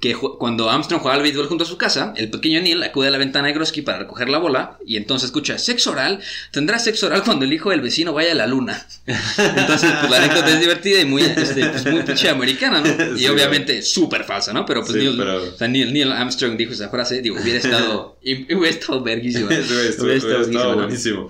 Que 0.00 0.14
cuando 0.14 0.68
Armstrong 0.68 1.00
jugaba 1.00 1.16
al 1.18 1.22
béisbol 1.22 1.46
junto 1.46 1.62
a 1.62 1.66
su 1.66 1.76
casa, 1.78 2.12
el 2.16 2.28
pequeño 2.28 2.60
Neil 2.60 2.82
acude 2.82 3.06
a 3.06 3.10
la 3.12 3.18
ventana 3.18 3.46
de 3.46 3.54
Grosky 3.54 3.82
para 3.82 3.98
recoger 4.00 4.28
la 4.28 4.38
bola 4.38 4.78
y 4.84 4.96
entonces 4.96 5.26
escucha 5.26 5.58
sexo 5.58 5.92
oral, 5.92 6.20
tendrá 6.50 6.80
sexo 6.80 7.06
oral 7.06 7.22
cuando 7.22 7.44
el 7.44 7.52
hijo 7.52 7.70
del 7.70 7.80
vecino 7.80 8.12
vaya 8.12 8.32
a 8.32 8.34
la 8.34 8.48
luna. 8.48 8.84
Entonces, 9.06 9.92
pues 10.00 10.10
la 10.10 10.16
anécdota 10.24 10.50
es 10.50 10.60
divertida 10.60 11.00
y 11.00 11.04
muy, 11.04 11.22
este, 11.22 11.66
pues, 11.66 11.86
muy 11.86 12.02
pinche 12.02 12.28
americana, 12.28 12.80
¿no? 12.80 13.14
Y 13.16 13.18
Sí, 13.20 13.28
obviamente 13.28 13.82
súper 13.82 14.24
falsa, 14.24 14.52
¿no? 14.52 14.66
Pero 14.66 14.80
pues 14.80 14.92
Sí, 14.92 14.98
Neil, 14.98 15.16
pero- 15.16 15.44
o 15.54 15.56
sea, 15.56 15.68
Neil, 15.68 15.92
Neil 15.92 16.10
Armstrong 16.10 16.56
dijo 16.56 16.72
esa 16.72 16.88
frase, 16.88 17.22
digo, 17.22 17.36
hubiera 17.40 17.58
estado, 17.60 18.18
hubiera 18.22 18.68
estado 18.70 19.02
verguísima. 19.02 19.46
Hubiera 19.46 20.40
estado 20.40 20.74
buenísimo. 20.74 21.28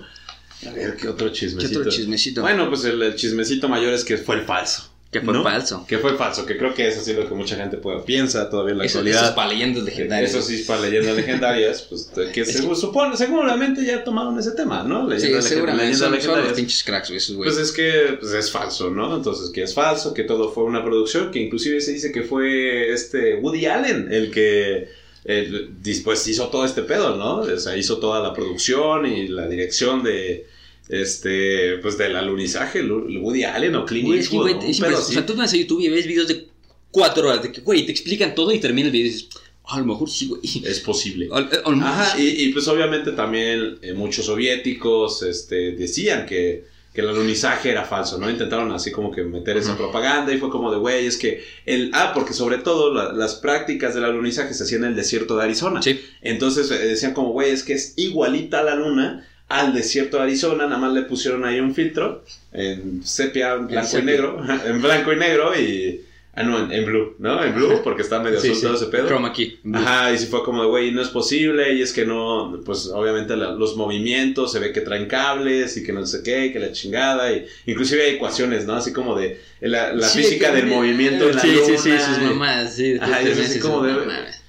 A 0.67 0.71
ver, 0.71 0.95
¿qué 0.97 1.07
otro 1.09 1.29
chismecito? 1.29 1.73
¿Qué 1.73 1.77
otro 1.77 1.91
chismecito? 1.91 2.41
Bueno, 2.41 2.67
pues 2.69 2.85
el, 2.85 2.99
el 3.03 3.13
chismecito 3.15 3.69
mayor 3.69 3.93
es 3.93 4.03
que 4.03 4.17
fue 4.17 4.37
el 4.37 4.45
falso. 4.45 4.89
Que 5.11 5.21
fue 5.21 5.33
¿no? 5.33 5.43
falso. 5.43 5.85
Que 5.87 5.97
fue 5.97 6.15
falso, 6.17 6.45
que 6.45 6.57
creo 6.57 6.73
que 6.73 6.87
eso 6.89 6.99
sí 7.01 7.11
es 7.11 7.17
lo 7.17 7.25
que 7.29 7.33
mucha 7.35 7.55
gente 7.55 7.77
puede, 7.77 7.99
piensa 7.99 8.49
todavía 8.49 8.73
en 8.73 8.79
la 8.79 8.85
Eso, 8.85 8.99
eso 8.99 8.99
actualidad. 8.99 9.29
es 9.29 9.35
para 9.35 9.47
leyendas 9.49 9.83
legendarias. 9.83 10.29
Eso 10.31 10.41
sí 10.41 10.55
es 10.55 10.61
para 10.63 10.81
leyendas 10.81 11.15
legendarias, 11.15 11.81
pues 11.83 12.11
que 12.33 12.41
Es 12.41 12.51
se 12.51 12.75
supone, 12.75 13.15
seguramente 13.15 13.85
ya 13.85 14.03
tomaron 14.03 14.37
ese 14.37 14.51
tema, 14.51 14.83
¿no? 14.83 15.05
Sí, 15.09 15.15
Leyendas 15.15 15.45
seguramente 15.45 15.85
legendarias. 15.85 15.99
son, 15.99 16.07
son 16.09 16.11
los 16.11 16.25
legendarias. 16.25 16.53
pinches 16.57 16.83
cracks, 16.83 17.07
güey, 17.09 17.17
esos 17.17 17.35
güeyes. 17.37 17.55
Pues 17.55 17.67
es 17.69 17.73
que 17.73 18.17
pues 18.19 18.33
es 18.33 18.51
falso, 18.51 18.89
¿no? 18.89 19.15
Entonces 19.15 19.49
que 19.51 19.63
es 19.63 19.73
falso, 19.73 20.13
que 20.13 20.23
todo 20.23 20.51
fue 20.51 20.65
una 20.65 20.83
producción, 20.83 21.31
que 21.31 21.39
inclusive 21.39 21.79
se 21.79 21.93
dice 21.93 22.11
que 22.11 22.23
fue 22.23 22.91
este 22.91 23.35
Woody 23.35 23.67
Allen 23.67 24.09
el 24.11 24.31
que 24.31 24.89
eh, 25.23 25.69
pues 26.03 26.27
hizo 26.27 26.49
todo 26.49 26.65
este 26.65 26.81
pedo, 26.81 27.15
¿no? 27.15 27.37
O 27.37 27.57
sea, 27.57 27.77
hizo 27.77 27.99
toda 27.99 28.21
la 28.21 28.33
producción 28.33 29.05
y 29.05 29.29
la 29.29 29.47
dirección 29.47 30.03
de 30.03 30.45
este 30.89 31.77
pues 31.81 31.97
del 31.97 32.15
alunizaje, 32.15 32.83
Lu- 32.83 33.07
Woody 33.21 33.43
Allen 33.43 33.75
o 33.75 33.85
Clint 33.85 34.07
Güey, 34.07 34.19
es 34.19 34.29
que, 34.29 34.35
Eastwood, 34.37 34.55
güey, 34.91 34.95
así. 34.95 35.11
O 35.11 35.13
sea, 35.13 35.25
tú 35.25 35.35
vas 35.35 35.53
a 35.53 35.57
YouTube 35.57 35.81
y 35.81 35.89
ves 35.89 36.07
videos 36.07 36.27
de 36.27 36.47
cuatro 36.91 37.27
horas 37.27 37.43
de 37.43 37.51
que, 37.51 37.61
güey, 37.61 37.85
te 37.85 37.91
explican 37.91 38.35
todo 38.35 38.51
y 38.51 38.59
termina 38.59 38.87
el 38.87 38.91
video 38.91 39.07
y 39.07 39.09
dices, 39.09 39.29
"Ah, 39.65 39.75
a 39.75 39.79
lo 39.79 39.85
mejor 39.85 40.09
sí, 40.09 40.27
güey. 40.27 40.41
es 40.65 40.79
posible. 40.79 41.25
Mejor 41.27 41.75
Ajá, 41.83 42.19
y, 42.19 42.27
y, 42.45 42.53
pues 42.53 42.67
obviamente 42.67 43.11
también 43.11 43.79
eh, 43.81 43.93
muchos 43.93 44.25
soviéticos 44.25 45.23
este, 45.23 45.71
decían 45.73 46.25
que, 46.25 46.65
que 46.93 47.01
el 47.01 47.09
alunizaje 47.09 47.71
era 47.71 47.83
falso, 47.83 48.17
¿no? 48.17 48.29
Intentaron 48.29 48.71
así 48.71 48.91
como 48.91 49.11
que 49.11 49.23
meter 49.23 49.57
esa 49.57 49.75
propaganda 49.75 50.33
y 50.33 50.37
fue 50.37 50.49
como 50.49 50.71
de, 50.71 50.77
güey, 50.77 51.05
es 51.05 51.17
que 51.17 51.43
el... 51.65 51.89
Ah, 51.93 52.11
porque 52.13 52.31
sobre 52.33 52.59
todo 52.59 52.93
la- 52.93 53.11
las 53.11 53.35
prácticas 53.35 53.93
del 53.95 54.05
alunizaje 54.05 54.53
se 54.53 54.63
hacían 54.63 54.83
en 54.85 54.91
el 54.91 54.95
desierto 54.95 55.35
de 55.35 55.43
Arizona. 55.43 55.81
Sí. 55.81 55.99
Entonces 56.21 56.71
eh, 56.71 56.77
decían 56.77 57.13
como, 57.13 57.31
güey, 57.33 57.51
es 57.51 57.63
que 57.63 57.73
es 57.73 57.93
igualita 57.97 58.59
a 58.59 58.63
la 58.63 58.75
luna 58.75 59.27
al 59.59 59.73
desierto 59.73 60.17
de 60.17 60.23
Arizona, 60.23 60.65
nada 60.65 60.77
más 60.77 60.93
le 60.93 61.03
pusieron 61.03 61.45
ahí 61.45 61.59
un 61.59 61.73
filtro 61.75 62.23
en 62.53 63.01
sepia, 63.05 63.55
blanco 63.55 63.99
y 63.99 64.03
negro, 64.03 64.43
en 64.65 64.81
blanco 64.81 65.13
y 65.13 65.15
negro 65.17 65.59
y... 65.59 66.01
Ah, 66.37 66.43
no, 66.43 66.59
en, 66.65 66.69
en 66.73 66.83
blue, 66.85 67.15
¿no? 67.19 67.41
En 67.41 67.55
blue, 67.55 67.79
porque 67.81 68.01
está 68.01 68.19
medio 68.19 68.41
Sí, 68.41 68.49
azul 68.51 68.61
todo 68.63 68.77
sí. 68.77 68.83
ese 68.83 68.91
pedo. 68.91 69.07
Chroma 69.07 69.31
key. 69.31 69.57
Ajá, 69.73 70.11
y 70.13 70.17
si 70.17 70.25
fue 70.25 70.43
como 70.43 70.63
de, 70.63 70.67
güey, 70.67 70.91
no 70.91 71.01
es 71.01 71.07
posible, 71.07 71.73
y 71.75 71.81
es 71.81 71.93
que 71.93 72.05
no, 72.05 72.59
pues 72.65 72.87
obviamente 72.87 73.37
la- 73.37 73.51
los 73.51 73.77
movimientos 73.77 74.51
se 74.51 74.59
ve 74.59 74.73
que 74.73 74.81
traen 74.81 75.05
cables 75.07 75.77
y 75.77 75.83
que 75.85 75.93
no 75.93 76.05
sé 76.05 76.23
qué, 76.23 76.51
que 76.51 76.59
la 76.59 76.73
chingada, 76.73 77.31
y 77.31 77.45
inclusive 77.67 78.03
hay 78.03 78.15
ecuaciones, 78.15 78.65
¿no? 78.65 78.73
Así 78.75 78.91
como 78.91 79.17
de 79.17 79.39
la, 79.61 79.93
la 79.93 80.09
Sí, 80.09 80.23
física 80.23 80.51
del 80.51 80.65
movimiento 80.67 81.29
en 81.29 81.35
la 81.37 81.41
Sí, 81.41 81.55
sí, 81.65 81.77
sí, 81.77 81.89
luna, 81.91 82.05
sus 82.05 82.23
mamás, 82.23 82.75
sí. 82.75 82.97
Ajá, 82.99 83.19
te- 83.19 83.29
y 83.29 83.31
es 83.31 83.39
así 83.39 83.59
como 83.61 83.81
de-. 83.83 83.93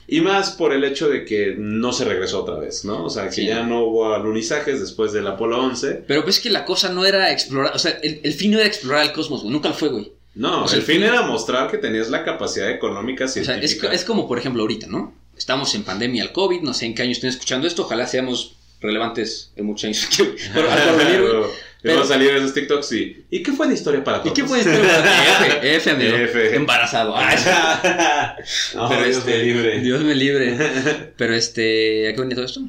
Y 0.09 0.21
más 0.21 0.53
por 0.53 0.73
el 0.73 0.85
hecho 0.85 1.09
de 1.09 1.25
que 1.25 1.55
no 1.59 1.93
se 1.93 2.05
regresó 2.05 2.43
otra 2.43 2.57
vez, 2.57 2.85
¿no? 2.85 3.05
O 3.05 3.11
sea, 3.11 3.25
que 3.27 3.33
Sí. 3.33 3.47
ya 3.47 3.63
no 3.65 3.85
hubo 3.85 4.15
alunizajes 4.15 4.81
después 4.81 5.13
del 5.13 5.27
Apolo 5.27 5.61
11. 5.61 6.05
Pero 6.07 6.23
pues 6.23 6.39
que 6.41 6.49
la 6.51 6.65
cosa 6.65 6.91
no 6.91 7.05
era 7.05 7.33
explorar, 7.33 7.75
o 7.75 7.79
sea, 7.79 7.99
el, 8.03 8.21
el 8.23 8.33
fin 8.35 8.53
no 8.53 8.59
era 8.59 8.67
explorar 8.69 9.05
el 9.05 9.13
cosmos, 9.13 9.41
güey, 9.43 9.53
nunca 9.53 9.69
lo 9.71 9.75
fue, 9.75 9.89
güey. 9.89 10.13
No, 10.37 10.65
O 10.65 10.69
sea, 10.69 10.79
el 10.79 10.85
fin 10.85 10.97
fin- 10.97 11.05
era 11.05 11.23
mostrar 11.23 11.71
que 11.71 11.79
tenías 11.79 12.11
la 12.11 12.23
capacidad 12.23 12.71
económica 12.71 13.25
O 13.25 13.29
sea, 13.29 13.43
científica. 13.43 13.89
es, 13.89 14.01
es 14.03 14.05
como, 14.05 14.29
por 14.29 14.39
ejemplo, 14.39 14.63
ahorita, 14.63 14.87
¿no? 14.87 15.15
Estamos 15.37 15.75
en 15.75 15.83
pandemia 15.83 16.23
al 16.23 16.33
COVID, 16.33 16.61
no 16.61 16.73
sé 16.75 16.87
en 16.87 16.95
qué 16.95 17.03
año 17.03 17.13
estén 17.13 17.31
escuchando 17.31 17.67
esto, 17.67 17.83
ojalá 17.83 18.07
seamos 18.07 18.55
relevantes 18.81 19.51
en 19.57 19.65
muchos 19.67 19.85
años. 19.85 20.09
Pero 20.55 20.71
al 20.71 20.79
porvenir, 20.91 21.21
güey. 21.23 21.35
Pero- 21.87 22.03
a 22.03 22.07
salir 22.07 22.31
esos 22.31 22.53
TikToks 22.55 22.93
y... 22.93 23.25
¿Y 23.31 23.43
qué 23.43 23.53
fue 23.53 23.67
de 23.69 23.75
historia 23.75 24.03
para 24.05 24.19
¿Y 24.19 24.21
todos? 24.23 24.35
qué 24.35 24.45
puede 24.45 24.63
ser? 24.63 24.75
F, 24.85 25.77
F, 25.77 25.91
amigo. 25.91 26.17
F. 26.17 26.57
Embarazado. 26.57 27.15
Ah, 27.17 28.37
No, 28.75 28.89
Pero 28.89 29.05
Dios 29.05 29.17
este, 29.19 29.31
me 29.31 29.43
libre. 29.45 29.81
Dios 29.81 30.03
me 30.03 30.15
libre. 30.15 30.57
Pero 31.17 31.35
este, 31.35 32.09
¿a 32.09 32.15
qué 32.15 32.21
venía 32.21 32.37
todo 32.37 32.47
esto? 32.47 32.61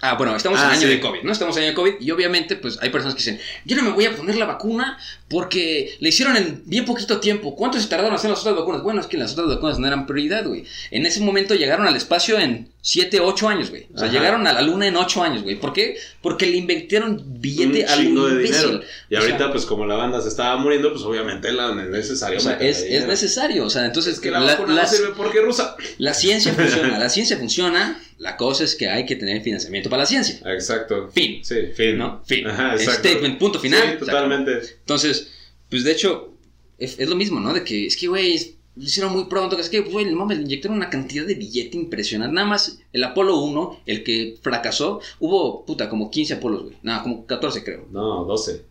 Ah, 0.00 0.14
bueno, 0.14 0.36
estamos 0.36 0.60
Ah, 0.60 0.66
en 0.66 0.70
año 0.70 0.80
sí. 0.82 0.86
de 0.86 1.00
COVID, 1.00 1.22
¿no? 1.22 1.32
Estamos 1.32 1.56
en 1.56 1.62
año 1.64 1.70
de 1.70 1.74
COVID 1.74 1.94
y 2.00 2.10
obviamente 2.12 2.54
pues 2.54 2.78
hay 2.80 2.90
personas 2.90 3.14
que 3.14 3.18
dicen, 3.18 3.40
yo 3.64 3.76
no 3.76 3.82
me 3.82 3.90
voy 3.90 4.04
a 4.06 4.14
poner 4.14 4.36
la 4.36 4.44
vacuna 4.46 4.96
porque 5.28 5.96
le 5.98 6.08
hicieron 6.10 6.36
en 6.36 6.62
bien 6.66 6.84
poquito 6.84 7.18
tiempo. 7.18 7.56
¿Cuánto 7.56 7.80
se 7.80 7.88
tardaron 7.88 8.12
en 8.12 8.16
hacer 8.16 8.30
las 8.30 8.38
otras 8.40 8.54
vacunas? 8.56 8.82
Bueno, 8.82 9.00
es 9.00 9.08
que 9.08 9.16
las 9.16 9.32
otras 9.32 9.48
vacunas 9.48 9.78
no 9.80 9.86
eran 9.88 10.06
prioridad, 10.06 10.46
güey. 10.46 10.64
En 10.92 11.04
ese 11.04 11.20
momento 11.20 11.54
llegaron 11.56 11.86
al 11.88 11.96
espacio 11.96 12.38
en 12.38 12.68
7, 12.80 13.18
8 13.20 13.48
años, 13.48 13.70
güey. 13.70 13.86
O 13.92 13.98
sea, 13.98 14.06
Ajá. 14.08 14.16
llegaron 14.16 14.46
a 14.46 14.52
la 14.52 14.62
luna 14.62 14.86
en 14.86 14.96
8 14.96 15.22
años, 15.22 15.42
güey. 15.42 15.56
¿Por 15.56 15.72
qué? 15.72 15.96
Porque 16.22 16.46
le 16.46 16.56
invirtieron 16.58 17.20
billete 17.40 17.80
un 17.84 17.90
a 17.90 17.96
chingo 17.96 18.22
algún 18.26 18.36
de 18.38 18.42
dinero. 18.44 18.80
Y 19.10 19.16
O 19.16 19.18
ahorita, 19.18 19.38
sea, 19.38 19.50
pues 19.52 19.66
como 19.66 19.84
la 19.84 19.96
banda 19.96 20.22
se 20.22 20.28
estaba 20.28 20.56
muriendo, 20.58 20.92
pues 20.92 21.02
obviamente 21.04 21.50
la 21.52 21.70
es 21.70 21.88
necesario. 21.88 22.38
o 22.38 22.40
sea, 22.40 22.52
es, 22.54 22.84
necesario. 23.06 23.64
O 23.66 23.70
sea, 23.70 23.84
entonces 23.84 24.14
Es 24.14 24.20
que 24.20 24.30
la, 24.30 24.38
la- 24.40 24.52
vacuna 24.52 24.74
las- 24.74 24.92
no 24.92 24.96
sirve 24.96 25.12
porque 25.16 25.40
rusa. 25.40 25.76
la 25.98 26.14
ciencia 26.14 26.54
funciona, 26.54 26.98
la 27.00 27.08
ciencia 27.10 27.36
funciona 27.36 28.00
La 28.18 28.36
cosa 28.36 28.64
es 28.64 28.74
que 28.74 28.88
hay 28.88 29.06
que 29.06 29.16
tener 29.16 29.42
financiamiento 29.42 29.88
para 29.88 30.02
la 30.02 30.06
ciencia. 30.06 30.40
Exacto. 30.46 31.08
Fin. 31.12 31.44
Sí, 31.44 31.68
fin. 31.74 31.96
¿No? 31.96 32.20
Fin. 32.24 32.46
Ajá, 32.46 32.74
exacto. 32.74 33.08
Statement, 33.08 33.38
punto 33.38 33.60
final. 33.60 33.92
Sí, 33.92 33.98
totalmente. 33.98 34.60
Entonces, 34.80 35.30
pues 35.70 35.84
de 35.84 35.92
hecho, 35.92 36.34
es, 36.78 36.98
es 36.98 37.08
lo 37.08 37.14
mismo, 37.14 37.38
¿no? 37.38 37.54
De 37.54 37.62
que 37.62 37.86
es 37.86 37.96
que, 37.96 38.08
güey, 38.08 38.56
lo 38.74 38.84
hicieron 38.84 39.12
muy 39.12 39.24
pronto, 39.24 39.56
que 39.56 39.62
es 39.62 39.70
que, 39.70 39.80
güey, 39.80 40.06
no 40.06 40.26
le 40.26 40.36
inyectaron 40.36 40.76
una 40.76 40.90
cantidad 40.90 41.26
de 41.26 41.34
billete 41.34 41.76
impresionante. 41.76 42.34
Nada 42.34 42.46
más 42.46 42.80
el 42.92 43.04
Apolo 43.04 43.38
1, 43.40 43.82
el 43.86 44.04
que 44.04 44.36
fracasó, 44.40 45.00
hubo, 45.20 45.64
puta, 45.64 45.88
como 45.88 46.10
15 46.10 46.34
Apolos, 46.34 46.62
güey. 46.64 46.76
No, 46.82 47.02
como 47.02 47.26
14 47.26 47.64
creo. 47.64 47.86
No, 47.90 48.24
12. 48.24 48.62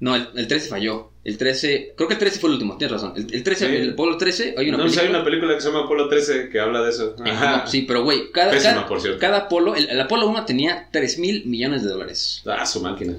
No, 0.00 0.16
el, 0.16 0.28
el 0.34 0.48
13 0.48 0.68
falló. 0.68 1.10
El 1.24 1.38
13, 1.38 1.94
creo 1.96 2.06
que 2.06 2.14
el 2.14 2.20
13 2.20 2.38
fue 2.38 2.50
el 2.50 2.54
último, 2.54 2.76
tienes 2.76 2.92
razón. 2.92 3.14
El, 3.16 3.32
el 3.34 3.42
13, 3.42 3.66
Sí. 3.66 3.76
el 3.76 3.90
Apolo 3.92 4.18
13, 4.18 4.54
hay 4.58 4.68
una 4.68 4.76
no, 4.76 4.84
pues 4.84 4.92
película. 4.94 5.02
hay 5.02 5.08
una 5.08 5.24
película 5.24 5.54
que 5.54 5.60
se 5.62 5.68
llama 5.68 5.84
Apolo 5.84 6.08
13 6.08 6.48
que 6.50 6.60
habla 6.60 6.82
de 6.82 6.90
eso. 6.90 7.16
Ajá, 7.24 7.54
Ajá. 7.54 7.66
sí, 7.66 7.82
pero 7.88 8.02
güey, 8.04 8.30
cada, 8.30 8.50
Pésima, 8.50 8.74
cada, 8.74 8.86
por 8.86 9.00
cierto. 9.00 9.18
cada 9.18 9.38
Apolo, 9.38 9.74
el, 9.74 9.88
el 9.88 10.00
Apolo 10.00 10.26
1 10.28 10.44
tenía 10.44 10.88
3 10.92 11.18
mil 11.18 11.46
millones 11.46 11.82
de 11.82 11.88
dólares. 11.88 12.42
Ah, 12.46 12.66
su 12.66 12.80
máquina. 12.82 13.14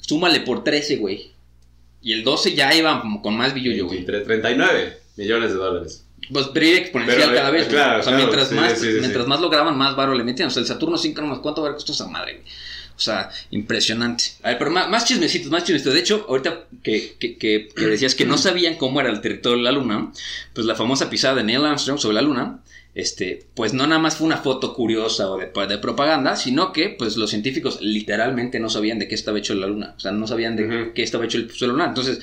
Súmale 0.00 0.40
por 0.40 0.64
13, 0.64 0.96
güey. 0.96 1.30
Y 2.02 2.12
el 2.14 2.24
12 2.24 2.54
ya 2.54 2.74
iba 2.74 3.02
con 3.22 3.36
más 3.36 3.54
billullo, 3.54 3.84
güey. 3.86 3.98
23, 3.98 4.24
39 4.26 4.98
millones 5.16 5.50
de 5.50 5.56
dólares. 5.56 6.04
Pues, 6.32 6.48
pero 6.52 6.66
iba 6.66 6.78
exponencial 6.78 7.20
Pero, 7.30 7.34
cada 7.34 7.48
eh, 7.48 7.52
vez. 7.52 7.62
güey. 7.64 7.74
claro, 7.74 8.00
o 8.00 8.02
sea, 8.02 8.12
claro, 8.12 8.16
mientras, 8.26 8.48
sí, 8.48 8.54
más, 8.54 8.78
sí, 8.80 8.86
mientras 9.00 9.26
más 9.26 9.40
lograban, 9.40 9.76
más 9.78 9.94
varo 9.94 10.14
le 10.14 10.24
metían. 10.24 10.48
O 10.48 10.50
sea, 10.50 10.62
el 10.62 10.66
Saturno 10.66 10.96
5, 10.98 11.20
no 11.20 11.28
más, 11.28 11.38
¿cuánto 11.40 11.62
vale 11.62 11.74
costó 11.74 11.92
esa 11.92 12.08
madre, 12.08 12.34
güey? 12.38 12.44
O 13.00 13.02
sea, 13.02 13.30
impresionante. 13.50 14.24
A 14.42 14.50
ver, 14.50 14.58
pero 14.58 14.70
más, 14.70 14.90
más 14.90 15.06
chismecitos, 15.06 15.50
más 15.50 15.64
chismecitos. 15.64 15.94
De 15.94 16.00
hecho, 16.00 16.26
ahorita 16.28 16.64
que, 16.82 17.14
que, 17.18 17.38
que- 17.38 17.70
que 17.74 17.86
decías 17.86 18.14
que 18.14 18.26
no 18.26 18.36
sabían 18.36 18.74
cómo 18.74 19.00
era 19.00 19.08
el 19.08 19.22
territorio 19.22 19.56
de 19.56 19.64
la 19.64 19.72
Luna, 19.72 20.12
pues 20.52 20.66
la 20.66 20.74
famosa 20.74 21.08
pisada 21.08 21.36
de 21.36 21.44
Neil 21.44 21.64
Armstrong 21.64 21.98
sobre 21.98 22.16
la 22.16 22.20
Luna, 22.22 22.60
este, 22.94 23.46
pues 23.54 23.72
no 23.72 23.86
nada 23.86 24.02
más 24.02 24.16
fue 24.16 24.26
una 24.26 24.36
foto 24.36 24.74
curiosa 24.74 25.30
o 25.30 25.38
de, 25.38 25.46
de 25.46 25.78
propaganda, 25.78 26.36
sino 26.36 26.72
que 26.74 26.90
pues 26.90 27.16
los 27.16 27.30
científicos 27.30 27.80
literalmente 27.80 28.60
no 28.60 28.68
sabían 28.68 28.98
de 28.98 29.08
qué 29.08 29.14
estaba 29.14 29.38
hecho 29.38 29.54
la 29.54 29.66
Luna. 29.66 29.94
O 29.96 30.00
sea, 30.00 30.12
no 30.12 30.26
sabían 30.26 30.56
de 30.56 30.92
qué 30.94 31.02
estaba 31.02 31.24
hecho 31.24 31.38
el 31.38 31.50
suelo 31.50 31.72
lunar. 31.72 31.88
Entonces, 31.88 32.18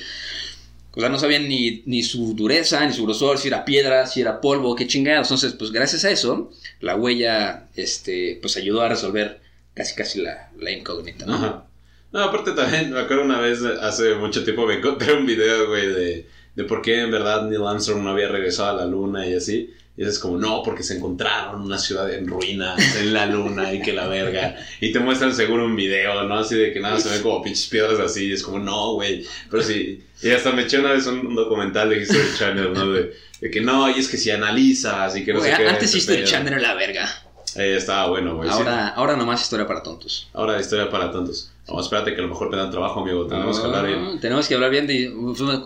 o 0.93 0.99
sea, 0.99 1.09
no 1.09 1.19
sabían 1.19 1.47
ni, 1.47 1.83
ni 1.85 2.01
su 2.03 2.33
dureza, 2.35 2.85
ni 2.85 2.93
su 2.93 3.03
grosor, 3.05 3.37
si 3.37 3.47
era 3.49 3.65
piedra, 3.65 4.07
si 4.07 4.21
era 4.21 4.41
polvo, 4.41 4.75
qué 4.75 4.87
chingados. 4.87 5.27
Entonces, 5.27 5.53
pues 5.53 5.71
gracias 5.71 6.05
a 6.05 6.11
eso, 6.11 6.51
la 6.81 6.95
huella, 6.95 7.67
este, 7.75 8.37
pues 8.41 8.57
ayudó 8.57 8.81
a 8.81 8.89
resolver 8.89 9.39
casi 9.77 9.95
casi 9.95 10.21
la, 10.21 10.49
la 10.59 10.71
incógnita, 10.71 11.25
¿no? 11.27 11.35
Ajá. 11.35 11.63
No, 12.11 12.19
aparte 12.23 12.51
también, 12.53 12.91
me 12.91 12.99
acuerdo 13.01 13.23
una 13.23 13.39
vez, 13.39 13.61
hace 13.63 14.15
mucho 14.15 14.43
tiempo, 14.43 14.65
me 14.65 14.75
encontré 14.75 15.13
un 15.13 15.25
video, 15.25 15.67
güey, 15.67 15.87
de, 15.87 16.25
de 16.55 16.63
por 16.63 16.81
qué 16.81 17.01
en 17.01 17.11
verdad 17.11 17.43
Neil 17.47 17.61
Armstrong 17.67 18.01
no 18.03 18.09
había 18.09 18.29
regresado 18.29 18.69
a 18.71 18.81
la 18.81 18.85
luna 18.89 19.27
y 19.27 19.35
así. 19.35 19.73
Y 19.99 20.03
es 20.05 20.19
como, 20.19 20.37
no, 20.37 20.61
porque 20.63 20.83
se 20.83 20.95
encontraron 20.95 21.59
una 21.61 21.79
ciudad 21.79 22.13
en 22.13 22.27
ruinas 22.27 22.77
en 22.97 23.13
la 23.13 23.25
luna 23.25 23.73
y 23.73 23.81
que 23.81 23.93
la 23.93 24.07
verga. 24.07 24.55
Y 24.79 24.91
te 24.91 24.99
muestran 24.99 25.33
seguro 25.33 25.65
un 25.65 25.75
video, 25.75 26.21
¿no? 26.23 26.37
Así 26.37 26.55
de 26.55 26.71
que 26.71 26.79
nada, 26.79 26.99
se 26.99 27.09
ven 27.09 27.23
como 27.23 27.41
pinches 27.41 27.65
piedras 27.65 27.99
así. 27.99 28.27
Y 28.27 28.33
es 28.33 28.43
como, 28.43 28.59
no, 28.59 28.93
güey. 28.93 29.25
Pero 29.49 29.63
sí. 29.63 30.03
Y 30.21 30.29
hasta 30.29 30.51
me 30.51 30.61
eché 30.63 30.77
una 30.79 30.91
vez 30.91 31.07
un, 31.07 31.25
un 31.25 31.35
documental 31.35 31.89
de 31.89 32.01
History 32.03 32.27
Channel, 32.37 32.73
¿no? 32.73 32.91
De, 32.91 33.11
de 33.41 33.49
que 33.51 33.59
no, 33.59 33.89
y 33.89 33.99
es 33.99 34.07
que 34.07 34.17
si 34.17 34.29
analizas 34.29 35.17
y 35.17 35.25
que 35.25 35.33
no 35.33 35.39
Güey, 35.39 35.51
sé 35.51 35.57
qué. 35.57 35.67
antes 35.67 35.95
History. 35.95 36.23
Channel 36.25 36.53
era 36.53 36.61
la 36.61 36.73
verga. 36.75 37.09
Eh, 37.57 37.75
estaba 37.75 38.07
bueno, 38.09 38.35
güey. 38.35 38.49
sí. 38.49 38.55
Ahora, 38.55 38.89
ahora 38.89 39.15
nomás 39.15 39.41
historia 39.41 39.67
para 39.67 39.81
tontos. 39.83 40.29
Ahora 40.33 40.59
historia 40.59 40.89
para 40.89 41.11
tontos. 41.11 41.51
Vamos, 41.67 41.85
espérate 41.85 42.13
que 42.13 42.19
a 42.19 42.23
lo 42.23 42.29
mejor 42.29 42.49
te 42.49 42.55
dan 42.55 42.71
trabajo, 42.71 43.01
amigo. 43.01 43.27
Tenemos 43.27 43.59
que 43.59 43.65
hablar 43.65 43.85
bien. 43.85 43.99
Ah, 43.99 44.17
Tenemos 44.21 44.47
que 44.47 44.55
hablar 44.55 44.71
bien 44.71 44.87
de. 44.87 45.13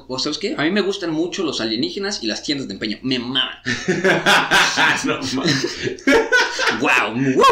¿o 0.07 0.17
¿Sabes 0.19 0.39
qué? 0.39 0.55
A 0.57 0.63
mí 0.63 0.71
me 0.71 0.81
gustan 0.81 1.11
mucho 1.11 1.43
los 1.43 1.61
alienígenas 1.61 2.23
y 2.23 2.27
las 2.27 2.41
tiendas 2.41 2.67
de 2.67 2.73
empeño. 2.73 2.97
Me 3.03 3.19
maman. 3.19 3.49
no 5.05 5.19
mames. 5.33 6.03
¡Wow! 6.79 7.13
¡Wow! 7.35 7.45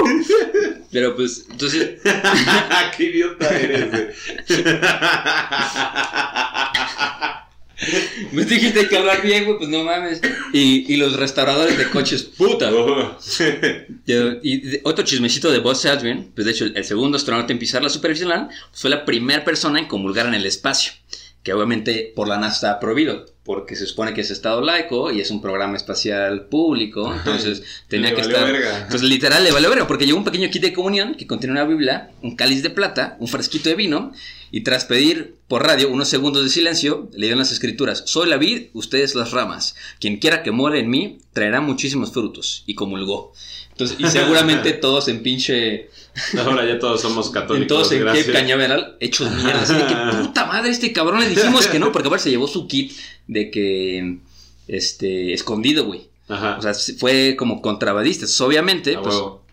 Pero 0.92 1.16
pues, 1.16 1.46
entonces. 1.52 2.00
Qué 2.98 3.04
idiota 3.04 3.50
eres, 3.56 3.92
güey. 3.92 4.08
Me 8.32 8.46
dijiste 8.46 8.88
que 8.88 8.98
hablar 8.98 9.22
bien, 9.22 9.46
güey, 9.46 9.58
pues 9.58 9.70
no 9.70 9.84
mames. 9.84 10.22
Y, 10.54 10.92
y 10.94 10.98
los 10.98 11.16
restauradores 11.16 11.78
de 11.78 11.90
coches, 11.90 12.24
puta. 12.24 12.70
Oh. 12.80 13.18
Y 14.42 14.58
de- 14.62 14.82
otro 14.84 15.04
chismecito 15.06 15.52
de 15.52 15.60
Buzz 15.60 15.86
Aldrin, 15.86 16.32
pues 16.36 16.46
de 16.46 16.52
hecho 16.52 16.66
el, 16.66 16.76
el 16.78 16.84
segundo 16.86 17.18
astronauta 17.18 17.54
en 17.54 17.60
pisar 17.60 17.84
la 17.84 17.90
superficie 17.90 18.26
lunar, 18.26 18.48
pues, 18.48 18.82
fue 18.82 18.90
la 18.90 19.06
primera 19.06 19.44
persona 19.44 19.80
en 19.80 19.88
comulgar 19.88 20.26
en 20.28 20.34
el 20.34 20.46
espacio, 20.46 20.94
que 21.44 21.54
obviamente 21.54 22.12
por 22.16 22.28
la 22.28 22.38
NASA 22.38 22.54
está 22.56 22.80
prohibido, 22.80 23.26
porque 23.44 23.76
se 23.76 23.86
supone 23.86 24.14
que 24.14 24.22
es 24.22 24.32
estado 24.32 24.62
laico 24.62 25.12
y 25.12 25.22
es 25.22 25.32
un 25.32 25.42
programa 25.42 25.78
espacial 25.78 26.46
público, 26.48 27.14
entonces 27.14 27.64
tenía 27.88 28.10
Le 28.10 28.16
que 28.16 28.22
valió 28.22 28.38
estar... 28.38 28.52
verga. 28.52 28.88
Pues 28.90 29.02
literal 29.04 29.44
le 29.44 29.52
valió 29.52 29.70
verga, 29.70 29.88
porque 29.88 30.06
llegó 30.06 30.18
un 30.18 30.24
pequeño 30.26 30.50
kit 30.50 30.62
de 30.64 30.74
comunión 30.74 31.16
que 31.16 31.28
contiene 31.28 31.54
una 31.54 31.66
Biblia, 31.66 32.12
un 32.22 32.36
cáliz 32.36 32.64
de 32.64 32.70
plata, 32.70 33.16
un 33.20 33.28
frasquito 33.28 33.70
de 33.70 33.76
vino, 33.76 34.12
y 34.52 34.62
tras 34.62 34.86
pedir 34.86 35.36
por 35.47 35.66
radio 35.66 35.89
unos 35.89 36.10
segundos 36.10 36.43
de 36.43 36.50
silencio, 36.50 37.10
le 37.12 37.28
dieron 37.28 37.39
las 37.39 37.52
escrituras, 37.52 38.04
soy 38.06 38.30
la 38.30 38.38
vid, 38.38 38.68
ustedes 38.74 39.16
las 39.16 39.32
ramas, 39.32 39.76
quien 40.00 40.18
quiera 40.18 40.43
que 40.43 40.52
more 40.52 40.80
en 40.80 40.89
mí, 40.89 41.20
traerá 41.34 41.62
muchísimos 41.62 42.12
frutos, 42.12 42.64
y 42.66 42.76
comulgó. 42.76 43.34
Entonces, 43.72 43.97
y 44.00 44.08
seguramente 44.08 44.74
todos 44.82 45.08
en 45.08 45.24
pinche, 45.24 45.89
Ahora 46.38 46.66
ya 46.66 46.80
todos 46.80 47.02
somos 47.02 47.30
católicos. 47.32 47.62
en 47.62 47.68
todos 47.68 47.91
en. 47.91 48.06
Cape 48.06 48.32
Cañaveral, 48.32 48.97
hechos 49.00 49.32
mierda, 49.32 49.62
así 49.62 49.74
de 49.74 49.88
que 49.88 49.95
puta 50.22 50.45
madre, 50.45 50.70
este 50.70 50.91
cabrón 50.91 51.22
le 51.22 51.30
dijimos 51.30 51.68
que 51.68 51.80
no, 51.80 51.91
porque 51.91 52.08
aparte 52.08 52.26
se 52.26 52.32
llevó 52.32 52.47
su 52.47 52.68
kit 52.68 52.91
de 53.28 53.52
que, 53.52 54.18
este, 54.68 55.34
escondido, 55.34 55.86
güey. 55.86 56.08
Ajá. 56.28 56.58
O 56.58 56.62
sea, 56.62 56.74
fue 56.97 57.36
como 57.38 57.62
contrabandista. 57.62 58.26
Obviamente, 58.43 58.97
pues, 58.97 59.16
huevo. 59.16 59.43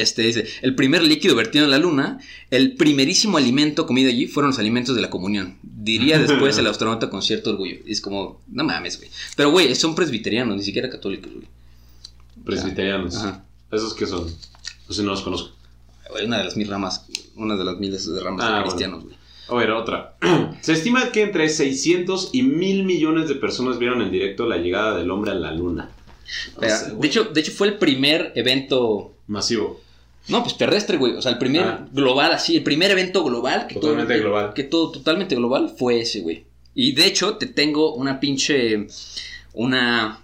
Este 0.00 0.22
dice, 0.22 0.46
el 0.62 0.74
primer 0.74 1.02
líquido 1.02 1.34
vertido 1.34 1.64
en 1.64 1.70
la 1.70 1.78
luna, 1.78 2.18
el 2.50 2.74
primerísimo 2.76 3.36
alimento 3.38 3.86
comido 3.86 4.10
allí 4.10 4.26
fueron 4.26 4.50
los 4.50 4.58
alimentos 4.58 4.94
de 4.94 5.02
la 5.02 5.10
comunión. 5.10 5.58
Diría 5.62 6.18
después 6.26 6.56
el 6.58 6.66
astronauta 6.66 7.10
con 7.10 7.22
cierto 7.22 7.50
orgullo. 7.50 7.76
Y 7.86 7.92
es 7.92 8.00
como, 8.00 8.42
no 8.48 8.64
mames, 8.64 8.98
güey. 8.98 9.10
Pero, 9.36 9.50
güey, 9.50 9.74
son 9.74 9.94
presbiterianos, 9.94 10.56
ni 10.56 10.62
siquiera 10.62 10.88
católicos, 10.90 11.32
güey. 11.32 11.46
Presbiterianos. 12.44 13.16
Ajá. 13.16 13.44
¿Esos 13.72 13.94
qué 13.94 14.06
son? 14.06 14.26
No 14.88 14.94
sé, 14.94 15.02
no 15.02 15.10
los 15.10 15.22
conozco. 15.22 15.50
Una 16.24 16.38
de 16.38 16.44
las 16.44 16.56
mil 16.56 16.68
ramas, 16.68 17.06
una 17.34 17.56
de 17.56 17.64
las 17.64 17.78
miles 17.78 18.06
de 18.10 18.20
ramas 18.20 18.40
Ah, 18.44 18.46
de 18.46 18.52
bueno. 18.52 18.64
cristianos, 18.66 19.04
güey. 19.04 19.16
A 19.48 19.54
ver, 19.54 19.70
otra. 19.72 20.16
Se 20.60 20.72
estima 20.72 21.10
que 21.12 21.22
entre 21.22 21.48
600 21.48 22.30
y 22.32 22.42
1000 22.42 22.84
millones 22.84 23.28
de 23.28 23.34
personas 23.36 23.78
vieron 23.78 24.02
en 24.02 24.10
directo 24.10 24.46
la 24.46 24.56
llegada 24.58 24.96
del 24.96 25.10
hombre 25.10 25.32
a 25.32 25.34
la 25.34 25.52
luna. 25.52 25.90
O 26.56 26.60
Pero, 26.60 26.76
sea, 26.76 26.88
de, 26.90 27.06
hecho, 27.06 27.24
de 27.24 27.40
hecho, 27.40 27.52
fue 27.52 27.68
el 27.68 27.74
primer 27.78 28.32
evento. 28.36 29.14
Masivo. 29.28 29.80
No, 30.28 30.42
pues 30.42 30.56
terrestre, 30.56 30.96
güey. 30.96 31.14
O 31.14 31.22
sea, 31.22 31.32
el 31.32 31.38
primer 31.38 31.62
Ah. 31.64 31.88
global, 31.92 32.32
así, 32.32 32.56
el 32.56 32.62
primer 32.62 32.90
evento 32.90 33.22
global. 33.24 33.66
Que 33.68 33.74
Totalmente 33.76 34.14
todo, 34.14 34.22
global. 34.22 34.52
Que 34.54 34.64
todo 34.64 34.90
totalmente 34.90 35.34
global 35.36 35.72
fue 35.78 36.00
ese, 36.00 36.20
güey. 36.20 36.44
Y 36.74 36.92
de 36.92 37.06
hecho, 37.06 37.36
te 37.36 37.46
tengo 37.46 37.94
una 37.94 38.18
pinche. 38.20 38.86
Una. 39.52 40.20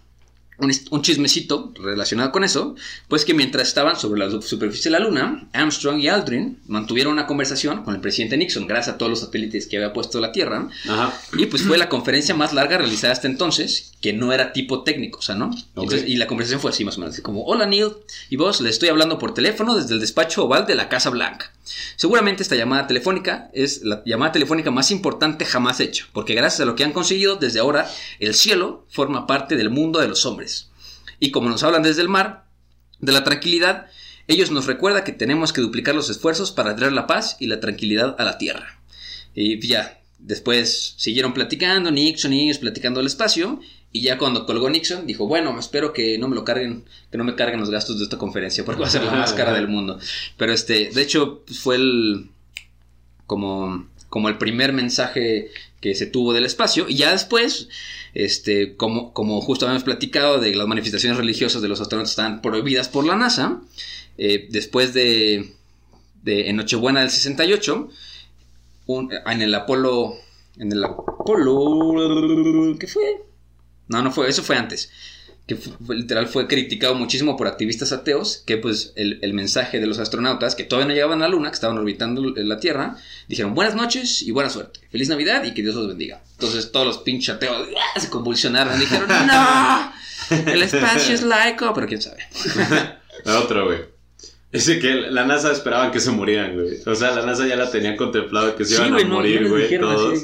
Un, 0.58 0.70
un 0.90 1.02
chismecito 1.02 1.72
relacionado 1.82 2.30
con 2.30 2.44
eso, 2.44 2.76
pues 3.08 3.24
que 3.24 3.34
mientras 3.34 3.66
estaban 3.66 3.96
sobre 3.96 4.20
la 4.24 4.30
superficie 4.42 4.92
de 4.92 4.98
la 4.98 5.04
Luna, 5.04 5.48
Armstrong 5.52 5.98
y 5.98 6.06
Aldrin 6.06 6.58
mantuvieron 6.68 7.14
una 7.14 7.26
conversación 7.26 7.82
con 7.82 7.94
el 7.96 8.00
presidente 8.00 8.36
Nixon, 8.36 8.68
gracias 8.68 8.94
a 8.94 8.98
todos 8.98 9.10
los 9.10 9.20
satélites 9.20 9.66
que 9.66 9.78
había 9.78 9.92
puesto 9.92 10.20
la 10.20 10.30
Tierra, 10.30 10.68
Ajá. 10.88 11.18
y 11.36 11.46
pues 11.46 11.62
fue 11.62 11.78
la 11.78 11.88
conferencia 11.88 12.36
más 12.36 12.52
larga 12.52 12.78
realizada 12.78 13.12
hasta 13.12 13.26
entonces, 13.26 13.91
que 14.02 14.12
no 14.12 14.32
era 14.32 14.52
tipo 14.52 14.82
técnico, 14.82 15.20
o 15.20 15.22
sea, 15.22 15.36
¿no? 15.36 15.50
Entonces, 15.68 16.04
y 16.08 16.16
la 16.16 16.26
conversación 16.26 16.60
fue 16.60 16.70
así 16.70 16.84
más 16.84 16.96
o 16.96 17.00
menos, 17.00 17.14
así 17.14 17.22
como, 17.22 17.44
hola 17.44 17.66
Neil, 17.66 17.92
y 18.28 18.36
vos 18.36 18.60
le 18.60 18.68
estoy 18.68 18.88
hablando 18.88 19.18
por 19.18 19.32
teléfono 19.32 19.76
desde 19.76 19.94
el 19.94 20.00
despacho 20.00 20.44
oval 20.44 20.66
de 20.66 20.74
la 20.74 20.88
Casa 20.88 21.08
Blanca. 21.08 21.52
Seguramente 21.94 22.42
esta 22.42 22.56
llamada 22.56 22.88
telefónica 22.88 23.48
es 23.54 23.82
la 23.84 24.02
llamada 24.04 24.32
telefónica 24.32 24.72
más 24.72 24.90
importante 24.90 25.44
jamás 25.44 25.78
hecha, 25.78 26.06
porque 26.12 26.34
gracias 26.34 26.60
a 26.60 26.64
lo 26.64 26.74
que 26.74 26.82
han 26.82 26.92
conseguido, 26.92 27.36
desde 27.36 27.60
ahora 27.60 27.88
el 28.18 28.34
cielo 28.34 28.84
forma 28.90 29.28
parte 29.28 29.56
del 29.56 29.70
mundo 29.70 30.00
de 30.00 30.08
los 30.08 30.26
hombres. 30.26 30.68
Y 31.20 31.30
como 31.30 31.48
nos 31.48 31.62
hablan 31.62 31.84
desde 31.84 32.02
el 32.02 32.08
mar, 32.08 32.46
de 32.98 33.12
la 33.12 33.22
tranquilidad, 33.22 33.86
ellos 34.26 34.50
nos 34.50 34.66
recuerdan 34.66 35.04
que 35.04 35.12
tenemos 35.12 35.52
que 35.52 35.60
duplicar 35.60 35.94
los 35.94 36.10
esfuerzos 36.10 36.50
para 36.50 36.74
traer 36.74 36.92
la 36.92 37.06
paz 37.06 37.36
y 37.38 37.46
la 37.46 37.60
tranquilidad 37.60 38.16
a 38.18 38.24
la 38.24 38.38
Tierra. 38.38 38.80
Y 39.34 39.64
ya, 39.64 40.00
después 40.18 40.94
siguieron 40.96 41.34
platicando, 41.34 41.90
Nixon 41.90 42.32
y 42.32 42.44
ellos 42.44 42.58
platicando 42.58 43.00
el 43.00 43.06
espacio, 43.06 43.60
y 43.92 44.02
ya 44.02 44.16
cuando 44.18 44.46
colgó 44.46 44.70
Nixon, 44.70 45.06
dijo, 45.06 45.26
bueno, 45.26 45.58
espero 45.58 45.92
que 45.92 46.16
no 46.18 46.26
me 46.28 46.34
lo 46.34 46.44
carguen, 46.44 46.84
que 47.10 47.18
no 47.18 47.24
me 47.24 47.34
carguen 47.34 47.60
los 47.60 47.70
gastos 47.70 47.98
de 47.98 48.04
esta 48.04 48.16
conferencia, 48.18 48.64
porque 48.64 48.80
va 48.80 48.86
a 48.86 48.90
ser 48.90 49.02
la 49.04 49.12
más 49.12 49.32
cara 49.34 49.52
del 49.52 49.68
mundo. 49.68 49.98
Pero 50.38 50.52
este, 50.52 50.90
de 50.90 51.02
hecho, 51.02 51.42
pues, 51.46 51.58
fue 51.60 51.76
el, 51.76 52.30
como, 53.26 53.86
como 54.08 54.28
el 54.28 54.38
primer 54.38 54.72
mensaje 54.72 55.50
que 55.80 55.94
se 55.94 56.06
tuvo 56.06 56.32
del 56.32 56.46
espacio, 56.46 56.86
y 56.88 56.94
ya 56.96 57.10
después, 57.12 57.68
este, 58.14 58.76
como, 58.76 59.12
como 59.12 59.40
justo 59.40 59.66
habíamos 59.66 59.82
platicado 59.84 60.38
de 60.40 60.54
las 60.54 60.66
manifestaciones 60.68 61.18
religiosas 61.18 61.60
de 61.60 61.68
los 61.68 61.80
astronautas 61.80 62.10
están 62.12 62.40
prohibidas 62.40 62.88
por 62.88 63.04
la 63.04 63.16
NASA, 63.16 63.60
eh, 64.16 64.46
después 64.50 64.94
de, 64.94 65.52
de, 66.22 66.48
en 66.48 66.56
Nochebuena 66.56 67.00
del 67.00 67.10
68, 67.10 67.88
un- 68.86 69.10
en 69.26 69.42
el 69.42 69.54
Apolo, 69.54 70.14
en 70.56 70.70
el 70.72 70.84
Apolo, 70.84 72.76
¿qué 72.78 72.86
fue? 72.86 73.22
No, 73.88 74.02
no 74.02 74.10
fue, 74.12 74.28
eso 74.28 74.42
fue 74.42 74.56
antes. 74.56 74.90
que 75.46 75.56
fu- 75.56 75.72
fue- 75.84 75.96
literal 75.96 76.28
fue 76.28 76.46
criticado 76.46 76.94
muchísimo 76.94 77.36
por 77.36 77.48
activistas 77.48 77.90
ateos, 77.92 78.42
que 78.46 78.58
pues 78.58 78.92
el, 78.94 79.18
el 79.22 79.34
mensaje 79.34 79.80
de 79.80 79.86
los 79.88 79.98
astronautas 79.98 80.54
que 80.54 80.62
todavía 80.62 80.86
no 80.88 80.94
llegaban 80.94 81.20
a 81.20 81.26
la 81.26 81.30
Luna, 81.34 81.50
que 81.50 81.54
estaban 81.54 81.76
orbitando 81.76 82.22
la 82.36 82.60
Tierra, 82.60 82.96
dijeron 83.28 83.52
buenas 83.54 83.74
noches 83.74 84.22
y 84.22 84.30
buena 84.30 84.50
suerte, 84.50 84.80
feliz 84.92 85.08
Navidad 85.08 85.42
y 85.44 85.52
que 85.52 85.62
Dios 85.62 85.74
los 85.74 85.88
bendiga. 85.88 86.22
Entonces 86.34 86.70
todos 86.70 86.86
los 86.86 86.98
pinches 86.98 87.34
ateos 87.34 87.68
¡ah! 87.76 87.98
se 88.00 88.08
convulsionaron 88.08 88.76
y 88.76 88.80
dijeron 88.82 89.08
no, 89.26 89.92
el 90.52 90.62
espacio 90.62 91.12
es 91.14 91.22
laico, 91.22 91.74
pero 91.74 91.88
quién 91.88 92.00
sabe. 92.00 92.22
La 93.24 93.40
otra, 93.40 93.62
güey. 93.62 93.78
Dice 94.52 94.78
que 94.78 94.94
la 94.94 95.24
NASA 95.24 95.50
esperaban 95.50 95.90
que 95.90 95.98
se 96.00 96.10
murieran, 96.10 96.54
güey. 96.54 96.78
O 96.86 96.94
sea, 96.94 97.10
la 97.12 97.24
NASA 97.26 97.46
ya 97.46 97.56
la 97.56 97.70
tenía 97.70 97.96
contemplado 97.96 98.54
que 98.54 98.64
se 98.64 98.74
iban 98.74 98.94
a 98.94 98.98
morir, 99.08 99.48
güey, 99.48 99.68
todos. 99.80 100.20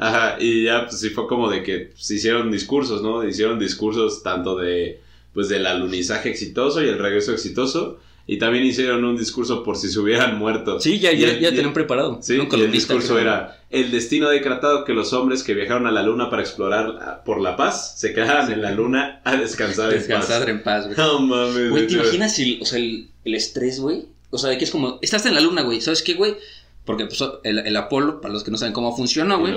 Ajá, 0.00 0.36
y 0.40 0.64
ya 0.64 0.86
pues 0.86 0.98
sí 1.00 1.10
fue 1.10 1.26
como 1.28 1.50
de 1.50 1.62
que 1.62 1.92
se 1.96 2.14
hicieron 2.14 2.50
discursos, 2.50 3.02
¿no? 3.02 3.22
Hicieron 3.26 3.58
discursos 3.58 4.22
tanto 4.22 4.56
de 4.56 5.00
pues 5.34 5.48
del 5.48 5.66
alunizaje 5.66 6.30
exitoso 6.30 6.82
y 6.82 6.88
el 6.88 6.98
regreso 6.98 7.32
exitoso 7.32 7.98
y 8.26 8.38
también 8.38 8.64
hicieron 8.64 9.04
un 9.04 9.16
discurso 9.16 9.62
por 9.62 9.76
si 9.76 9.88
se 9.88 9.98
hubieran 9.98 10.38
muerto. 10.38 10.78
Sí, 10.80 10.98
ya, 11.00 11.12
Y 11.12 11.18
ya, 11.20 11.28
el- 11.30 11.40
ya 11.40 11.50
tenían 11.50 11.72
preparado. 11.72 12.18
Sí, 12.22 12.38
Un 12.38 12.48
y 12.50 12.60
el 12.62 12.70
discurso 12.72 13.18
era 13.18 13.58
el 13.70 13.90
destino 13.90 14.28
decretado 14.28 14.84
que 14.84 14.92
los 14.94 15.12
hombres 15.12 15.42
que 15.42 15.54
viajaron 15.54 15.86
a 15.86 15.90
la 15.92 16.02
luna 16.02 16.30
para 16.30 16.42
explorar 16.42 16.98
ah, 17.00 17.22
por 17.24 17.40
la 17.40 17.56
paz 17.56 17.98
se 18.00 18.12
quedaran 18.14 18.50
en 18.52 18.62
la 18.62 18.70
luna 18.72 19.20
a 19.24 19.36
descansar, 19.36 19.90
Descansar 19.90 20.42
en 20.48 20.56
en 20.56 20.62
paz, 20.62 20.84
güey. 20.86 20.96
paz. 20.96 21.06
No 21.12 21.20
mames. 21.20 21.70
Güey, 21.70 21.86
¿te 21.86 21.94
imaginas 21.94 22.38
el, 22.38 22.58
o 22.62 22.64
sea, 22.64 22.78
el, 22.78 23.08
el 23.24 23.34
estrés, 23.34 23.80
güey? 23.80 24.04
O 24.30 24.38
sea, 24.38 24.50
de 24.50 24.58
que 24.58 24.64
es 24.64 24.70
como, 24.70 24.98
estás 25.02 25.26
en 25.26 25.34
la 25.34 25.40
luna, 25.40 25.62
güey, 25.62 25.80
¿sabes 25.80 26.02
qué, 26.02 26.14
güey? 26.14 26.36
Porque 26.84 27.06
pues, 27.06 27.22
el, 27.44 27.58
el 27.60 27.76
Apolo, 27.76 28.20
para 28.20 28.32
los 28.34 28.42
que 28.42 28.50
no 28.50 28.56
saben 28.56 28.72
cómo 28.72 28.96
funciona, 28.96 29.36
güey. 29.36 29.54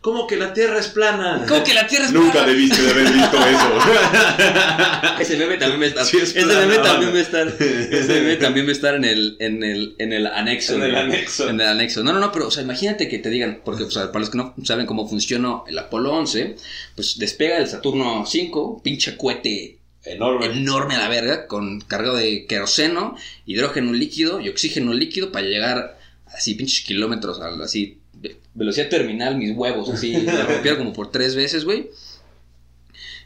¿Cómo 0.00 0.26
que 0.26 0.36
la 0.36 0.54
Tierra 0.54 0.78
es 0.78 0.88
plana? 0.88 1.44
¿Cómo 1.48 1.62
que 1.64 1.74
la 1.74 1.86
Tierra 1.86 2.06
es 2.06 2.12
Nunca 2.12 2.32
plana? 2.32 2.46
debiste 2.48 2.80
de 2.82 2.90
haber 2.90 3.12
visto 3.12 3.36
eso. 3.36 5.18
Ese 5.20 5.36
meme 5.36 5.56
también 5.58 5.80
va 5.80 5.84
a 5.84 5.88
estar. 5.88 6.06
Sí, 6.06 6.16
es 6.18 6.34
ese 6.36 6.46
meme 6.46 6.78
también 6.78 7.12
va 7.12 7.18
a 7.18 7.20
estar. 7.20 7.48
Ese 7.48 8.20
meme 8.20 8.36
también 8.36 8.66
va 8.66 8.70
a 8.70 8.72
estar 8.72 8.94
en 8.94 9.04
el, 9.04 9.36
en 9.40 9.62
el, 9.62 9.94
en 9.98 10.12
el 10.12 10.26
anexo. 10.26 10.74
En 10.76 10.82
el 10.82 10.90
güey. 10.92 11.02
anexo. 11.02 11.48
En 11.48 11.60
el 11.60 11.66
anexo. 11.66 12.02
No, 12.04 12.12
no, 12.12 12.20
no, 12.20 12.32
pero, 12.32 12.48
o 12.48 12.50
sea, 12.50 12.62
imagínate 12.62 13.08
que 13.08 13.18
te 13.18 13.28
digan, 13.28 13.60
porque, 13.64 13.84
o 13.84 13.90
sea, 13.90 14.06
para 14.12 14.20
los 14.20 14.30
que 14.30 14.38
no 14.38 14.54
saben 14.64 14.86
cómo 14.86 15.08
funciona 15.08 15.62
el 15.66 15.78
Apolo 15.78 16.12
11, 16.12 16.56
pues 16.94 17.18
despega 17.18 17.58
el 17.58 17.68
Saturno 17.68 18.24
5, 18.26 18.82
pinche 18.82 19.16
cohete 19.16 19.78
Enorme. 20.04 20.46
enorme 20.46 20.94
a 20.96 20.98
la 20.98 21.08
verga, 21.08 21.46
con 21.46 21.80
cargado 21.80 22.16
de 22.16 22.46
queroseno, 22.46 23.16
hidrógeno 23.46 23.92
líquido 23.92 24.40
y 24.40 24.48
oxígeno 24.48 24.92
líquido 24.94 25.30
para 25.30 25.46
llegar 25.46 25.98
así 26.34 26.54
pinches 26.54 26.84
kilómetros, 26.84 27.40
así, 27.40 27.98
ve- 28.14 28.38
velocidad 28.54 28.88
terminal, 28.88 29.36
mis 29.36 29.56
huevos, 29.56 29.88
así, 29.90 30.16
me 30.26 30.42
rompieron 30.42 30.78
como 30.78 30.92
por 30.92 31.10
tres 31.10 31.34
veces, 31.34 31.64
güey. 31.64 31.90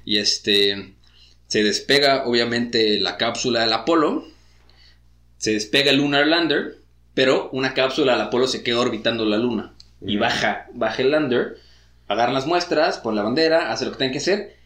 Y 0.05 0.19
este, 0.19 0.95
se 1.49 1.63
despega 1.65 2.25
obviamente 2.27 3.01
la 3.01 3.17
cápsula 3.17 3.61
del 3.61 3.73
Apolo, 3.73 4.25
se 5.39 5.53
despega 5.53 5.91
el 5.91 5.99
Lunar 5.99 6.27
Lander, 6.27 6.79
pero 7.15 7.51
una 7.53 7.75
cápsula 7.75 8.13
del 8.13 8.23
Apolo 8.23 8.47
se 8.47 8.63
queda 8.63 8.81
orbitando 8.81 9.25
la 9.25 9.39
Luna. 9.39 9.73
Y 10.01 10.17
baja, 10.19 10.67
baja 10.75 11.03
el 11.03 11.11
lander, 11.11 11.59
agarran 12.07 12.35
las 12.35 12.47
muestras, 12.47 12.99
pone 12.99 13.17
la 13.17 13.23
bandera, 13.23 13.73
hace 13.73 13.87
lo 13.87 13.93
que 13.93 13.97
tienen 13.97 14.13
que 14.13 14.19
hacer, 14.19 14.57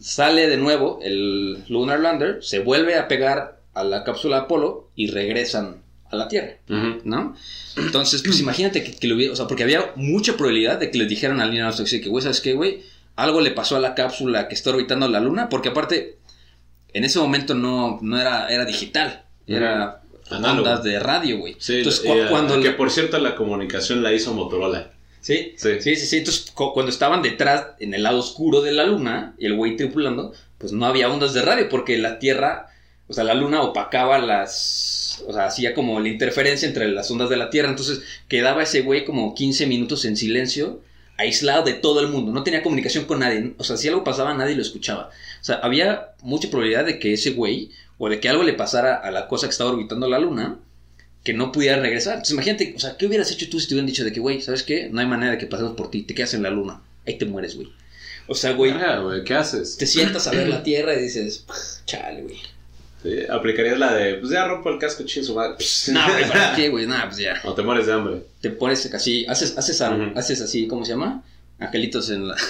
sale 0.00 0.48
de 0.48 0.56
nuevo 0.56 0.98
el 1.02 1.64
Lunar 1.68 2.00
Lander, 2.00 2.42
se 2.42 2.60
vuelve 2.60 2.96
a 2.96 3.06
pegar 3.06 3.60
a 3.74 3.84
la 3.84 4.02
cápsula 4.02 4.38
Apolo 4.38 4.88
y 4.96 5.08
regresan 5.10 5.82
a 6.10 6.16
la 6.16 6.28
Tierra. 6.28 6.56
¿no? 7.04 7.34
Entonces, 7.76 8.22
pues 8.24 8.40
imagínate 8.40 8.82
que, 8.84 8.92
que 8.92 9.06
lo 9.06 9.16
hubiera, 9.16 9.32
o 9.32 9.36
sea, 9.36 9.46
porque 9.46 9.62
había 9.64 9.92
mucha 9.96 10.36
probabilidad 10.36 10.78
de 10.78 10.90
que 10.90 10.98
les 10.98 11.08
dijeran 11.08 11.40
a 11.40 11.46
Neil 11.46 11.62
Armstrong, 11.62 11.88
sí, 11.88 12.00
que, 12.00 12.08
güey, 12.08 12.22
¿sabes 12.22 12.40
qué, 12.40 12.54
güey? 12.54 12.82
Algo 13.16 13.40
le 13.40 13.50
pasó 13.50 13.76
a 13.76 13.80
la 13.80 13.94
cápsula 13.94 14.48
que 14.48 14.54
está 14.54 14.70
orbitando 14.70 15.08
la 15.08 15.20
Luna, 15.20 15.48
porque 15.48 15.70
aparte, 15.70 16.18
en 16.92 17.04
ese 17.04 17.18
momento 17.18 17.54
no, 17.54 17.98
no 18.02 18.20
era, 18.20 18.48
era 18.48 18.64
digital, 18.64 19.24
era 19.46 20.02
ondas 20.30 20.82
de 20.82 20.98
radio, 20.98 21.38
güey. 21.38 21.56
Sí, 21.58 21.78
Entonces, 21.78 22.00
cu- 22.04 22.12
ah, 22.12 22.26
cuando... 22.30 22.60
que 22.60 22.70
por 22.72 22.90
cierto 22.90 23.18
la 23.18 23.34
comunicación 23.36 24.02
la 24.02 24.12
hizo 24.12 24.32
Motorola. 24.34 24.90
Sí, 25.20 25.54
Sí. 25.56 25.80
sí, 25.80 25.96
sí, 25.96 26.06
sí. 26.06 26.16
Entonces, 26.18 26.50
cu- 26.52 26.72
cuando 26.72 26.90
estaban 26.90 27.22
detrás, 27.22 27.68
en 27.80 27.94
el 27.94 28.02
lado 28.02 28.18
oscuro 28.18 28.60
de 28.62 28.72
la 28.72 28.84
luna, 28.84 29.34
y 29.38 29.46
el 29.46 29.54
güey 29.56 29.76
tripulando, 29.76 30.32
pues 30.58 30.72
no 30.72 30.86
había 30.86 31.08
ondas 31.10 31.32
de 31.34 31.42
radio, 31.42 31.68
porque 31.68 31.98
la 31.98 32.18
Tierra, 32.18 32.68
o 33.08 33.12
sea, 33.12 33.24
la 33.24 33.34
luna 33.34 33.62
opacaba 33.62 34.18
las. 34.18 35.22
O 35.26 35.32
sea, 35.32 35.46
hacía 35.46 35.74
como 35.74 36.00
la 36.00 36.08
interferencia 36.08 36.68
entre 36.68 36.88
las 36.88 37.10
ondas 37.10 37.30
de 37.30 37.36
la 37.36 37.50
Tierra. 37.50 37.68
Entonces, 37.70 38.00
quedaba 38.28 38.62
ese 38.62 38.82
güey 38.82 39.04
como 39.04 39.34
15 39.34 39.66
minutos 39.66 40.04
en 40.04 40.16
silencio, 40.16 40.80
aislado 41.16 41.62
de 41.64 41.72
todo 41.74 42.00
el 42.00 42.08
mundo. 42.08 42.32
No 42.32 42.42
tenía 42.42 42.62
comunicación 42.62 43.04
con 43.06 43.20
nadie. 43.20 43.54
O 43.58 43.64
sea, 43.64 43.76
si 43.76 43.88
algo 43.88 44.04
pasaba, 44.04 44.34
nadie 44.34 44.56
lo 44.56 44.62
escuchaba. 44.62 45.10
O 45.40 45.44
sea, 45.44 45.56
había 45.56 46.10
mucha 46.22 46.50
probabilidad 46.50 46.84
de 46.84 46.98
que 46.98 47.12
ese 47.14 47.30
güey, 47.30 47.70
o 47.98 48.08
de 48.08 48.20
que 48.20 48.28
algo 48.28 48.42
le 48.42 48.52
pasara 48.52 48.96
a 48.96 49.10
la 49.10 49.26
cosa 49.28 49.46
que 49.46 49.52
estaba 49.52 49.70
orbitando 49.70 50.08
la 50.08 50.18
luna, 50.18 50.58
que 51.24 51.32
no 51.32 51.50
pudiera 51.50 51.80
regresar. 51.80 52.14
Entonces 52.14 52.34
imagínate, 52.34 52.74
o 52.76 52.78
sea, 52.78 52.96
¿qué 52.96 53.06
hubieras 53.06 53.30
hecho 53.32 53.48
tú 53.48 53.58
si 53.58 53.66
te 53.68 53.74
hubieran 53.74 53.86
dicho 53.86 54.04
de 54.04 54.12
que, 54.12 54.20
güey, 54.20 54.40
¿sabes 54.42 54.62
qué? 54.62 54.88
No 54.92 55.00
hay 55.00 55.06
manera 55.06 55.32
de 55.32 55.38
que 55.38 55.46
pasemos 55.46 55.72
por 55.74 55.90
ti, 55.90 56.02
te 56.02 56.14
quedas 56.14 56.34
en 56.34 56.42
la 56.42 56.50
luna, 56.50 56.82
ahí 57.06 57.18
te 57.18 57.24
mueres, 57.24 57.56
güey. 57.56 57.72
O 58.28 58.34
sea, 58.34 58.52
güey, 58.52 58.70
Ah, 58.72 58.98
güey, 58.98 59.24
¿qué 59.24 59.34
haces? 59.34 59.76
te 59.76 59.86
sientas 59.86 60.26
a 60.28 60.30
ver 60.32 60.48
la 60.48 60.62
Tierra 60.64 60.94
y 60.94 61.02
dices, 61.02 61.44
chale, 61.84 62.22
güey. 62.22 62.36
Sí, 63.06 63.18
aplicarías 63.30 63.78
la 63.78 63.94
de, 63.94 64.14
pues 64.14 64.32
ya 64.32 64.46
rompo 64.48 64.68
el 64.70 64.78
casco, 64.78 65.04
ching 65.04 65.22
su 65.24 65.34
madre. 65.34 65.56
No, 65.92 66.00
¿para 66.28 66.54
qué, 66.56 66.68
güey? 66.68 66.86
Nada, 66.86 67.06
pues 67.06 67.18
ya. 67.18 67.40
O 67.44 67.54
te 67.54 67.62
mueres 67.62 67.86
de 67.86 67.92
hambre. 67.92 68.22
Te 68.40 68.50
pones 68.50 68.92
así, 68.92 69.24
haces, 69.28 69.56
haces, 69.56 69.80
a- 69.80 69.96
haces 70.16 70.40
así, 70.40 70.66
¿cómo 70.66 70.84
se 70.84 70.92
llama? 70.92 71.22
Angelitos 71.58 72.10
en 72.10 72.28
la... 72.28 72.36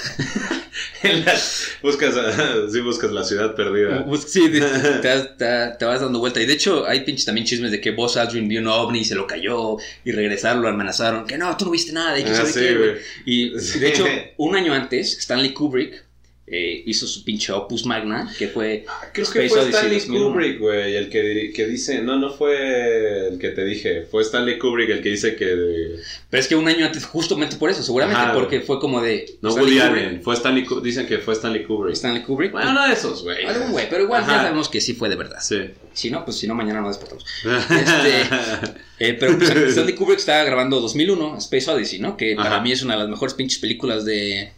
En 1.03 1.25
la- 1.25 1.35
buscas, 1.83 2.15
sí, 2.73 2.81
buscas 2.81 3.11
la 3.13 3.25
ciudad 3.25 3.55
perdida. 3.55 4.05
Sí, 4.27 4.51
te, 4.51 4.61
vas- 4.61 5.37
te- 5.39 5.77
te 5.79 5.85
vas 5.87 6.01
dando 6.01 6.19
vuelta. 6.19 6.41
Y 6.41 6.47
de 6.47 6.53
hecho, 6.53 6.87
hay 6.87 7.01
pinches 7.01 7.25
también 7.25 7.47
chismes 7.47 7.71
de 7.71 7.81
que 7.81 7.93
Buzz 7.93 8.17
Aldrin 8.19 8.47
vio 8.49 8.61
un 8.61 8.67
ovni 8.69 9.01
y 9.01 9.05
se 9.05 9.15
lo 9.15 9.27
cayó. 9.27 9.77
Y 10.05 10.13
regresaron, 10.13 10.63
lo 10.63 10.69
amenazaron. 10.69 11.27
Que 11.27 11.39
no, 11.39 11.57
tú 11.57 11.67
no 11.67 11.71
viste 11.71 11.93
nada. 11.93 12.19
Y, 12.19 12.25
que 12.25 12.31
Ah, 12.31 12.45
sí, 12.45 12.61
qué. 12.61 13.01
Y 13.25 13.59
Sí. 13.59 13.79
de 13.79 13.89
hecho, 13.89 14.05
un 14.37 14.55
año 14.57 14.75
antes, 14.75 15.17
Stanley 15.19 15.55
Kubrick 15.55 16.05
eh, 16.49 16.85
hizo 16.87 17.09
su 17.09 17.25
pinche 17.25 17.53
opus 17.53 17.85
magna, 17.87 18.33
que 18.39 18.47
fue 18.47 18.85
Creo 19.13 19.25
Space 19.25 19.41
que 19.41 19.49
fue 19.49 19.61
Odyssey 19.63 19.75
Stanley 19.75 19.99
2001. 19.99 20.31
Kubrick, 20.31 20.59
güey, 20.61 20.97
el 20.97 21.09
que, 21.09 21.53
que 21.53 21.67
dice, 21.67 22.03
no, 22.03 22.17
no 22.19 22.31
fue 22.31 23.29
el 23.29 23.39
que 23.39 23.49
te 23.49 23.65
dije, 23.65 24.03
fue 24.03 24.23
Stanley 24.23 24.57
Kubrick 24.59 24.91
el 24.91 25.03
que 25.03 25.09
dice 25.09 25.35
que... 25.35 25.99
Pero 26.31 26.41
es 26.41 26.47
que 26.47 26.55
un 26.55 26.69
año 26.69 26.87
antes, 26.87 27.05
justamente 27.05 27.57
por 27.57 27.71
eso, 27.71 27.83
seguramente 27.83 28.21
Ajá, 28.21 28.33
porque 28.33 28.61
fue 28.61 28.79
como 28.79 29.01
de... 29.01 29.39
No, 29.43 29.49
Stanley 29.49 29.79
Woody 29.79 29.89
Kubrick. 29.89 30.07
Allen, 30.07 30.23
fue 30.23 30.35
Stanley, 30.35 30.67
dicen 30.85 31.07
que 31.07 31.19
fue 31.19 31.35
Stanley 31.35 31.65
Kubrick. 31.65 31.95
Stanley 31.95 32.23
Kubrick. 32.23 32.53
Bueno, 32.53 32.73
no 32.73 32.87
de 32.87 32.93
esos, 32.93 33.25
güey. 33.25 33.45
Algún 33.45 33.73
güey, 33.73 33.89
pero 33.91 34.05
igual 34.05 34.23
ya 34.23 34.37
sabemos 34.37 34.69
que 34.69 34.81
sí 34.81 34.95
fue 34.95 35.09
de 35.09 35.17
verdad. 35.17 35.39
Sí. 35.41 35.63
Si 35.95 36.11
no, 36.11 36.25
pues 36.25 36.37
si 36.37 36.47
no, 36.47 36.55
mañana 36.55 36.81
nos 36.81 36.97
despertamos. 36.97 37.25
Este, 37.77 39.09
eh, 39.09 39.17
pero 39.19 39.37
pues, 39.37 39.51
Stanley 39.51 39.95
Kubrick 39.95 40.19
estaba 40.19 40.45
grabando 40.45 40.81
2001, 40.81 41.39
Space 41.39 41.71
Odyssey, 41.71 41.99
¿no? 41.99 42.17
Que 42.17 42.37
para 42.37 42.61
mí 42.61 42.71
es 42.71 42.83
una 42.83 42.95
de 42.95 43.01
las 43.01 43.09
mejores 43.09 43.35
pinches 43.35 43.59
películas 43.59 44.05
de, 44.05 44.53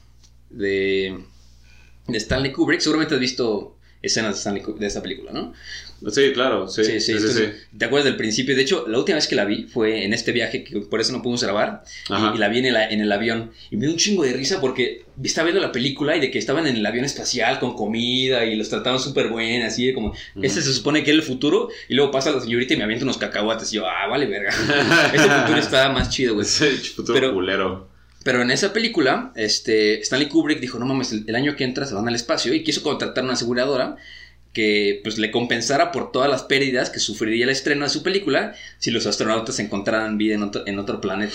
de, 0.51 1.19
de 2.09 2.18
Stanley 2.18 2.52
Kubrick. 2.52 2.80
Seguramente 2.80 3.14
has 3.14 3.20
visto 3.20 3.76
escenas 4.01 4.35
de, 4.35 4.39
Stanley 4.39 4.62
Kubrick- 4.62 4.78
de 4.78 4.86
esa 4.86 5.02
película, 5.02 5.32
¿no? 5.32 5.52
Sí, 6.12 6.30
claro, 6.32 6.68
sí. 6.68 6.85
Sí, 6.85 7.01
sí, 7.01 7.10
entonces, 7.10 7.66
¿Te 7.76 7.85
acuerdas 7.86 8.05
del 8.05 8.14
principio? 8.16 8.55
De 8.55 8.62
hecho, 8.62 8.86
la 8.86 8.98
última 8.98 9.16
vez 9.16 9.26
que 9.26 9.35
la 9.35 9.44
vi 9.44 9.64
fue 9.64 10.05
en 10.05 10.12
este 10.14 10.30
viaje, 10.30 10.62
que 10.62 10.78
por 10.82 11.01
eso 11.01 11.10
no 11.12 11.20
pudimos 11.22 11.43
grabar, 11.43 11.82
y- 12.09 12.39
la 12.39 12.48
vi 12.48 12.60
en 12.60 12.66
el, 12.66 12.76
en 12.76 13.01
el 13.01 13.10
avión. 13.10 13.51
Y 13.72 13.76
me 13.76 13.82
dio 13.86 13.90
un 13.90 13.97
chingo 13.98 14.22
de 14.22 14.32
risa 14.32 14.60
porque 14.60 15.02
estaba 15.24 15.47
viendo 15.47 15.60
la 15.60 15.72
película 15.72 16.16
y 16.16 16.20
de 16.20 16.30
que 16.30 16.39
estaban 16.39 16.68
en 16.68 16.76
el 16.76 16.86
avión 16.86 17.05
espacial 17.05 17.59
con 17.59 17.74
comida 17.74 18.44
y 18.44 18.55
los 18.55 18.68
trataban 18.68 19.01
súper 19.01 19.28
bien, 19.35 19.62
así 19.62 19.89
de 19.89 19.94
como, 19.94 20.14
este 20.40 20.62
se 20.62 20.72
supone 20.72 21.02
que 21.02 21.10
es 21.10 21.16
el 21.16 21.22
futuro, 21.24 21.68
y 21.89 21.94
luego 21.94 22.12
pasa 22.12 22.30
la 22.30 22.40
señorita 22.40 22.74
y 22.74 22.76
me 22.76 22.85
avienta 22.85 23.05
unos 23.05 23.18
cacahuates, 23.18 23.72
y 23.72 23.76
yo, 23.76 23.86
ah, 23.89 24.06
vale, 24.06 24.26
verga. 24.26 24.51
Ese 25.12 25.28
futuro 25.28 25.59
estaba 25.59 25.93
más 25.93 26.10
chido, 26.10 26.35
güey. 26.35 26.47
Sí, 26.48 26.66
futuro 26.94 27.14
Pero- 27.18 27.35
culero. 27.35 27.98
Pero 28.28 28.42
en 28.42 28.50
esa 28.50 28.74
película, 28.74 29.32
este, 29.36 30.02
Stanley 30.02 30.28
Kubrick 30.28 30.60
dijo, 30.60 30.78
no 30.78 30.84
mames, 30.84 31.12
el, 31.12 31.24
el 31.26 31.34
año 31.34 31.56
que 31.56 31.64
entra 31.64 31.86
se 31.86 31.94
van 31.94 32.06
al 32.09 32.14
espacio 32.14 32.52
y 32.52 32.62
quiso 32.62 32.82
contratar 32.82 33.24
una 33.24 33.32
aseguradora 33.32 33.96
que 34.52 35.00
pues 35.02 35.16
le 35.16 35.30
compensara 35.30 35.92
por 35.92 36.12
todas 36.12 36.28
las 36.28 36.42
pérdidas 36.42 36.90
que 36.90 36.98
sufriría 36.98 37.44
el 37.44 37.50
estreno 37.50 37.84
de 37.84 37.90
su 37.90 38.02
película 38.02 38.55
si 38.76 38.90
los 38.90 39.06
astronautas 39.06 39.59
encontraran 39.60 40.18
vida 40.18 40.34
en 40.34 40.42
otro, 40.42 40.62
en 40.66 40.78
otro 40.78 41.00
planeta. 41.00 41.32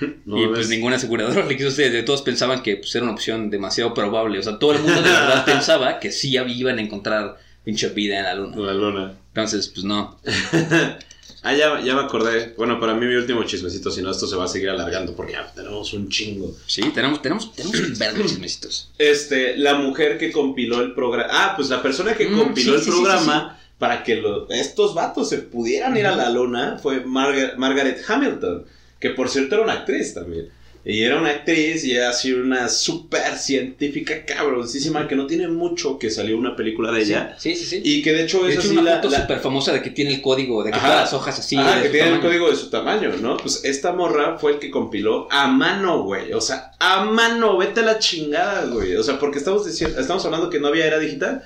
No 0.26 0.36
y 0.36 0.48
pues 0.48 0.68
ninguna 0.68 0.96
aseguradora 0.96 1.46
le 1.46 1.56
quiso 1.56 1.68
hacer, 1.68 2.04
todos 2.04 2.22
pensaban 2.22 2.64
que 2.64 2.74
pues, 2.74 2.92
era 2.96 3.04
una 3.04 3.12
opción 3.12 3.48
demasiado 3.48 3.94
probable, 3.94 4.40
o 4.40 4.42
sea, 4.42 4.58
todo 4.58 4.72
el 4.72 4.80
mundo 4.80 5.00
de 5.00 5.10
verdad 5.10 5.44
pensaba 5.46 6.00
que 6.00 6.10
sí 6.10 6.36
iban 6.36 6.78
a 6.78 6.82
encontrar 6.82 7.38
pinche 7.62 7.88
vida 7.90 8.18
en 8.18 8.24
la 8.24 8.34
luna. 8.34 8.56
La 8.56 8.74
luna. 8.74 9.12
Entonces, 9.28 9.68
pues 9.68 9.84
no. 9.84 10.18
Ah, 11.44 11.54
ya, 11.54 11.80
ya 11.80 11.94
me 11.94 12.02
acordé. 12.02 12.54
Bueno, 12.56 12.78
para 12.78 12.94
mí 12.94 13.04
mi 13.04 13.14
último 13.16 13.42
chismecito, 13.44 13.90
si 13.90 14.00
no 14.00 14.10
esto 14.12 14.26
se 14.28 14.36
va 14.36 14.44
a 14.44 14.48
seguir 14.48 14.70
alargando 14.70 15.14
porque 15.16 15.32
ya 15.32 15.52
tenemos 15.52 15.92
un 15.92 16.08
chingo. 16.08 16.54
Sí, 16.66 16.82
tenemos, 16.94 17.20
tenemos, 17.20 17.52
tenemos 17.52 17.78
un 17.80 17.98
verbo 17.98 18.18
de 18.18 18.28
chismecitos. 18.28 18.90
Este, 18.98 19.56
la 19.56 19.74
mujer 19.74 20.18
que 20.18 20.30
compiló 20.30 20.80
el 20.80 20.94
programa. 20.94 21.28
Ah, 21.32 21.52
pues 21.56 21.68
la 21.68 21.82
persona 21.82 22.14
que 22.14 22.28
Mm, 22.28 22.38
compiló 22.38 22.72
sí, 22.72 22.78
el 22.78 22.84
sí, 22.84 22.90
sí, 22.90 22.96
programa 22.96 23.58
para 23.78 24.04
que 24.04 24.16
lo- 24.16 24.48
estos 24.50 24.94
vatos 24.94 25.28
se 25.28 25.38
pudieran 25.38 25.96
ir 25.96 26.06
a 26.06 26.14
la 26.14 26.30
luna 26.30 26.78
fue 26.80 27.04
Marga- 27.04 27.56
Margaret 27.56 28.00
Hamilton, 28.06 28.64
que 29.00 29.10
por 29.10 29.28
cierto 29.28 29.56
era 29.56 29.64
una 29.64 29.72
actriz 29.72 30.14
también. 30.14 30.48
Y 30.84 31.02
era 31.04 31.20
una 31.20 31.30
actriz 31.30 31.84
y 31.84 31.92
era 31.94 32.10
así 32.10 32.32
una 32.32 32.68
super 32.68 33.36
científica 33.38 34.24
cabroncísima 34.24 35.06
que 35.06 35.14
no 35.14 35.28
tiene 35.28 35.46
mucho 35.46 35.96
que 35.96 36.10
salió 36.10 36.36
una 36.36 36.56
película 36.56 36.90
de 36.90 37.02
ella. 37.02 37.36
Sí, 37.38 37.54
sí, 37.54 37.64
sí. 37.64 37.80
Y 37.84 38.02
que 38.02 38.12
de 38.12 38.24
hecho 38.24 38.48
es 38.48 38.58
así 38.58 38.68
una 38.76 38.82
la, 38.82 38.96
foto 38.96 39.10
la- 39.10 39.20
súper 39.20 39.38
famosa 39.38 39.72
de 39.72 39.80
que 39.80 39.90
tiene 39.90 40.12
el 40.14 40.20
código, 40.20 40.64
de 40.64 40.72
que 40.72 40.76
Ajá. 40.78 40.88
todas 40.88 41.00
las 41.02 41.12
hojas 41.12 41.38
así. 41.38 41.56
De 41.56 41.82
que 41.82 41.88
tiene 41.88 42.08
el 42.14 42.20
código 42.20 42.50
de 42.50 42.56
su 42.56 42.68
tamaño, 42.68 43.12
¿no? 43.20 43.36
Pues 43.36 43.60
esta 43.64 43.92
morra 43.92 44.38
fue 44.38 44.54
el 44.54 44.58
que 44.58 44.70
compiló 44.72 45.28
a 45.30 45.46
mano, 45.46 46.02
güey. 46.02 46.32
O 46.32 46.40
sea, 46.40 46.72
a 46.80 47.04
mano, 47.04 47.56
vete 47.58 47.78
a 47.80 47.84
la 47.84 47.98
chingada, 48.00 48.66
güey. 48.66 48.96
O 48.96 49.04
sea, 49.04 49.20
porque 49.20 49.38
estamos 49.38 49.64
diciendo, 49.64 50.00
estamos 50.00 50.24
hablando 50.24 50.50
que 50.50 50.58
no 50.58 50.66
había 50.66 50.86
era 50.86 50.98
digital. 50.98 51.44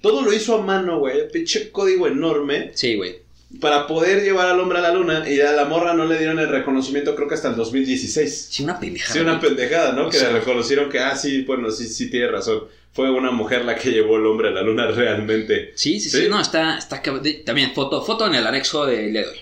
Todo 0.00 0.22
lo 0.22 0.32
hizo 0.32 0.54
a 0.54 0.62
mano, 0.62 1.00
güey. 1.00 1.28
Pinche 1.32 1.72
código 1.72 2.06
enorme 2.06 2.70
Sí, 2.74 2.94
güey. 2.94 3.25
Para 3.60 3.86
poder 3.86 4.22
llevar 4.22 4.48
al 4.48 4.58
hombre 4.60 4.78
a 4.78 4.82
la 4.82 4.92
luna. 4.92 5.28
Y 5.28 5.40
a 5.40 5.52
la 5.52 5.64
morra 5.64 5.94
no 5.94 6.04
le 6.04 6.18
dieron 6.18 6.38
el 6.38 6.48
reconocimiento, 6.48 7.14
creo 7.14 7.28
que 7.28 7.34
hasta 7.34 7.48
el 7.48 7.56
2016. 7.56 8.48
Sí, 8.50 8.64
una 8.64 8.78
pendejada. 8.78 9.12
Sí, 9.14 9.20
una 9.20 9.40
pendejada, 9.40 9.92
¿no? 9.92 10.08
O 10.08 10.10
que 10.10 10.18
sea- 10.18 10.30
le 10.32 10.40
reconocieron 10.40 10.90
que, 10.90 10.98
ah, 10.98 11.16
sí, 11.16 11.42
bueno, 11.42 11.70
sí, 11.70 11.86
sí, 11.88 12.10
tiene 12.10 12.28
razón. 12.28 12.64
Fue 12.92 13.10
una 13.10 13.30
mujer 13.30 13.64
la 13.64 13.76
que 13.76 13.90
llevó 13.90 14.16
el 14.16 14.26
hombre 14.26 14.48
a 14.48 14.52
la 14.52 14.62
luna 14.62 14.86
realmente. 14.90 15.72
Sí, 15.74 16.00
sí, 16.00 16.10
sí, 16.10 16.22
¿Sí? 16.22 16.28
no, 16.28 16.40
está, 16.40 16.78
está 16.78 17.02
también 17.44 17.72
foto, 17.74 18.02
foto 18.02 18.26
en 18.26 18.34
el 18.34 18.46
anexo 18.46 18.84
de 18.86 19.24
hoy. 19.24 19.36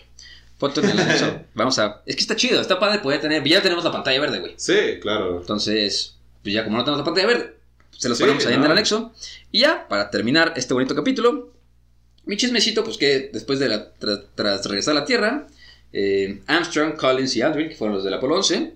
Foto 0.58 0.80
en 0.82 0.90
el 0.90 0.98
anexo. 0.98 1.40
Vamos 1.54 1.78
a, 1.78 2.02
es 2.06 2.14
que 2.16 2.22
está 2.22 2.36
chido, 2.36 2.60
está 2.60 2.78
padre 2.78 2.98
poder 2.98 3.20
tener, 3.20 3.42
ya 3.44 3.62
tenemos 3.62 3.84
la 3.84 3.92
pantalla 3.92 4.20
verde, 4.20 4.40
güey. 4.40 4.54
Sí, 4.56 4.98
claro. 5.00 5.38
Entonces, 5.40 6.16
pues 6.42 6.54
ya 6.54 6.64
como 6.64 6.76
no 6.76 6.84
tenemos 6.84 7.00
la 7.00 7.04
pantalla 7.04 7.26
verde, 7.26 7.54
se 7.96 8.08
los 8.08 8.18
Sí, 8.18 8.24
ponemos 8.24 8.44
ahí 8.46 8.54
en 8.54 8.64
el 8.64 8.70
anexo. 8.70 9.12
Y 9.50 9.60
ya, 9.60 9.86
para 9.88 10.10
terminar 10.10 10.52
este 10.56 10.74
bonito 10.74 10.94
capítulo, 10.94 11.53
mi 12.26 12.36
chismecito, 12.36 12.84
pues 12.84 12.96
que 12.96 13.30
después 13.32 13.58
de 13.58 13.68
la, 13.68 13.94
tra- 13.98 14.24
tras 14.34 14.64
regresar 14.66 14.96
a 14.96 15.00
la 15.00 15.04
Tierra, 15.06 15.46
eh, 15.92 16.40
Armstrong, 16.46 16.96
Collins 16.96 17.36
y 17.36 17.42
Aldrin, 17.42 17.68
que 17.68 17.76
fueron 17.76 17.94
los 17.96 18.04
del 18.04 18.14
Apolo 18.14 18.36
11, 18.36 18.72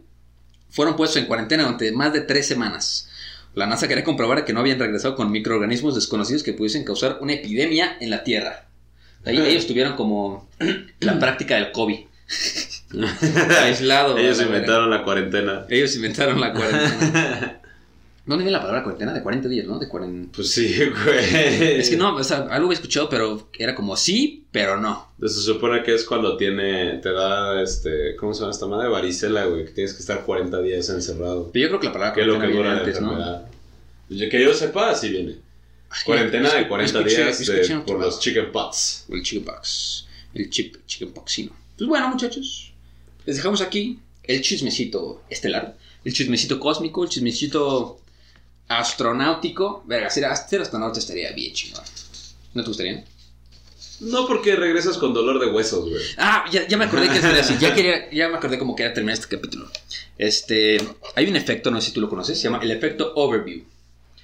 fueron 0.70 0.96
puestos 0.96 1.16
en 1.20 1.26
cuarentena 1.26 1.62
durante 1.64 1.90
más 1.92 2.12
de 2.12 2.20
tres 2.22 2.46
semanas. 2.46 3.08
La 3.54 3.66
NASA 3.66 3.88
quería 3.88 4.04
comprobar 4.04 4.44
que 4.44 4.52
no 4.52 4.60
habían 4.60 4.78
regresado 4.78 5.16
con 5.16 5.32
microorganismos 5.32 5.94
desconocidos 5.94 6.42
que 6.42 6.52
pudiesen 6.52 6.84
causar 6.84 7.18
una 7.20 7.32
epidemia 7.32 7.96
en 8.00 8.10
la 8.10 8.22
Tierra. 8.22 8.66
Ahí 9.24 9.36
ellos 9.38 9.66
tuvieron 9.66 9.96
como 9.96 10.48
la 11.00 11.18
práctica 11.18 11.56
del 11.56 11.72
COVID. 11.72 11.98
Aislado. 13.62 14.16
Ellos 14.18 14.40
inventaron 14.40 14.90
la 14.90 15.02
cuarentena. 15.04 15.66
Ellos 15.68 15.94
inventaron 15.96 16.40
la 16.40 16.52
cuarentena. 16.52 17.60
¿Dónde 18.28 18.44
viene 18.44 18.52
la 18.52 18.60
palabra 18.60 18.82
cuarentena? 18.84 19.12
De 19.14 19.22
40 19.22 19.48
días, 19.48 19.66
¿no? 19.66 19.78
De 19.78 19.88
40... 19.88 20.32
Pues 20.36 20.50
sí, 20.50 20.76
güey. 21.04 21.78
Es 21.80 21.88
que 21.90 21.96
no, 21.96 22.14
o 22.14 22.22
sea, 22.22 22.46
algo 22.50 22.70
he 22.70 22.74
escuchado, 22.74 23.08
pero 23.08 23.48
era 23.58 23.74
como 23.74 23.96
sí, 23.96 24.44
pero 24.52 24.78
no. 24.78 25.12
Se 25.20 25.28
supone 25.40 25.82
que 25.82 25.94
es 25.94 26.04
cuando 26.04 26.36
tiene, 26.36 26.98
te 26.98 27.10
da, 27.12 27.60
este, 27.62 28.14
¿cómo 28.16 28.34
se 28.34 28.40
llama 28.40 28.52
esta 28.52 28.66
madre? 28.66 28.88
Varicela, 28.88 29.46
güey, 29.46 29.64
que 29.64 29.72
tienes 29.72 29.94
que 29.94 30.00
estar 30.00 30.24
40 30.24 30.60
días 30.62 30.88
encerrado. 30.90 31.50
Pero 31.52 31.62
yo 31.64 31.68
creo 31.70 31.80
que 31.80 31.86
la 31.86 31.92
palabra 31.94 32.14
Que 32.14 32.20
es 32.20 32.26
lo 32.26 32.34
que 32.34 32.38
cuarentena 32.38 32.58
dura 32.62 32.82
viene 32.84 32.90
antes, 32.90 33.00
¿no? 34.10 34.16
Yo- 34.16 34.28
Que 34.30 34.42
yo 34.42 34.52
sepa, 34.54 34.90
así 34.90 35.08
viene. 35.08 35.36
Ay, 35.90 36.00
Cuarentena 36.04 36.50
de 36.52 36.60
escu- 36.64 36.68
40 36.68 36.92
yo 36.92 37.00
escuché- 37.06 37.16
días 37.24 37.38
de- 37.38 37.44
escuché 37.44 37.74
otro 37.76 37.86
por 37.86 38.00
los 38.04 38.20
chicken 38.20 38.52
pots. 38.52 39.06
El 39.08 39.22
chickenpox. 39.22 40.06
El 40.34 40.50
chip 40.50 40.76
chickenpoxino. 40.86 41.52
Pues 41.78 41.88
bueno, 41.88 42.08
muchachos. 42.10 42.72
Les 43.24 43.36
dejamos 43.36 43.62
aquí 43.62 43.98
el 44.24 44.42
chismecito 44.42 45.22
estelar. 45.30 45.76
El 46.04 46.12
chismecito 46.12 46.60
cósmico. 46.60 47.04
El 47.04 47.08
chismecito 47.10 48.00
astronáutico. 48.68 49.82
Verga, 49.86 50.10
ser, 50.10 50.24
ser 50.48 50.60
astronauta 50.62 50.98
estaría 50.98 51.32
bien 51.32 51.52
chingón. 51.52 51.82
¿No 52.54 52.62
te 52.62 52.68
gustaría? 52.68 53.04
No 54.00 54.26
porque 54.28 54.54
regresas 54.54 54.96
con 54.96 55.12
dolor 55.12 55.40
de 55.40 55.46
huesos, 55.50 55.88
güey. 55.90 56.02
Ah, 56.18 56.44
ya, 56.52 56.66
ya 56.68 56.76
me 56.76 56.84
acordé 56.84 57.08
que 57.08 57.18
es 57.18 57.24
así. 57.24 57.54
Ya, 57.58 57.74
quería, 57.74 58.10
ya 58.12 58.28
me 58.28 58.36
acordé 58.36 58.58
cómo 58.58 58.76
quería 58.76 58.94
terminar 58.94 59.18
este 59.18 59.34
capítulo. 59.36 59.68
Este, 60.16 60.78
hay 61.16 61.26
un 61.28 61.36
efecto, 61.36 61.70
no 61.70 61.80
sé 61.80 61.88
si 61.88 61.94
tú 61.94 62.00
lo 62.00 62.08
conoces, 62.08 62.38
se 62.38 62.44
llama 62.44 62.60
el 62.62 62.70
efecto 62.70 63.12
overview. 63.16 63.62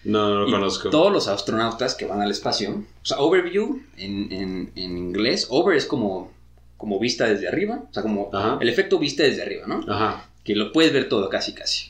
No, 0.04 0.28
no 0.28 0.40
lo 0.42 0.48
Y 0.48 0.52
conozco. 0.52 0.90
Todos 0.90 1.10
los 1.12 1.28
astronautas 1.28 1.94
que 1.94 2.04
van 2.06 2.20
al 2.20 2.30
espacio, 2.30 2.70
o 3.02 3.06
sea, 3.06 3.18
overview 3.18 3.80
en, 3.96 4.30
en- 4.32 4.72
en 4.76 4.98
inglés, 4.98 5.46
over 5.48 5.76
es 5.76 5.86
como, 5.86 6.30
como 6.76 7.00
vista 7.00 7.26
desde 7.26 7.48
arriba, 7.48 7.82
o 7.90 7.92
sea, 7.94 8.02
como 8.02 8.28
Ajá. 8.32 8.58
el 8.60 8.68
efecto 8.68 8.98
vista 8.98 9.22
desde 9.22 9.42
arriba, 9.42 9.66
¿no? 9.66 9.80
Ajá. 9.88 10.28
Que 10.44 10.54
lo 10.54 10.72
puedes 10.72 10.92
ver 10.92 11.08
todo 11.08 11.28
casi, 11.30 11.52
casi. 11.54 11.86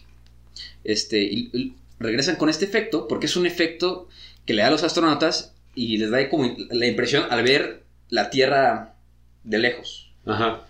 Este, 0.85 1.23
y 1.23 1.75
regresan 1.99 2.37
con 2.37 2.49
este 2.49 2.65
efecto 2.65 3.09
porque 3.09 3.27
es 3.27 3.37
un 3.37 3.47
efecto 3.47 4.09
que 4.47 4.55
le 4.55 4.63
da 4.63 4.69
a 4.69 4.71
los 4.71 4.83
astronautas 4.83 5.55
y 5.75 5.97
les 5.99 6.11
da 6.11 6.29
como 6.29 6.55
la 6.71 6.87
impresión 6.87 7.25
al 7.31 7.43
ver 7.43 7.83
la 8.09 8.31
Tierra 8.31 8.95
de 9.43 9.59
lejos. 9.59 10.13
Ajá. 10.27 10.67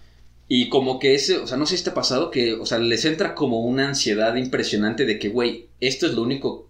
Y 0.49 0.69
como 0.69 0.99
que 0.99 1.15
ese, 1.15 1.39
o 1.39 1.47
sea, 1.47 1.57
no 1.57 1.67
sé 1.67 1.77
si 1.77 1.85
te 1.85 1.91
ha 1.91 1.95
pasado 1.95 2.31
que, 2.31 2.55
o 2.55 2.67
sea, 2.67 2.79
les 2.79 3.05
entra 3.05 3.35
como 3.35 3.61
una 3.63 3.89
ansiedad 3.89 4.35
impresionante 4.37 5.07
de 5.07 5.19
que, 5.19 5.29
güey, 5.29 5.69
esto 5.81 6.07
es 6.07 6.15
lo 6.15 6.23
único 6.23 6.69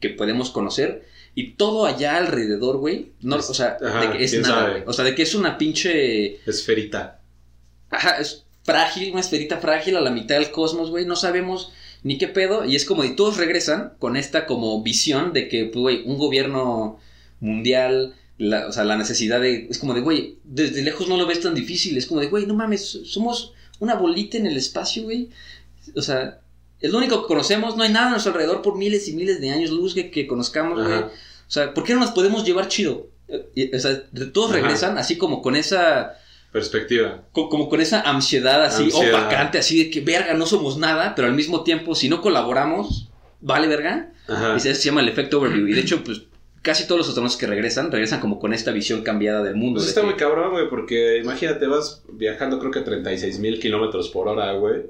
que 0.00 0.10
podemos 0.10 0.50
conocer. 0.50 1.06
Y 1.34 1.52
todo 1.52 1.86
allá 1.86 2.16
alrededor, 2.16 2.78
güey, 2.78 3.12
no, 3.22 3.36
o 3.36 3.42
sea, 3.42 3.78
Ajá, 3.82 4.00
de 4.00 4.18
que 4.18 4.24
es 4.24 4.38
nada, 4.40 4.70
güey. 4.70 4.82
O 4.86 4.92
sea, 4.92 5.04
de 5.04 5.14
que 5.14 5.22
es 5.22 5.34
una 5.34 5.56
pinche. 5.56 6.40
Esferita. 6.46 7.20
Ajá, 7.90 8.18
es 8.18 8.44
frágil, 8.64 9.12
una 9.12 9.20
esferita 9.20 9.58
frágil 9.58 9.96
a 9.96 10.00
la 10.00 10.10
mitad 10.10 10.36
del 10.36 10.50
cosmos, 10.50 10.90
güey. 10.90 11.06
No 11.06 11.16
sabemos 11.16 11.72
ni 12.02 12.18
qué 12.18 12.28
pedo. 12.28 12.64
Y 12.64 12.76
es 12.76 12.84
como, 12.84 13.04
y 13.04 13.16
todos 13.16 13.36
regresan 13.36 13.92
con 13.98 14.16
esta 14.16 14.46
como 14.46 14.82
visión 14.82 15.32
de 15.32 15.48
que, 15.48 15.66
pues, 15.66 15.80
güey, 15.80 16.02
un 16.04 16.18
gobierno 16.18 16.98
mundial, 17.40 18.14
la- 18.38 18.66
o 18.68 18.72
sea, 18.72 18.84
la 18.84 18.96
necesidad 18.96 19.40
de. 19.40 19.66
Es 19.70 19.78
como 19.78 19.94
de, 19.94 20.00
güey, 20.00 20.38
desde 20.44 20.82
lejos 20.82 21.08
no 21.08 21.16
lo 21.16 21.26
ves 21.26 21.40
tan 21.40 21.54
difícil. 21.54 21.96
Es 21.96 22.06
como 22.06 22.20
de, 22.20 22.28
güey, 22.28 22.46
no 22.46 22.54
mames, 22.54 23.00
somos 23.04 23.52
una 23.78 23.94
bolita 23.94 24.36
en 24.38 24.46
el 24.46 24.56
espacio, 24.56 25.04
güey. 25.04 25.28
O 25.96 26.02
sea, 26.02 26.40
es 26.80 26.90
lo 26.90 26.98
único 26.98 27.22
que 27.22 27.28
conocemos. 27.28 27.76
No 27.76 27.82
hay 27.82 27.92
nada 27.92 28.08
a 28.08 28.10
nuestro 28.10 28.32
alrededor 28.32 28.62
por 28.62 28.76
miles 28.76 29.08
y 29.08 29.12
miles 29.14 29.40
de 29.40 29.50
años 29.50 29.70
luz 29.70 29.94
que, 29.94 30.10
que 30.10 30.26
conozcamos, 30.26 30.82
güey. 30.82 30.98
O 31.00 31.10
sea, 31.54 31.74
¿por 31.74 31.84
qué 31.84 31.94
no 31.94 32.00
nos 32.00 32.12
podemos 32.12 32.44
llevar 32.44 32.68
chido? 32.68 33.08
Eh, 33.28 33.46
y- 33.54 33.74
O 33.76 33.78
sea, 33.78 34.02
todos 34.32 34.50
Ajá. 34.50 34.60
regresan 34.60 34.98
así 34.98 35.18
como 35.18 35.42
con 35.42 35.54
esa 35.56 36.14
Perspectiva. 36.52 37.22
co- 37.32 37.48
como 37.48 37.68
con 37.68 37.80
esa 37.80 38.02
ansiedad 38.02 38.62
así 38.64 38.84
Ansiedad. 38.84 39.20
opacante, 39.20 39.58
así 39.58 39.84
de 39.84 39.90
que 39.90 40.00
verga, 40.02 40.34
no 40.34 40.46
somos 40.46 40.76
nada, 40.76 41.14
pero 41.14 41.28
al 41.28 41.34
mismo 41.34 41.62
tiempo, 41.64 41.94
si 41.94 42.08
no 42.08 42.20
colaboramos, 42.20 43.08
vale 43.40 43.66
verga. 43.68 44.12
Ajá. 44.28 44.54
Y 44.56 44.60
se, 44.60 44.74
se 44.74 44.84
llama 44.84 45.00
el 45.00 45.08
efecto 45.08 45.38
overview. 45.38 45.66
Y 45.68 45.72
de 45.72 45.80
hecho, 45.80 46.04
pues 46.04 46.22
casi 46.60 46.86
todos 46.86 46.98
los 46.98 47.08
astronautas 47.08 47.36
que 47.38 47.46
regresan, 47.46 47.90
regresan 47.90 48.20
como 48.20 48.38
con 48.38 48.52
esta 48.52 48.70
visión 48.70 49.02
cambiada 49.02 49.42
del 49.42 49.56
mundo. 49.56 49.78
Pues 49.78 49.86
de 49.86 49.88
está 49.90 50.00
que- 50.02 50.06
muy 50.08 50.16
cabrón, 50.16 50.52
güey, 50.52 50.68
porque 50.68 51.18
imagínate, 51.18 51.66
vas 51.66 52.02
viajando 52.12 52.58
creo 52.60 52.70
que 52.70 52.78
a 52.80 52.84
36 52.84 53.38
mil 53.40 53.58
kilómetros 53.58 54.10
por 54.10 54.28
hora, 54.28 54.52
güey. 54.52 54.82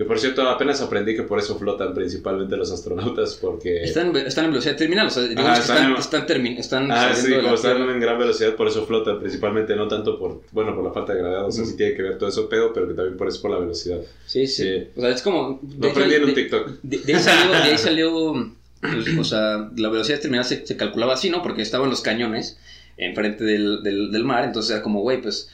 Que 0.00 0.06
por 0.06 0.18
cierto, 0.18 0.48
apenas 0.48 0.80
aprendí 0.80 1.14
que 1.14 1.24
por 1.24 1.38
eso 1.38 1.58
flotan 1.58 1.92
principalmente 1.92 2.56
los 2.56 2.72
astronautas, 2.72 3.34
porque... 3.34 3.82
están, 3.82 4.16
están 4.16 4.46
en 4.46 4.52
velocidad 4.52 4.74
terminal, 4.74 5.08
o 5.08 5.10
sea, 5.10 5.24
Ajá, 5.24 5.58
están 5.58 5.60
están, 5.60 5.90
en- 5.90 5.96
están, 5.98 6.26
termi- 6.26 6.58
están 6.58 6.90
Ah, 6.90 7.12
sí, 7.14 7.30
como 7.34 7.52
están 7.54 7.82
en 7.90 8.00
gran 8.00 8.18
velocidad, 8.18 8.56
por 8.56 8.66
eso 8.66 8.86
flotan 8.86 9.20
principalmente, 9.20 9.76
no 9.76 9.88
tanto 9.88 10.18
por, 10.18 10.40
bueno, 10.52 10.74
por 10.74 10.82
la 10.84 10.90
falta 10.90 11.12
de 11.12 11.18
gravedad, 11.18 11.44
o 11.46 11.52
sea, 11.52 11.66
sí 11.66 11.76
tiene 11.76 11.92
que 11.94 12.02
ver 12.02 12.16
todo 12.16 12.30
eso 12.30 12.48
pedo, 12.48 12.72
pero 12.72 12.88
que 12.88 12.94
también 12.94 13.18
por 13.18 13.28
eso 13.28 13.42
por 13.42 13.50
la 13.50 13.58
velocidad. 13.58 13.98
Sí, 14.24 14.46
sí, 14.46 14.62
Sí. 14.62 14.84
O 14.96 15.00
sea, 15.02 15.10
es 15.10 15.20
como... 15.20 15.60
Lo 15.78 15.90
aprendí 15.90 16.14
en 16.14 16.24
un 16.24 16.32
TikTok. 16.34 16.70
De, 16.82 16.96
de 17.00 17.14
ahí 17.14 17.20
salió, 17.20 17.50
de 17.50 17.56
ahí 17.58 17.76
salió, 17.78 18.54
pues, 18.80 19.18
o 19.18 19.24
sea, 19.24 19.68
la 19.76 19.88
velocidad 19.90 20.18
terminal 20.20 20.46
se, 20.46 20.66
se 20.66 20.76
calculaba 20.78 21.12
así, 21.12 21.28
¿no? 21.28 21.42
Porque 21.42 21.60
estaban 21.60 21.90
los 21.90 22.00
cañones 22.00 22.56
enfrente 22.96 23.44
del, 23.44 23.82
del, 23.82 24.10
del 24.10 24.24
mar, 24.24 24.44
entonces 24.44 24.70
era 24.70 24.82
como, 24.82 25.02
güey, 25.02 25.20
pues, 25.20 25.50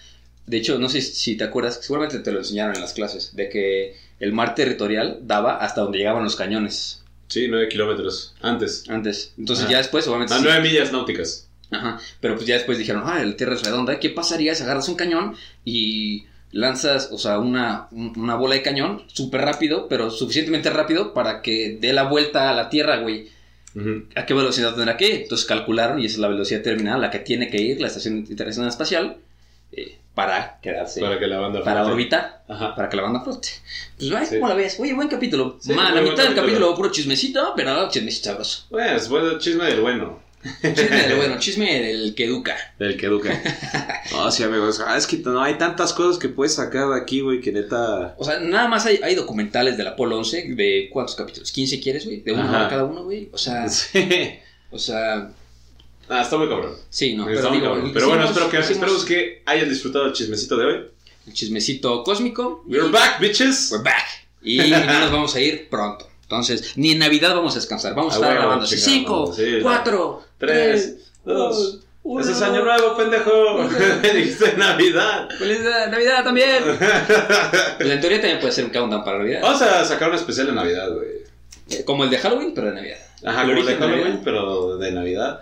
de 0.47 0.57
hecho, 0.59 0.79
no 0.79 0.89
sé 0.89 1.01
si 1.01 1.37
te 1.37 1.43
acuerdas, 1.43 1.81
seguramente 1.83 2.21
te 2.21 2.31
lo 2.31 2.39
enseñaron 2.39 2.77
en 2.77 2.81
las 2.83 2.93
clases, 2.93 3.35
de 3.35 3.49
que 3.49 4.06
el 4.21 4.33
mar 4.33 4.55
territorial 4.55 5.19
daba 5.23 5.57
hasta 5.59 5.81
donde 5.83 5.99
llegaban 5.99 6.25
los 6.25 6.37
cañones 6.37 7.03
Sí, 7.29 7.49
9 7.49 7.69
kilómetros, 7.69 8.35
antes. 8.41 8.85
antes. 8.89 9.33
Entonces 9.37 9.69
ya 9.69 9.79
después, 9.79 10.07
obviamente... 10.07 10.33
A 10.33 10.39
sí- 10.39 10.45
9 10.45 10.61
millas 10.61 10.93
náuticas. 10.93 11.49
Ajá, 11.73 11.99
pero 12.21 12.37
pues 12.37 12.47
ya 12.47 12.55
después 12.55 12.79
dijeron, 12.79 13.03
ah, 13.05 13.19
la 13.25 13.37
Tierra 13.37 13.55
es 13.57 13.65
redonda, 13.65 13.99
¿qué 13.99 14.11
pasaría 14.11 14.55
si 14.55 14.63
agarras 14.63 14.89
un 14.89 14.95
cañón 14.95 15.35
y 15.65 16.25
lanzas, 16.53 17.09
o 17.11 17.19
sea, 17.19 17.41
una, 17.41 17.89
un- 17.91 18.13
una 18.17 18.37
bola 18.37 18.55
de 18.55 18.63
cañón 18.63 19.03
súper 19.09 19.41
rápido, 19.41 19.89
pero 19.89 20.11
suficientemente 20.13 20.71
rápido 20.71 21.13
para 21.13 21.43
que 21.43 21.77
dé 21.81 21.93
la 21.93 22.05
vuelta 22.05 22.49
a 22.49 22.55
la 22.55 22.69
Tierra, 22.71 22.99
güey? 22.99 23.29
¿A 24.15 24.25
qué 24.25 24.33
velocidad 24.33 24.75
tendrá 24.75 24.97
que 24.97 25.07
ir? 25.09 25.15
Entonces 25.23 25.47
calcularon 25.47 26.01
y 26.01 26.07
esa 26.07 26.15
es 26.15 26.19
la 26.21 26.29
velocidad 26.29 26.63
terminal 26.63 26.95
a 26.95 26.99
la 26.99 27.11
que 27.11 27.19
tiene 27.19 27.51
que 27.51 27.61
ir 27.61 27.79
la 27.81 27.89
Estación 27.89 28.19
Internacional 28.19 28.71
Espacial 28.71 29.17
eh, 29.73 29.96
para 30.17 30.59
quedarse, 30.63 30.99
Para 31.01 31.11
para, 31.13 31.21
que 31.21 31.27
la 31.29 31.39
banda 31.39 31.63
flote. 31.63 31.81
orbitar, 31.93 32.43
Ajá. 32.49 32.75
para 32.75 32.89
que 32.89 32.97
la 32.97 33.03
banda 33.03 33.21
flote. 33.21 33.49
Pues, 33.99 34.11
ay, 34.13 34.27
Sí. 34.27 34.35
¿cómo 34.37 34.49
la 34.49 34.55
ves? 34.55 34.81
Oye, 34.81 34.95
buen 34.95 35.09
capítulo. 35.09 35.59
Sí, 35.61 35.75
la 35.75 36.01
mitad 36.01 36.25
del 36.25 36.35
capítulo. 36.35 36.75
puro 36.75 36.91
chismecito, 36.91 37.53
pero 37.55 37.89
chismecito 37.91 38.31
sabroso. 38.31 38.65
Bueno, 38.71 38.97
es 38.97 39.09
bueno, 39.11 39.39
chisme 39.39 39.67
del 39.67 39.81
bueno. 39.83 40.25
Chisme 40.63 40.97
del 41.03 41.17
bueno, 41.17 41.39
chisme 41.41 41.81
del 41.83 42.15
que 42.15 42.25
educa. 42.25 42.57
Del 42.79 42.97
que 42.97 43.07
educa. 43.07 43.31
No, 44.13 44.31
sí, 44.31 44.45
amigos. 44.45 44.81
Ah, 44.87 44.97
es 44.97 45.07
que 45.07 45.17
no 45.19 45.43
hay 45.43 45.55
tantas 45.59 45.93
cosas 45.93 46.19
que 46.19 46.29
puedes 46.29 46.55
sacar 46.55 46.89
de 46.89 46.97
aquí, 47.01 47.21
güey, 47.21 47.41
que 47.41 47.51
neta. 47.53 48.15
O 48.17 48.25
sea, 48.25 48.39
nada 48.39 48.69
más 48.69 48.87
hay, 48.87 49.01
hay 49.03 49.15
documentales 49.17 49.77
del 49.77 49.89
Apolo 49.89 50.17
11 50.19 50.55
de 50.55 50.89
cuántos 50.93 51.17
capítulos, 51.17 51.51
15 51.53 51.81
quieres, 51.81 52.05
güey, 52.07 52.21
de 52.23 52.35
Ajá. 52.35 52.49
hora 52.49 52.69
cada 52.69 52.85
uno, 52.85 53.03
güey. 53.05 53.29
O 53.33 53.39
sea, 53.39 53.69
Sí. 53.69 54.09
o 54.71 54.79
sea, 54.79 55.31
Ah, 56.09 56.23
está 56.23 56.37
muy 56.37 56.49
cabrón. 56.49 56.75
sí, 56.89 57.15
no, 57.15 57.29
Está 57.29 57.35
pero 57.43 57.49
muy 57.51 57.59
digo, 57.61 57.73
cabrón. 57.75 57.91
Pero 57.93 58.09
bueno, 58.09 58.25
espero 58.25 58.51
que, 58.51 58.59
esperemos 58.59 59.05
que 59.05 59.43
hayan 59.47 59.69
disfrutado 59.69 60.07
el 60.07 60.13
chismecito 60.13 60.57
de 60.57 60.65
hoy. 60.67 60.87
el 61.27 61.33
chismecito 61.33 62.05
cósmico. 62.05 62.63
We're 62.67 62.89
back, 62.91 63.21
bitches. 63.21 63.71
We're 63.73 63.83
back. 63.85 64.05
Y 64.43 64.59
no 64.59 65.01
nos 65.01 65.11
vamos 65.11 65.35
a 65.35 65.41
ir 65.41 65.69
pronto. 65.69 66.09
Entonces, 66.23 66.73
ni 66.77 66.93
en 66.93 66.99
Navidad 67.01 67.35
vamos 67.35 67.53
a 67.55 67.59
descansar. 67.61 67.95
Vamos 67.95 68.13
a 68.13 68.17
estar 68.17 68.29
bueno, 68.31 68.41
grabando 68.41 68.65
así. 68.65 68.77
chingado, 68.77 69.27
Cinco, 69.27 69.35
sí, 69.35 69.59
cuatro, 69.63 70.23
Tres, 70.39 71.13
dos, 71.25 71.81
Ese 72.21 72.33
es 72.33 72.43
año 72.43 72.65
nuevo, 72.65 72.97
pendejo. 72.97 73.59
Me 74.03 74.11
dijiste 74.15 74.57
Navidad. 74.57 75.29
Feliz 75.39 75.61
Navidad 75.91 76.25
también. 76.25 76.63
Pues 77.79 77.91
en 77.91 78.01
teoría 78.01 78.21
también 78.21 78.41
puede 78.41 78.53
ser 78.53 78.65
un 78.65 78.71
countdown 78.71 79.05
para 79.05 79.19
Navidad. 79.19 79.41
Vamos 79.43 79.63
a 79.63 79.85
sacar 79.85 80.09
un 80.11 80.17
especial 80.17 80.47
de 80.49 80.53
Navidad, 80.53 80.89
güey. 80.93 81.09
Eh, 81.71 81.85
Como 81.85 82.05
el 82.05 82.11
de 82.11 82.19
Halloween, 82.19 82.53
pero 82.55 82.69
de 82.69 82.75
Navidad. 82.75 82.99
Ajá, 83.25 83.43
El 83.43 83.49
como 83.49 83.53
origen 83.61 83.67
de 83.81 83.85
Halloween, 83.87 84.05
Navidad. 84.05 84.21
pero 84.25 84.77
de 84.79 84.93
Navidad. 84.93 85.41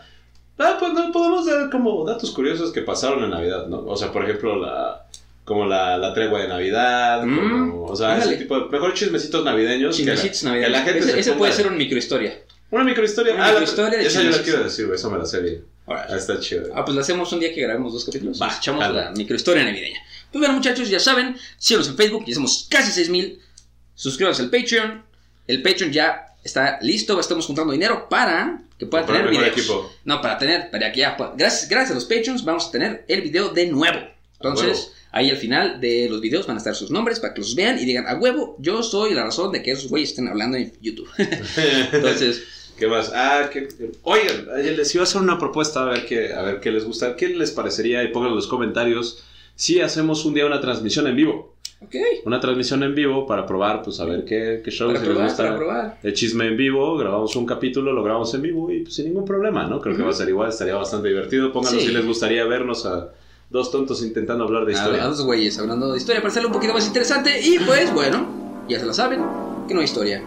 Ah, 0.59 0.77
pues 0.79 0.93
no, 0.93 1.11
podemos 1.13 1.47
dar 1.47 1.69
como 1.71 2.05
datos 2.07 2.31
curiosos 2.31 2.73
que 2.73 2.83
pasaron 2.83 3.25
en 3.25 3.31
Navidad, 3.31 3.67
¿no? 3.67 3.79
O 3.87 3.97
sea, 3.97 4.13
por 4.13 4.25
ejemplo, 4.25 4.57
la 4.57 5.01
como 5.45 5.67
la, 5.67 5.99
la 5.99 6.15
tregua 6.15 6.41
de 6.41 6.49
Navidad, 6.49 7.23
Mm, 7.25 7.69
como, 7.71 7.85
o 7.87 7.97
sea, 7.97 8.17
ese 8.19 8.37
tipo 8.37 8.59
de 8.59 8.67
mejor 8.71 8.95
chismecitos 8.95 9.45
navideños. 9.45 9.97
que 9.97 10.05
la- 10.05 10.15
Chismecitos 10.15 10.53
que 10.53 10.69
la 10.71 10.81
gente 10.83 10.99
ese 11.01 11.11
se 11.13 11.21
ese 11.21 11.33
ponga- 11.33 11.39
puede 11.39 11.53
ser 11.53 11.67
una 11.67 11.77
microhistoria. 11.77 12.39
Una 12.71 12.85
microhistoria. 12.85 13.35
Una 13.35 13.43
ah, 13.45 13.47
la- 13.49 13.53
microhistoria 13.61 13.99
de 13.99 14.07
esa 14.07 14.23
yo 14.23 14.31
la 14.31 14.43
quiero 14.43 14.65
decir, 14.65 14.87
güey, 14.87 14.97
eso 14.97 15.11
me 15.11 15.19
la 15.19 15.27
sé 15.27 15.41
bien. 15.43 15.65
Ahora, 15.87 16.07
Ah, 16.09 16.17
está 16.17 16.41
chido. 16.41 16.69
Ah, 16.75 16.83
pues 16.85 16.95
la 16.95 17.03
hacemos 17.03 17.31
un 17.33 17.41
día 17.41 17.53
que 17.53 17.61
grabemos 17.61 17.93
dos 17.93 18.05
capítulos. 18.07 18.41
Va, 18.41 18.57
echamos 18.57 18.91
la 18.91 19.11
microhistoria 19.11 19.65
navideña. 19.65 20.01
Pues 20.33 20.41
bueno, 20.41 20.55
muchachos, 20.55 20.89
ya 20.89 20.99
saben, 20.99 21.37
síganos 21.59 21.89
en 21.89 21.97
Facebook, 21.97 22.25
ya 22.27 22.35
somos 22.37 22.67
casi 22.71 22.91
6000. 22.91 23.39
Suscríbanse 23.95 24.41
al 24.43 24.51
Patreon. 24.51 25.03
El 25.47 25.61
Patreon 25.63 25.93
ya 25.93 26.27
está 26.43 26.79
listo, 26.81 27.21
estamos 27.21 27.45
juntando 27.45 27.73
dinero 27.75 28.09
para 28.09 28.63
que 28.79 28.87
puedan 28.87 29.07
Para 29.07 29.19
tener 29.19 29.31
videos. 29.31 29.57
equipo. 29.57 29.93
No, 30.05 30.21
para 30.21 30.39
tener, 30.39 30.71
para 30.71 30.93
que 30.93 31.01
ya, 31.01 31.17
gracias, 31.37 31.69
gracias 31.69 31.93
a 31.93 31.95
los 31.95 32.05
Patreons 32.05 32.45
vamos 32.45 32.69
a 32.69 32.71
tener 32.71 33.05
el 33.09 33.23
video 33.23 33.49
de 33.51 33.67
nuevo. 33.67 33.99
Entonces, 34.35 34.93
ahí 35.13 35.31
al 35.31 35.37
final 35.37 35.81
de 35.81 36.09
los 36.11 36.21
videos 36.21 36.47
van 36.47 36.57
a 36.57 36.59
estar 36.59 36.75
sus 36.75 36.91
nombres 36.91 37.21
para 37.21 37.35
que 37.35 37.41
los 37.41 37.55
vean 37.55 37.79
y 37.79 37.85
digan, 37.85 38.07
a 38.07 38.17
huevo, 38.17 38.57
yo 38.59 38.83
soy 38.83 39.15
la 39.15 39.25
razón 39.25 39.53
de 39.53 39.63
que 39.63 39.71
esos 39.71 39.89
güeyes 39.89 40.11
estén 40.11 40.29
hablando 40.29 40.57
en 40.57 40.73
YouTube. 40.83 41.09
Entonces, 41.93 42.43
¿Qué 42.79 42.89
más? 42.89 43.13
Ah, 43.15 43.49
que, 43.53 43.69
oigan, 44.03 44.47
les 44.57 44.95
iba 44.95 45.03
a 45.03 45.05
hacer 45.07 45.21
una 45.21 45.39
propuesta 45.39 45.83
a 45.83 45.85
ver 45.85 46.07
qué, 46.07 46.33
a 46.33 46.43
ver 46.43 46.61
qué 46.61 46.73
les 46.73 46.85
gusta, 46.85 47.15
qué 47.15 47.29
les 47.29 47.53
parecería 47.53 48.03
y 48.03 48.09
pongan 48.09 48.31
en 48.31 48.37
los 48.37 48.49
comentarios 48.49 49.23
si 49.55 49.81
hacemos 49.81 50.25
un 50.25 50.35
día 50.35 50.47
una 50.47 50.61
transmisión 50.61 51.07
en 51.07 51.15
vivo. 51.15 51.54
Una 52.25 52.41
transmisión 52.41 52.83
en 52.83 52.95
vivo 52.95 53.27
para 53.27 53.47
probar, 53.47 53.83
pues 53.83 54.01
a 54.01 54.05
ver 54.05 54.25
qué, 54.25 54.61
qué 54.65 54.71
shows 54.71 54.93
Para 54.95 55.05
si 55.05 55.13
les 55.13 55.23
gusta. 55.23 55.43
para 55.45 55.57
probar. 55.57 55.99
El 56.03 56.13
chisme 56.15 56.47
en 56.49 56.57
vivo, 56.57 56.97
grabamos 56.97 57.35
un 57.37 57.47
capítulo, 57.47 57.93
lo 57.93 58.03
grabamos 58.03 58.33
en 58.35 58.43
vivo 58.43 58.71
y 58.71 58.81
pues, 58.83 58.95
sin 58.95 59.07
ningún 59.07 59.25
problema, 59.25 59.67
¿no? 59.67 59.81
Creo 59.81 59.97
que 59.97 60.03
va 60.03 60.11
a 60.11 60.15
ser 60.15 60.29
igual, 60.29 60.49
estaría 60.51 60.75
bastante 60.75 61.09
divertido. 61.09 61.53
Pónganos 61.53 61.81
Sí. 61.81 61.89
si 61.89 61.93
les 61.95 62.05
gustaría 62.07 62.45
vernos 62.45 62.87
a 62.87 63.09
dos 63.51 63.71
tontos 63.71 64.03
intentando 64.03 64.45
hablar 64.45 64.65
de 64.65 64.73
A, 64.73 64.77
historia. 64.77 65.05
a 65.05 65.07
dos 65.09 65.23
güeyes 65.25 65.59
hablando 65.59 65.93
de 65.93 65.99
historia 65.99 66.21
para 66.21 66.31
hacerlo 66.31 66.49
un 66.49 66.55
poquito 66.55 66.73
más 66.75 66.87
interesante. 66.87 67.41
Y 67.43 67.59
pues, 67.61 67.93
bueno, 67.93 68.27
ya 68.69 68.81
se 68.81 68.87
lo 68.87 68.93
saben, 68.95 69.21
que 69.69 69.75
no 69.75 69.81
hay 69.81 69.85
historia 69.87 70.23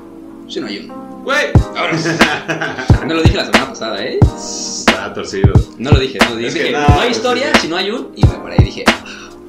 si 0.47 0.59
no 0.61 0.67
hay 0.67 0.79
uno. 0.85 1.21
¡Güey! 1.25 1.47
No 3.07 3.13
lo 3.13 3.21
dije 3.21 3.35
la 3.37 3.45
semana 3.45 3.69
pasada, 3.69 4.03
¿eh? 4.05 4.17
Está 4.21 5.13
torcido. 5.13 5.53
No 5.77 5.91
lo 5.91 5.99
dije, 5.99 6.17
no 6.21 6.29
lo 6.31 6.35
dije. 6.37 6.47
Es 6.47 6.53
que 6.55 6.63
Dije, 6.63 6.71
no, 6.73 6.79
no, 6.79 6.93
hay 6.95 7.07
pues, 7.07 7.17
historia 7.17 7.51
sí. 7.55 7.61
si 7.61 7.67
no 7.67 7.77
hay 7.77 7.91
un. 7.91 8.11
Y 8.15 8.25
me 8.25 8.33
paré 8.35 8.55
y 8.59 8.63
dije, 8.65 8.83